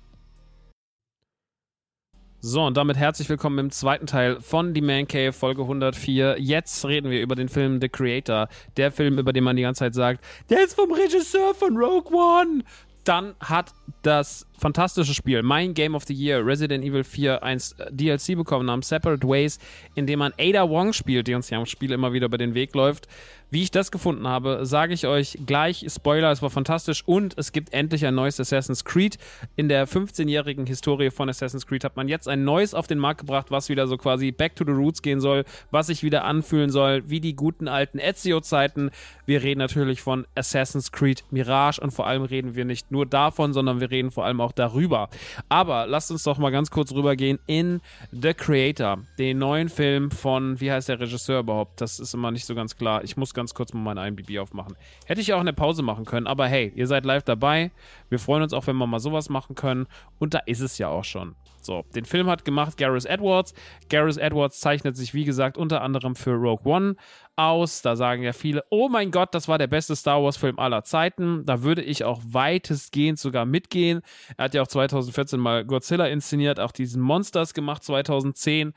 So, 2.50 2.64
und 2.64 2.78
damit 2.78 2.96
herzlich 2.96 3.28
willkommen 3.28 3.60
im 3.60 3.72
zweiten 3.72 4.08
Teil 4.08 4.40
von 4.40 4.74
The 4.74 4.80
Man 4.80 5.06
Cave, 5.06 5.34
Folge 5.34 5.64
104. 5.64 6.38
Jetzt 6.40 6.86
reden 6.86 7.12
wir 7.12 7.20
über 7.22 7.36
den 7.36 7.50
Film 7.50 7.82
The 7.82 7.90
Creator. 7.90 8.48
Der 8.78 8.94
Film, 8.94 9.20
über 9.20 9.34
den 9.34 9.44
man 9.44 9.58
die 9.58 9.64
ganze 9.64 9.80
Zeit 9.80 9.94
sagt, 9.94 10.24
der 10.50 10.64
ist 10.64 10.74
vom 10.76 10.90
Regisseur 10.94 11.54
von 11.54 11.76
Rogue 11.76 12.18
One. 12.18 12.64
Dann 13.04 13.36
hat 13.42 13.74
das 14.02 14.48
fantastische 14.58 15.14
Spiel, 15.14 15.44
mein 15.44 15.74
Game 15.74 15.96
of 15.96 16.04
the 16.06 16.14
Year, 16.14 16.46
Resident 16.46 16.84
Evil 16.84 17.04
4, 17.04 17.44
ein 17.44 17.62
DLC 17.92 18.36
bekommen 18.36 18.66
namens 18.66 18.90
Separate 18.90 19.28
Ways, 19.28 19.60
in 19.96 20.08
dem 20.08 20.20
man 20.20 20.34
Ada 20.38 20.70
Wong 20.70 20.94
spielt, 20.94 21.28
die 21.28 21.36
uns 21.36 21.50
ja 21.50 21.60
im 21.60 21.66
Spiel 21.66 21.92
immer 21.92 22.14
wieder 22.14 22.26
über 22.26 22.38
den 22.38 22.54
Weg 22.54 22.74
läuft. 22.74 23.08
Wie 23.50 23.64
ich 23.64 23.72
das 23.72 23.92
gefunden 23.92 24.28
habe, 24.28 24.66
sage 24.66 24.94
ich 24.94 25.08
euch 25.08 25.38
gleich. 25.46 25.86
Spoiler, 25.88 26.32
es 26.32 26.42
war 26.42 26.50
fantastisch 26.50 27.02
und 27.06 27.34
es 27.38 27.54
gibt 27.54 27.72
endlich 27.72 28.06
ein 28.06 28.14
neues 28.14 28.42
Assassin's 28.42 28.84
Creed. 28.84 29.18
In 29.56 29.70
der 29.70 29.88
15-jährigen 29.88 30.66
Historie 30.66 31.12
von 31.12 31.30
Assassin's 31.30 31.66
Creed 31.66 31.86
hat 31.86 31.96
man 31.96 32.10
jetzt 32.10 32.28
ein 32.28 32.44
neues 32.44 32.74
auf 32.74 32.88
den 32.88 33.00
Markt 33.00 33.22
gebracht, 33.22 33.50
was 33.50 33.70
wieder 33.70 33.88
so 33.88 33.96
quasi 33.96 34.32
back 34.32 34.58
to 34.58 34.66
the 34.66 34.74
roots 34.74 35.02
gehen 35.02 35.22
soll, 35.22 35.46
was 35.72 35.88
sich 35.88 36.04
wieder 36.04 36.26
anfühlen 36.26 36.70
soll, 36.70 37.10
wie 37.10 37.22
die 37.22 37.38
guten 37.38 37.70
alten 37.70 38.00
Ezio-Zeiten. 38.00 38.92
Wir 39.26 39.42
reden 39.42 39.60
natürlich 39.60 40.02
von 40.02 40.28
Assassin's 40.36 40.92
Creed 40.92 41.24
Mirage 41.32 41.80
und 41.80 41.92
vor 41.92 42.06
allem 42.06 42.24
reden 42.24 42.56
wir 42.56 42.66
nicht 42.66 42.92
nur 42.92 43.06
davon, 43.06 43.54
sondern 43.54 43.80
wir 43.80 43.92
reden 43.92 44.12
vor 44.12 44.26
allem 44.26 44.42
auch 44.42 44.47
darüber. 44.52 45.10
Aber 45.50 45.88
lasst 45.88 46.12
uns 46.12 46.24
doch 46.24 46.38
mal 46.38 46.52
ganz 46.52 46.72
kurz 46.72 46.94
rübergehen 46.94 47.40
in 47.48 47.82
The 48.12 48.34
Creator, 48.34 49.00
den 49.18 49.40
neuen 49.40 49.70
Film 49.70 50.12
von, 50.12 50.60
wie 50.60 50.72
heißt 50.72 50.90
der 50.90 51.00
Regisseur 51.00 51.40
überhaupt? 51.40 51.82
Das 51.82 52.00
ist 52.00 52.14
immer 52.14 52.32
nicht 52.32 52.46
so 52.46 52.56
ganz 52.56 52.76
klar. 52.76 53.04
Ich 53.04 53.18
muss 53.18 53.34
ganz 53.34 53.54
kurz 53.54 53.74
mal 53.74 53.96
mein 53.96 54.08
IMDb 54.08 54.40
aufmachen. 54.40 54.76
Hätte 55.06 55.22
ich 55.22 55.34
auch 55.34 55.40
eine 55.40 55.54
Pause 55.54 55.82
machen 55.82 56.06
können, 56.06 56.28
aber 56.28 56.48
hey, 56.48 56.72
ihr 56.76 56.88
seid 56.88 57.06
live 57.06 57.24
dabei. 57.24 57.72
Wir 58.10 58.20
freuen 58.20 58.44
uns 58.44 58.54
auch, 58.54 58.68
wenn 58.68 58.76
wir 58.78 58.88
mal 58.88 59.00
sowas 59.00 59.30
machen 59.30 59.56
können. 59.56 59.88
Und 60.20 60.34
da 60.34 60.40
ist 60.46 60.62
es 60.62 60.78
ja 60.78 60.90
auch 60.90 61.04
schon. 61.04 61.36
So, 61.62 61.84
den 61.96 62.06
Film 62.06 62.28
hat 62.28 62.46
gemacht 62.46 62.78
Gareth 62.78 63.06
Edwards. 63.06 63.54
Gareth 63.90 64.18
Edwards 64.18 64.62
zeichnet 64.62 64.96
sich, 64.96 65.14
wie 65.14 65.26
gesagt, 65.26 65.58
unter 65.58 65.82
anderem 65.82 66.16
für 66.16 66.32
Rogue 66.32 66.66
One 66.66 66.96
aus. 67.38 67.82
Da 67.82 67.96
sagen 67.96 68.24
ja 68.24 68.34
viele, 68.34 68.64
oh 68.70 68.90
mein 68.90 69.12
Gott, 69.12 69.34
das 69.34 69.48
war 69.48 69.58
der 69.58 69.68
beste 69.68 69.96
Star 69.96 70.22
Wars-Film 70.22 70.60
aller 70.60 70.84
Zeiten. 70.84 71.46
Da 71.46 71.64
würde 71.64 71.82
ich 71.82 72.04
auch 72.04 72.22
weitestgehend 72.26 73.20
sogar 73.20 73.46
mitgehen. 73.46 74.02
Er 74.36 74.46
hat 74.46 74.54
ja 74.54 74.62
auch 74.62 74.68
2014 74.68 75.40
mal 75.40 75.64
Godzilla 75.66 76.08
inszeniert, 76.08 76.60
auch 76.60 76.72
diesen 76.72 77.02
Monsters 77.02 77.54
gemacht 77.54 77.84
2010 77.84 78.74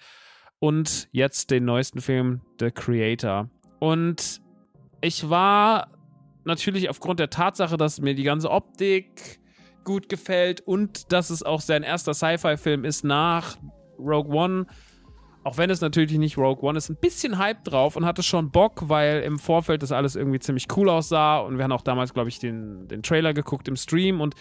und 0.58 1.08
jetzt 1.10 1.50
den 1.50 1.64
neuesten 1.64 2.00
Film 2.00 2.42
The 2.60 2.70
Creator. 2.70 3.48
Und 3.80 4.40
ich 5.00 5.28
war 5.30 5.88
natürlich 6.44 6.90
aufgrund 6.90 7.18
der 7.18 7.30
Tatsache, 7.30 7.76
dass 7.76 8.00
mir 8.00 8.14
die 8.14 8.22
ganze 8.22 8.50
Optik 8.50 9.40
gut 9.84 10.08
gefällt 10.08 10.60
und 10.60 11.12
dass 11.12 11.30
es 11.30 11.42
auch 11.42 11.60
sein 11.60 11.82
erster 11.82 12.14
Sci-Fi-Film 12.14 12.84
ist 12.84 13.04
nach 13.04 13.56
Rogue 13.98 14.34
One. 14.34 14.66
Auch 15.42 15.56
wenn 15.56 15.70
es 15.70 15.80
natürlich 15.80 16.18
nicht 16.18 16.36
Rogue 16.36 16.62
One 16.68 16.76
ist, 16.76 16.90
ein 16.90 16.96
bisschen 16.96 17.38
Hype 17.38 17.64
drauf 17.64 17.96
und 17.96 18.04
hatte 18.04 18.22
schon 18.22 18.50
Bock, 18.50 18.88
weil 18.88 19.22
im 19.22 19.38
Vorfeld 19.38 19.82
das 19.82 19.90
alles 19.90 20.14
irgendwie 20.14 20.38
ziemlich 20.38 20.66
cool 20.76 20.90
aussah. 20.90 21.38
Und 21.38 21.56
wir 21.56 21.64
haben 21.64 21.72
auch 21.72 21.82
damals, 21.82 22.12
glaube 22.12 22.28
ich, 22.28 22.38
den, 22.38 22.88
den 22.88 23.02
Trailer 23.02 23.32
geguckt 23.32 23.66
im 23.66 23.76
Stream 23.76 24.20
und 24.20 24.34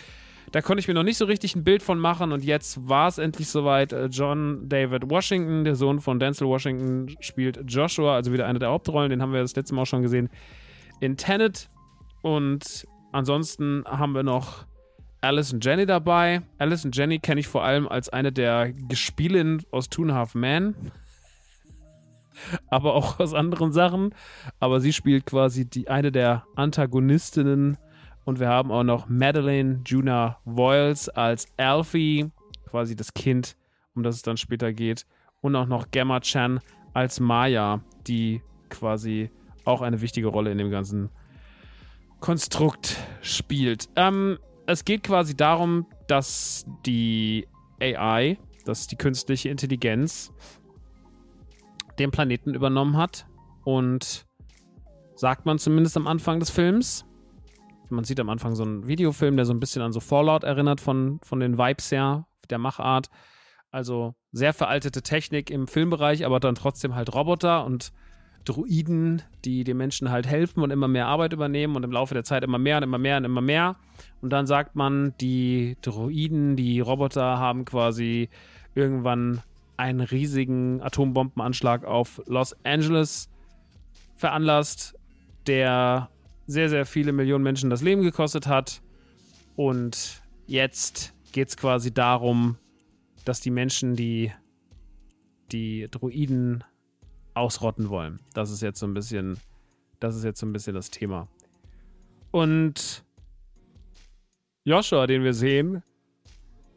da 0.52 0.62
konnte 0.62 0.80
ich 0.80 0.88
mir 0.88 0.94
noch 0.94 1.04
nicht 1.04 1.18
so 1.18 1.26
richtig 1.26 1.56
ein 1.56 1.64
Bild 1.64 1.84
von 1.84 2.00
machen. 2.00 2.32
Und 2.32 2.44
jetzt 2.44 2.88
war 2.88 3.08
es 3.08 3.18
endlich 3.18 3.50
soweit. 3.50 3.94
Äh, 3.94 4.08
John 4.08 4.68
David 4.68 5.10
Washington, 5.10 5.64
der 5.64 5.76
Sohn 5.76 6.00
von 6.00 6.20
Denzel 6.20 6.48
Washington, 6.48 7.16
spielt 7.20 7.60
Joshua, 7.68 8.16
also 8.16 8.34
wieder 8.34 8.48
eine 8.48 8.60
der 8.60 8.70
Hauptrollen. 8.70 9.10
Den 9.10 9.22
haben 9.22 9.32
wir 9.32 9.42
das 9.42 9.56
letzte 9.56 9.76
Mal 9.76 9.84
auch 9.84 9.88
schon 9.88 10.02
gesehen 10.02 10.30
in 11.00 11.18
Tenet. 11.18 11.70
Und 12.22 12.88
ansonsten 13.12 13.84
haben 13.86 14.14
wir 14.14 14.24
noch 14.24 14.66
Alice 15.22 15.52
und 15.52 15.64
Jenny 15.64 15.86
dabei. 15.86 16.42
Alice 16.58 16.86
und 16.86 16.96
Jenny 16.96 17.20
kenne 17.20 17.42
ich 17.42 17.48
vor 17.48 17.64
allem 17.64 17.88
als 17.88 18.10
eine 18.10 18.32
der 18.32 18.72
Gespielinnen 18.72 19.64
aus 19.72 19.90
Two 19.90 20.04
and 20.04 20.12
a 20.12 20.16
Half 20.16 20.36
Men. 20.36 20.76
Aber 22.70 22.94
auch 22.94 23.20
aus 23.20 23.34
anderen 23.34 23.74
Sachen. 23.74 24.16
Aber 24.60 24.80
sie 24.80 24.94
spielt 24.94 25.26
quasi 25.26 25.70
die 25.70 25.90
eine 25.90 26.12
der 26.12 26.46
Antagonistinnen 26.56 27.78
Und 28.24 28.40
wir 28.40 28.48
haben 28.48 28.72
auch 28.72 28.84
noch 28.84 29.10
Madeleine 29.10 29.82
Juna 29.86 30.38
Voiles 30.46 31.10
als 31.10 31.48
Alfie, 31.58 32.32
quasi 32.70 32.96
das 32.96 33.14
Kind, 33.14 33.58
um 33.96 34.04
das 34.04 34.16
es 34.16 34.22
dann 34.22 34.38
später 34.38 34.72
geht. 34.72 35.06
Und 35.42 35.56
auch 35.56 35.66
noch 35.66 35.92
Gemma 35.92 36.22
Chan 36.22 36.60
als 36.94 37.20
Maya, 37.20 37.82
die 38.08 38.42
quasi 38.70 39.32
auch 39.66 39.82
eine 39.82 40.02
wichtige 40.02 40.28
Rolle 40.28 40.52
in 40.52 40.58
dem 40.58 40.72
ganzen 40.72 41.10
Konstrukt 42.20 42.98
spielt. 43.22 43.90
Ähm, 43.96 44.38
es 44.70 44.86
geht 44.86 45.02
quasi 45.04 45.36
darum, 45.36 45.88
dass 46.08 46.66
die 46.86 47.48
AI, 47.82 48.38
dass 48.66 48.86
die 48.86 48.98
künstliche 48.98 49.50
Intelligenz 49.50 50.32
den 51.98 52.12
Planeten 52.12 52.54
übernommen 52.54 52.96
hat 52.96 53.26
und 53.64 54.28
sagt 55.16 55.48
man 55.48 55.58
zumindest 55.58 55.98
am 55.98 56.06
Anfang 56.06 56.40
des 56.40 56.52
Films. 56.52 57.06
Man 57.90 58.04
sieht 58.04 58.20
am 58.20 58.30
Anfang 58.30 58.54
so 58.54 58.62
einen 58.62 58.88
Videofilm, 58.88 59.38
der 59.38 59.46
so 59.46 59.54
ein 59.54 59.60
bisschen 59.60 59.82
an 59.82 59.92
so 59.92 60.00
Fallout 60.00 60.44
erinnert 60.44 60.80
von, 60.80 61.20
von 61.24 61.40
den 61.40 61.58
Vibes 61.58 61.92
her, 61.92 62.28
der 62.52 62.60
Machart. 62.60 63.10
Also 63.72 64.14
sehr 64.32 64.54
veraltete 64.54 65.02
Technik 65.02 65.50
im 65.50 65.68
Filmbereich, 65.68 66.28
aber 66.28 66.40
dann 66.40 66.54
trotzdem 66.54 66.94
halt 66.94 67.16
Roboter 67.16 67.66
und 67.66 67.92
Druiden, 68.46 69.22
die 69.46 69.64
den 69.64 69.78
Menschen 69.78 70.10
halt 70.10 70.28
helfen 70.28 70.64
und 70.64 70.72
immer 70.72 70.88
mehr 70.88 71.08
Arbeit 71.08 71.34
übernehmen 71.34 71.76
und 71.76 71.84
im 71.84 71.92
Laufe 71.92 72.14
der 72.14 72.24
Zeit 72.24 72.44
immer 72.44 72.58
mehr 72.58 72.78
und 72.78 72.84
immer 72.84 72.98
mehr 72.98 73.18
und 73.18 73.26
immer 73.26 73.42
mehr. 73.42 73.76
Und 74.22 74.32
dann 74.32 74.48
sagt 74.48 74.76
man, 74.76 75.14
die 75.22 75.78
Druiden, 75.82 76.56
die 76.56 76.80
Roboter 76.80 77.38
haben 77.38 77.66
quasi 77.66 78.30
irgendwann 78.76 79.42
einen 79.78 80.02
riesigen 80.02 80.82
Atombombenanschlag 80.82 81.86
auf 81.86 82.22
Los 82.26 82.56
Angeles 82.64 83.30
veranlasst, 84.16 84.96
der 85.48 86.10
sehr, 86.48 86.70
sehr 86.70 86.86
viele 86.86 87.12
Millionen 87.14 87.44
Menschen 87.44 87.70
das 87.70 87.82
Leben 87.82 88.02
gekostet 88.02 88.48
hat. 88.48 88.82
Und 89.56 90.22
jetzt 90.48 91.14
geht 91.32 91.50
es 91.50 91.58
quasi 91.58 91.94
darum, 91.94 92.58
dass 93.24 93.40
die 93.40 93.52
Menschen, 93.52 93.96
die 93.96 94.32
die 95.52 95.88
Druiden 95.90 96.64
ausrotten 97.40 97.90
wollen. 97.90 98.20
Das 98.34 98.52
ist 98.52 98.62
jetzt 98.62 98.80
so 98.80 98.86
ein 98.86 98.94
bisschen, 98.94 99.40
das 100.00 100.16
ist 100.16 100.24
jetzt 100.24 100.40
so 100.40 100.46
ein 100.46 100.54
bisschen 100.54 100.76
das 100.76 100.92
Thema. 100.92 101.28
Und 102.32 103.04
Joshua, 104.64 105.08
den 105.08 105.24
wir 105.24 105.34
sehen, 105.34 105.84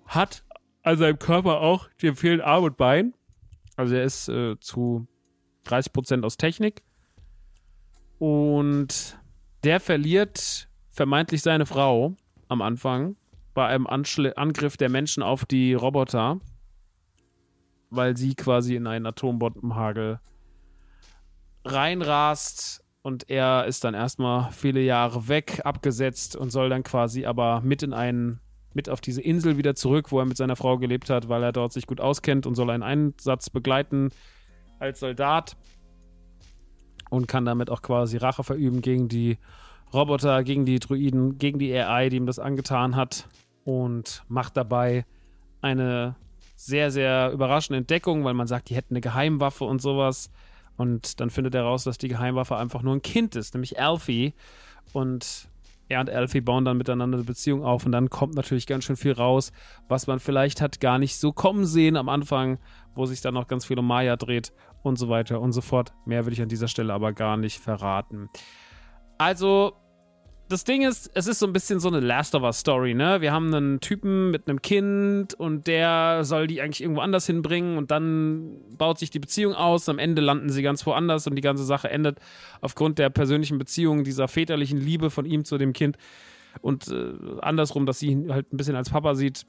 hat 0.06 0.44
an 0.82 0.96
seinem 0.96 1.18
Körper 1.18 1.60
auch 1.60 1.88
den 2.00 2.16
fehlen 2.16 2.40
Arm 2.40 2.64
und 2.64 2.76
Bein. 2.76 3.14
Also 3.76 3.94
er 3.94 4.04
ist 4.04 4.28
äh, 4.28 4.58
zu 4.60 5.06
30% 5.66 6.24
aus 6.24 6.36
Technik. 6.36 6.82
Und 8.18 9.18
der 9.64 9.80
verliert 9.80 10.68
vermeintlich 10.90 11.42
seine 11.42 11.66
Frau 11.66 12.16
am 12.48 12.62
Anfang 12.62 13.16
bei 13.54 13.66
einem 13.66 13.86
Anschl 13.86 14.32
Angriff 14.36 14.76
der 14.76 14.88
Menschen 14.88 15.22
auf 15.22 15.44
die 15.44 15.74
Roboter, 15.74 16.40
weil 17.90 18.16
sie 18.16 18.34
quasi 18.34 18.76
in 18.76 18.86
einen 18.86 19.06
Atombombenhagel 19.06 20.20
reinrast 21.64 22.84
und 23.02 23.28
er 23.30 23.66
ist 23.66 23.84
dann 23.84 23.94
erstmal 23.94 24.50
viele 24.52 24.80
Jahre 24.80 25.28
weg, 25.28 25.60
abgesetzt 25.64 26.36
und 26.36 26.50
soll 26.50 26.68
dann 26.68 26.82
quasi 26.82 27.26
aber 27.26 27.60
mit 27.62 27.82
in 27.82 27.92
einen, 27.92 28.40
mit 28.74 28.88
auf 28.88 29.00
diese 29.00 29.20
Insel 29.20 29.56
wieder 29.56 29.74
zurück, 29.74 30.12
wo 30.12 30.20
er 30.20 30.24
mit 30.24 30.36
seiner 30.36 30.56
Frau 30.56 30.78
gelebt 30.78 31.10
hat, 31.10 31.28
weil 31.28 31.42
er 31.42 31.52
dort 31.52 31.72
sich 31.72 31.86
gut 31.86 32.00
auskennt 32.00 32.46
und 32.46 32.54
soll 32.54 32.70
einen 32.70 32.82
Einsatz 32.82 33.50
begleiten 33.50 34.10
als 34.78 35.00
Soldat 35.00 35.56
und 37.10 37.28
kann 37.28 37.44
damit 37.44 37.70
auch 37.70 37.82
quasi 37.82 38.16
Rache 38.16 38.44
verüben 38.44 38.80
gegen 38.80 39.08
die 39.08 39.38
Roboter, 39.92 40.42
gegen 40.44 40.64
die 40.64 40.78
Druiden, 40.78 41.38
gegen 41.38 41.58
die 41.58 41.74
AI, 41.74 42.08
die 42.08 42.16
ihm 42.16 42.26
das 42.26 42.38
angetan 42.38 42.96
hat 42.96 43.28
und 43.64 44.24
macht 44.28 44.56
dabei 44.56 45.04
eine 45.60 46.16
sehr, 46.56 46.90
sehr 46.90 47.30
überraschende 47.32 47.78
Entdeckung, 47.78 48.24
weil 48.24 48.34
man 48.34 48.46
sagt, 48.46 48.70
die 48.70 48.76
hätten 48.76 48.94
eine 48.94 49.00
Geheimwaffe 49.00 49.64
und 49.64 49.82
sowas. 49.82 50.30
Und 50.76 51.20
dann 51.20 51.30
findet 51.30 51.54
er 51.54 51.62
raus, 51.62 51.84
dass 51.84 51.98
die 51.98 52.08
Geheimwaffe 52.08 52.56
einfach 52.56 52.82
nur 52.82 52.94
ein 52.94 53.02
Kind 53.02 53.36
ist, 53.36 53.54
nämlich 53.54 53.80
Alfie. 53.80 54.34
Und 54.92 55.48
er 55.88 56.00
und 56.00 56.10
Alfie 56.10 56.40
bauen 56.40 56.64
dann 56.64 56.78
miteinander 56.78 57.18
eine 57.18 57.24
Beziehung 57.24 57.64
auf 57.64 57.84
und 57.84 57.92
dann 57.92 58.08
kommt 58.10 58.34
natürlich 58.34 58.66
ganz 58.66 58.84
schön 58.84 58.96
viel 58.96 59.12
raus, 59.12 59.52
was 59.88 60.06
man 60.06 60.20
vielleicht 60.20 60.60
hat 60.60 60.80
gar 60.80 60.98
nicht 60.98 61.16
so 61.16 61.32
kommen 61.32 61.66
sehen 61.66 61.96
am 61.96 62.08
Anfang, 62.08 62.58
wo 62.94 63.06
sich 63.06 63.20
dann 63.20 63.34
noch 63.34 63.46
ganz 63.46 63.64
viel 63.66 63.78
um 63.78 63.86
Maya 63.86 64.16
dreht 64.16 64.52
und 64.82 64.98
so 64.98 65.08
weiter 65.08 65.40
und 65.40 65.52
so 65.52 65.60
fort. 65.60 65.92
Mehr 66.06 66.26
will 66.26 66.32
ich 66.32 66.42
an 66.42 66.48
dieser 66.48 66.68
Stelle 66.68 66.92
aber 66.92 67.12
gar 67.12 67.36
nicht 67.36 67.58
verraten. 67.58 68.28
Also, 69.18 69.74
das 70.52 70.64
Ding 70.64 70.82
ist, 70.82 71.10
es 71.14 71.26
ist 71.26 71.38
so 71.38 71.46
ein 71.46 71.52
bisschen 71.52 71.80
so 71.80 71.88
eine 71.88 72.00
Last 72.00 72.34
of 72.34 72.42
Us 72.42 72.60
Story, 72.60 72.92
ne? 72.94 73.22
Wir 73.22 73.32
haben 73.32 73.54
einen 73.54 73.80
Typen 73.80 74.30
mit 74.30 74.48
einem 74.48 74.60
Kind 74.60 75.32
und 75.34 75.66
der 75.66 76.24
soll 76.24 76.46
die 76.46 76.60
eigentlich 76.60 76.82
irgendwo 76.82 77.00
anders 77.00 77.26
hinbringen 77.26 77.78
und 77.78 77.90
dann 77.90 78.58
baut 78.76 78.98
sich 78.98 79.10
die 79.10 79.18
Beziehung 79.18 79.54
aus. 79.54 79.88
Am 79.88 79.98
Ende 79.98 80.20
landen 80.20 80.50
sie 80.50 80.62
ganz 80.62 80.84
woanders 80.84 81.26
und 81.26 81.36
die 81.36 81.42
ganze 81.42 81.64
Sache 81.64 81.90
endet 81.90 82.18
aufgrund 82.60 82.98
der 82.98 83.08
persönlichen 83.08 83.56
Beziehung, 83.58 84.04
dieser 84.04 84.28
väterlichen 84.28 84.78
Liebe 84.78 85.10
von 85.10 85.24
ihm 85.24 85.44
zu 85.44 85.56
dem 85.56 85.72
Kind 85.72 85.96
und 86.60 86.88
äh, 86.88 87.14
andersrum, 87.40 87.86
dass 87.86 87.98
sie 87.98 88.08
ihn 88.08 88.32
halt 88.32 88.52
ein 88.52 88.56
bisschen 88.58 88.76
als 88.76 88.90
Papa 88.90 89.14
sieht. 89.14 89.46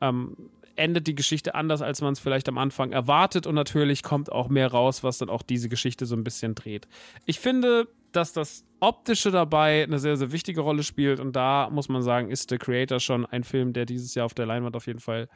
Ähm, 0.00 0.36
endet 0.76 1.06
die 1.06 1.14
Geschichte 1.14 1.54
anders, 1.54 1.82
als 1.82 2.00
man 2.00 2.12
es 2.12 2.20
vielleicht 2.20 2.48
am 2.48 2.58
Anfang 2.58 2.92
erwartet 2.92 3.46
und 3.46 3.54
natürlich 3.54 4.02
kommt 4.02 4.30
auch 4.30 4.48
mehr 4.48 4.70
raus, 4.70 5.02
was 5.02 5.18
dann 5.18 5.30
auch 5.30 5.42
diese 5.42 5.68
Geschichte 5.68 6.06
so 6.06 6.14
ein 6.14 6.24
bisschen 6.24 6.54
dreht. 6.54 6.86
Ich 7.24 7.40
finde, 7.40 7.88
dass 8.16 8.32
das 8.32 8.64
Optische 8.80 9.30
dabei 9.30 9.84
eine 9.84 9.98
sehr, 9.98 10.16
sehr 10.16 10.32
wichtige 10.32 10.60
Rolle 10.60 10.82
spielt. 10.82 11.20
Und 11.20 11.34
da 11.36 11.68
muss 11.70 11.88
man 11.88 12.02
sagen, 12.02 12.30
ist 12.30 12.50
The 12.50 12.58
Creator 12.58 13.00
schon 13.00 13.26
ein 13.26 13.44
Film, 13.44 13.72
der 13.72 13.86
dieses 13.86 14.14
Jahr 14.14 14.26
auf 14.26 14.34
der 14.34 14.46
Leinwand 14.46 14.76
auf 14.76 14.86
jeden 14.86 15.00
Fall 15.00 15.28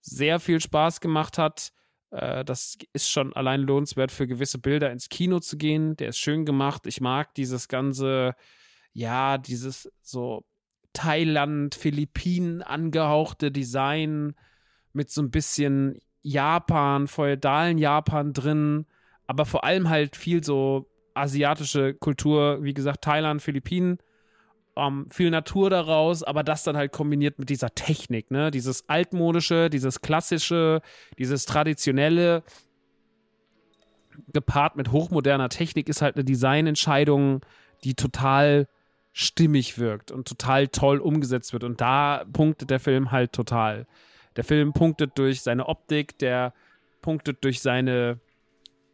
sehr 0.00 0.40
viel 0.40 0.60
Spaß 0.60 1.00
gemacht 1.00 1.38
hat. 1.38 1.72
Äh, 2.10 2.44
das 2.44 2.78
ist 2.92 3.10
schon 3.10 3.32
allein 3.34 3.62
lohnenswert 3.62 4.10
für 4.10 4.26
gewisse 4.26 4.58
Bilder 4.58 4.90
ins 4.90 5.08
Kino 5.08 5.40
zu 5.40 5.56
gehen. 5.56 5.96
Der 5.96 6.08
ist 6.08 6.18
schön 6.18 6.44
gemacht. 6.44 6.86
Ich 6.86 7.00
mag 7.00 7.34
dieses 7.34 7.68
ganze, 7.68 8.34
ja, 8.92 9.38
dieses 9.38 9.90
so 10.02 10.44
Thailand, 10.92 11.74
Philippinen 11.74 12.62
angehauchte 12.62 13.50
Design 13.52 14.34
mit 14.92 15.10
so 15.10 15.20
ein 15.20 15.30
bisschen 15.30 16.00
Japan, 16.22 17.06
feudalen 17.06 17.78
Japan 17.78 18.32
drin, 18.32 18.86
aber 19.26 19.44
vor 19.44 19.64
allem 19.64 19.88
halt 19.88 20.16
viel 20.16 20.42
so 20.42 20.90
asiatische 21.16 21.94
Kultur, 21.94 22.62
wie 22.62 22.74
gesagt, 22.74 23.02
Thailand, 23.02 23.42
Philippinen, 23.42 23.98
ähm, 24.76 25.06
viel 25.10 25.30
Natur 25.30 25.70
daraus, 25.70 26.22
aber 26.22 26.42
das 26.42 26.62
dann 26.62 26.76
halt 26.76 26.92
kombiniert 26.92 27.38
mit 27.38 27.48
dieser 27.48 27.74
Technik, 27.74 28.30
ne? 28.30 28.50
Dieses 28.50 28.88
altmodische, 28.88 29.70
dieses 29.70 30.00
klassische, 30.02 30.82
dieses 31.18 31.46
traditionelle, 31.46 32.42
gepaart 34.32 34.76
mit 34.76 34.92
hochmoderner 34.92 35.48
Technik, 35.48 35.88
ist 35.88 36.02
halt 36.02 36.16
eine 36.16 36.24
Designentscheidung, 36.24 37.40
die 37.84 37.94
total 37.94 38.68
stimmig 39.12 39.78
wirkt 39.78 40.10
und 40.10 40.28
total 40.28 40.68
toll 40.68 40.98
umgesetzt 40.98 41.52
wird. 41.52 41.64
Und 41.64 41.80
da 41.80 42.24
punktet 42.32 42.70
der 42.70 42.80
Film 42.80 43.12
halt 43.12 43.32
total. 43.32 43.86
Der 44.36 44.44
Film 44.44 44.74
punktet 44.74 45.12
durch 45.16 45.40
seine 45.40 45.66
Optik, 45.68 46.18
der 46.18 46.52
punktet 47.00 47.42
durch 47.42 47.62
seine, 47.62 48.20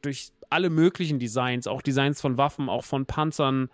durch 0.02 0.30
alle 0.52 0.70
möglichen 0.70 1.18
Designs, 1.18 1.66
auch 1.66 1.82
Designs 1.82 2.20
von 2.20 2.38
Waffen, 2.38 2.68
auch 2.68 2.84
von 2.84 3.06
Panzern 3.06 3.68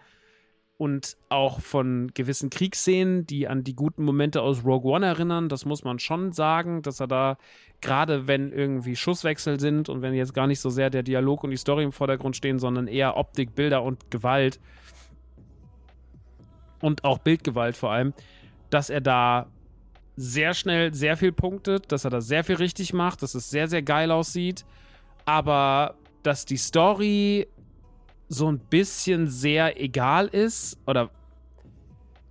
und 0.78 1.16
auch 1.28 1.60
von 1.60 2.12
gewissen 2.14 2.50
Kriegsszenen, 2.50 3.26
die 3.26 3.48
an 3.48 3.64
die 3.64 3.74
guten 3.74 4.04
Momente 4.04 4.42
aus 4.42 4.64
Rogue 4.64 4.90
One 4.90 5.04
erinnern. 5.04 5.48
Das 5.48 5.64
muss 5.64 5.82
man 5.82 5.98
schon 5.98 6.32
sagen, 6.32 6.82
dass 6.82 7.00
er 7.00 7.08
da, 7.08 7.36
gerade 7.80 8.28
wenn 8.28 8.52
irgendwie 8.52 8.94
Schusswechsel 8.94 9.58
sind 9.58 9.88
und 9.88 10.02
wenn 10.02 10.14
jetzt 10.14 10.34
gar 10.34 10.46
nicht 10.46 10.60
so 10.60 10.70
sehr 10.70 10.88
der 10.88 11.02
Dialog 11.02 11.42
und 11.42 11.50
die 11.50 11.56
Story 11.56 11.82
im 11.82 11.90
Vordergrund 11.90 12.36
stehen, 12.36 12.60
sondern 12.60 12.86
eher 12.86 13.16
Optik, 13.16 13.56
Bilder 13.56 13.82
und 13.82 14.10
Gewalt 14.12 14.60
und 16.80 17.02
auch 17.02 17.18
Bildgewalt 17.18 17.76
vor 17.76 17.90
allem, 17.90 18.14
dass 18.70 18.88
er 18.88 19.00
da 19.00 19.48
sehr 20.14 20.54
schnell 20.54 20.94
sehr 20.94 21.16
viel 21.16 21.32
punktet, 21.32 21.90
dass 21.90 22.04
er 22.04 22.10
da 22.10 22.20
sehr 22.20 22.44
viel 22.44 22.56
richtig 22.56 22.92
macht, 22.92 23.22
dass 23.22 23.34
es 23.34 23.50
sehr, 23.50 23.66
sehr 23.66 23.82
geil 23.82 24.12
aussieht. 24.12 24.64
Aber 25.24 25.96
dass 26.22 26.44
die 26.44 26.56
Story 26.56 27.46
so 28.28 28.50
ein 28.50 28.58
bisschen 28.58 29.28
sehr 29.28 29.80
egal 29.80 30.26
ist 30.26 30.78
oder 30.86 31.10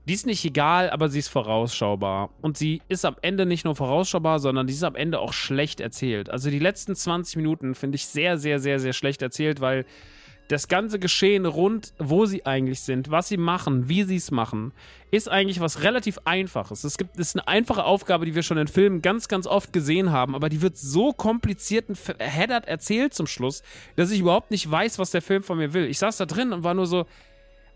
die 0.08 0.14
ist 0.14 0.26
nicht 0.26 0.46
egal, 0.46 0.90
aber 0.90 1.10
sie 1.10 1.20
ist 1.20 1.28
vorausschaubar. 1.28 2.30
Und 2.42 2.58
sie 2.58 2.82
ist 2.88 3.04
am 3.04 3.18
Ende 3.22 3.46
nicht 3.46 3.66
nur 3.66 3.76
vorausschaubar, 3.76 4.40
sondern 4.40 4.66
die 4.66 4.74
ist 4.74 4.84
am 4.84 4.96
Ende 4.96 5.20
auch 5.20 5.34
schlecht 5.34 5.82
erzählt. 5.82 6.30
Also 6.30 6.50
die 6.50 6.60
letzten 6.60 6.96
20 6.96 7.36
Minuten 7.36 7.76
finde 7.76 7.98
ich 7.98 8.08
sehr, 8.08 8.38
sehr, 8.38 8.60
sehr, 8.60 8.80
sehr 8.80 8.94
schlecht 8.94 9.22
erzählt, 9.22 9.60
weil 9.60 9.86
das 10.48 10.68
ganze 10.68 11.00
Geschehen 11.00 11.46
rund, 11.46 11.94
wo 11.98 12.26
sie 12.26 12.46
eigentlich 12.46 12.82
sind, 12.82 13.12
was 13.12 13.28
sie 13.28 13.38
machen, 13.38 13.90
wie 13.90 14.04
sie 14.04 14.16
es 14.16 14.32
machen, 14.32 14.72
ist 15.12 15.30
eigentlich 15.30 15.60
was 15.60 15.84
relativ 15.84 16.20
Einfaches. 16.26 16.84
Es 16.84 16.98
gibt, 16.98 17.18
ist 17.18 17.36
eine 17.36 17.48
einfache 17.48 17.84
Aufgabe, 17.84 18.26
die 18.26 18.36
wir 18.36 18.44
schon 18.44 18.58
in 18.58 18.68
Filmen 18.68 19.02
ganz, 19.02 19.28
ganz 19.28 19.48
oft 19.48 19.74
gesehen 19.74 20.12
haben, 20.12 20.36
aber 20.36 20.50
die 20.50 20.62
wird 20.62 20.78
so 20.78 21.14
kompliziert 21.14 21.90
und 21.90 21.98
verheddert 21.98 22.68
erzählt 22.68 23.14
zum 23.14 23.28
Schluss, 23.28 23.64
dass 23.96 24.12
ich 24.12 24.20
überhaupt 24.20 24.52
nicht 24.52 24.70
weiß, 24.70 25.00
was 25.00 25.12
der 25.12 25.22
Film 25.22 25.44
von 25.44 25.58
mir 25.58 25.74
will. 25.74 25.86
Ich 25.86 26.00
saß 26.00 26.18
da 26.18 26.26
drin 26.26 26.54
und 26.54 26.64
war 26.64 26.74
nur 26.74 26.88
so, 26.88 27.06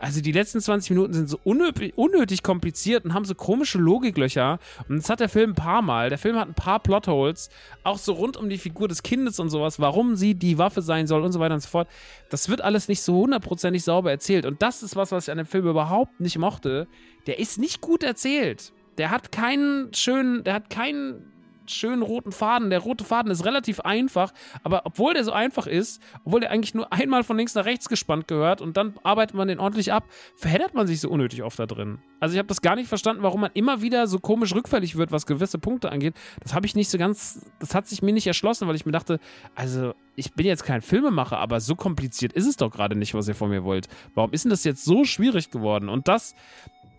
Also 0.02 0.20
die 0.20 0.32
letzten 0.32 0.60
20 0.60 0.90
Minuten 0.90 1.14
sind 1.14 1.30
so 1.30 1.40
unnötig, 1.44 2.42
kompliziert 2.42 3.06
und 3.06 3.14
haben 3.14 3.24
so 3.24 3.36
komische 3.36 3.78
Logiklöcher. 3.78 4.58
Und 4.90 4.98
das 4.98 5.10
hat 5.12 5.20
der 5.20 5.30
Film 5.30 5.52
ein 5.52 5.56
paar 5.56 5.84
Mal. 5.84 6.10
Der 6.10 6.18
Film 6.18 6.38
hat 6.38 6.48
ein 6.48 6.56
paar 6.56 6.80
Plotholes, 6.80 7.52
auch 7.84 8.00
so 8.00 8.14
rund 8.14 8.36
um 8.36 8.50
die 8.50 8.58
Figur 8.58 8.88
des 8.88 9.04
Kindes 9.04 9.40
und 9.40 9.52
sowas, 9.52 9.80
warum 9.80 10.16
sie 10.16 10.34
die 10.34 10.58
Waffe 10.58 10.82
sein 10.82 11.06
soll 11.06 11.22
und 11.22 11.32
so 11.34 11.40
weiter 11.40 11.54
und 11.54 11.62
so 11.62 11.70
fort. 11.70 11.88
Das 12.32 12.50
wird 12.50 12.62
alles 12.62 12.88
nicht 12.88 13.04
so 13.04 13.14
hundertprozentig 13.18 13.84
sauber 13.84 14.10
erzählt. 14.10 14.48
Und 14.48 14.64
das 14.64 14.82
ist 14.82 14.96
was, 14.96 15.12
was 15.12 15.28
ich 15.28 15.32
an 15.32 15.38
dem 15.38 15.46
Film 15.46 15.68
überhaupt 15.68 16.20
nicht 16.20 16.40
mochte. 16.40 16.88
Der 17.28 17.38
ist 17.38 17.60
nicht 17.60 17.80
gut 17.80 18.02
erzählt. 18.02 18.74
Der 18.98 19.12
hat 19.12 19.32
keinen 19.32 19.94
schönen, 19.94 20.44
der 20.44 20.56
hat 20.56 20.72
keinen 20.72 21.31
schönen 21.74 22.02
roten 22.02 22.32
Faden. 22.32 22.70
Der 22.70 22.80
rote 22.80 23.04
Faden 23.04 23.32
ist 23.32 23.46
relativ 23.46 23.80
einfach, 23.82 24.34
aber 24.64 24.82
obwohl 24.86 25.14
der 25.14 25.24
so 25.24 25.32
einfach 25.32 25.68
ist, 25.68 26.02
obwohl 26.26 26.42
der 26.42 26.52
eigentlich 26.52 26.74
nur 26.74 26.92
einmal 26.94 27.24
von 27.24 27.38
links 27.38 27.56
nach 27.56 27.66
rechts 27.66 27.90
gespannt 27.90 28.28
gehört 28.28 28.62
und 28.62 28.78
dann 28.78 28.96
arbeitet 29.04 29.36
man 29.36 29.48
den 29.48 29.60
ordentlich 29.60 29.94
ab, 29.94 30.06
verheddert 30.36 30.74
man 30.74 30.88
sich 30.88 31.02
so 31.02 31.10
unnötig 31.10 31.44
oft 31.44 31.60
da 31.60 31.66
drin. 31.66 32.00
Also 32.20 32.34
ich 32.34 32.40
habe 32.40 32.48
das 32.48 32.62
gar 32.62 32.76
nicht 32.76 32.88
verstanden, 32.88 33.24
warum 33.24 33.42
man 33.42 33.52
immer 33.54 33.82
wieder 33.82 34.08
so 34.08 34.20
komisch 34.20 34.54
rückfällig 34.54 34.96
wird, 34.96 35.12
was 35.12 35.26
gewisse 35.26 35.58
Punkte 35.58 35.92
angeht. 35.92 36.14
Das 36.42 36.54
habe 36.54 36.66
ich 36.66 36.76
nicht 36.76 36.90
so 36.90 36.98
ganz, 36.98 37.46
das 37.60 37.74
hat 37.74 37.88
sich 37.88 38.02
mir 38.02 38.14
nicht 38.14 38.28
erschlossen, 38.28 38.68
weil 38.68 38.76
ich 38.76 38.86
mir 38.86 38.92
dachte, 38.92 39.20
also 39.56 39.94
ich 40.16 40.34
bin 40.34 40.46
jetzt 40.46 40.64
kein 40.64 40.82
Filmemacher, 40.82 41.40
aber 41.40 41.60
so 41.60 41.76
kompliziert 41.76 42.34
ist 42.34 42.48
es 42.48 42.58
doch 42.58 42.70
gerade 42.70 42.96
nicht, 42.96 43.14
was 43.14 43.28
ihr 43.28 43.36
von 43.36 43.50
mir 43.50 43.64
wollt. 43.64 43.88
Warum 44.14 44.32
ist 44.34 44.46
denn 44.46 44.52
das 44.52 44.64
jetzt 44.64 44.84
so 44.86 45.04
schwierig 45.04 45.50
geworden? 45.50 45.90
Und 45.90 46.08
das, 46.08 46.36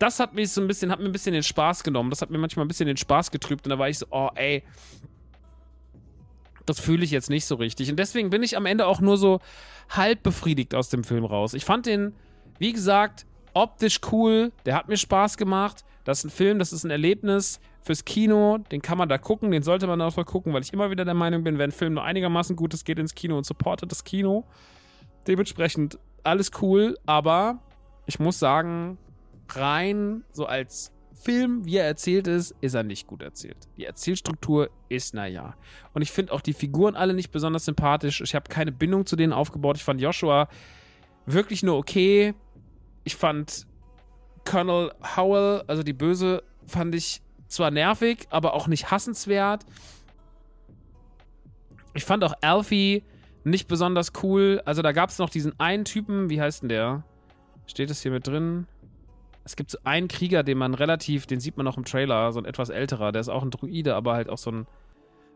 das 0.03 0.19
hat 0.19 0.35
mich 0.35 0.51
so 0.51 0.61
ein 0.61 0.67
bisschen, 0.67 0.91
hat 0.91 0.99
mir 0.99 1.07
ein 1.07 1.13
bisschen 1.13 1.33
den 1.33 1.45
Spaß 1.45 1.85
genommen. 1.85 2.11
Das 2.11 2.23
hat 2.23 2.31
mir 2.31 2.39
manchmal 2.39 2.65
ein 2.65 2.69
bisschen 2.69 2.89
den 2.89 2.97
Spaß 2.97 3.31
getrübt. 3.31 3.65
Und 3.67 3.71
da 3.71 3.79
war 3.79 3.89
ich 3.89 3.99
so, 3.99 4.07
oh, 4.11 4.31
ey, 4.35 4.65
das 6.67 6.81
fühle 6.81 7.05
ich 7.05 7.13
jetzt 7.13 7.31
nicht 7.31 7.45
so 7.45 7.55
richtig. 7.55 7.89
Und 7.89 7.99
deswegen 7.99 8.29
bin 8.29 8.43
ich 8.43 8.57
am 8.57 8.67
Ende 8.67 8.87
auch 8.87 9.01
nur 9.01 9.17
so 9.17 9.41
halb 9.91 10.25
befriedigt 10.25 10.75
aus 10.75 10.89
dem 10.89 11.05
Film 11.05 11.25
raus. 11.25 11.55
Ich 11.55 11.65
fand 11.65 11.87
den, 11.87 12.15
wie 12.59 12.73
gesagt, 12.73 13.27
optisch 13.55 14.01
cool. 14.11 14.51
Der 14.67 14.75
hat 14.75 14.89
mir 14.89 14.97
Spaß 14.97 15.37
gemacht. 15.37 15.85
Das 16.03 16.19
ist 16.19 16.25
ein 16.25 16.31
Film, 16.31 16.59
das 16.59 16.73
ist 16.73 16.83
ein 16.83 16.91
Erlebnis 16.91 17.61
fürs 17.81 18.05
Kino. 18.05 18.59
Den 18.73 18.83
kann 18.83 18.99
man 18.99 19.09
da 19.09 19.19
gucken, 19.19 19.53
den 19.53 19.63
sollte 19.63 19.87
man 19.87 20.01
auch 20.01 20.17
mal 20.17 20.25
gucken, 20.25 20.53
weil 20.53 20.63
ich 20.63 20.73
immer 20.73 20.91
wieder 20.91 21.05
der 21.05 21.15
Meinung 21.15 21.45
bin, 21.45 21.59
wenn 21.59 21.71
ein 21.71 21.73
Film 21.73 21.95
nur 21.95 22.03
einigermaßen 22.03 22.57
gut 22.57 22.75
ist, 22.75 22.85
geht 22.85 22.99
ins 22.99 23.15
Kino 23.15 23.39
und 23.39 23.47
supportet 23.47 23.93
das 23.93 24.03
Kino. 24.03 24.47
Dementsprechend 25.29 26.01
alles 26.25 26.51
cool, 26.61 26.99
aber 27.07 27.61
ich 28.07 28.19
muss 28.19 28.41
sagen, 28.41 28.99
rein 29.49 30.25
so 30.33 30.47
als 30.47 30.93
Film, 31.15 31.65
wie 31.65 31.77
er 31.77 31.85
erzählt 31.85 32.27
ist, 32.27 32.55
ist 32.61 32.75
er 32.75 32.83
nicht 32.83 33.07
gut 33.07 33.23
erzählt. 33.23 33.69
Die 33.77 33.85
Erzählstruktur 33.85 34.71
ist 34.89 35.15
naja. 35.15 35.55
Und 35.93 36.03
ich 36.03 36.11
finde 36.11 36.33
auch 36.33 36.41
die 36.41 36.53
Figuren 36.53 36.97
alle 36.97 37.15
nicht 37.15 37.31
besonders 37.31 37.65
sympathisch. 37.65 38.21
Ich 38.21 38.35
habe 38.35 38.49
keine 38.49 38.73
Bindung 38.73 39.07
zu 39.07 39.15
denen 39.15 39.33
aufgebaut. 39.33 39.77
Ich 39.77 39.85
fand 39.85 40.01
Joshua 40.01 40.49
wirklich 41.27 41.63
nur 41.63 41.77
okay. 41.77 42.35
Ich 43.05 43.15
fand 43.15 43.67
Colonel 44.45 44.93
Howell, 45.17 45.63
also 45.69 45.83
die 45.83 45.93
Böse, 45.93 46.43
fand 46.67 46.95
ich 46.95 47.23
zwar 47.47 47.71
nervig, 47.71 48.27
aber 48.31 48.55
auch 48.55 48.67
nicht 48.67 48.91
hassenswert. 48.91 49.65
Ich 51.95 52.05
fand 52.05 52.25
auch 52.25 52.35
Alfie 52.41 53.05
nicht 53.45 53.69
besonders 53.69 54.13
cool. 54.23 54.61
Also 54.65 54.83
da 54.83 54.93
gab 54.93 55.11
es 55.11 55.19
noch 55.19 55.31
diesen 55.31 55.59
einen 55.61 55.85
Typen, 55.85 56.31
wie 56.31 56.41
heißt 56.41 56.63
denn 56.63 56.69
der? 56.69 57.05
Steht 57.67 57.91
es 57.91 58.03
hier 58.03 58.11
mit 58.11 58.27
drin? 58.27 58.67
Es 59.45 59.57
gibt 59.57 59.71
so 59.71 59.79
einen 59.85 60.09
Krieger, 60.09 60.43
den 60.43 60.59
man 60.59 60.75
relativ, 60.75 61.27
den 61.27 61.41
sieht 61.41 61.57
man 61.57 61.67
auch 61.67 61.77
im 61.77 61.85
Trailer, 61.85 62.33
so 62.33 62.39
ein 62.39 62.45
etwas 62.45 62.71
älterer, 62.71 63.13
der 63.13 63.21
ist 63.21 63.29
auch 63.29 63.43
ein 63.43 63.51
Druide, 63.51 63.95
aber 63.95 64.15
halt 64.15 64.29
auch 64.29 64.39
so 64.39 64.51
ein 64.51 64.67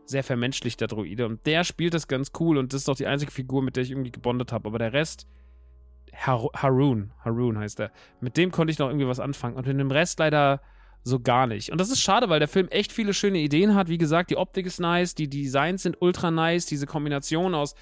sehr 0.05 0.23
vermenschlichter 0.23 0.87
Druide. 0.87 1.25
Und 1.25 1.45
der 1.45 1.63
spielt 1.63 1.93
das 1.93 2.07
ganz 2.07 2.31
cool 2.39 2.57
und 2.57 2.73
das 2.73 2.81
ist 2.81 2.89
auch 2.89 2.95
die 2.95 3.07
einzige 3.07 3.31
Figur, 3.31 3.61
mit 3.61 3.75
der 3.75 3.83
ich 3.83 3.91
irgendwie 3.91 4.11
gebondet 4.11 4.51
habe. 4.51 4.67
Aber 4.67 4.79
der 4.79 4.93
Rest, 4.93 5.27
Har 6.13 6.49
Haroon, 6.55 7.11
Haroon 7.23 7.57
heißt 7.57 7.79
der. 7.79 7.91
Mit 8.21 8.37
dem 8.37 8.51
konnte 8.51 8.71
ich 8.71 8.79
noch 8.79 8.87
irgendwie 8.87 9.07
was 9.07 9.19
anfangen. 9.19 9.55
Und 9.55 9.67
mit 9.67 9.77
dem 9.77 9.91
Rest 9.91 10.19
leider 10.19 10.61
so 11.03 11.19
gar 11.19 11.47
nicht. 11.47 11.71
Und 11.71 11.79
das 11.79 11.89
ist 11.89 12.01
schade, 12.01 12.29
weil 12.29 12.39
der 12.39 12.47
Film 12.47 12.67
echt 12.69 12.91
viele 12.91 13.13
schöne 13.13 13.39
Ideen 13.39 13.75
hat. 13.75 13.89
Wie 13.89 13.97
gesagt, 13.97 14.29
die 14.29 14.37
Optik 14.37 14.65
ist 14.65 14.79
nice, 14.79 15.15
die 15.15 15.29
Designs 15.29 15.83
sind 15.83 15.97
ultra 15.99 16.31
nice, 16.31 16.65
diese 16.65 16.85
Kombination 16.85 17.53
aus 17.53 17.75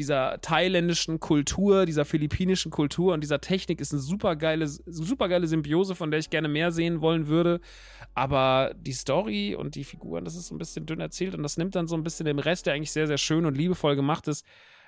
dieser 0.00 0.40
thailändischen 0.40 1.20
Kultur, 1.20 1.84
dieser 1.84 2.06
philippinischen 2.06 2.70
Kultur 2.70 3.12
und 3.12 3.20
dieser 3.20 3.42
Technik 3.42 3.82
ist 3.82 3.92
eine 3.92 4.00
super 4.00 4.34
geile, 4.34 4.66
super 4.66 5.28
geile 5.28 5.46
Symbiose, 5.46 5.94
von 5.94 6.10
der 6.10 6.20
ich 6.20 6.30
gerne 6.30 6.48
mehr 6.48 6.72
sehen 6.72 7.02
wollen 7.02 7.26
würde. 7.26 7.60
Aber 8.14 8.72
die 8.74 8.94
Story 8.94 9.54
und 9.54 9.74
die 9.74 9.84
Figuren, 9.84 10.24
das 10.24 10.36
ist 10.36 10.46
so 10.46 10.54
ein 10.54 10.58
bisschen 10.58 10.86
dünn 10.86 11.00
erzählt 11.00 11.34
und 11.34 11.42
das 11.42 11.58
nimmt 11.58 11.74
dann 11.74 11.86
so 11.86 11.96
ein 11.96 12.02
bisschen 12.02 12.24
dem 12.24 12.38
Rest, 12.38 12.64
der 12.64 12.72
eigentlich 12.72 12.92
sehr, 12.92 13.06
sehr 13.06 13.18
schön 13.18 13.44
und 13.44 13.58
liebevoll 13.58 13.94
gemacht 13.94 14.26
ist, 14.26 14.46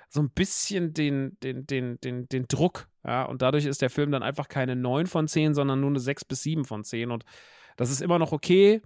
so 0.09 0.19
ein 0.19 0.31
bisschen 0.31 0.95
den, 0.95 1.37
den, 1.43 1.67
den, 1.67 1.99
den, 2.01 2.27
den 2.27 2.47
Druck. 2.47 2.87
Ja, 3.05 3.25
und 3.25 3.43
dadurch 3.43 3.65
ist 3.65 3.83
der 3.83 3.91
Film 3.91 4.09
dann 4.09 4.23
einfach 4.23 4.47
keine 4.47 4.75
9 4.75 5.05
von 5.05 5.27
10, 5.27 5.53
sondern 5.53 5.79
nur 5.79 5.91
eine 5.91 5.99
6 5.99 6.25
bis 6.25 6.41
7 6.41 6.65
von 6.65 6.83
10. 6.83 7.11
Und 7.11 7.23
das 7.77 7.91
ist 7.91 8.01
immer 8.01 8.17
noch 8.17 8.31
okay 8.31 8.81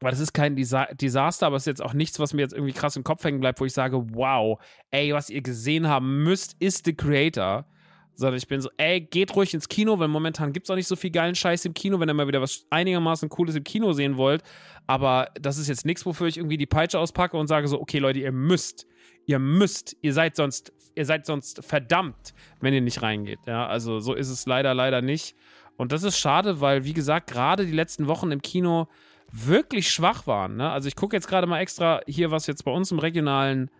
weil 0.00 0.10
das 0.10 0.20
ist 0.20 0.32
kein 0.32 0.56
Desa 0.56 0.86
Desaster, 0.86 1.46
aber 1.46 1.56
es 1.56 1.62
ist 1.62 1.66
jetzt 1.66 1.82
auch 1.82 1.92
nichts, 1.92 2.18
was 2.18 2.32
mir 2.32 2.40
jetzt 2.40 2.54
irgendwie 2.54 2.72
krass 2.72 2.96
im 2.96 3.04
Kopf 3.04 3.22
hängen 3.22 3.40
bleibt, 3.40 3.60
wo 3.60 3.66
ich 3.66 3.72
sage, 3.72 4.02
wow, 4.14 4.58
ey, 4.90 5.12
was 5.12 5.30
ihr 5.30 5.42
gesehen 5.42 5.86
haben 5.88 6.22
müsst, 6.22 6.56
ist 6.58 6.86
The 6.86 6.94
Creator. 6.94 7.66
Sondern 8.14 8.36
ich 8.36 8.48
bin 8.48 8.60
so, 8.60 8.68
ey, 8.76 9.00
geht 9.00 9.34
ruhig 9.34 9.54
ins 9.54 9.68
Kino, 9.68 9.98
weil 9.98 10.08
momentan 10.08 10.52
gibt 10.52 10.66
es 10.66 10.70
auch 10.70 10.74
nicht 10.74 10.88
so 10.88 10.96
viel 10.96 11.10
geilen 11.10 11.34
Scheiß 11.34 11.64
im 11.64 11.74
Kino, 11.74 12.00
wenn 12.00 12.08
ihr 12.08 12.14
mal 12.14 12.26
wieder 12.26 12.42
was 12.42 12.66
einigermaßen 12.68 13.28
Cooles 13.28 13.54
im 13.54 13.64
Kino 13.64 13.92
sehen 13.92 14.16
wollt. 14.16 14.42
Aber 14.86 15.28
das 15.40 15.56
ist 15.56 15.68
jetzt 15.68 15.86
nichts, 15.86 16.04
wofür 16.04 16.26
ich 16.26 16.36
irgendwie 16.36 16.58
die 16.58 16.66
Peitsche 16.66 16.98
auspacke 16.98 17.36
und 17.36 17.46
sage 17.46 17.68
so, 17.68 17.80
okay, 17.80 17.98
Leute, 17.98 18.18
ihr 18.18 18.32
müsst, 18.32 18.86
ihr 19.24 19.38
müsst, 19.38 19.96
ihr 20.02 20.12
seid 20.12 20.36
sonst, 20.36 20.72
ihr 20.94 21.06
seid 21.06 21.24
sonst 21.24 21.64
verdammt, 21.64 22.34
wenn 22.60 22.74
ihr 22.74 22.82
nicht 22.82 23.00
reingeht. 23.00 23.38
Ja, 23.46 23.66
also 23.66 24.00
so 24.00 24.12
ist 24.12 24.28
es 24.28 24.44
leider, 24.44 24.74
leider 24.74 25.00
nicht. 25.00 25.34
Und 25.76 25.92
das 25.92 26.02
ist 26.02 26.18
schade, 26.18 26.60
weil, 26.60 26.84
wie 26.84 26.92
gesagt, 26.92 27.30
gerade 27.30 27.64
die 27.64 27.72
letzten 27.72 28.06
Wochen 28.06 28.32
im 28.32 28.42
Kino 28.42 28.88
wirklich 29.32 29.90
schwach 29.90 30.26
waren. 30.26 30.56
Ne? 30.56 30.70
Also 30.70 30.88
ich 30.88 30.96
gucke 30.96 31.16
jetzt 31.16 31.28
gerade 31.28 31.46
mal 31.46 31.60
extra 31.60 32.00
hier, 32.06 32.30
was 32.30 32.46
jetzt 32.46 32.64
bei 32.64 32.70
uns 32.70 32.90
im 32.90 32.98
regionalen, 32.98 33.70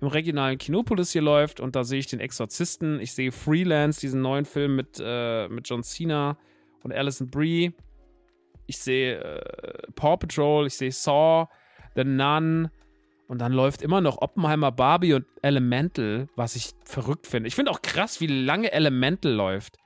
im 0.00 0.08
regionalen 0.08 0.58
Kinopolis 0.58 1.12
hier 1.12 1.22
läuft 1.22 1.60
und 1.60 1.76
da 1.76 1.84
sehe 1.84 1.98
ich 1.98 2.06
den 2.06 2.20
Exorzisten, 2.20 3.00
ich 3.00 3.12
sehe 3.12 3.32
Freelance, 3.32 4.00
diesen 4.00 4.22
neuen 4.22 4.44
Film 4.44 4.76
mit, 4.76 5.00
äh, 5.04 5.48
mit 5.48 5.68
John 5.68 5.82
Cena 5.82 6.36
und 6.82 6.92
Alison 6.92 7.30
Brie. 7.30 7.72
Ich 8.66 8.78
sehe 8.78 9.20
äh, 9.20 9.92
Paw 9.94 10.16
Patrol, 10.16 10.66
ich 10.66 10.74
sehe 10.74 10.92
Saw, 10.92 11.48
The 11.94 12.04
Nun 12.04 12.70
und 13.32 13.38
dann 13.38 13.52
läuft 13.52 13.82
immer 13.82 14.00
noch 14.00 14.20
Oppenheimer, 14.20 14.70
Barbie 14.72 15.14
und 15.14 15.26
Elemental, 15.40 16.28
was 16.36 16.54
ich 16.54 16.72
verrückt 16.84 17.26
finde. 17.26 17.48
Ich 17.48 17.54
finde 17.54 17.70
auch 17.70 17.82
krass, 17.82 18.20
wie 18.20 18.26
lange 18.26 18.72
Elemental 18.72 19.32
läuft. 19.32 19.78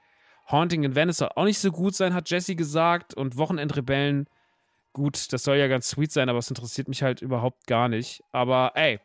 Haunting 0.50 0.84
in 0.84 0.94
Venice 0.94 1.18
soll 1.18 1.30
auch 1.34 1.44
nicht 1.44 1.58
so 1.58 1.70
gut 1.70 1.94
sein, 1.94 2.14
hat 2.14 2.30
Jesse 2.30 2.56
gesagt. 2.56 3.14
Und 3.14 3.36
Wochenendrebellen 3.36 4.26
gut, 4.97 5.30
das 5.34 5.44
soll 5.44 5.59
ja 5.59 5.68
ganz 5.68 5.90
sweet 5.90 6.11
sein, 6.11 6.30
aber 6.30 6.38
es 6.38 6.49
interessiert 6.49 6.88
mich 6.88 7.03
halt 7.03 7.20
überhaupt 7.20 7.66
gar 7.66 7.86
nicht. 7.86 8.24
Aber 8.32 8.72
ey, 8.76 8.99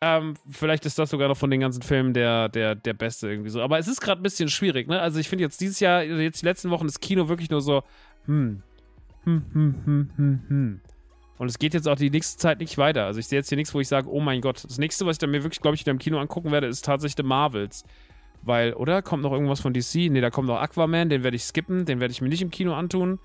ähm, 0.00 0.34
vielleicht 0.50 0.84
ist 0.84 0.98
das 0.98 1.10
sogar 1.10 1.28
noch 1.28 1.36
von 1.36 1.48
den 1.48 1.60
ganzen 1.60 1.82
Filmen 1.82 2.12
der, 2.12 2.48
der, 2.48 2.74
der 2.74 2.92
beste 2.92 3.28
irgendwie 3.30 3.50
so. 3.50 3.62
Aber 3.62 3.78
es 3.78 3.86
ist 3.86 4.00
gerade 4.00 4.20
ein 4.20 4.24
bisschen 4.24 4.48
schwierig, 4.48 4.88
ne? 4.88 5.00
Also 5.00 5.20
ich 5.20 5.28
finde 5.28 5.44
jetzt 5.44 5.60
dieses 5.60 5.78
Jahr, 5.78 6.02
jetzt 6.02 6.42
die 6.42 6.46
letzten 6.46 6.70
Wochen 6.70 6.86
das 6.86 6.98
Kino 6.98 7.28
wirklich 7.28 7.50
nur 7.50 7.60
so, 7.60 7.84
hm, 8.26 8.64
hm, 9.22 9.44
hm, 9.52 9.74
hm, 9.84 10.10
hm, 10.16 10.40
hm. 10.48 10.80
Und 11.38 11.48
es 11.48 11.60
geht 11.60 11.72
jetzt 11.72 11.86
auch 11.86 11.94
die 11.94 12.10
nächste 12.10 12.36
Zeit 12.36 12.58
nicht 12.58 12.76
weiter. 12.76 13.04
Also 13.06 13.20
ich 13.20 13.28
sehe 13.28 13.38
jetzt 13.38 13.48
hier 13.48 13.56
nichts, 13.56 13.72
wo 13.72 13.78
ich 13.78 13.86
sage, 13.86 14.10
oh 14.10 14.18
mein 14.18 14.40
Gott, 14.40 14.64
das 14.64 14.78
nächste, 14.78 15.06
was 15.06 15.14
ich 15.14 15.18
dann 15.20 15.30
mir 15.30 15.44
wirklich, 15.44 15.60
glaube 15.60 15.76
ich, 15.76 15.82
wieder 15.82 15.92
im 15.92 16.00
Kino 16.00 16.18
angucken 16.18 16.50
werde, 16.50 16.66
ist 16.66 16.84
tatsächlich 16.84 17.16
The 17.16 17.22
Marvels. 17.22 17.84
Weil, 18.42 18.74
oder? 18.74 19.02
Kommt 19.02 19.22
noch 19.22 19.32
irgendwas 19.32 19.60
von 19.60 19.72
DC? 19.72 20.10
Ne, 20.10 20.20
da 20.20 20.30
kommt 20.30 20.48
noch 20.48 20.60
Aquaman, 20.60 21.08
den 21.08 21.22
werde 21.22 21.36
ich 21.36 21.44
skippen, 21.44 21.84
den 21.84 22.00
werde 22.00 22.10
ich 22.10 22.20
mir 22.20 22.28
nicht 22.28 22.42
im 22.42 22.50
Kino 22.50 22.74
antun. 22.74 23.20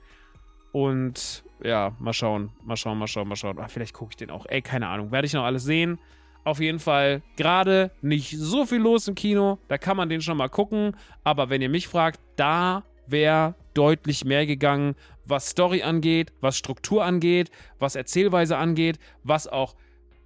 Und 0.74 1.44
ja, 1.64 1.96
mal 2.00 2.14
schauen, 2.14 2.52
mal 2.64 2.76
schauen, 2.76 2.98
mal 2.98 3.08
schauen, 3.08 3.28
mal 3.28 3.36
schauen. 3.36 3.58
Ach, 3.60 3.70
vielleicht 3.70 3.94
gucke 3.94 4.12
ich 4.12 4.18
den 4.18 4.30
auch. 4.30 4.46
Ey, 4.48 4.62
keine 4.62 4.88
Ahnung. 4.88 5.12
Werde 5.12 5.26
ich 5.26 5.34
noch 5.34 5.44
alles 5.44 5.64
sehen. 5.64 5.98
Auf 6.44 6.60
jeden 6.60 6.80
Fall 6.80 7.22
gerade 7.38 7.92
nicht 8.02 8.38
so 8.38 8.66
viel 8.66 8.80
los 8.80 9.08
im 9.08 9.16
Kino. 9.16 9.60
Da 9.70 9.78
kann 9.78 9.96
man 9.96 10.10
den 10.10 10.22
schon 10.22 10.38
mal 10.38 10.50
gucken. 10.50 10.96
Aber 11.24 11.50
wenn 11.50 11.62
ihr 11.62 11.70
mich 11.70 11.88
fragt, 11.88 12.20
da 12.36 12.84
wäre 13.08 13.56
deutlich 13.74 14.26
mehr 14.26 14.46
gegangen, 14.46 14.96
was 15.26 15.50
Story 15.50 15.84
angeht, 15.84 16.34
was 16.42 16.58
Struktur 16.58 17.06
angeht, 17.06 17.50
was 17.80 17.96
Erzählweise 17.96 18.58
angeht, 18.58 19.00
was 19.24 19.48
auch 19.48 19.76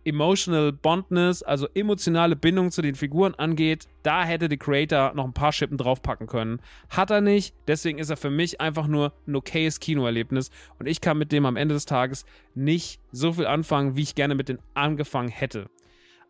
Emotional 0.07 0.71
Bondness, 0.71 1.43
also 1.43 1.67
emotionale 1.73 2.37
Bindung 2.37 2.71
zu 2.71 2.81
den 2.81 2.95
Figuren 2.95 3.35
angeht, 3.35 3.87
da 4.03 4.23
hätte 4.23 4.47
der 4.47 4.57
Creator 4.57 5.13
noch 5.13 5.25
ein 5.25 5.33
paar 5.33 5.51
Schippen 5.51 5.77
draufpacken 5.77 6.27
können. 6.27 6.61
Hat 6.89 7.11
er 7.11 7.19
nicht, 7.19 7.53
deswegen 7.67 7.99
ist 7.99 8.09
er 8.09 8.15
für 8.15 8.29
mich 8.29 8.61
einfach 8.61 8.87
nur 8.87 9.11
ein 9.27 9.35
okayes 9.35 9.81
Kinoerlebnis 9.81 10.49
und 10.79 10.87
ich 10.87 11.01
kann 11.01 11.17
mit 11.17 11.33
dem 11.33 11.45
am 11.45 11.57
Ende 11.57 11.75
des 11.75 11.85
Tages 11.85 12.25
nicht 12.55 13.01
so 13.11 13.33
viel 13.33 13.47
anfangen, 13.47 13.97
wie 13.97 14.03
ich 14.03 14.15
gerne 14.15 14.33
mit 14.33 14.47
dem 14.47 14.59
angefangen 14.73 15.27
hätte. 15.29 15.69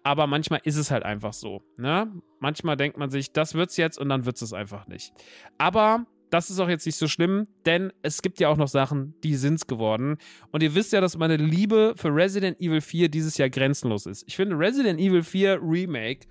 Aber 0.01 0.25
manchmal 0.25 0.61
ist 0.63 0.77
es 0.77 0.89
halt 0.89 1.03
einfach 1.03 1.33
so. 1.33 1.61
Ne? 1.77 2.11
Manchmal 2.39 2.77
denkt 2.77 2.97
man 2.97 3.11
sich, 3.11 3.31
das 3.31 3.53
wird's 3.53 3.77
jetzt 3.77 3.99
und 3.99 4.09
dann 4.09 4.25
wird's 4.25 4.41
es 4.41 4.53
einfach 4.53 4.87
nicht. 4.87 5.13
Aber 5.59 6.05
das 6.29 6.49
ist 6.49 6.59
auch 6.59 6.69
jetzt 6.69 6.85
nicht 6.85 6.97
so 6.97 7.07
schlimm, 7.07 7.47
denn 7.65 7.91
es 8.01 8.21
gibt 8.21 8.39
ja 8.39 8.49
auch 8.49 8.57
noch 8.57 8.67
Sachen, 8.67 9.13
die 9.23 9.35
sind's 9.35 9.67
geworden. 9.67 10.17
Und 10.51 10.63
ihr 10.63 10.75
wisst 10.75 10.93
ja, 10.93 11.01
dass 11.01 11.17
meine 11.17 11.37
Liebe 11.37 11.93
für 11.95 12.09
Resident 12.09 12.59
Evil 12.59 12.81
4 12.81 13.09
dieses 13.09 13.37
Jahr 13.37 13.49
grenzenlos 13.49 14.05
ist. 14.05 14.23
Ich 14.27 14.35
finde 14.35 14.57
Resident 14.57 14.99
Evil 14.99 15.23
4 15.23 15.59
Remake 15.61 16.27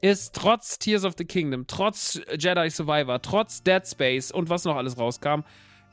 ist 0.00 0.34
trotz 0.34 0.78
Tears 0.78 1.04
of 1.04 1.14
the 1.18 1.24
Kingdom, 1.24 1.66
trotz 1.66 2.20
Jedi 2.38 2.70
Survivor, 2.70 3.20
trotz 3.20 3.62
Dead 3.62 3.86
Space 3.86 4.30
und 4.30 4.48
was 4.48 4.64
noch 4.64 4.76
alles 4.76 4.98
rauskam, 4.98 5.40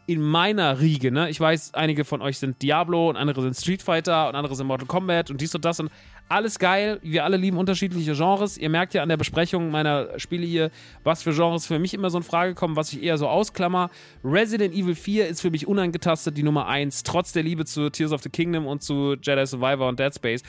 in 0.06 0.22
meiner 0.22 0.80
Riege, 0.82 1.12
ne? 1.12 1.30
Ich 1.30 1.40
weiß, 1.40 1.74
einige 1.74 2.04
von 2.04 2.22
euch 2.22 2.38
sind 2.38 2.62
Diablo 2.62 3.10
und 3.10 3.16
andere 3.16 3.42
sind 3.42 3.56
Street 3.56 3.82
Fighter 3.82 4.28
und 4.28 4.36
andere 4.36 4.56
sind 4.56 4.68
Mortal 4.68 4.88
Kombat 4.88 5.32
und 5.32 5.40
dies 5.40 5.56
und 5.56 5.64
das 5.64 5.80
und 5.80 5.90
alles 6.30 6.58
geil. 6.60 7.00
Wir 7.04 7.24
alle 7.24 7.38
lieben 7.38 7.58
unterschiedliche 7.58 8.14
Genres. 8.14 8.58
Ihr 8.58 8.70
merkt 8.70 8.94
ja 8.94 9.04
an 9.04 9.10
der 9.10 9.18
Besprechung 9.18 9.72
meiner 9.72 10.20
Spiele 10.20 10.46
hier, 10.46 10.72
was 11.04 11.24
für 11.24 11.34
Genres 11.34 11.66
für 11.66 11.80
mich 11.80 11.94
immer 11.94 12.10
so 12.10 12.18
in 12.18 12.24
Frage 12.24 12.54
kommen, 12.54 12.76
was 12.76 12.92
ich 12.92 13.04
eher 13.04 13.18
so 13.18 13.28
ausklammer. 13.28 13.90
Resident 14.24 14.74
Evil 14.74 14.96
4 14.96 15.28
ist 15.28 15.42
für 15.42 15.52
mich 15.52 15.68
unangetastet 15.68 16.36
die 16.36 16.44
Nummer 16.44 16.68
1, 16.68 17.04
trotz 17.04 17.34
der 17.34 17.44
Liebe 17.44 17.66
zu 17.66 17.90
Tears 17.90 18.12
of 18.12 18.24
the 18.24 18.30
Kingdom 18.30 18.66
und 18.68 18.82
zu 18.82 19.16
Jedi 19.22 19.46
Survivor 19.46 19.88
und 19.88 20.00
Dead 20.00 20.14
Space. 20.14 20.44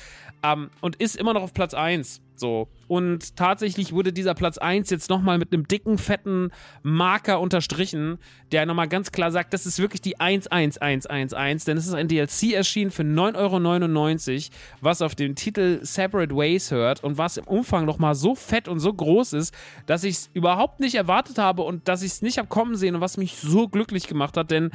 Ähm, 0.44 0.70
und 0.80 0.96
ist 0.96 1.16
immer 1.16 1.32
noch 1.32 1.42
auf 1.42 1.54
Platz 1.54 1.74
1. 1.74 2.20
So. 2.36 2.68
Und 2.88 3.36
tatsächlich 3.36 3.92
wurde 3.92 4.12
dieser 4.12 4.34
Platz 4.34 4.58
1 4.58 4.90
jetzt 4.90 5.08
nochmal 5.08 5.38
mit 5.38 5.52
einem 5.52 5.66
dicken, 5.66 5.98
fetten 5.98 6.50
Marker 6.82 7.40
unterstrichen, 7.40 8.18
der 8.52 8.66
nochmal 8.66 8.88
ganz 8.88 9.12
klar 9.12 9.30
sagt, 9.30 9.54
das 9.54 9.66
ist 9.66 9.78
wirklich 9.78 10.02
die 10.02 10.20
11111, 10.20 11.64
denn 11.64 11.76
es 11.78 11.86
ist 11.86 11.94
ein 11.94 12.08
DLC 12.08 12.52
erschienen 12.52 12.90
für 12.90 13.02
9,99 13.02 14.32
Euro, 14.34 14.56
was 14.80 15.00
auf 15.00 15.14
dem 15.14 15.34
Titel 15.34 15.78
Separate 15.82 16.34
Ways 16.36 16.70
hört 16.70 17.02
und 17.02 17.16
was 17.16 17.36
im 17.36 17.44
Umfang 17.44 17.86
nochmal 17.86 18.14
so 18.14 18.34
fett 18.34 18.68
und 18.68 18.80
so 18.80 18.92
groß 18.92 19.32
ist, 19.34 19.54
dass 19.86 20.04
ich 20.04 20.16
es 20.16 20.30
überhaupt 20.34 20.80
nicht 20.80 20.96
erwartet 20.96 21.38
habe 21.38 21.62
und 21.62 21.88
dass 21.88 22.02
ich 22.02 22.12
es 22.12 22.22
nicht 22.22 22.38
habe 22.38 22.48
kommen 22.48 22.76
sehen 22.76 22.96
und 22.96 23.00
was 23.00 23.16
mich 23.16 23.36
so 23.36 23.68
glücklich 23.68 24.08
gemacht 24.08 24.36
hat, 24.36 24.50
denn 24.50 24.70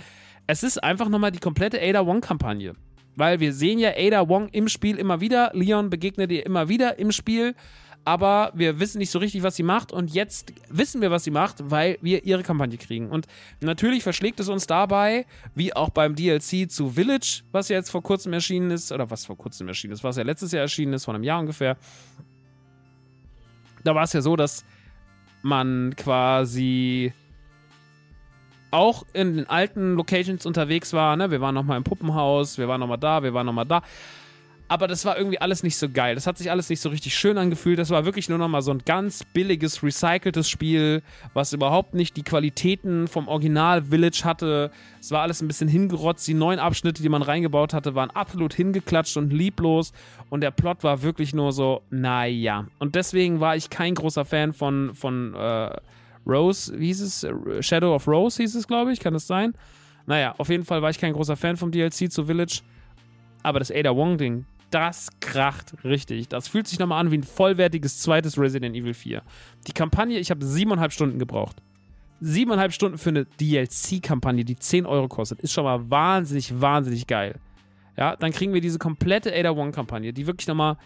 es 0.47 0.63
ist 0.63 0.83
einfach 0.83 1.09
nochmal 1.09 1.31
die 1.31 1.39
komplette 1.39 1.79
Ada 1.79 2.07
Wong-Kampagne. 2.07 2.73
Weil 3.15 3.39
wir 3.39 3.53
sehen 3.53 3.79
ja 3.79 3.91
Ada 3.97 4.27
Wong 4.29 4.49
im 4.49 4.67
Spiel 4.67 4.97
immer 4.97 5.21
wieder. 5.21 5.51
Leon 5.53 5.89
begegnet 5.89 6.31
ihr 6.31 6.45
immer 6.45 6.69
wieder 6.69 6.99
im 6.99 7.11
Spiel. 7.11 7.55
Aber 8.05 8.51
wir 8.55 8.79
wissen 8.79 8.99
nicht 8.99 9.11
so 9.11 9.19
richtig, 9.19 9.43
was 9.43 9.55
sie 9.55 9.63
macht. 9.63 9.91
Und 9.91 10.11
jetzt 10.11 10.53
wissen 10.69 11.01
wir, 11.01 11.11
was 11.11 11.25
sie 11.25 11.31
macht, 11.31 11.57
weil 11.69 11.97
wir 12.01 12.25
ihre 12.25 12.43
Kampagne 12.43 12.77
kriegen. 12.77 13.09
Und 13.09 13.27
natürlich 13.61 14.03
verschlägt 14.03 14.39
es 14.39 14.47
uns 14.47 14.67
dabei, 14.67 15.25
wie 15.53 15.75
auch 15.75 15.89
beim 15.89 16.15
DLC 16.15 16.71
zu 16.71 16.89
Village, 16.89 17.43
was 17.51 17.69
ja 17.69 17.75
jetzt 17.75 17.91
vor 17.91 18.01
kurzem 18.01 18.33
erschienen 18.33 18.71
ist, 18.71 18.91
oder 18.91 19.09
was 19.11 19.25
vor 19.25 19.37
kurzem 19.37 19.67
erschienen 19.67 19.93
ist, 19.93 20.03
was 20.03 20.17
ja 20.17 20.23
letztes 20.23 20.51
Jahr 20.51 20.61
erschienen 20.61 20.93
ist, 20.93 21.05
vor 21.05 21.13
einem 21.13 21.23
Jahr 21.23 21.39
ungefähr. 21.39 21.77
Da 23.83 23.93
war 23.93 24.03
es 24.03 24.13
ja 24.13 24.21
so, 24.21 24.35
dass 24.35 24.65
man 25.41 25.93
quasi 25.95 27.13
auch 28.71 29.05
in 29.13 29.37
den 29.37 29.49
alten 29.49 29.95
Locations 29.95 30.45
unterwegs 30.45 30.93
war. 30.93 31.15
Ne? 31.15 31.31
Wir 31.31 31.41
waren 31.41 31.55
nochmal 31.55 31.77
im 31.77 31.83
Puppenhaus, 31.83 32.57
wir 32.57 32.67
waren 32.67 32.79
nochmal 32.79 32.97
da, 32.97 33.23
wir 33.23 33.33
waren 33.33 33.45
nochmal 33.45 33.65
da. 33.65 33.81
Aber 34.71 34.87
das 34.87 35.03
war 35.03 35.17
irgendwie 35.17 35.41
alles 35.41 35.63
nicht 35.63 35.77
so 35.77 35.89
geil. 35.89 36.13
Das 36.13 36.27
hat 36.27 36.37
sich 36.37 36.51
alles 36.51 36.69
nicht 36.69 36.79
so 36.79 36.89
richtig 36.89 37.15
schön 37.15 37.39
angefühlt. 37.39 37.79
Das 37.79 37.89
war 37.89 38.05
wirklich 38.05 38.29
nur 38.29 38.37
nochmal 38.37 38.61
so 38.61 38.69
ein 38.69 38.83
ganz 38.85 39.23
billiges, 39.23 39.81
recyceltes 39.81 40.47
Spiel, 40.47 41.01
was 41.33 41.53
überhaupt 41.53 41.95
nicht 41.95 42.15
die 42.15 42.21
Qualitäten 42.21 43.07
vom 43.07 43.27
Original 43.27 43.81
Village 43.81 44.21
hatte. 44.23 44.69
Es 45.01 45.09
war 45.09 45.23
alles 45.23 45.41
ein 45.41 45.47
bisschen 45.47 45.69
hingerotzt. 45.69 46.27
Die 46.27 46.35
neuen 46.35 46.59
Abschnitte, 46.59 47.01
die 47.01 47.09
man 47.09 47.23
reingebaut 47.23 47.73
hatte, 47.73 47.95
waren 47.95 48.11
absolut 48.11 48.53
hingeklatscht 48.53 49.17
und 49.17 49.33
lieblos. 49.33 49.91
Und 50.29 50.41
der 50.41 50.51
Plot 50.51 50.83
war 50.83 51.01
wirklich 51.01 51.33
nur 51.33 51.51
so, 51.51 51.81
naja. 51.89 52.67
Und 52.77 52.93
deswegen 52.93 53.39
war 53.39 53.55
ich 53.55 53.71
kein 53.71 53.95
großer 53.95 54.23
Fan 54.23 54.53
von, 54.53 54.93
von 54.93 55.33
äh, 55.33 55.71
Rose, 56.25 56.77
wie 56.77 56.87
hieß 56.87 57.01
es? 57.01 57.65
Shadow 57.65 57.95
of 57.95 58.07
Rose 58.07 58.41
hieß 58.41 58.55
es, 58.55 58.67
glaube 58.67 58.91
ich. 58.93 58.99
Kann 58.99 59.13
das 59.13 59.27
sein? 59.27 59.53
Naja, 60.05 60.35
auf 60.37 60.49
jeden 60.49 60.65
Fall 60.65 60.81
war 60.81 60.89
ich 60.89 60.99
kein 60.99 61.13
großer 61.13 61.35
Fan 61.35 61.57
vom 61.57 61.71
DLC 61.71 62.11
zu 62.11 62.25
Village. 62.25 62.61
Aber 63.43 63.59
das 63.59 63.71
Ada 63.71 63.95
Wong-Ding, 63.95 64.45
das 64.71 65.09
kracht 65.21 65.75
richtig. 65.83 66.27
Das 66.27 66.47
fühlt 66.47 66.67
sich 66.67 66.79
nochmal 66.79 66.99
an 66.99 67.11
wie 67.11 67.17
ein 67.17 67.23
vollwertiges 67.23 68.01
zweites 68.01 68.37
Resident 68.37 68.75
Evil 68.75 68.93
4. 68.93 69.21
Die 69.67 69.71
Kampagne, 69.71 70.19
ich 70.19 70.29
habe 70.29 70.45
siebeneinhalb 70.45 70.91
Stunden 70.91 71.19
gebraucht. 71.19 71.61
Siebeneinhalb 72.21 72.73
Stunden 72.73 72.97
für 72.97 73.09
eine 73.09 73.25
DLC-Kampagne, 73.25 74.43
die 74.43 74.57
10 74.57 74.85
Euro 74.85 75.07
kostet, 75.07 75.39
ist 75.39 75.53
schon 75.53 75.63
mal 75.63 75.89
wahnsinnig, 75.89 76.59
wahnsinnig 76.59 77.07
geil. 77.07 77.35
Ja, 77.97 78.15
dann 78.15 78.31
kriegen 78.31 78.53
wir 78.53 78.61
diese 78.61 78.77
komplette 78.77 79.33
Ada 79.33 79.55
Wong-Kampagne, 79.55 80.11
die 80.11 80.27
wirklich 80.27 80.47
nochmal 80.47 80.77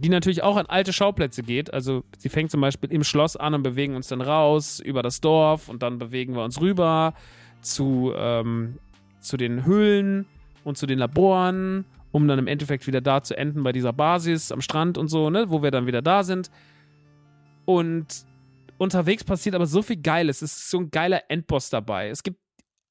die 0.00 0.08
natürlich 0.08 0.42
auch 0.42 0.56
an 0.56 0.66
alte 0.66 0.92
Schauplätze 0.92 1.42
geht. 1.42 1.72
Also 1.72 2.04
sie 2.18 2.28
fängt 2.28 2.50
zum 2.50 2.60
Beispiel 2.60 2.92
im 2.92 3.04
Schloss 3.04 3.36
an 3.36 3.54
und 3.54 3.62
bewegen 3.62 3.94
uns 3.94 4.08
dann 4.08 4.20
raus 4.20 4.80
über 4.80 5.02
das 5.02 5.20
Dorf 5.20 5.68
und 5.68 5.82
dann 5.82 5.98
bewegen 5.98 6.34
wir 6.34 6.44
uns 6.44 6.60
rüber 6.60 7.14
zu, 7.60 8.12
ähm, 8.16 8.78
zu 9.20 9.36
den 9.36 9.64
Höhlen 9.64 10.26
und 10.64 10.78
zu 10.78 10.86
den 10.86 10.98
Laboren, 10.98 11.84
um 12.12 12.28
dann 12.28 12.38
im 12.38 12.46
Endeffekt 12.46 12.86
wieder 12.86 13.00
da 13.00 13.22
zu 13.22 13.36
enden 13.36 13.62
bei 13.62 13.72
dieser 13.72 13.92
Basis 13.92 14.52
am 14.52 14.60
Strand 14.60 14.98
und 14.98 15.08
so, 15.08 15.30
ne, 15.30 15.50
wo 15.50 15.62
wir 15.62 15.70
dann 15.70 15.86
wieder 15.86 16.02
da 16.02 16.22
sind. 16.22 16.50
Und 17.64 18.06
unterwegs 18.78 19.24
passiert 19.24 19.54
aber 19.54 19.66
so 19.66 19.82
viel 19.82 19.96
Geiles. 19.96 20.42
Es 20.42 20.52
ist 20.52 20.70
so 20.70 20.78
ein 20.78 20.90
geiler 20.90 21.22
Endboss 21.28 21.70
dabei. 21.70 22.08
Es 22.08 22.22
gibt 22.22 22.38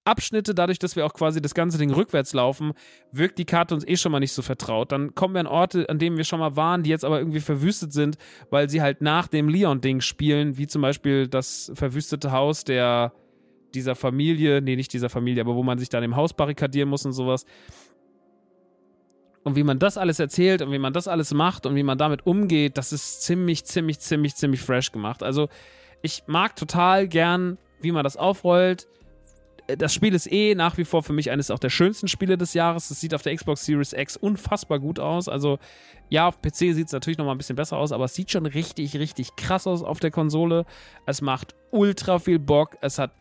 Abschnitte, 0.07 0.55
dadurch, 0.55 0.79
dass 0.79 0.95
wir 0.95 1.05
auch 1.05 1.13
quasi 1.13 1.41
das 1.41 1.53
ganze 1.53 1.77
Ding 1.77 1.91
rückwärts 1.91 2.33
laufen, 2.33 2.73
wirkt 3.11 3.37
die 3.37 3.45
Karte 3.45 3.75
uns 3.75 3.87
eh 3.87 3.97
schon 3.97 4.11
mal 4.11 4.19
nicht 4.19 4.33
so 4.33 4.41
vertraut. 4.41 4.91
Dann 4.91 5.13
kommen 5.15 5.33
wir 5.33 5.41
an 5.41 5.47
Orte, 5.47 5.87
an 5.89 5.99
denen 5.99 6.17
wir 6.17 6.23
schon 6.23 6.39
mal 6.39 6.55
waren, 6.55 6.83
die 6.83 6.89
jetzt 6.89 7.05
aber 7.05 7.19
irgendwie 7.19 7.39
verwüstet 7.41 7.93
sind, 7.93 8.17
weil 8.49 8.69
sie 8.69 8.81
halt 8.81 9.01
nach 9.01 9.27
dem 9.27 9.49
Leon-Ding 9.49 10.01
spielen, 10.01 10.57
wie 10.57 10.67
zum 10.67 10.81
Beispiel 10.81 11.27
das 11.27 11.71
verwüstete 11.75 12.31
Haus 12.31 12.63
der 12.63 13.11
dieser 13.73 13.95
Familie, 13.95 14.61
nee, 14.61 14.75
nicht 14.75 14.93
dieser 14.93 15.09
Familie, 15.09 15.41
aber 15.41 15.55
wo 15.55 15.63
man 15.63 15.77
sich 15.77 15.89
dann 15.89 16.03
im 16.03 16.15
Haus 16.15 16.33
barrikadieren 16.33 16.89
muss 16.89 17.05
und 17.05 17.11
sowas. 17.11 17.45
Und 19.43 19.55
wie 19.55 19.63
man 19.63 19.79
das 19.79 19.97
alles 19.97 20.19
erzählt 20.19 20.61
und 20.61 20.71
wie 20.71 20.79
man 20.79 20.93
das 20.93 21.07
alles 21.07 21.33
macht 21.33 21.65
und 21.65 21.75
wie 21.75 21.83
man 21.83 21.97
damit 21.97 22.25
umgeht, 22.25 22.77
das 22.77 22.91
ist 22.91 23.23
ziemlich, 23.23 23.65
ziemlich, 23.65 23.99
ziemlich, 23.99 24.35
ziemlich 24.35 24.61
fresh 24.61 24.91
gemacht. 24.91 25.21
Also 25.21 25.47
ich 26.01 26.23
mag 26.27 26.55
total 26.55 27.07
gern, 27.07 27.57
wie 27.81 27.91
man 27.91 28.03
das 28.03 28.17
aufrollt 28.17 28.87
das 29.67 29.93
Spiel 29.93 30.13
ist 30.13 30.31
eh 30.31 30.55
nach 30.55 30.77
wie 30.77 30.85
vor 30.85 31.03
für 31.03 31.13
mich 31.13 31.29
eines 31.29 31.51
auch 31.51 31.59
der 31.59 31.69
schönsten 31.69 32.07
Spiele 32.07 32.37
des 32.37 32.53
Jahres. 32.53 32.89
Es 32.89 33.01
sieht 33.01 33.13
auf 33.13 33.21
der 33.21 33.35
Xbox 33.35 33.65
Series 33.65 33.93
X 33.93 34.15
unfassbar 34.15 34.79
gut 34.79 34.99
aus. 34.99 35.27
Also, 35.27 35.59
ja, 36.09 36.27
auf 36.27 36.41
PC 36.41 36.73
sieht 36.73 36.87
es 36.87 36.93
natürlich 36.93 37.17
noch 37.17 37.25
mal 37.25 37.33
ein 37.33 37.37
bisschen 37.37 37.57
besser 37.57 37.77
aus, 37.77 37.91
aber 37.91 38.05
es 38.05 38.15
sieht 38.15 38.31
schon 38.31 38.45
richtig, 38.45 38.95
richtig 38.97 39.35
krass 39.35 39.67
aus 39.67 39.83
auf 39.83 39.99
der 39.99 40.11
Konsole. 40.11 40.65
Es 41.05 41.21
macht 41.21 41.55
ultra 41.71 42.19
viel 42.19 42.39
Bock. 42.39 42.77
Es 42.81 42.97
hat 42.97 43.11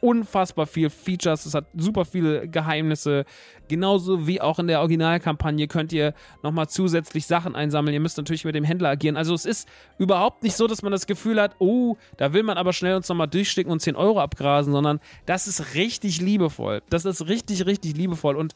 unfassbar 0.00 0.66
viel 0.66 0.90
Features, 0.90 1.46
es 1.46 1.54
hat 1.54 1.66
super 1.76 2.04
viele 2.04 2.48
Geheimnisse. 2.48 3.24
Genauso 3.68 4.26
wie 4.26 4.40
auch 4.40 4.58
in 4.58 4.66
der 4.66 4.80
Originalkampagne 4.80 5.68
könnt 5.68 5.92
ihr 5.92 6.14
nochmal 6.42 6.68
zusätzlich 6.68 7.26
Sachen 7.26 7.54
einsammeln. 7.54 7.94
Ihr 7.94 8.00
müsst 8.00 8.16
natürlich 8.16 8.44
mit 8.44 8.54
dem 8.54 8.64
Händler 8.64 8.90
agieren. 8.90 9.16
Also 9.16 9.34
es 9.34 9.44
ist 9.44 9.68
überhaupt 9.98 10.42
nicht 10.42 10.56
so, 10.56 10.66
dass 10.66 10.82
man 10.82 10.92
das 10.92 11.06
Gefühl 11.06 11.40
hat, 11.40 11.56
oh, 11.58 11.96
da 12.16 12.32
will 12.32 12.42
man 12.42 12.58
aber 12.58 12.72
schnell 12.72 12.96
uns 12.96 13.08
nochmal 13.08 13.28
durchstecken 13.28 13.72
und 13.72 13.80
10 13.80 13.96
Euro 13.96 14.20
abgrasen, 14.20 14.72
sondern 14.72 15.00
das 15.26 15.46
ist 15.46 15.74
richtig 15.74 16.20
liebevoll. 16.20 16.82
Das 16.90 17.04
ist 17.04 17.28
richtig, 17.28 17.66
richtig 17.66 17.96
liebevoll. 17.96 18.36
Und 18.36 18.54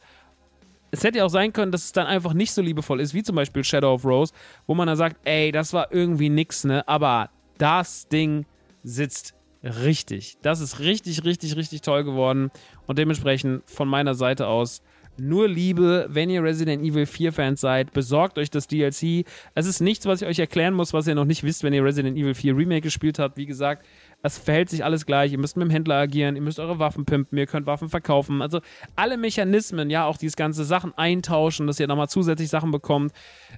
es 0.91 1.03
hätte 1.03 1.17
ja 1.17 1.25
auch 1.25 1.29
sein 1.29 1.53
können, 1.53 1.71
dass 1.71 1.85
es 1.85 1.91
dann 1.91 2.05
einfach 2.05 2.33
nicht 2.33 2.53
so 2.53 2.61
liebevoll 2.61 2.99
ist, 2.99 3.13
wie 3.13 3.23
zum 3.23 3.35
Beispiel 3.35 3.63
Shadow 3.63 3.95
of 3.95 4.05
Rose, 4.05 4.31
wo 4.67 4.75
man 4.75 4.87
dann 4.87 4.95
sagt, 4.95 5.17
ey, 5.23 5.51
das 5.51 5.73
war 5.73 5.91
irgendwie 5.91 6.29
nix, 6.29 6.63
ne? 6.65 6.87
Aber 6.87 7.31
das 7.57 8.07
Ding 8.07 8.45
sitzt 8.83 9.33
richtig. 9.63 10.37
Das 10.41 10.59
ist 10.59 10.79
richtig, 10.79 11.23
richtig, 11.23 11.55
richtig 11.55 11.81
toll 11.81 12.03
geworden. 12.03 12.51
Und 12.87 12.97
dementsprechend 12.97 13.63
von 13.69 13.87
meiner 13.87 14.15
Seite 14.15 14.47
aus 14.47 14.81
nur 15.17 15.47
Liebe, 15.47 16.07
wenn 16.09 16.29
ihr 16.29 16.43
Resident 16.43 16.83
Evil 16.83 17.05
4 17.05 17.31
Fans 17.33 17.61
seid, 17.61 17.93
besorgt 17.93 18.37
euch 18.37 18.49
das 18.49 18.67
DLC. 18.67 19.25
Es 19.53 19.67
ist 19.67 19.79
nichts, 19.79 20.05
was 20.05 20.21
ich 20.21 20.27
euch 20.27 20.39
erklären 20.39 20.73
muss, 20.73 20.93
was 20.93 21.07
ihr 21.07 21.15
noch 21.15 21.25
nicht 21.25 21.43
wisst, 21.43 21.63
wenn 21.63 21.73
ihr 21.73 21.83
Resident 21.83 22.17
Evil 22.17 22.33
4 22.33 22.57
Remake 22.57 22.81
gespielt 22.81 23.19
habt. 23.19 23.37
Wie 23.37 23.45
gesagt, 23.45 23.85
es 24.25 24.37
verhält 24.37 24.69
sich 24.69 24.85
alles 24.85 25.05
gleich. 25.05 25.33
Ihr 25.33 25.37
müsst 25.37 25.57
mit 25.57 25.67
dem 25.67 25.69
Händler 25.69 25.95
agieren, 25.95 26.37
ihr 26.37 26.41
müsst 26.41 26.57
eure 26.57 26.79
Waffen 26.79 27.03
pimpen, 27.05 27.37
ihr 27.37 27.45
könnt 27.45 27.67
Waffen 27.67 27.89
verkaufen. 27.89 28.41
Also 28.41 28.61
alle 28.95 29.17
Mechanismen, 29.17 29.89
ja, 29.89 30.05
auch 30.05 30.15
diese 30.15 30.37
ganze 30.37 30.63
Sachen 30.63 30.97
eintauschen, 30.97 31.67
dass 31.67 31.77
ihr 31.79 31.87
nochmal 31.87 32.07
zusätzlich 32.07 32.49
Sachen 32.49 32.71
bekommt. 32.71 33.11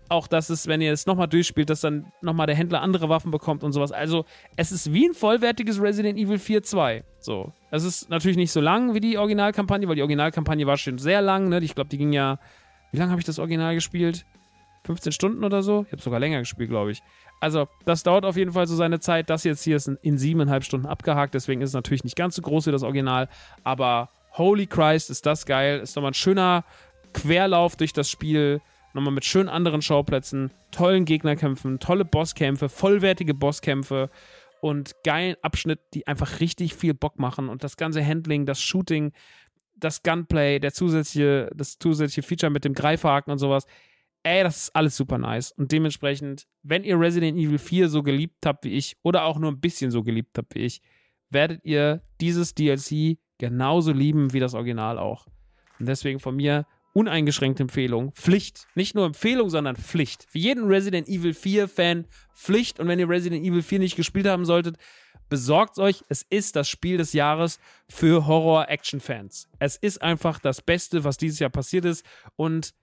Auch 0.10 0.28
dass 0.28 0.50
es, 0.50 0.66
wenn 0.66 0.82
ihr 0.82 0.92
es 0.92 1.06
nochmal 1.06 1.28
durchspielt, 1.28 1.70
dass 1.70 1.82
dann 1.82 2.12
nochmal 2.22 2.48
der 2.48 2.56
Händler 2.56 2.82
andere 2.82 3.10
Waffen 3.10 3.30
bekommt 3.30 3.64
und 3.64 3.74
sowas. 3.74 3.92
Also 3.92 4.26
es 4.56 4.72
ist 4.72 4.92
wie 4.92 5.08
ein 5.08 5.14
vollwertiges 5.14 5.80
Resident 5.80 6.18
Evil 6.18 6.40
4 6.40 6.64
2. 6.64 7.04
So. 7.20 7.54
Es 7.70 7.84
ist 7.84 8.10
natürlich 8.10 8.38
nicht 8.38 8.52
so 8.52 8.60
lang 8.60 8.96
wie 8.96 9.00
die 9.00 9.20
Originalkampagne, 9.20 9.88
weil 9.88 9.96
die 9.96 10.02
Originalkampagne 10.02 10.66
war 10.66 10.78
schon 10.78 10.98
sehr 10.98 11.22
lang. 11.22 11.48
Ne? 11.48 11.60
Ich 11.60 11.76
glaube, 11.76 11.90
die 11.92 12.00
ging 12.00 12.12
ja. 12.12 12.40
Wie 12.92 12.98
lange 12.98 13.12
habe 13.12 13.22
ich 13.22 13.26
das 13.26 13.38
Original 13.38 13.76
gespielt? 13.76 14.26
15 14.86 15.12
Stunden 15.12 15.44
oder 15.44 15.62
so? 15.62 15.84
Ich 15.88 15.92
habe 15.92 16.02
sogar 16.02 16.20
länger 16.20 16.40
gespielt, 16.40 16.70
glaube 16.70 16.92
ich. 16.92 17.04
Also, 17.40 17.68
das 17.86 18.04
dauert 18.04 18.26
auf 18.26 18.38
jeden 18.38 18.54
Fall 18.54 18.68
so 18.68 18.76
seine 18.76 19.00
Zeit. 19.00 19.30
Das 19.30 19.44
jetzt 19.44 19.64
hier 19.64 19.76
ist 19.76 19.88
in 19.88 20.18
siebeneinhalb 20.18 20.64
Stunden 20.64 20.88
abgehakt, 20.88 21.34
deswegen 21.34 21.62
ist 21.62 21.70
es 21.70 21.76
natürlich 21.76 22.04
nicht 22.04 22.16
ganz 22.16 22.36
so 22.36 22.42
groß 22.42 22.68
wie 22.68 22.72
das 22.72 22.84
Original. 22.84 23.30
Aber 23.64 24.10
holy 24.38 24.68
Christ, 24.68 25.10
ist 25.10 25.26
das 25.26 25.46
geil. 25.46 25.80
Ist 25.80 25.96
nochmal 25.96 26.12
ein 26.12 26.16
schöner 26.16 26.64
Querlauf 27.14 27.76
durch 27.76 27.94
das 27.94 28.10
Spiel. 28.10 28.62
Nochmal 28.94 29.14
mit 29.14 29.26
schönen 29.26 29.50
anderen 29.50 29.82
Schauplätzen, 29.82 30.52
tollen 30.72 31.04
Gegnerkämpfen, 31.04 31.80
tolle 31.80 32.06
Bosskämpfe, 32.06 32.70
vollwertige 32.70 33.34
Bosskämpfe 33.34 34.10
und 34.62 34.96
geilen 35.04 35.36
Abschnitt, 35.42 35.80
die 35.94 36.08
einfach 36.08 36.40
richtig 36.40 36.76
viel 36.76 36.94
Bock 36.94 37.20
machen. 37.20 37.50
Und 37.50 37.66
das 37.66 37.76
ganze 37.76 38.06
Handling, 38.06 38.46
das 38.46 38.62
Shooting, 38.62 39.12
das 39.76 40.02
Gunplay, 40.02 40.60
der 40.60 40.72
zusätzliche, 40.72 41.50
das 41.54 41.78
zusätzliche 41.78 42.26
Feature 42.26 42.50
mit 42.50 42.64
dem 42.64 42.74
Greifhaken 42.74 43.32
und 43.34 43.38
sowas 43.38 43.66
ey, 44.26 44.44
das 44.44 44.64
ist 44.64 44.76
alles 44.76 44.98
super 44.98 45.18
nice. 45.18 45.52
Und 45.52 45.72
dementsprechend, 45.72 46.48
wenn 46.64 46.84
ihr 46.84 47.00
Resident 47.00 47.38
Evil 47.38 47.60
4 47.60 47.90
so 47.90 48.04
geliebt 48.04 48.46
habt 48.46 48.66
wie 48.66 48.72
ich 48.72 48.98
oder 49.04 49.24
auch 49.24 49.38
nur 49.38 49.52
ein 49.52 49.60
bisschen 49.60 49.92
so 49.92 50.04
geliebt 50.04 50.38
habt 50.38 50.56
wie 50.56 50.62
ich, 50.62 50.82
werdet 51.30 51.64
ihr 51.64 52.02
dieses 52.20 52.56
DLC 52.56 53.18
genauso 53.38 53.92
lieben 53.92 54.34
wie 54.34 54.40
das 54.40 54.54
Original 54.54 54.98
auch. 54.98 55.28
Und 55.80 55.88
deswegen 55.88 56.20
von 56.20 56.36
mir 56.36 56.66
uneingeschränkte 56.94 57.64
Empfehlung, 57.64 58.14
Pflicht. 58.14 58.68
Nicht 58.74 58.96
nur 58.96 59.06
Empfehlung, 59.06 59.50
sondern 59.50 59.76
Pflicht. 59.76 60.26
Für 60.30 60.40
jeden 60.40 60.66
Resident 60.66 61.08
Evil 61.08 61.32
4-Fan 61.32 62.08
Pflicht. 62.34 62.80
Und 62.80 62.88
wenn 62.88 63.00
ihr 63.00 63.10
Resident 63.10 63.46
Evil 63.46 63.62
4 63.62 63.80
nicht 63.80 63.96
gespielt 63.98 64.28
haben 64.28 64.46
solltet, 64.46 64.78
besorgt 65.30 65.78
euch. 65.78 66.04
Es 66.08 66.26
ist 66.30 66.56
das 66.56 66.70
Spiel 66.70 66.98
des 66.98 67.14
Jahres 67.14 67.60
für 67.90 68.26
Horror-Action-Fans. 68.26 69.50
Es 69.60 69.76
ist 69.76 70.02
einfach 70.02 70.40
das 70.40 70.62
Beste, 70.62 71.04
was 71.04 71.18
dieses 71.18 71.40
Jahr 71.40 71.50
passiert 71.50 71.86
ist. 71.86 72.06
Und 72.38 72.74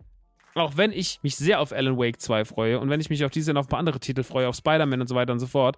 auch 0.55 0.77
wenn 0.77 0.93
ich 0.93 1.21
mich 1.23 1.37
sehr 1.37 1.61
auf 1.61 1.73
Alan 1.73 1.97
Wake 1.97 2.21
2 2.21 2.45
freue 2.45 2.81
und 2.81 2.91
wenn 2.91 3.01
ich 3.01 3.11
mich 3.11 3.25
auf 3.25 3.31
diese 3.31 3.53
und 3.53 3.57
auf 3.57 3.67
ein 3.67 3.71
paar 3.71 3.79
andere 3.79 4.01
Titel 4.01 4.23
freue, 4.23 4.49
auf 4.49 4.57
Spider-Man 4.57 5.01
und 5.01 5.07
so 5.07 5.15
weiter 5.15 5.33
und 5.33 5.39
so 5.39 5.47
fort, 5.47 5.77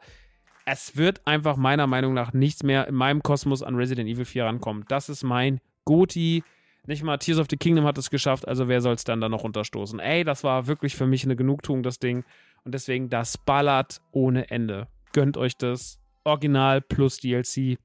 es 0.66 0.96
wird 0.96 1.26
einfach 1.26 1.56
meiner 1.56 1.86
Meinung 1.86 2.14
nach 2.14 2.32
nichts 2.32 2.62
mehr 2.62 2.88
in 2.88 2.94
meinem 2.94 3.22
Kosmos 3.22 3.62
an 3.62 3.74
Resident 3.74 4.08
Evil 4.08 4.24
4 4.24 4.46
rankommen. 4.46 4.84
Das 4.88 5.08
ist 5.08 5.22
mein 5.22 5.60
Goti. 5.84 6.42
Nicht 6.86 7.02
mal 7.02 7.18
Tears 7.18 7.38
of 7.38 7.46
the 7.50 7.56
Kingdom 7.56 7.84
hat 7.84 7.96
es 7.98 8.10
geschafft, 8.10 8.46
also 8.46 8.68
wer 8.68 8.80
soll 8.80 8.94
es 8.94 9.04
dann 9.04 9.20
da 9.20 9.28
noch 9.28 9.44
unterstoßen? 9.44 10.00
Ey, 10.00 10.22
das 10.24 10.44
war 10.44 10.66
wirklich 10.66 10.96
für 10.96 11.06
mich 11.06 11.24
eine 11.24 11.36
Genugtuung, 11.36 11.82
das 11.82 11.98
Ding. 11.98 12.24
Und 12.64 12.74
deswegen, 12.74 13.08
das 13.08 13.38
ballert 13.38 14.00
ohne 14.12 14.50
Ende. 14.50 14.88
Gönnt 15.12 15.36
euch 15.36 15.56
das. 15.56 15.98
Original 16.24 16.80
plus 16.80 17.18
DLC. 17.18 17.78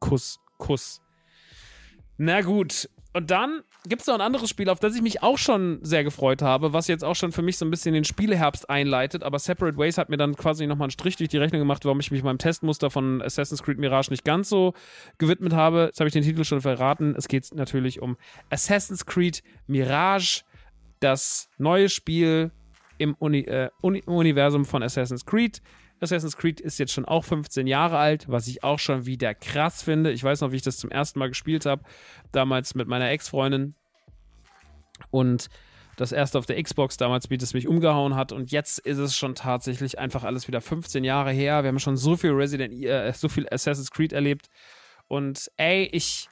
Kuss, 0.00 0.38
Kuss. 0.58 1.02
Na 2.18 2.40
gut, 2.40 2.88
und 3.12 3.30
dann 3.30 3.62
gibt 3.88 4.02
es 4.02 4.08
noch 4.08 4.14
ein 4.14 4.20
anderes 4.20 4.48
Spiel, 4.48 4.68
auf 4.68 4.80
das 4.80 4.94
ich 4.94 5.02
mich 5.02 5.22
auch 5.22 5.38
schon 5.38 5.78
sehr 5.82 6.04
gefreut 6.04 6.42
habe, 6.42 6.72
was 6.72 6.88
jetzt 6.88 7.04
auch 7.04 7.14
schon 7.14 7.32
für 7.32 7.42
mich 7.42 7.58
so 7.58 7.64
ein 7.64 7.70
bisschen 7.70 7.94
den 7.94 8.04
Spieleherbst 8.04 8.68
einleitet. 8.68 9.22
Aber 9.22 9.38
Separate 9.38 9.76
Ways 9.78 9.98
hat 9.98 10.08
mir 10.08 10.16
dann 10.16 10.36
quasi 10.36 10.66
nochmal 10.66 10.86
einen 10.86 10.90
Strich 10.90 11.16
durch 11.16 11.28
die 11.28 11.38
Rechnung 11.38 11.60
gemacht, 11.60 11.84
warum 11.84 12.00
ich 12.00 12.10
mich 12.10 12.22
meinem 12.22 12.38
Testmuster 12.38 12.90
von 12.90 13.22
Assassin's 13.22 13.62
Creed 13.62 13.78
Mirage 13.78 14.10
nicht 14.10 14.24
ganz 14.24 14.48
so 14.48 14.74
gewidmet 15.18 15.52
habe. 15.52 15.86
Jetzt 15.86 16.00
habe 16.00 16.08
ich 16.08 16.14
den 16.14 16.22
Titel 16.22 16.44
schon 16.44 16.60
verraten. 16.60 17.14
Es 17.16 17.28
geht 17.28 17.48
natürlich 17.54 18.02
um 18.02 18.16
Assassin's 18.50 19.06
Creed 19.06 19.42
Mirage, 19.66 20.42
das 21.00 21.48
neue 21.58 21.88
Spiel 21.88 22.50
im 22.98 23.14
Uni 23.18 23.40
äh, 23.40 23.70
Uni 23.82 24.02
Universum 24.06 24.64
von 24.64 24.82
Assassin's 24.82 25.26
Creed. 25.26 25.60
Assassin's 26.00 26.36
Creed 26.36 26.60
ist 26.60 26.78
jetzt 26.78 26.92
schon 26.92 27.04
auch 27.04 27.24
15 27.24 27.66
Jahre 27.66 27.98
alt, 27.98 28.28
was 28.28 28.46
ich 28.48 28.62
auch 28.62 28.78
schon 28.78 29.06
wieder 29.06 29.34
krass 29.34 29.82
finde. 29.82 30.12
Ich 30.12 30.22
weiß 30.22 30.40
noch, 30.40 30.52
wie 30.52 30.56
ich 30.56 30.62
das 30.62 30.76
zum 30.76 30.90
ersten 30.90 31.18
Mal 31.18 31.28
gespielt 31.28 31.66
habe, 31.66 31.82
damals 32.32 32.74
mit 32.74 32.88
meiner 32.88 33.10
Ex-Freundin. 33.10 33.74
Und 35.10 35.48
das 35.96 36.12
erste 36.12 36.38
auf 36.38 36.46
der 36.46 36.62
Xbox 36.62 36.98
damals, 36.98 37.30
wie 37.30 37.38
das 37.38 37.54
mich 37.54 37.66
umgehauen 37.66 38.14
hat. 38.14 38.32
Und 38.32 38.52
jetzt 38.52 38.78
ist 38.78 38.98
es 38.98 39.16
schon 39.16 39.34
tatsächlich 39.34 39.98
einfach 39.98 40.24
alles 40.24 40.46
wieder 40.46 40.60
15 40.60 41.04
Jahre 41.04 41.32
her. 41.32 41.62
Wir 41.62 41.68
haben 41.68 41.78
schon 41.78 41.96
so 41.96 42.16
viel 42.16 42.32
Resident, 42.32 42.74
äh, 42.84 43.12
so 43.12 43.28
viel 43.28 43.48
Assassin's 43.50 43.90
Creed 43.90 44.12
erlebt. 44.12 44.48
Und 45.08 45.50
ey, 45.56 45.88
ich 45.92 46.28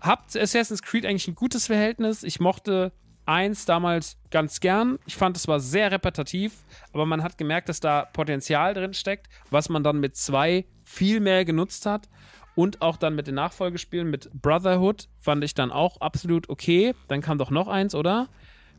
hab 0.00 0.30
zu 0.30 0.40
Assassin's 0.40 0.82
Creed 0.82 1.06
eigentlich 1.06 1.26
ein 1.26 1.34
gutes 1.34 1.66
Verhältnis. 1.66 2.22
Ich 2.22 2.38
mochte 2.38 2.92
1 3.26 3.64
damals 3.64 4.18
ganz 4.30 4.60
gern. 4.60 4.98
Ich 5.06 5.16
fand, 5.16 5.36
es 5.36 5.48
war 5.48 5.60
sehr 5.60 5.90
repetitiv, 5.90 6.64
aber 6.92 7.06
man 7.06 7.22
hat 7.22 7.38
gemerkt, 7.38 7.68
dass 7.68 7.80
da 7.80 8.04
Potenzial 8.04 8.74
drin 8.74 8.94
steckt, 8.94 9.28
was 9.50 9.68
man 9.68 9.82
dann 9.82 10.00
mit 10.00 10.16
2 10.16 10.64
viel 10.84 11.20
mehr 11.20 11.44
genutzt 11.44 11.86
hat. 11.86 12.08
Und 12.56 12.82
auch 12.82 12.96
dann 12.96 13.16
mit 13.16 13.26
den 13.26 13.34
Nachfolgespielen, 13.34 14.08
mit 14.08 14.30
Brotherhood, 14.32 15.08
fand 15.16 15.42
ich 15.42 15.54
dann 15.54 15.72
auch 15.72 16.00
absolut 16.00 16.48
okay. 16.48 16.94
Dann 17.08 17.20
kam 17.20 17.36
doch 17.36 17.50
noch 17.50 17.66
eins, 17.66 17.94
oder? 17.94 18.28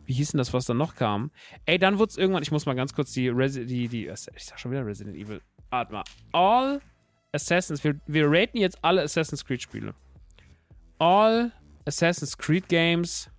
Wie 0.06 0.14
hieß 0.14 0.32
denn 0.32 0.38
das, 0.38 0.54
was 0.54 0.66
dann 0.66 0.78
noch 0.78 0.96
kam? 0.96 1.32
Ey, 1.66 1.78
dann 1.78 1.98
wurde 1.98 2.12
es 2.12 2.18
irgendwann, 2.18 2.44
ich 2.44 2.52
muss 2.52 2.66
mal 2.66 2.76
ganz 2.76 2.94
kurz 2.94 3.12
die, 3.12 3.28
Resi 3.28 3.66
die, 3.66 3.88
die, 3.88 4.08
ich 4.08 4.46
sag 4.46 4.60
schon 4.60 4.72
wieder 4.72 4.86
Resident 4.86 5.18
Evil. 5.18 5.42
Mal. 5.72 6.04
All 6.32 6.80
Assassins, 7.34 7.84
wir, 7.84 8.00
wir 8.08 8.28
raten 8.30 8.58
jetzt 8.58 8.78
alle 8.82 9.02
Assassin's 9.02 9.44
Creed 9.44 9.62
Spiele. 9.62 9.94
All 11.00 11.52
Assassin's 11.86 12.38
Creed 12.38 12.70
Games 12.70 13.30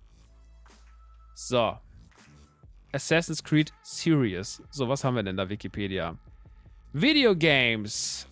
so. 1.37 1.77
Assassin's 2.93 3.43
Creed 3.43 3.71
Serious. 3.83 4.61
So, 4.71 4.87
was 4.87 5.03
haben 5.03 5.15
wir 5.15 5.23
denn 5.23 5.37
da, 5.37 5.47
Wikipedia? 5.47 6.17
Video 6.93 7.35
Games. 7.35 8.27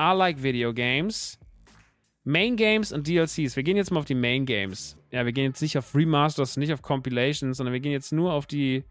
I 0.00 0.12
like 0.12 0.42
Video 0.42 0.72
Games. 0.72 1.38
Main 2.24 2.56
Games 2.56 2.92
und 2.92 3.06
DLCs. 3.06 3.56
Wir 3.56 3.62
gehen 3.62 3.76
jetzt 3.76 3.90
mal 3.90 4.00
auf 4.00 4.04
die 4.04 4.14
Main 4.14 4.46
Games. 4.46 4.96
Ja, 5.12 5.24
wir 5.24 5.32
gehen 5.32 5.44
jetzt 5.44 5.62
nicht 5.62 5.78
auf 5.78 5.94
Remasters, 5.94 6.56
nicht 6.56 6.72
auf 6.72 6.82
Compilations, 6.82 7.56
sondern 7.56 7.72
wir 7.72 7.80
gehen 7.80 7.92
jetzt 7.92 8.12
nur 8.12 8.32
auf 8.32 8.46
die, 8.46 8.84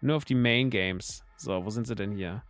nur 0.00 0.16
auf 0.16 0.24
die 0.24 0.34
Main 0.34 0.68
Games. 0.68 1.24
So, 1.36 1.64
wo 1.64 1.70
sind 1.70 1.86
sie 1.86 1.94
denn 1.94 2.12
hier? 2.12 2.42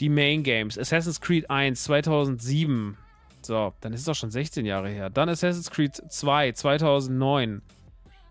Die 0.00 0.08
Main 0.08 0.42
Games. 0.42 0.76
Assassin's 0.76 1.20
Creed 1.20 1.48
1 1.48 1.84
2007. 1.84 2.96
So, 3.42 3.72
dann 3.80 3.92
ist 3.92 4.00
es 4.00 4.08
auch 4.08 4.14
schon 4.14 4.30
16 4.30 4.66
Jahre 4.66 4.88
her. 4.88 5.10
Dann 5.10 5.28
Assassin's 5.28 5.70
Creed 5.70 5.94
2 5.94 6.52
2009. 6.52 7.62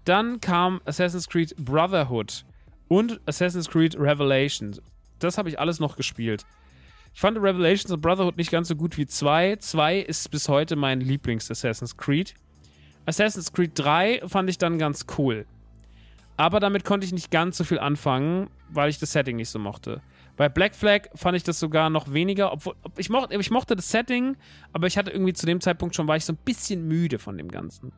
Dann 0.05 0.41
kam 0.41 0.81
Assassin's 0.85 1.29
Creed 1.29 1.55
Brotherhood 1.57 2.45
und 2.89 3.21
Assassin's 3.25 3.69
Creed 3.69 3.97
Revelations. 3.97 4.81
Das 5.19 5.37
habe 5.37 5.49
ich 5.49 5.59
alles 5.59 5.79
noch 5.79 5.95
gespielt. 5.95 6.45
Ich 7.13 7.21
fand 7.21 7.37
Revelations 7.37 7.91
und 7.91 8.01
Brotherhood 8.01 8.37
nicht 8.37 8.51
ganz 8.51 8.67
so 8.67 8.75
gut 8.75 8.97
wie 8.97 9.05
2. 9.05 9.57
2 9.57 9.99
ist 9.99 10.29
bis 10.31 10.49
heute 10.49 10.75
mein 10.75 10.99
Lieblings-Assassin's 10.99 11.95
Creed. 11.95 12.33
Assassin's 13.05 13.53
Creed 13.53 13.71
3 13.75 14.23
fand 14.27 14.49
ich 14.49 14.57
dann 14.57 14.77
ganz 14.77 15.05
cool. 15.17 15.45
Aber 16.35 16.59
damit 16.59 16.83
konnte 16.83 17.05
ich 17.05 17.13
nicht 17.13 17.31
ganz 17.31 17.57
so 17.57 17.63
viel 17.63 17.79
anfangen, 17.79 18.49
weil 18.69 18.89
ich 18.89 18.97
das 18.97 19.11
Setting 19.11 19.37
nicht 19.37 19.49
so 19.49 19.59
mochte. 19.59 20.01
Bei 20.35 20.49
Black 20.49 20.75
Flag 20.75 21.09
fand 21.13 21.37
ich 21.37 21.43
das 21.43 21.59
sogar 21.59 21.91
noch 21.91 22.11
weniger, 22.11 22.51
obwohl 22.51 22.75
ich 22.97 23.09
mochte, 23.09 23.35
ich 23.35 23.51
mochte 23.51 23.75
das 23.75 23.91
Setting, 23.91 24.35
aber 24.71 24.87
ich 24.87 24.97
hatte 24.97 25.11
irgendwie 25.11 25.33
zu 25.33 25.45
dem 25.45 25.61
Zeitpunkt 25.61 25.95
schon, 25.95 26.07
war 26.07 26.17
ich 26.17 26.25
so 26.25 26.33
ein 26.33 26.39
bisschen 26.43 26.87
müde 26.87 27.19
von 27.19 27.37
dem 27.37 27.49
Ganzen. 27.49 27.93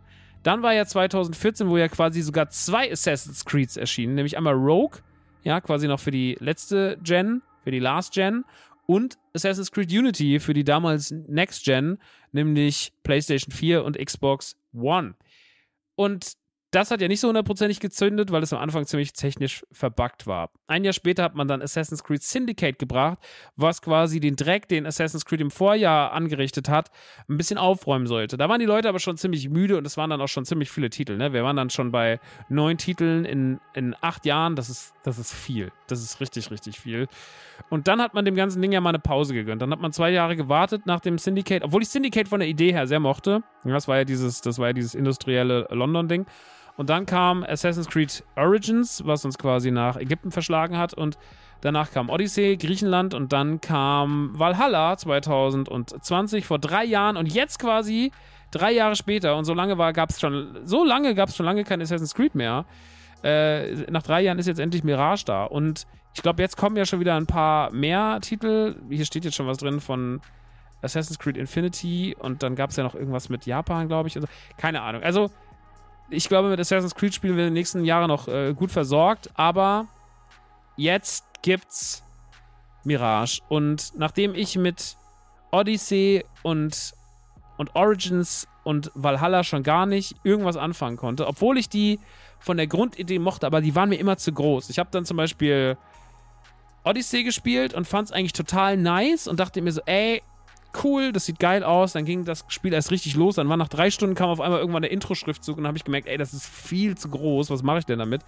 Dann 0.46 0.62
war 0.62 0.76
ja 0.76 0.86
2014, 0.86 1.68
wo 1.70 1.76
ja 1.76 1.88
quasi 1.88 2.22
sogar 2.22 2.52
zwei 2.52 2.92
Assassin's 2.92 3.46
Creeds 3.46 3.78
erschienen, 3.78 4.14
nämlich 4.14 4.38
einmal 4.38 4.54
Rogue, 4.54 5.00
ja, 5.42 5.60
quasi 5.60 5.88
noch 5.88 6.00
für 6.00 6.12
die 6.12 6.38
letzte 6.40 7.00
Gen, 7.02 7.42
für 7.64 7.72
die 7.72 7.80
Last 7.80 8.14
Gen 8.14 8.46
und 8.86 9.18
Assassin's 9.34 9.72
Creed 9.72 9.92
Unity 9.92 10.40
für 10.40 10.54
die 10.54 10.64
damals 10.64 11.10
Next 11.10 11.66
Gen, 11.66 11.98
nämlich 12.32 12.94
PlayStation 13.02 13.52
4 13.52 13.84
und 13.84 13.98
Xbox 13.98 14.56
One. 14.72 15.16
Und 15.96 16.34
das 16.76 16.92
hat 16.92 17.00
ja 17.00 17.08
nicht 17.08 17.22
so 17.22 17.30
hundertprozentig 17.30 17.80
gezündet, 17.80 18.32
weil 18.32 18.44
es 18.44 18.52
am 18.52 18.60
Anfang 18.60 18.86
ziemlich 18.86 19.14
technisch 19.14 19.66
verbuggt 19.72 20.28
war. 20.28 20.50
Ein 20.68 20.84
Jahr 20.84 20.92
später 20.92 21.24
hat 21.24 21.34
man 21.34 21.48
dann 21.48 21.62
Assassin's 21.62 22.04
Creed 22.04 22.22
Syndicate 22.22 22.78
gebracht, 22.78 23.18
was 23.56 23.82
quasi 23.82 24.20
den 24.20 24.36
Dreck, 24.36 24.68
den 24.68 24.86
Assassin's 24.86 25.26
Creed 25.26 25.40
im 25.40 25.52
Vorjahr 25.52 26.12
angerichtet 26.12 26.68
hat, 26.68 26.92
ein 27.30 27.38
bisschen 27.38 27.58
aufräumen 27.58 28.08
sollte. 28.08 28.36
Da 28.36 28.50
waren 28.50 28.60
die 28.60 28.66
Leute 28.66 28.90
aber 28.90 29.00
schon 29.00 29.16
ziemlich 29.16 29.50
müde 29.50 29.78
und 29.78 29.88
es 29.88 29.96
waren 29.96 30.10
dann 30.10 30.20
auch 30.20 30.28
schon 30.28 30.44
ziemlich 30.44 30.70
viele 30.70 30.90
Titel. 30.90 31.16
Ne? 31.16 31.32
Wir 31.32 31.46
waren 31.46 31.56
dann 31.56 31.70
schon 31.70 31.92
bei 31.92 32.20
neun 32.50 32.78
Titeln 32.78 33.24
in, 33.24 33.62
in 33.74 33.96
acht 34.02 34.26
Jahren. 34.26 34.58
Das 34.58 34.70
ist, 34.70 34.94
das 35.04 35.18
ist 35.18 35.34
viel. 35.34 35.72
Das 35.88 36.02
ist 36.02 36.20
richtig, 36.20 36.52
richtig 36.52 36.78
viel. 36.80 37.08
Und 37.70 37.88
dann 37.88 38.02
hat 38.02 38.14
man 38.14 38.26
dem 38.26 38.36
ganzen 38.36 38.62
Ding 38.62 38.74
ja 38.74 38.82
mal 38.82 38.90
eine 38.90 39.00
Pause 39.00 39.34
gegönnt. 39.34 39.62
Dann 39.62 39.72
hat 39.72 39.80
man 39.80 39.94
zwei 39.94 40.10
Jahre 40.10 40.36
gewartet 40.36 40.86
nach 40.86 41.00
dem 41.00 41.20
Syndicate, 41.20 41.64
obwohl 41.64 41.84
ich 41.84 41.90
Syndicate 41.90 42.28
von 42.28 42.42
der 42.42 42.50
Idee 42.50 42.74
her 42.74 42.86
sehr 42.86 43.00
mochte. 43.00 43.44
Das 43.64 43.88
war 43.88 43.96
ja 43.96 44.04
dieses, 44.04 44.42
das 44.42 44.60
war 44.60 44.68
ja 44.68 44.74
dieses 44.74 44.94
industrielle 44.94 45.68
London-Ding. 45.70 46.26
Und 46.78 46.90
dann 46.90 47.06
kam 47.06 47.44
Assassin's 47.44 47.88
Creed 47.88 48.24
Origins, 48.36 49.02
was 49.06 49.24
uns 49.24 49.38
quasi 49.38 49.72
nach 49.72 49.96
Ägypten 49.98 50.32
verschlagen 50.32 50.78
hat. 50.78 50.94
Und 50.94 51.18
danach 51.62 51.92
kam 51.92 52.10
Odyssey, 52.10 52.58
Griechenland. 52.58 53.14
Und 53.14 53.32
dann 53.32 53.62
kam 53.62 54.38
Valhalla 54.38 54.98
2020, 54.98 56.46
vor 56.46 56.60
drei 56.60 56.84
Jahren. 56.84 57.16
Und 57.16 57.34
jetzt 57.34 57.60
quasi 57.60 58.12
drei 58.52 58.72
Jahre 58.72 58.96
später. 58.96 59.38
Und 59.38 59.46
so 59.46 59.54
lange 59.54 59.76
gab 59.94 60.10
es 60.10 60.20
schon, 60.20 60.60
so 60.66 60.84
lange 60.84 61.16
gab 61.16 61.30
es 61.30 61.36
schon 61.38 61.46
lange 61.46 61.64
kein 61.64 61.82
Assassin's 61.82 62.14
Creed 62.14 62.36
mehr. 62.36 62.66
Äh, 63.24 63.90
nach 63.90 64.04
drei 64.04 64.22
Jahren 64.22 64.38
ist 64.38 64.48
jetzt 64.48 64.60
endlich 64.60 64.84
Mirage 64.84 65.24
da. 65.26 65.46
Und 65.46 65.88
ich 66.14 66.22
glaube, 66.22 66.42
jetzt 66.42 66.58
kommen 66.58 66.76
ja 66.76 66.86
schon 66.86 67.00
wieder 67.00 67.16
ein 67.16 67.26
paar 67.26 67.72
mehr 67.72 68.20
Titel. 68.22 68.76
Hier 68.90 69.06
steht 69.06 69.24
jetzt 69.24 69.36
schon 69.36 69.48
was 69.48 69.58
drin 69.58 69.80
von 69.80 70.22
Assassin's 70.82 71.20
Creed 71.20 71.38
Infinity. 71.38 72.16
Und 72.20 72.44
dann 72.44 72.56
gab 72.56 72.72
es 72.72 72.76
ja 72.76 72.84
noch 72.84 72.96
irgendwas 72.96 73.30
mit 73.30 73.46
Japan, 73.46 73.88
glaube 73.88 74.10
ich. 74.10 74.16
Also, 74.18 74.28
keine 74.58 74.82
Ahnung. 74.82 75.02
Also 75.02 75.32
ich 76.10 76.28
glaube, 76.28 76.50
mit 76.50 76.60
Assassin's 76.60 76.96
Creed 76.96 77.14
spielen 77.14 77.36
wir 77.36 77.44
in 77.44 77.50
den 77.50 77.54
nächsten 77.54 77.84
Jahren 77.84 78.08
noch 78.08 78.28
äh, 78.28 78.54
gut 78.54 78.72
versorgt, 78.72 79.30
aber 79.36 79.88
jetzt 80.78 81.26
gibt's 81.42 82.04
Mirage. 82.84 83.42
Und 83.50 83.94
nachdem 83.96 84.36
ich 84.36 84.58
mit 84.58 84.96
Odyssey 85.52 86.24
und, 86.44 86.94
und 87.58 87.76
Origins 87.76 88.48
und 88.64 88.92
Valhalla 88.94 89.44
schon 89.44 89.64
gar 89.64 89.86
nicht 89.86 90.16
irgendwas 90.24 90.58
anfangen 90.58 90.98
konnte, 90.98 91.28
obwohl 91.28 91.58
ich 91.58 91.70
die 91.70 92.00
von 92.40 92.58
der 92.58 92.68
Grundidee 92.68 93.20
mochte, 93.20 93.48
aber 93.48 93.62
die 93.62 93.76
waren 93.76 93.90
mir 93.90 94.00
immer 94.00 94.18
zu 94.18 94.32
groß. 94.32 94.70
Ich 94.70 94.80
habe 94.80 94.90
dann 94.92 95.06
zum 95.06 95.18
Beispiel 95.18 95.78
Odyssey 96.84 97.24
gespielt 97.24 97.74
und 97.74 97.88
fand 97.88 98.10
es 98.10 98.12
eigentlich 98.12 98.34
total 98.34 98.78
nice 98.78 99.28
und 99.28 99.40
dachte 99.40 99.62
mir 99.62 99.72
so, 99.72 99.82
ey, 99.86 100.22
cool, 100.84 101.12
das 101.12 101.26
sieht 101.26 101.40
geil 101.40 101.64
aus. 101.64 101.94
Dann 101.94 102.06
ging 102.06 102.26
das 102.26 102.46
Spiel 102.48 102.74
erst 102.74 102.92
richtig 102.92 103.16
los. 103.16 103.36
Dann 103.36 103.50
war 103.50 103.58
nach 103.58 103.68
drei 103.68 103.90
Stunden 103.92 104.16
kam 104.16 104.30
auf 104.30 104.42
einmal 104.42 104.60
irgendwann 104.60 104.82
der 104.82 104.92
Intro-Schriftzug 104.92 105.58
und 105.58 105.64
dann 105.64 105.70
habe 105.70 105.78
ich 105.78 105.84
gemerkt, 105.84 106.08
ey, 106.08 106.18
das 106.18 106.34
ist 106.34 106.46
viel 106.46 106.98
zu 106.98 107.10
groß. 107.10 107.50
Was 107.50 107.64
mache 107.64 107.80
ich 107.80 107.86
denn 107.86 108.00
damit? 108.00 108.22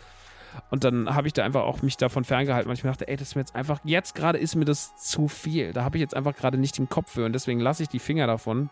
Und 0.69 0.83
dann 0.83 1.13
habe 1.13 1.27
ich 1.27 1.33
da 1.33 1.43
einfach 1.43 1.63
auch 1.63 1.81
mich 1.81 1.97
davon 1.97 2.23
ferngehalten, 2.23 2.67
weil 2.67 2.75
ich 2.75 2.83
mir 2.83 2.89
dachte, 2.89 3.07
ey, 3.07 3.15
das 3.15 3.29
ist 3.29 3.35
mir 3.35 3.41
jetzt 3.41 3.55
einfach, 3.55 3.79
jetzt 3.83 4.15
gerade 4.15 4.37
ist 4.37 4.55
mir 4.55 4.65
das 4.65 4.95
zu 4.95 5.27
viel. 5.27 5.73
Da 5.73 5.83
habe 5.83 5.97
ich 5.97 6.01
jetzt 6.01 6.15
einfach 6.15 6.35
gerade 6.35 6.57
nicht 6.57 6.77
den 6.77 6.89
Kopf 6.89 7.11
für 7.11 7.25
und 7.25 7.33
deswegen 7.33 7.59
lasse 7.59 7.83
ich 7.83 7.89
die 7.89 7.99
Finger 7.99 8.27
davon. 8.27 8.69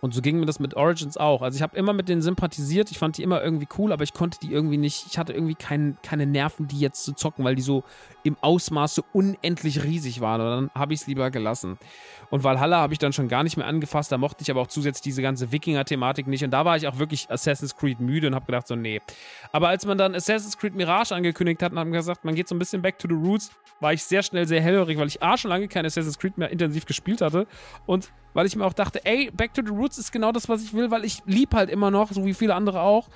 Und 0.00 0.12
so 0.14 0.20
ging 0.20 0.40
mir 0.40 0.46
das 0.46 0.58
mit 0.58 0.74
Origins 0.74 1.16
auch. 1.16 1.42
Also 1.42 1.54
ich 1.54 1.62
habe 1.62 1.76
immer 1.76 1.92
mit 1.92 2.08
denen 2.08 2.22
sympathisiert, 2.22 2.90
ich 2.90 2.98
fand 2.98 3.18
die 3.18 3.22
immer 3.22 3.40
irgendwie 3.40 3.68
cool, 3.78 3.92
aber 3.92 4.02
ich 4.02 4.12
konnte 4.12 4.38
die 4.42 4.52
irgendwie 4.52 4.76
nicht, 4.76 5.06
ich 5.06 5.16
hatte 5.16 5.32
irgendwie 5.32 5.54
kein, 5.54 5.96
keine 6.02 6.26
Nerven, 6.26 6.66
die 6.66 6.80
jetzt 6.80 7.04
zu 7.04 7.12
zocken, 7.12 7.44
weil 7.44 7.54
die 7.54 7.62
so 7.62 7.84
im 8.24 8.36
Ausmaße 8.40 9.02
unendlich 9.12 9.82
riesig 9.84 10.20
waren. 10.20 10.40
Und 10.40 10.46
dann 10.46 10.70
habe 10.74 10.94
ich 10.94 11.00
es 11.00 11.06
lieber 11.06 11.30
gelassen. 11.30 11.78
Und 12.30 12.44
Valhalla 12.44 12.78
habe 12.78 12.92
ich 12.92 12.98
dann 12.98 13.12
schon 13.12 13.28
gar 13.28 13.42
nicht 13.42 13.56
mehr 13.56 13.66
angefasst, 13.66 14.10
da 14.10 14.18
mochte 14.18 14.42
ich 14.42 14.50
aber 14.50 14.60
auch 14.60 14.66
zusätzlich 14.66 15.02
diese 15.02 15.22
ganze 15.22 15.52
Wikinger-Thematik 15.52 16.26
nicht. 16.26 16.42
Und 16.44 16.50
da 16.50 16.64
war 16.64 16.76
ich 16.76 16.86
auch 16.86 16.98
wirklich 16.98 17.30
Assassin's 17.30 17.76
Creed 17.76 18.00
müde 18.00 18.28
und 18.28 18.34
habe 18.34 18.46
gedacht, 18.46 18.66
so, 18.66 18.74
nee. 18.74 19.00
Aber 19.52 19.68
als 19.68 19.84
man 19.84 19.98
dann 19.98 20.14
Assassin's 20.14 20.56
Creed 20.56 20.74
Mirage 20.74 21.14
angekündigt 21.14 21.62
hat 21.62 21.72
und 21.72 21.78
haben 21.78 21.92
gesagt, 21.92 22.24
man 22.24 22.34
geht 22.34 22.48
so 22.48 22.54
ein 22.54 22.58
bisschen 22.58 22.80
back 22.80 22.98
to 22.98 23.08
the 23.08 23.14
roots, 23.14 23.50
war 23.80 23.92
ich 23.92 24.02
sehr 24.04 24.22
schnell 24.22 24.46
sehr 24.46 24.62
hellhörig, 24.62 24.96
weil 24.96 25.08
ich 25.08 25.22
A 25.22 25.36
schon 25.36 25.50
lange 25.50 25.68
kein 25.68 25.84
Assassin's 25.84 26.18
Creed 26.18 26.38
mehr 26.38 26.50
intensiv 26.50 26.86
gespielt 26.86 27.20
hatte 27.20 27.46
und 27.84 28.10
weil 28.34 28.46
ich 28.46 28.56
mir 28.56 28.64
auch 28.64 28.72
dachte, 28.72 29.04
ey, 29.04 29.30
Back 29.30 29.54
to 29.54 29.62
the 29.64 29.70
Roots 29.72 29.98
ist 29.98 30.12
genau 30.12 30.32
das, 30.32 30.48
was 30.48 30.62
ich 30.62 30.72
will, 30.72 30.90
weil 30.90 31.04
ich 31.04 31.22
lieb 31.26 31.54
halt 31.54 31.68
immer 31.68 31.90
noch, 31.90 32.10
so 32.12 32.24
wie 32.24 32.34
viele 32.34 32.54
andere 32.54 32.80
auch, 32.80 33.08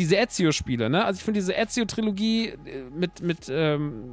diese 0.00 0.16
Ezio-Spiele, 0.16 0.88
ne? 0.88 1.04
Also 1.04 1.18
ich 1.18 1.24
finde 1.24 1.40
diese 1.40 1.52
Ezio-Trilogie 1.52 2.48
äh, 2.48 2.56
mit, 2.90 3.20
mit 3.20 3.50
ähm, 3.50 4.12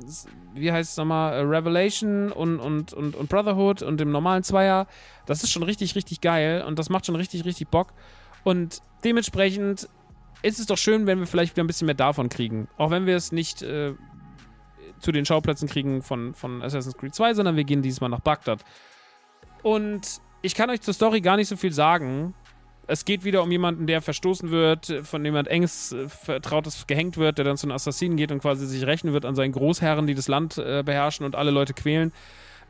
wie 0.54 0.72
heißt 0.72 0.92
es 0.92 0.98
nochmal, 0.98 1.34
äh, 1.34 1.40
Revelation 1.40 2.32
und, 2.34 2.60
und, 2.60 2.94
und, 2.94 3.16
und 3.16 3.30
Brotherhood 3.30 3.82
und 3.84 3.98
dem 3.98 4.12
normalen 4.12 4.44
Zweier, 4.44 4.88
das 5.26 5.44
ist 5.44 5.52
schon 5.52 5.64
richtig, 5.64 5.96
richtig 5.96 6.20
geil 6.20 6.62
und 6.68 6.78
das 6.78 6.90
macht 6.90 7.06
schon 7.06 7.16
richtig, 7.16 7.46
richtig 7.46 7.70
Bock. 7.70 7.94
Und 8.44 8.82
dementsprechend 9.06 9.88
ist 10.42 10.60
es 10.60 10.66
doch 10.66 10.78
schön, 10.78 11.08
wenn 11.08 11.20
wir 11.20 11.26
vielleicht 11.26 11.56
wieder 11.56 11.64
ein 11.64 11.68
bisschen 11.68 11.86
mehr 11.86 11.96
davon 11.96 12.28
kriegen. 12.28 12.68
Auch 12.78 12.92
wenn 12.92 13.06
wir 13.06 13.16
es 13.16 13.32
nicht 13.32 13.62
äh, 13.62 13.94
zu 15.00 15.14
den 15.14 15.26
Schauplätzen 15.26 15.70
kriegen 15.70 16.02
von, 16.02 16.34
von 16.34 16.62
Assassin's 16.62 16.98
Creed 16.98 17.16
2, 17.16 17.34
sondern 17.34 17.56
wir 17.56 17.64
gehen 17.64 17.82
diesmal 17.82 18.10
nach 18.10 18.20
Bagdad. 18.20 18.60
Und 19.64 20.20
ich 20.42 20.54
kann 20.54 20.70
euch 20.70 20.82
zur 20.82 20.94
Story 20.94 21.22
gar 21.22 21.38
nicht 21.38 21.48
so 21.48 21.56
viel 21.56 21.72
sagen. 21.72 22.34
Es 22.90 23.04
geht 23.04 23.26
wieder 23.26 23.44
um 23.44 23.52
jemanden, 23.52 23.86
der 23.86 24.02
verstoßen 24.02 24.50
wird, 24.50 25.02
von 25.04 25.24
jemand 25.24 25.50
enges, 25.50 25.92
äh, 25.92 26.08
vertrautes 26.08 26.88
gehängt 26.88 27.18
wird, 27.18 27.38
der 27.38 27.46
dann 27.46 27.58
zu 27.58 27.68
den 27.68 27.74
Assassinen 27.74 28.16
geht 28.16 28.32
und 28.32 28.40
quasi 28.40 28.66
sich 28.66 28.86
rächen 28.88 29.12
wird 29.12 29.26
an 29.26 29.36
seinen 29.36 29.52
Großherren, 29.52 30.08
die 30.08 30.16
das 30.16 30.30
Land 30.30 30.58
äh, 30.58 30.84
beherrschen 30.86 31.26
und 31.26 31.36
alle 31.36 31.52
Leute 31.52 31.74
quälen 31.74 32.14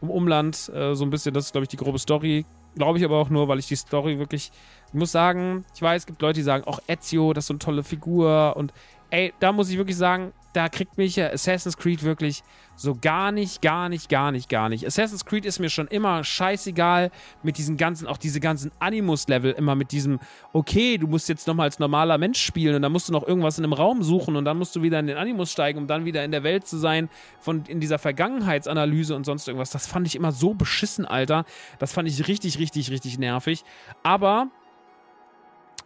im 0.02 0.10
Umland. 0.10 0.70
Äh, 0.74 0.96
so 0.96 1.06
ein 1.06 1.12
bisschen, 1.12 1.36
das 1.36 1.46
ist, 1.46 1.52
glaube 1.52 1.66
ich, 1.66 1.70
die 1.70 1.78
grobe 1.78 2.00
Story. 2.00 2.46
Glaube 2.76 2.98
ich 2.98 3.06
aber 3.06 3.18
auch 3.18 3.30
nur, 3.30 3.48
weil 3.48 3.60
ich 3.60 3.68
die 3.68 3.76
Story 3.76 4.18
wirklich. 4.18 4.52
Ich 4.88 4.94
muss 4.94 5.12
sagen, 5.12 5.66
ich 5.76 5.82
weiß, 5.82 6.04
es 6.04 6.06
gibt 6.06 6.22
Leute, 6.22 6.36
die 6.40 6.44
sagen, 6.44 6.64
auch 6.66 6.80
Ezio, 6.88 7.34
das 7.34 7.44
ist 7.44 7.48
so 7.48 7.54
eine 7.54 7.60
tolle 7.60 7.84
Figur. 7.84 8.56
Und 8.56 8.74
ey, 9.10 9.34
da 9.40 9.52
muss 9.52 9.70
ich 9.70 9.78
wirklich 9.78 9.98
sagen, 9.98 10.34
da 10.54 10.70
kriegt 10.70 10.98
mich 10.98 11.22
Assassin's 11.22 11.78
Creed 11.78 12.02
wirklich 12.02 12.42
so 12.76 12.96
gar 13.00 13.32
nicht, 13.32 13.62
gar 13.62 13.90
nicht, 13.90 14.10
gar 14.10 14.32
nicht, 14.32 14.50
gar 14.50 14.70
nicht. 14.70 14.88
Assassin's 14.88 15.24
Creed 15.24 15.46
ist 15.46 15.60
mir 15.60 15.70
schon 15.70 15.88
immer 15.88 16.24
scheißegal 16.24 17.12
mit 17.44 17.60
diesen 17.60 17.78
ganzen, 17.78 18.08
auch 18.08 18.18
diese 18.18 18.40
ganzen 18.40 18.72
Animus-Level, 18.80 19.52
immer 19.52 19.76
mit 19.76 19.92
diesem, 19.92 20.20
okay, 20.54 20.98
du 20.98 21.06
musst 21.06 21.30
jetzt 21.30 21.46
nochmal 21.46 21.66
als 21.66 21.78
normaler 21.78 22.18
Mensch 22.18 22.42
spielen 22.42 22.76
und 22.76 22.82
dann 22.82 22.92
musst 22.92 23.08
du 23.08 23.14
noch 23.14 23.28
irgendwas 23.28 23.60
in 23.60 23.66
einem 23.66 23.74
Raum 23.74 24.02
suchen 24.02 24.36
und 24.36 24.46
dann 24.46 24.58
musst 24.58 24.76
du 24.76 24.82
wieder 24.82 25.00
in 25.00 25.06
den 25.06 25.18
Animus 25.18 25.52
steigen, 25.52 25.78
um 25.78 25.86
dann 25.86 26.06
wieder 26.06 26.24
in 26.24 26.32
der 26.32 26.42
Welt 26.44 26.66
zu 26.66 26.78
sein, 26.78 27.10
von 27.40 27.64
in 27.68 27.80
dieser 27.80 28.00
Vergangenheitsanalyse 28.00 29.16
und 29.16 29.26
sonst 29.26 29.48
irgendwas. 29.48 29.70
Das 29.70 29.86
fand 29.86 30.08
ich 30.08 30.16
immer 30.16 30.32
so 30.32 30.56
beschissen, 30.56 31.06
Alter. 31.06 31.46
Das 31.78 31.94
fand 31.94 32.08
ich 32.08 32.28
richtig, 32.28 32.58
richtig, 32.58 32.90
richtig 32.90 33.20
nervig. 33.20 33.64
Aber, 34.02 34.48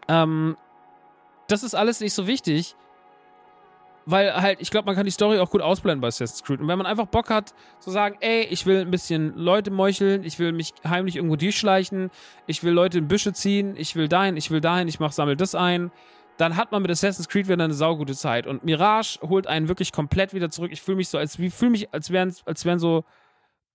ähm, 0.08 0.56
das 1.50 1.64
ist 1.64 1.76
alles 1.76 2.00
nicht 2.00 2.14
so 2.14 2.28
wichtig 2.28 2.78
weil 4.06 4.34
halt, 4.34 4.62
ich 4.62 4.72
glaube, 4.72 4.86
man 4.86 4.95
kann 4.95 5.06
die 5.06 5.12
Story 5.12 5.39
auch 5.39 5.49
gut 5.49 5.62
ausblenden 5.62 6.02
bei 6.02 6.08
Assassin's 6.08 6.43
Creed. 6.43 6.60
Und 6.60 6.68
wenn 6.68 6.78
man 6.78 6.88
einfach 6.88 7.06
Bock 7.06 7.30
hat, 7.30 7.54
zu 7.80 7.91
sagen, 7.91 8.18
ey, 8.22 8.43
ich 8.43 8.66
will 8.66 8.82
ein 8.82 8.91
bisschen 8.91 9.36
Leute 9.36 9.72
meucheln, 9.72 10.24
ich 10.24 10.39
will 10.39 10.52
mich 10.52 10.74
heimlich 10.88 11.16
irgendwo 11.16 11.36
durchschleichen, 11.36 12.10
ich 12.47 12.64
will 12.64 12.74
Leute 12.74 12.99
in 12.99 13.08
Büsche 13.08 13.34
ziehen, 13.34 13.76
ich 13.78 13.95
will 13.95 14.08
dahin, 14.08 14.38
ich 14.38 14.52
will 14.52 14.62
dahin, 14.62 14.88
ich 14.88 14.99
mach, 14.99 15.12
sammel 15.12 15.36
das 15.36 15.56
ein, 15.56 15.91
dann 16.38 16.56
hat 16.56 16.72
man 16.72 16.82
mit 16.82 16.89
Assassin's 16.89 17.30
Creed 17.30 17.47
wieder 17.47 17.64
eine 17.64 17.74
saugute 17.74 18.16
Zeit. 18.16 18.47
Und 18.47 18.64
Mirage 18.64 19.20
holt 19.22 19.47
einen 19.47 19.68
wirklich 19.68 19.91
komplett 19.91 20.34
wieder 20.34 20.49
zurück. 20.49 20.72
Ich 20.72 20.82
fühle 20.82 20.97
mich 20.97 21.10
so, 21.10 21.18
als 21.18 21.38
wie 21.39 21.49
fühle 21.49 21.72
mich, 21.72 21.93
als 21.93 22.10
wären, 22.10 22.34
als 22.45 22.66
wären 22.66 22.80
so, 22.80 23.04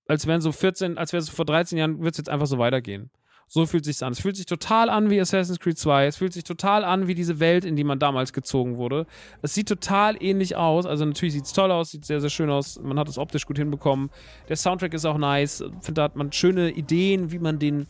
als 0.09 0.27
wären 0.27 0.41
so 0.41 0.53
14, 0.53 0.99
als 0.99 1.12
wäre 1.12 1.22
es 1.22 1.29
vor 1.29 1.45
13 1.45 1.79
Jahren, 1.79 2.03
wird 2.03 2.14
es 2.14 2.18
jetzt 2.18 2.29
einfach 2.29 2.47
so 2.47 2.59
weitergehen. 2.59 3.11
So 3.49 3.65
fühlt 3.65 3.87
es 3.87 3.99
sich 3.99 4.07
an. 4.07 4.13
Es 4.13 4.21
fühlt 4.21 4.37
sich 4.37 4.47
total 4.47 4.91
an 4.91 5.09
wie 5.09 5.21
Assassin's 5.21 5.61
Creed 5.61 5.79
2. 5.79 6.07
Es 6.07 6.17
fühlt 6.17 6.33
sich 6.33 6.43
total 6.43 6.85
an 6.85 7.07
wie 7.07 7.15
diese 7.15 7.39
Welt, 7.39 7.65
in 7.65 7.77
die 7.77 7.85
man 7.85 8.01
damals 8.01 8.33
gezogen 8.33 8.77
wurde. 8.77 9.07
Es 9.41 9.55
sieht 9.55 9.69
total 9.69 10.21
ähnlich 10.21 10.57
aus. 10.57 10.85
Also 10.85 11.05
natürlich 11.05 11.35
sieht 11.35 11.45
es 11.45 11.53
toll 11.53 11.71
aus, 11.71 11.93
sieht 11.93 12.05
sehr, 12.05 12.21
sehr 12.21 12.31
schön 12.31 12.51
aus. 12.51 12.81
Man 12.83 12.99
hat 12.99 13.09
es 13.09 13.19
optisch 13.19 13.47
gut 13.47 13.59
hinbekommen. 13.59 14.11
Der 14.49 14.57
Soundtrack 14.57 14.95
ist 14.95 15.05
auch 15.05 15.19
nice. 15.19 15.61
Ich 15.61 15.85
finde, 15.85 16.01
da 16.01 16.03
hat 16.03 16.17
man 16.17 16.33
schöne 16.33 16.71
Ideen, 16.71 17.31
wie 17.31 17.39
man 17.39 17.61
den 17.61 17.87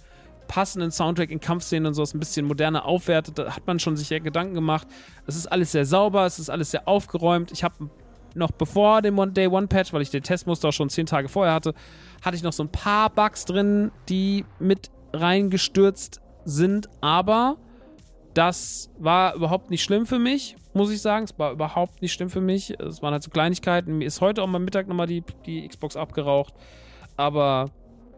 passenden 0.46 0.90
Soundtrack 0.90 1.30
in 1.30 1.40
Kampfszenen 1.40 1.86
und 1.86 1.94
sowas 1.94 2.14
ein 2.14 2.20
bisschen 2.20 2.46
moderner 2.46 2.84
aufwertet. 2.84 3.38
Da 3.38 3.56
hat 3.56 3.66
man 3.66 3.78
schon 3.78 3.96
sich 3.96 4.08
Gedanken 4.08 4.54
gemacht. 4.54 4.86
Es 5.26 5.36
ist 5.36 5.46
alles 5.46 5.72
sehr 5.72 5.86
sauber, 5.86 6.26
es 6.26 6.38
ist 6.38 6.50
alles 6.50 6.70
sehr 6.70 6.86
aufgeräumt. 6.86 7.50
Ich 7.50 7.64
habe 7.64 7.90
noch 8.34 8.50
bevor 8.50 9.02
dem 9.02 9.18
One 9.18 9.32
Day 9.32 9.46
One 9.46 9.66
Patch, 9.66 9.92
weil 9.92 10.02
ich 10.02 10.10
den 10.10 10.22
Testmuster 10.22 10.70
schon 10.70 10.90
zehn 10.90 11.06
Tage 11.06 11.28
vorher 11.28 11.54
hatte, 11.54 11.74
hatte 12.22 12.36
ich 12.36 12.42
noch 12.42 12.52
so 12.52 12.62
ein 12.62 12.70
paar 12.70 13.10
Bugs 13.10 13.46
drin, 13.46 13.90
die 14.08 14.44
mit 14.58 14.90
reingestürzt 15.16 16.20
sind, 16.44 16.88
aber 17.00 17.56
das 18.34 18.90
war 18.98 19.34
überhaupt 19.34 19.70
nicht 19.70 19.82
schlimm 19.82 20.04
für 20.04 20.18
mich, 20.18 20.56
muss 20.74 20.90
ich 20.90 21.00
sagen. 21.00 21.24
Es 21.24 21.38
war 21.38 21.52
überhaupt 21.52 22.02
nicht 22.02 22.12
schlimm 22.12 22.28
für 22.28 22.42
mich. 22.42 22.78
Es 22.78 23.00
waren 23.00 23.12
halt 23.12 23.22
so 23.22 23.30
Kleinigkeiten. 23.30 23.96
Mir 23.96 24.06
ist 24.06 24.20
heute 24.20 24.42
auch 24.42 24.46
mal 24.46 24.58
Mittag 24.58 24.88
nochmal 24.88 25.06
die, 25.06 25.24
die 25.46 25.66
Xbox 25.66 25.96
abgeraucht. 25.96 26.52
Aber 27.16 27.70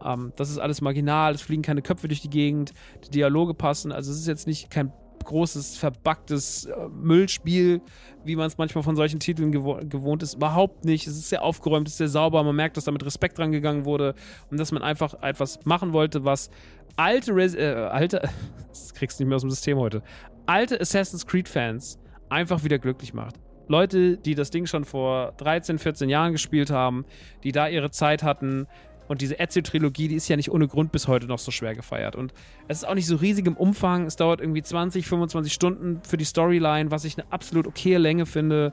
ähm, 0.04 0.32
das 0.36 0.50
ist 0.50 0.58
alles 0.58 0.80
marginal. 0.80 1.34
Es 1.34 1.42
fliegen 1.42 1.62
keine 1.62 1.82
Köpfe 1.82 2.08
durch 2.08 2.20
die 2.20 2.30
Gegend. 2.30 2.72
Die 3.06 3.10
Dialoge 3.10 3.54
passen. 3.54 3.92
Also 3.92 4.10
es 4.10 4.18
ist 4.18 4.26
jetzt 4.26 4.48
nicht 4.48 4.70
kein 4.70 4.92
großes, 5.28 5.76
verbacktes 5.76 6.64
äh, 6.64 6.88
Müllspiel, 6.88 7.80
wie 8.24 8.34
man 8.34 8.46
es 8.46 8.58
manchmal 8.58 8.82
von 8.82 8.96
solchen 8.96 9.20
Titeln 9.20 9.52
gewo 9.52 9.78
gewohnt 9.82 10.22
ist. 10.22 10.34
Überhaupt 10.34 10.84
nicht. 10.84 11.06
Es 11.06 11.16
ist 11.16 11.28
sehr 11.28 11.42
aufgeräumt, 11.42 11.86
es 11.86 11.94
ist 11.94 11.98
sehr 11.98 12.08
sauber. 12.08 12.42
Man 12.42 12.56
merkt, 12.56 12.76
dass 12.76 12.84
da 12.84 12.90
mit 12.90 13.04
Respekt 13.04 13.38
dran 13.38 13.52
gegangen 13.52 13.84
wurde 13.84 14.14
und 14.50 14.58
dass 14.58 14.72
man 14.72 14.82
einfach 14.82 15.14
etwas 15.22 15.60
machen 15.64 15.92
wollte, 15.92 16.24
was 16.24 16.50
alte, 16.96 17.34
Res 17.34 17.54
äh, 17.54 17.88
alte, 17.90 18.28
das 18.68 18.94
kriegst 18.94 19.18
du 19.18 19.24
nicht 19.24 19.28
mehr 19.28 19.36
aus 19.36 19.42
dem 19.42 19.50
System 19.50 19.78
heute, 19.78 20.02
alte 20.46 20.80
Assassin's 20.80 21.26
Creed-Fans 21.26 21.98
einfach 22.28 22.64
wieder 22.64 22.78
glücklich 22.78 23.14
macht. 23.14 23.36
Leute, 23.68 24.16
die 24.16 24.34
das 24.34 24.50
Ding 24.50 24.66
schon 24.66 24.84
vor 24.84 25.34
13, 25.36 25.78
14 25.78 26.08
Jahren 26.08 26.32
gespielt 26.32 26.70
haben, 26.70 27.04
die 27.44 27.52
da 27.52 27.68
ihre 27.68 27.90
Zeit 27.90 28.22
hatten, 28.22 28.66
und 29.08 29.22
diese 29.22 29.38
Ezio-Trilogie, 29.38 30.08
die 30.08 30.14
ist 30.14 30.28
ja 30.28 30.36
nicht 30.36 30.50
ohne 30.50 30.68
Grund 30.68 30.92
bis 30.92 31.08
heute 31.08 31.26
noch 31.26 31.38
so 31.38 31.50
schwer 31.50 31.74
gefeiert. 31.74 32.14
Und 32.14 32.32
es 32.68 32.78
ist 32.78 32.84
auch 32.84 32.94
nicht 32.94 33.06
so 33.06 33.16
riesig 33.16 33.46
im 33.46 33.56
Umfang. 33.56 34.06
Es 34.06 34.16
dauert 34.16 34.40
irgendwie 34.40 34.62
20, 34.62 35.06
25 35.06 35.52
Stunden 35.52 36.00
für 36.02 36.16
die 36.16 36.24
Storyline, 36.24 36.90
was 36.90 37.04
ich 37.04 37.18
eine 37.18 37.30
absolut 37.32 37.66
okaye 37.66 37.98
Länge 37.98 38.26
finde. 38.26 38.72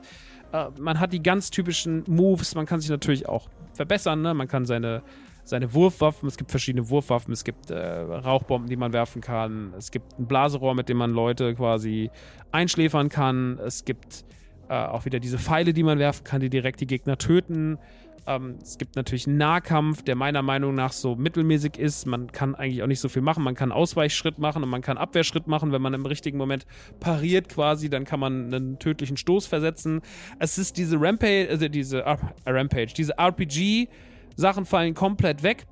Äh, 0.52 0.66
man 0.78 1.00
hat 1.00 1.12
die 1.12 1.22
ganz 1.22 1.50
typischen 1.50 2.04
Moves. 2.06 2.54
Man 2.54 2.66
kann 2.66 2.80
sich 2.80 2.90
natürlich 2.90 3.28
auch 3.28 3.48
verbessern. 3.72 4.22
Ne? 4.22 4.34
Man 4.34 4.46
kann 4.46 4.66
seine, 4.66 5.02
seine 5.44 5.72
Wurfwaffen, 5.72 6.28
es 6.28 6.36
gibt 6.36 6.50
verschiedene 6.50 6.88
Wurfwaffen, 6.90 7.32
es 7.32 7.44
gibt 7.44 7.70
äh, 7.70 7.76
Rauchbomben, 7.76 8.68
die 8.68 8.76
man 8.76 8.92
werfen 8.92 9.22
kann. 9.22 9.72
Es 9.78 9.90
gibt 9.90 10.18
ein 10.18 10.26
Blaserohr, 10.26 10.74
mit 10.74 10.88
dem 10.88 10.98
man 10.98 11.12
Leute 11.12 11.54
quasi 11.54 12.10
einschläfern 12.52 13.08
kann. 13.08 13.58
Es 13.64 13.84
gibt 13.84 14.24
äh, 14.68 14.74
auch 14.74 15.04
wieder 15.04 15.20
diese 15.20 15.38
Pfeile, 15.38 15.72
die 15.72 15.82
man 15.82 15.98
werfen 15.98 16.24
kann, 16.24 16.40
die 16.40 16.50
direkt 16.50 16.80
die 16.80 16.86
Gegner 16.86 17.18
töten. 17.18 17.78
Ähm, 18.26 18.58
es 18.62 18.78
gibt 18.78 18.96
natürlich 18.96 19.26
einen 19.26 19.38
Nahkampf, 19.38 20.02
der 20.02 20.16
meiner 20.16 20.42
Meinung 20.42 20.74
nach 20.74 20.92
so 20.92 21.14
mittelmäßig 21.14 21.78
ist. 21.78 22.06
Man 22.06 22.32
kann 22.32 22.54
eigentlich 22.54 22.82
auch 22.82 22.86
nicht 22.86 23.00
so 23.00 23.08
viel 23.08 23.22
machen. 23.22 23.44
Man 23.44 23.54
kann 23.54 23.72
Ausweichschritt 23.72 24.38
machen 24.38 24.62
und 24.62 24.68
man 24.68 24.82
kann 24.82 24.98
Abwehrschritt 24.98 25.46
machen. 25.46 25.72
Wenn 25.72 25.82
man 25.82 25.94
im 25.94 26.06
richtigen 26.06 26.38
Moment 26.38 26.66
pariert 27.00 27.48
quasi, 27.48 27.88
dann 27.88 28.04
kann 28.04 28.20
man 28.20 28.52
einen 28.52 28.78
tödlichen 28.78 29.16
Stoß 29.16 29.46
versetzen. 29.46 30.00
Es 30.38 30.58
ist 30.58 30.76
diese 30.76 31.00
Rampage, 31.00 31.48
also 31.48 31.68
diese 31.68 32.02
äh, 32.02 32.16
Rampage, 32.46 32.94
diese 32.96 33.16
RPG-Sachen 33.18 34.64
fallen 34.64 34.94
komplett 34.94 35.42
weg. 35.42 35.66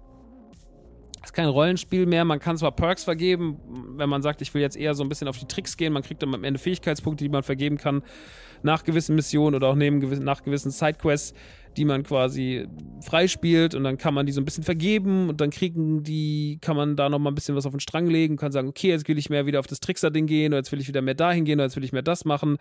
Es 1.25 1.31
ist 1.31 1.33
kein 1.33 1.49
Rollenspiel 1.49 2.05
mehr. 2.05 2.25
Man 2.27 2.39
kann 2.39 2.59
zwar 2.59 2.73
Perks 2.73 3.03
vergeben, 3.03 3.59
wenn 3.97 4.11
man 4.11 4.21
sagt, 4.21 4.43
ich 4.43 4.53
will 4.53 4.61
jetzt 4.61 4.77
eher 4.77 4.95
so 4.95 5.03
ein 5.03 5.09
bisschen 5.09 5.27
auf 5.27 5.39
die 5.39 5.47
Tricks 5.47 5.77
gehen. 5.79 5.95
Man 5.95 6.03
kriegt 6.03 6.23
dann 6.23 6.35
am 6.35 6.45
Ende 6.45 6.61
Fähigkeitspunkte, 6.61 7.25
die 7.25 7.31
man 7.31 7.43
vergeben 7.43 7.79
kann 7.79 8.03
nach 8.65 8.83
gewissen 8.83 9.15
Missionen 9.15 9.55
oder 9.55 9.69
auch 9.69 9.75
neben 9.75 10.01
nach 10.25 10.43
gewissen 10.43 10.71
Sidequests 10.71 11.35
die 11.77 11.85
man 11.85 12.03
quasi 12.03 12.67
freispielt 13.03 13.75
und 13.75 13.85
dann 13.85 13.99
kann 13.99 14.15
man 14.15 14.27
die 14.27 14.33
so 14.33 14.41
ein 14.41 14.45
bisschen 14.45 14.65
vergeben 14.65 15.29
und 15.29 15.41
dann 15.41 15.51
kriegen 15.51 16.03
die, 16.03 16.59
kann 16.61 16.77
man 16.77 16.97
da 16.97 17.09
nochmal 17.09 17.33
ein 17.33 17.35
bisschen 17.35 17.57
was 17.57 17.67
auf 17.67 17.73
den 17.73 17.81
Strang 17.81 18.07
legen, 18.07 18.37
kann 18.37 18.53
sagen, 18.53 18.69
okay, 18.69 18.89
jetzt 18.89 19.09
will 19.09 19.19
ich 19.19 19.31
mehr 19.31 19.47
wieder 19.47 19.61
auf 19.61 19.67
das 19.67 19.81
Trickser-Ding 19.81 20.27
gehen 20.27 20.53
oder 20.53 20.59
jetzt 20.59 20.73
will 20.73 20.81
ich 20.81 20.89
wieder 20.89 21.03
mehr 21.03 21.15
dahin 21.15 21.45
gehen 21.45 21.59
oder 21.59 21.65
jetzt 21.65 21.77
will 21.77 21.85
ich 21.85 21.93
mehr 21.93 22.03
das 22.03 22.25
machen. 22.25 22.59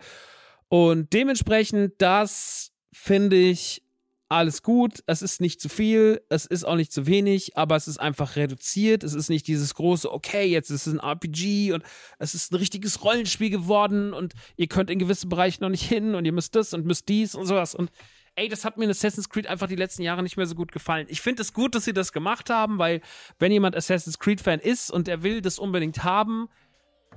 Und 0.68 1.12
dementsprechend, 1.12 1.94
das 1.98 2.72
finde 2.92 3.36
ich 3.36 3.84
alles 4.28 4.62
gut, 4.62 5.00
es 5.06 5.22
ist 5.22 5.40
nicht 5.40 5.60
zu 5.60 5.68
viel, 5.68 6.20
es 6.28 6.46
ist 6.46 6.64
auch 6.64 6.76
nicht 6.76 6.92
zu 6.92 7.06
wenig, 7.06 7.56
aber 7.56 7.76
es 7.76 7.86
ist 7.86 7.98
einfach 7.98 8.36
reduziert. 8.36 9.04
Es 9.04 9.14
ist 9.14 9.28
nicht 9.28 9.46
dieses 9.46 9.74
große, 9.74 10.10
okay, 10.10 10.46
jetzt 10.46 10.70
ist 10.70 10.86
es 10.86 10.92
ein 10.92 10.98
RPG 10.98 11.72
und 11.72 11.84
es 12.18 12.34
ist 12.34 12.50
ein 12.50 12.56
richtiges 12.56 13.04
Rollenspiel 13.04 13.50
geworden 13.50 14.12
und 14.12 14.32
ihr 14.56 14.66
könnt 14.66 14.90
in 14.90 14.98
gewissen 14.98 15.28
Bereichen 15.28 15.62
noch 15.62 15.70
nicht 15.70 15.86
hin 15.86 16.14
und 16.14 16.24
ihr 16.24 16.32
müsst 16.32 16.54
das 16.56 16.72
und 16.74 16.86
müsst 16.86 17.08
dies 17.08 17.34
und 17.34 17.46
sowas. 17.46 17.74
Und 17.74 17.90
ey, 18.36 18.48
das 18.48 18.64
hat 18.64 18.76
mir 18.76 18.84
in 18.84 18.90
Assassin's 18.90 19.28
Creed 19.28 19.46
einfach 19.46 19.68
die 19.68 19.76
letzten 19.76 20.02
Jahre 20.02 20.22
nicht 20.22 20.36
mehr 20.36 20.46
so 20.46 20.54
gut 20.54 20.72
gefallen. 20.72 21.06
Ich 21.08 21.20
finde 21.20 21.42
es 21.42 21.52
gut, 21.52 21.74
dass 21.74 21.84
sie 21.84 21.92
das 21.92 22.12
gemacht 22.12 22.50
haben, 22.50 22.78
weil 22.78 23.00
wenn 23.38 23.52
jemand 23.52 23.76
Assassin's 23.76 24.18
Creed-Fan 24.18 24.60
ist 24.60 24.90
und 24.90 25.08
er 25.08 25.22
will 25.22 25.40
das 25.40 25.58
unbedingt 25.58 26.04
haben, 26.04 26.48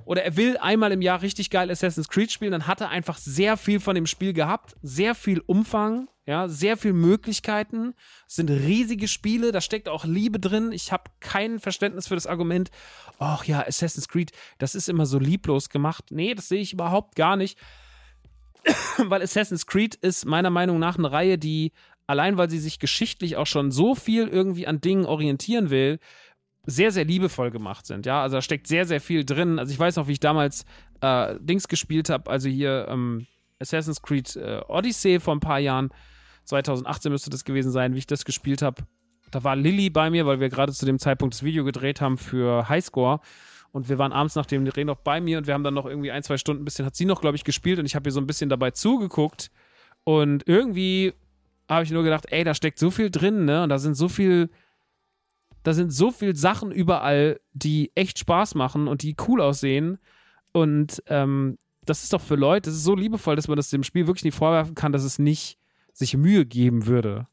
oder 0.04 0.22
er 0.22 0.36
will 0.36 0.56
einmal 0.58 0.92
im 0.92 1.02
Jahr 1.02 1.22
richtig 1.22 1.50
geil 1.50 1.70
Assassin's 1.70 2.08
Creed 2.08 2.32
spielen, 2.32 2.52
dann 2.52 2.66
hat 2.66 2.80
er 2.80 2.88
einfach 2.88 3.18
sehr 3.18 3.56
viel 3.56 3.80
von 3.80 3.94
dem 3.94 4.06
Spiel 4.06 4.32
gehabt, 4.32 4.76
sehr 4.80 5.14
viel 5.14 5.40
Umfang, 5.40 6.08
ja, 6.24 6.48
sehr 6.48 6.76
viel 6.76 6.92
Möglichkeiten. 6.92 7.94
Es 8.26 8.36
sind 8.36 8.50
riesige 8.50 9.08
Spiele, 9.08 9.52
da 9.52 9.60
steckt 9.60 9.88
auch 9.88 10.04
Liebe 10.04 10.38
drin. 10.38 10.72
Ich 10.72 10.92
habe 10.92 11.10
kein 11.20 11.58
Verständnis 11.58 12.08
für 12.08 12.14
das 12.14 12.26
Argument, 12.26 12.70
ach 13.18 13.44
ja, 13.44 13.66
Assassin's 13.66 14.08
Creed, 14.08 14.32
das 14.58 14.74
ist 14.74 14.88
immer 14.88 15.06
so 15.06 15.18
lieblos 15.18 15.68
gemacht. 15.68 16.06
Nee, 16.10 16.34
das 16.34 16.48
sehe 16.48 16.60
ich 16.60 16.72
überhaupt 16.72 17.16
gar 17.16 17.36
nicht. 17.36 17.58
weil 18.98 19.22
Assassin's 19.22 19.66
Creed 19.66 19.94
ist 19.96 20.26
meiner 20.26 20.50
Meinung 20.50 20.78
nach 20.78 20.98
eine 20.98 21.10
Reihe, 21.10 21.38
die 21.38 21.72
allein 22.06 22.38
weil 22.38 22.50
sie 22.50 22.58
sich 22.58 22.78
geschichtlich 22.78 23.36
auch 23.36 23.46
schon 23.46 23.70
so 23.70 23.94
viel 23.94 24.26
irgendwie 24.26 24.66
an 24.66 24.80
Dingen 24.80 25.04
orientieren 25.04 25.70
will, 25.70 26.00
sehr, 26.66 26.90
sehr 26.90 27.04
liebevoll 27.04 27.50
gemacht 27.50 27.86
sind. 27.86 28.06
Ja, 28.06 28.22
also 28.22 28.36
da 28.36 28.42
steckt 28.42 28.66
sehr, 28.66 28.84
sehr 28.84 29.00
viel 29.00 29.24
drin. 29.24 29.58
Also 29.58 29.72
ich 29.72 29.78
weiß 29.78 29.96
noch, 29.96 30.08
wie 30.08 30.12
ich 30.12 30.20
damals 30.20 30.64
äh, 31.00 31.36
Dings 31.40 31.68
gespielt 31.68 32.10
habe, 32.10 32.30
also 32.30 32.48
hier 32.48 32.86
ähm, 32.88 33.26
Assassin's 33.58 34.02
Creed 34.02 34.36
äh, 34.36 34.60
Odyssey 34.68 35.20
vor 35.20 35.34
ein 35.34 35.40
paar 35.40 35.58
Jahren, 35.58 35.90
2018 36.44 37.12
müsste 37.12 37.30
das 37.30 37.44
gewesen 37.44 37.70
sein, 37.70 37.94
wie 37.94 37.98
ich 37.98 38.06
das 38.06 38.24
gespielt 38.24 38.62
habe. 38.62 38.84
Da 39.30 39.44
war 39.44 39.56
Lilly 39.56 39.90
bei 39.90 40.10
mir, 40.10 40.26
weil 40.26 40.40
wir 40.40 40.48
gerade 40.48 40.72
zu 40.72 40.86
dem 40.86 40.98
Zeitpunkt 40.98 41.34
das 41.34 41.42
Video 41.42 41.64
gedreht 41.64 42.00
haben 42.00 42.16
für 42.16 42.68
Highscore. 42.68 43.20
Und 43.78 43.88
wir 43.88 43.98
waren 43.98 44.12
abends 44.12 44.34
nach 44.34 44.44
dem 44.44 44.64
Dreh 44.64 44.84
noch 44.84 44.98
bei 44.98 45.20
mir 45.20 45.38
und 45.38 45.46
wir 45.46 45.54
haben 45.54 45.62
dann 45.62 45.74
noch 45.74 45.86
irgendwie 45.86 46.10
ein, 46.10 46.24
zwei 46.24 46.36
Stunden 46.36 46.62
ein 46.62 46.64
bisschen, 46.64 46.84
hat 46.84 46.96
sie 46.96 47.04
noch, 47.04 47.20
glaube 47.20 47.36
ich, 47.36 47.44
gespielt 47.44 47.78
und 47.78 47.86
ich 47.86 47.94
habe 47.94 48.08
ihr 48.08 48.12
so 48.12 48.20
ein 48.20 48.26
bisschen 48.26 48.50
dabei 48.50 48.72
zugeguckt. 48.72 49.52
Und 50.02 50.42
irgendwie 50.48 51.14
habe 51.68 51.84
ich 51.84 51.92
nur 51.92 52.02
gedacht, 52.02 52.26
ey, 52.30 52.42
da 52.42 52.54
steckt 52.54 52.80
so 52.80 52.90
viel 52.90 53.08
drin, 53.08 53.44
ne? 53.44 53.62
Und 53.62 53.68
da 53.68 53.78
sind 53.78 53.94
so 53.94 54.08
viel 54.08 54.50
da 55.62 55.74
sind 55.74 55.92
so 55.92 56.10
viele 56.10 56.34
Sachen 56.34 56.72
überall, 56.72 57.40
die 57.52 57.92
echt 57.94 58.18
Spaß 58.18 58.56
machen 58.56 58.88
und 58.88 59.02
die 59.02 59.14
cool 59.28 59.40
aussehen. 59.40 59.98
Und 60.52 61.00
ähm, 61.06 61.56
das 61.84 62.02
ist 62.02 62.12
doch 62.12 62.20
für 62.20 62.34
Leute, 62.34 62.70
das 62.70 62.78
ist 62.78 62.84
so 62.84 62.96
liebevoll, 62.96 63.36
dass 63.36 63.46
man 63.46 63.56
das 63.56 63.70
dem 63.70 63.84
Spiel 63.84 64.08
wirklich 64.08 64.24
nicht 64.24 64.34
vorwerfen 64.34 64.74
kann, 64.74 64.92
dass 64.92 65.04
es 65.04 65.20
nicht 65.20 65.58
sich 65.92 66.16
Mühe 66.16 66.46
geben 66.46 66.86
würde 66.86 67.28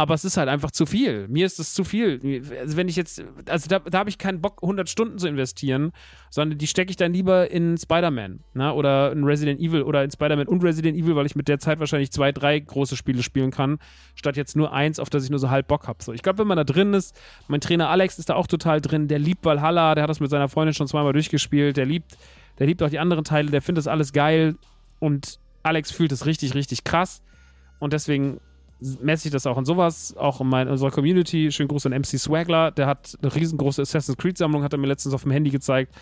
aber 0.00 0.14
es 0.14 0.24
ist 0.24 0.38
halt 0.38 0.48
einfach 0.48 0.70
zu 0.70 0.86
viel. 0.86 1.28
Mir 1.28 1.44
ist 1.44 1.60
es 1.60 1.74
zu 1.74 1.84
viel. 1.84 2.42
Also 2.58 2.78
wenn 2.78 2.88
ich 2.88 2.96
jetzt, 2.96 3.22
also 3.46 3.68
da, 3.68 3.80
da 3.80 3.98
habe 3.98 4.08
ich 4.08 4.16
keinen 4.16 4.40
Bock, 4.40 4.60
100 4.62 4.88
Stunden 4.88 5.18
zu 5.18 5.28
investieren, 5.28 5.92
sondern 6.30 6.56
die 6.56 6.66
stecke 6.66 6.88
ich 6.88 6.96
dann 6.96 7.12
lieber 7.12 7.50
in 7.50 7.76
Spider-Man 7.76 8.40
ne? 8.54 8.72
oder 8.72 9.12
in 9.12 9.24
Resident 9.24 9.60
Evil 9.60 9.82
oder 9.82 10.02
in 10.02 10.10
Spider-Man 10.10 10.48
und 10.48 10.64
Resident 10.64 10.96
Evil, 10.96 11.16
weil 11.16 11.26
ich 11.26 11.36
mit 11.36 11.48
der 11.48 11.58
Zeit 11.58 11.80
wahrscheinlich 11.80 12.10
zwei, 12.12 12.32
drei 12.32 12.58
große 12.58 12.96
Spiele 12.96 13.22
spielen 13.22 13.50
kann, 13.50 13.78
statt 14.14 14.38
jetzt 14.38 14.56
nur 14.56 14.72
eins, 14.72 14.98
auf 14.98 15.10
das 15.10 15.22
ich 15.24 15.28
nur 15.28 15.38
so 15.38 15.50
halb 15.50 15.68
Bock 15.68 15.86
habe. 15.86 16.02
So, 16.02 16.14
ich 16.14 16.22
glaube, 16.22 16.38
wenn 16.38 16.46
man 16.46 16.56
da 16.56 16.64
drin 16.64 16.94
ist, 16.94 17.14
mein 17.48 17.60
Trainer 17.60 17.90
Alex 17.90 18.18
ist 18.18 18.30
da 18.30 18.36
auch 18.36 18.46
total 18.46 18.80
drin, 18.80 19.06
der 19.06 19.18
liebt 19.18 19.44
Valhalla, 19.44 19.94
der 19.94 20.04
hat 20.04 20.08
das 20.08 20.20
mit 20.20 20.30
seiner 20.30 20.48
Freundin 20.48 20.72
schon 20.72 20.88
zweimal 20.88 21.12
durchgespielt, 21.12 21.76
der 21.76 21.84
liebt, 21.84 22.16
der 22.58 22.66
liebt 22.66 22.82
auch 22.82 22.88
die 22.88 23.00
anderen 23.00 23.24
Teile, 23.24 23.50
der 23.50 23.60
findet 23.60 23.84
das 23.84 23.86
alles 23.86 24.14
geil 24.14 24.56
und 24.98 25.38
Alex 25.62 25.90
fühlt 25.92 26.10
es 26.10 26.24
richtig, 26.24 26.54
richtig 26.54 26.84
krass 26.84 27.20
und 27.80 27.92
deswegen 27.92 28.40
messe 29.00 29.28
ich 29.28 29.32
das 29.32 29.46
auch 29.46 29.58
in 29.58 29.64
sowas, 29.64 30.16
auch 30.16 30.40
in, 30.40 30.48
mein, 30.48 30.66
in 30.66 30.72
unserer 30.72 30.90
Community. 30.90 31.50
Schönen 31.52 31.68
Gruß 31.68 31.86
an 31.86 31.92
MC 31.92 32.18
Swagler, 32.18 32.70
der 32.70 32.86
hat 32.86 33.16
eine 33.22 33.34
riesengroße 33.34 33.82
Assassin's 33.82 34.18
Creed-Sammlung, 34.18 34.62
hat 34.62 34.72
er 34.72 34.78
mir 34.78 34.86
letztens 34.86 35.14
auf 35.14 35.22
dem 35.22 35.32
Handy 35.32 35.50
gezeigt. 35.50 35.94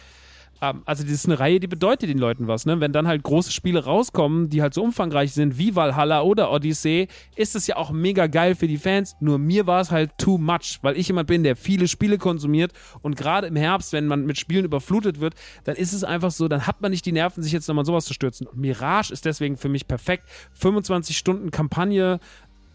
Ähm, 0.61 0.83
also, 0.85 1.03
das 1.03 1.13
ist 1.13 1.27
eine 1.27 1.39
Reihe, 1.39 1.61
die 1.61 1.67
bedeutet 1.67 2.09
den 2.09 2.19
Leuten 2.19 2.49
was, 2.49 2.67
ne? 2.67 2.81
Wenn 2.81 2.93
dann 2.93 3.07
halt 3.07 3.23
große 3.23 3.53
Spiele 3.53 3.85
rauskommen, 3.85 4.49
die 4.49 4.63
halt 4.63 4.75
so 4.75 4.83
umfangreich 4.83 5.33
sind 5.33 5.59
wie 5.59 5.77
Valhalla 5.77 6.23
oder 6.23 6.51
Odyssey, 6.51 7.09
ist 7.37 7.55
es 7.55 7.67
ja 7.67 7.77
auch 7.77 7.91
mega 7.91 8.27
geil 8.27 8.55
für 8.55 8.67
die 8.67 8.79
Fans. 8.79 9.17
Nur 9.21 9.39
mir 9.39 9.67
war 9.67 9.81
es 9.81 9.91
halt 9.91 10.11
too 10.19 10.39
much, 10.39 10.79
weil 10.83 10.97
ich 10.97 11.09
jemand 11.09 11.29
bin, 11.29 11.45
der 11.45 11.57
viele 11.57 11.89
Spiele 11.89 12.19
konsumiert 12.19 12.73
und 13.03 13.17
gerade 13.17 13.47
im 13.47 13.57
Herbst, 13.57 13.93
wenn 13.93 14.07
man 14.07 14.27
mit 14.27 14.39
Spielen 14.39 14.65
überflutet 14.65 15.21
wird, 15.21 15.35
dann 15.65 15.77
ist 15.77 15.93
es 15.93 16.05
einfach 16.05 16.31
so, 16.31 16.49
dann 16.49 16.67
hat 16.67 16.81
man 16.81 16.91
nicht 16.91 17.07
die 17.07 17.13
Nerven, 17.13 17.43
sich 17.43 17.53
jetzt 17.53 17.69
nochmal 17.69 17.85
sowas 17.85 18.05
zu 18.05 18.15
stürzen. 18.15 18.47
Und 18.47 18.59
Mirage 18.59 19.13
ist 19.13 19.25
deswegen 19.25 19.57
für 19.57 19.69
mich 19.69 19.87
perfekt. 19.87 20.25
25 20.55 21.17
Stunden 21.17 21.51
Kampagne, 21.51 22.19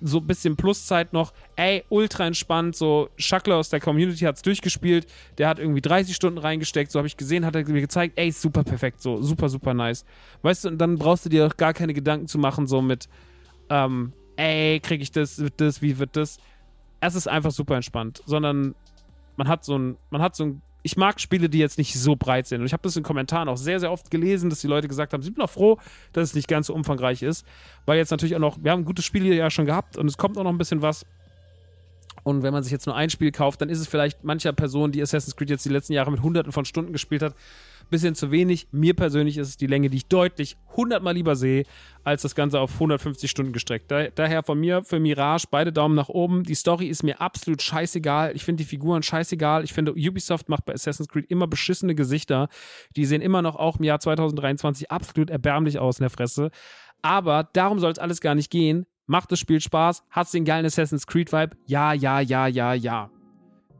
so 0.04 0.18
ein 0.20 0.28
bisschen 0.28 0.56
Pluszeit 0.56 1.14
noch. 1.14 1.34
Ey, 1.56 1.84
ultra 1.89 2.28
entspannt. 2.28 2.76
So, 2.76 3.10
Schackler 3.18 3.56
aus 3.56 3.70
der 3.70 3.80
Community 3.80 4.26
hat 4.26 4.36
es 4.36 4.41
durchgespielt. 4.41 5.08
Der 5.38 5.47
hat 5.47 5.60
irgendwie 5.60 5.82
30 5.82 6.16
Stunden 6.16 6.38
reingesteckt. 6.38 6.91
So 6.91 6.99
habe 6.99 7.08
ich 7.08 7.18
gesehen, 7.18 7.45
hat 7.45 7.56
er 7.56 7.68
mir 7.68 7.82
gezeigt. 7.82 8.18
Ey, 8.18 8.32
super 8.32 8.64
perfekt. 8.64 9.01
So, 9.01 9.22
super, 9.22 9.49
super 9.49 9.74
nice. 9.74 10.06
Weißt 10.41 10.66
du, 10.66 10.70
und 10.70 10.78
dann 10.78 10.97
brauchst 10.97 11.26
du 11.26 11.30
dir 11.30 11.47
auch 11.47 11.58
gar 11.58 11.74
keine 11.74 11.93
Gedanken 11.93 12.28
zu 12.28 12.38
machen, 12.38 12.68
so 12.68 12.82
mit, 12.82 13.08
ähm, 13.70 14.14
ey, 14.36 14.80
kriege 14.82 15.04
ich 15.04 15.12
das, 15.12 15.39
wird 15.39 15.54
das, 15.58 15.82
wie 15.82 15.97
wird 15.97 16.16
das? 16.16 16.38
Es 16.99 17.16
ist 17.16 17.28
einfach 17.28 17.51
super 17.51 17.76
entspannt. 17.76 18.22
Sondern 18.26 18.76
man 19.38 19.47
hat 19.47 19.64
so 19.64 19.78
ein, 19.78 19.97
man 20.10 20.22
hat 20.22 20.36
so 20.36 20.45
ein 20.45 20.62
ich 20.84 20.97
mag 20.97 21.19
Spiele, 21.19 21.49
die 21.49 21.59
jetzt 21.59 21.77
nicht 21.77 21.97
so 21.97 22.15
breit 22.15 22.45
sind. 22.45 22.59
Und 22.59 22.67
ich 22.67 22.73
habe 22.73 22.84
das 22.84 22.95
in 22.95 23.03
Kommentaren 23.03 23.47
auch 23.47 23.57
sehr, 23.57 23.79
sehr 23.79 23.91
oft 23.91 24.11
gelesen, 24.11 24.49
dass 24.49 24.59
die 24.59 24.67
Leute 24.67 24.88
gesagt 24.88 25.13
haben, 25.13 25.23
sie 25.23 25.27
sind 25.27 25.41
auch 25.41 25.49
froh, 25.49 25.79
dass 26.11 26.29
es 26.29 26.36
nicht 26.36 26.47
ganz 26.49 26.67
so 26.67 26.73
umfangreich 26.73 27.23
ist. 27.23 27.45
Weil 27.86 27.97
jetzt 27.97 28.11
natürlich 28.11 28.36
auch 28.36 28.39
noch, 28.39 28.57
wir 28.61 28.71
haben 28.71 28.84
gute 28.84 29.01
Spiele 29.01 29.34
ja 29.34 29.49
schon 29.49 29.65
gehabt 29.65 29.97
und 29.97 30.07
es 30.07 30.17
kommt 30.17 30.38
auch 30.38 30.43
noch 30.43 30.51
ein 30.51 30.57
bisschen 30.57 30.81
was. 30.81 31.05
Und 32.24 32.41
wenn 32.41 32.53
man 32.53 32.63
sich 32.63 32.71
jetzt 32.71 32.86
nur 32.86 32.95
ein 32.95 33.09
Spiel 33.09 33.32
kauft, 33.32 33.61
dann 33.61 33.69
ist 33.69 33.80
es 33.80 33.88
vielleicht 33.88 34.24
mancher 34.24 34.53
Person, 34.53 34.91
die 34.91 35.01
Assassin's 35.01 35.36
Creed 35.36 35.49
jetzt 35.49 35.65
die 35.65 35.69
letzten 35.69 35.93
Jahre 35.93 36.11
mit 36.11 36.21
hunderten 36.21 36.51
von 36.51 36.65
Stunden 36.65 36.93
gespielt 36.93 37.21
hat, 37.21 37.36
bisschen 37.89 38.15
zu 38.15 38.32
wenig. 38.32 38.67
Mir 38.71 38.95
persönlich 38.95 39.38
ist 39.38 39.49
es 39.49 39.57
die 39.57 39.67
Länge, 39.67 39.89
die 39.89 39.97
ich 39.97 40.07
deutlich 40.07 40.57
hundertmal 40.76 41.13
lieber 41.13 41.36
sehe, 41.36 41.65
als 42.03 42.21
das 42.21 42.34
Ganze 42.34 42.59
auf 42.59 42.74
150 42.74 43.30
Stunden 43.30 43.53
gestreckt. 43.53 43.91
Da, 43.91 44.07
daher 44.07 44.43
von 44.43 44.59
mir 44.59 44.84
für 44.84 44.99
Mirage 44.99 45.47
beide 45.51 45.71
Daumen 45.71 45.95
nach 45.95 46.09
oben. 46.09 46.43
Die 46.43 46.55
Story 46.55 46.88
ist 46.88 47.03
mir 47.03 47.21
absolut 47.21 47.61
scheißegal. 47.61 48.36
Ich 48.36 48.45
finde 48.45 48.63
die 48.63 48.69
Figuren 48.69 49.03
scheißegal. 49.03 49.63
Ich 49.63 49.74
finde, 49.74 49.91
Ubisoft 49.93 50.49
macht 50.49 50.65
bei 50.65 50.74
Assassin's 50.74 51.09
Creed 51.09 51.30
immer 51.30 51.47
beschissene 51.47 51.93
Gesichter. 51.93 52.47
Die 52.95 53.05
sehen 53.05 53.21
immer 53.21 53.41
noch 53.41 53.55
auch 53.55 53.78
im 53.78 53.84
Jahr 53.84 53.99
2023 53.99 54.91
absolut 54.91 55.30
erbärmlich 55.30 55.78
aus 55.78 55.99
in 55.99 56.03
der 56.03 56.09
Fresse. 56.09 56.51
Aber 57.01 57.49
darum 57.53 57.80
soll 57.80 57.91
es 57.91 57.99
alles 57.99 58.21
gar 58.21 58.34
nicht 58.34 58.49
gehen. 58.49 58.86
Macht 59.06 59.34
das 59.34 59.39
Spiel 59.39 59.60
Spaß? 59.60 60.04
Hat 60.10 60.28
es 60.28 60.32
den 60.32 60.45
geilen 60.45 60.66
Assassin's 60.66 61.06
Creed 61.06 61.34
Vibe? 61.34 61.58
Ja, 61.66 61.91
ja, 61.91 62.22
ja, 62.22 62.47
ja, 62.47 62.74
ja. 62.74 63.10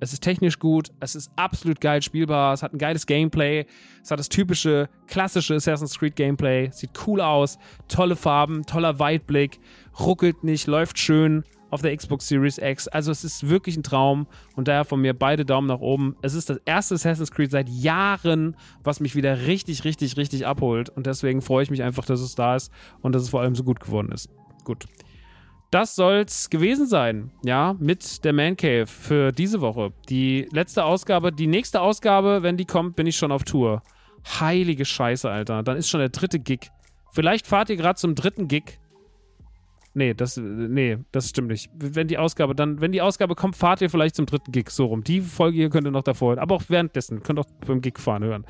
Es 0.02 0.12
ist 0.12 0.22
technisch 0.22 0.60
gut, 0.60 0.90
es 1.00 1.16
ist 1.16 1.32
absolut 1.38 1.80
geil 1.80 2.02
spielbar, 2.02 2.54
es 2.54 2.62
hat 2.62 2.74
ein 2.74 2.78
geiles 2.78 3.06
Gameplay, 3.06 3.66
es 4.02 4.12
hat 4.12 4.20
das 4.20 4.28
typische, 4.28 4.90
klassische 5.08 5.56
Assassin's 5.56 5.98
Creed 5.98 6.18
Gameplay, 6.18 6.70
sieht 6.72 6.90
cool 7.08 7.22
aus, 7.22 7.58
tolle 7.88 8.18
Farben, 8.18 8.66
toller 8.66 9.00
Weitblick, 9.00 9.62
ruckelt 9.98 10.44
nicht, 10.44 10.68
läuft 10.68 11.00
schön 11.00 11.46
auf 11.70 11.82
der 11.82 11.96
Xbox 11.96 12.28
Series 12.28 12.58
X. 12.58 12.90
Also 12.90 13.14
es 13.14 13.24
ist 13.24 13.48
wirklich 13.48 13.78
ein 13.78 13.84
Traum 13.84 14.28
und 14.58 14.68
daher 14.68 14.84
von 14.84 15.00
mir 15.00 15.18
beide 15.18 15.46
Daumen 15.46 15.70
nach 15.70 15.80
oben. 15.80 16.18
Es 16.22 16.34
ist 16.34 16.50
das 16.50 16.60
erste 16.66 16.96
Assassin's 16.96 17.32
Creed 17.32 17.52
seit 17.52 17.70
Jahren, 17.70 18.58
was 18.84 19.00
mich 19.00 19.16
wieder 19.16 19.48
richtig, 19.48 19.86
richtig, 19.86 20.18
richtig 20.18 20.46
abholt 20.46 20.90
und 20.90 21.08
deswegen 21.08 21.42
freue 21.42 21.64
ich 21.64 21.72
mich 21.72 21.82
einfach, 21.82 22.04
dass 22.04 22.20
es 22.20 22.36
da 22.36 22.58
ist 22.58 22.74
und 23.02 23.16
dass 23.16 23.22
es 23.22 23.30
vor 23.30 23.40
allem 23.40 23.56
so 23.56 23.64
gut 23.64 23.80
geworden 23.80 24.12
ist. 24.12 24.28
Gut 24.66 24.86
das 25.74 25.96
soll's 25.96 26.50
gewesen 26.52 26.86
sein, 26.86 27.32
ja, 27.44 27.76
mit 27.80 28.24
der 28.24 28.34
Man 28.34 28.56
Cave 28.56 28.86
für 28.86 29.32
diese 29.32 29.60
Woche. 29.60 29.92
Die 30.08 30.48
letzte 30.52 30.86
Ausgabe, 30.86 31.32
die 31.32 31.48
nächste 31.48 31.82
Ausgabe, 31.82 32.44
wenn 32.44 32.58
die 32.58 32.66
kommt, 32.66 32.96
bin 32.96 33.08
ich 33.08 33.18
schon 33.18 33.32
auf 33.32 33.44
Tour. 33.44 33.82
Heilige 34.40 34.86
Scheiße, 34.86 35.30
Alter. 35.30 35.64
Dann 35.64 35.78
ist 35.78 35.90
schon 35.90 36.00
der 36.00 36.10
dritte 36.10 36.40
Gig. 36.40 36.70
Vielleicht 37.12 37.48
fahrt 37.48 37.70
ihr 37.72 37.76
gerade 37.76 37.98
zum 37.98 38.14
dritten 38.14 38.48
Gig. 38.48 38.80
Nee, 39.96 40.14
das, 40.14 40.38
nee, 40.38 40.98
das 41.12 41.30
stimmt 41.30 41.50
nicht. 41.50 41.70
Wenn 41.76 42.08
die 42.08 42.18
Ausgabe 42.18 42.56
dann, 42.56 42.80
wenn 42.80 42.92
die 42.92 43.02
Ausgabe 43.02 43.36
kommt, 43.36 43.56
fahrt 43.56 43.82
ihr 43.82 43.90
vielleicht 43.90 44.16
zum 44.16 44.26
dritten 44.26 44.52
Gig 44.52 44.70
so 44.70 44.86
rum. 44.86 45.04
Die 45.04 45.22
Folge 45.22 45.58
hier 45.58 45.70
könnt 45.70 45.88
ihr 45.88 45.92
noch 45.92 46.04
davor 46.04 46.30
hören. 46.30 46.40
Aber 46.40 46.56
auch 46.56 46.64
währenddessen. 46.68 47.24
Könnt 47.24 47.40
auch 47.40 47.48
beim 47.66 47.82
Gig 47.82 48.00
fahren 48.00 48.24
hören. 48.24 48.46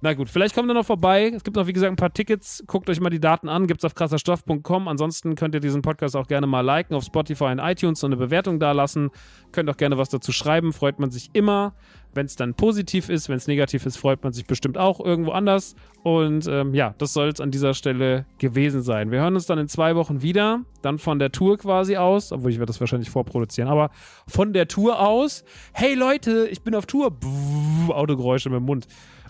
Na 0.00 0.14
gut, 0.14 0.28
vielleicht 0.28 0.54
kommt 0.54 0.70
ihr 0.70 0.74
noch 0.74 0.86
vorbei. 0.86 1.32
Es 1.34 1.42
gibt 1.42 1.56
noch, 1.56 1.66
wie 1.66 1.72
gesagt, 1.72 1.92
ein 1.92 1.96
paar 1.96 2.12
Tickets. 2.12 2.62
Guckt 2.68 2.88
euch 2.88 3.00
mal 3.00 3.10
die 3.10 3.18
Daten 3.18 3.48
an. 3.48 3.66
Gibt 3.66 3.80
es 3.80 3.84
auf 3.84 3.96
krasserstoff.com. 3.96 4.86
Ansonsten 4.86 5.34
könnt 5.34 5.56
ihr 5.56 5.60
diesen 5.60 5.82
Podcast 5.82 6.14
auch 6.14 6.28
gerne 6.28 6.46
mal 6.46 6.60
liken 6.60 6.94
auf 6.94 7.02
Spotify 7.02 7.46
und 7.46 7.58
iTunes 7.58 8.04
und 8.04 8.12
eine 8.12 8.16
Bewertung 8.16 8.60
da 8.60 8.70
lassen. 8.70 9.10
Könnt 9.50 9.68
auch 9.68 9.76
gerne 9.76 9.98
was 9.98 10.08
dazu 10.08 10.30
schreiben. 10.30 10.72
Freut 10.72 11.00
man 11.00 11.10
sich 11.10 11.30
immer. 11.32 11.74
Wenn 12.14 12.26
es 12.26 12.36
dann 12.36 12.54
positiv 12.54 13.08
ist, 13.08 13.28
wenn 13.28 13.38
es 13.38 13.48
negativ 13.48 13.86
ist, 13.86 13.96
freut 13.96 14.22
man 14.22 14.32
sich 14.32 14.46
bestimmt 14.46 14.78
auch 14.78 15.00
irgendwo 15.00 15.32
anders. 15.32 15.74
Und 16.04 16.46
ähm, 16.46 16.74
ja, 16.74 16.94
das 16.98 17.12
soll 17.12 17.28
es 17.28 17.40
an 17.40 17.50
dieser 17.50 17.74
Stelle 17.74 18.24
gewesen 18.38 18.82
sein. 18.82 19.10
Wir 19.10 19.18
hören 19.18 19.34
uns 19.34 19.46
dann 19.46 19.58
in 19.58 19.66
zwei 19.66 19.96
Wochen 19.96 20.22
wieder. 20.22 20.60
Dann 20.80 20.98
von 20.98 21.18
der 21.18 21.32
Tour 21.32 21.58
quasi 21.58 21.96
aus. 21.96 22.30
Obwohl 22.30 22.52
ich 22.52 22.58
werde 22.58 22.70
das 22.70 22.78
wahrscheinlich 22.78 23.10
vorproduzieren. 23.10 23.68
Aber 23.68 23.90
von 24.28 24.52
der 24.52 24.68
Tour 24.68 25.00
aus. 25.00 25.42
Hey 25.72 25.94
Leute, 25.94 26.46
ich 26.52 26.62
bin 26.62 26.76
auf 26.76 26.86
Tour. 26.86 27.10
Buh, 27.10 27.92
Autogeräusche 27.92 28.48
mit 28.48 28.60
dem 28.60 28.66
Mund. 28.66 28.86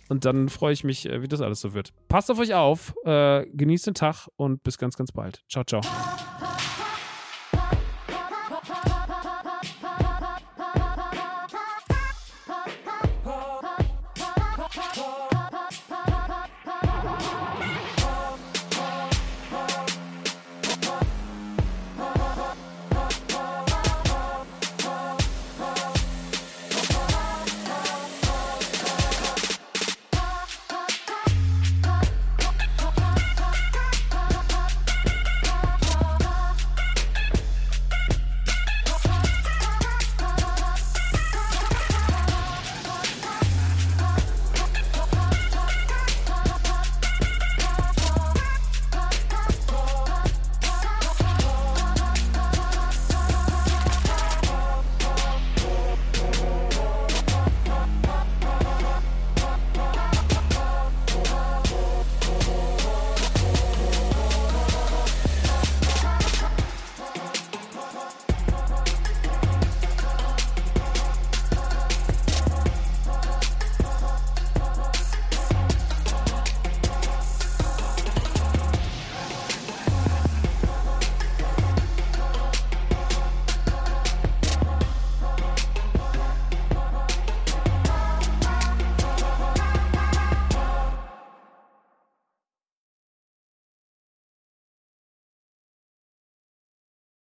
Und 0.08 0.24
dann 0.24 0.48
freue 0.48 0.72
ich 0.72 0.84
mich, 0.84 1.08
äh, 1.08 1.22
wie 1.22 1.28
das 1.28 1.40
alles 1.40 1.60
so 1.60 1.74
wird. 1.74 1.92
Passt 2.08 2.30
auf 2.30 2.38
euch 2.38 2.54
auf, 2.54 2.94
äh, 3.04 3.46
genießt 3.46 3.88
den 3.88 3.94
Tag 3.94 4.28
und 4.36 4.62
bis 4.62 4.78
ganz, 4.78 4.96
ganz 4.96 5.12
bald. 5.12 5.42
Ciao, 5.48 5.64
ciao. 5.64 5.82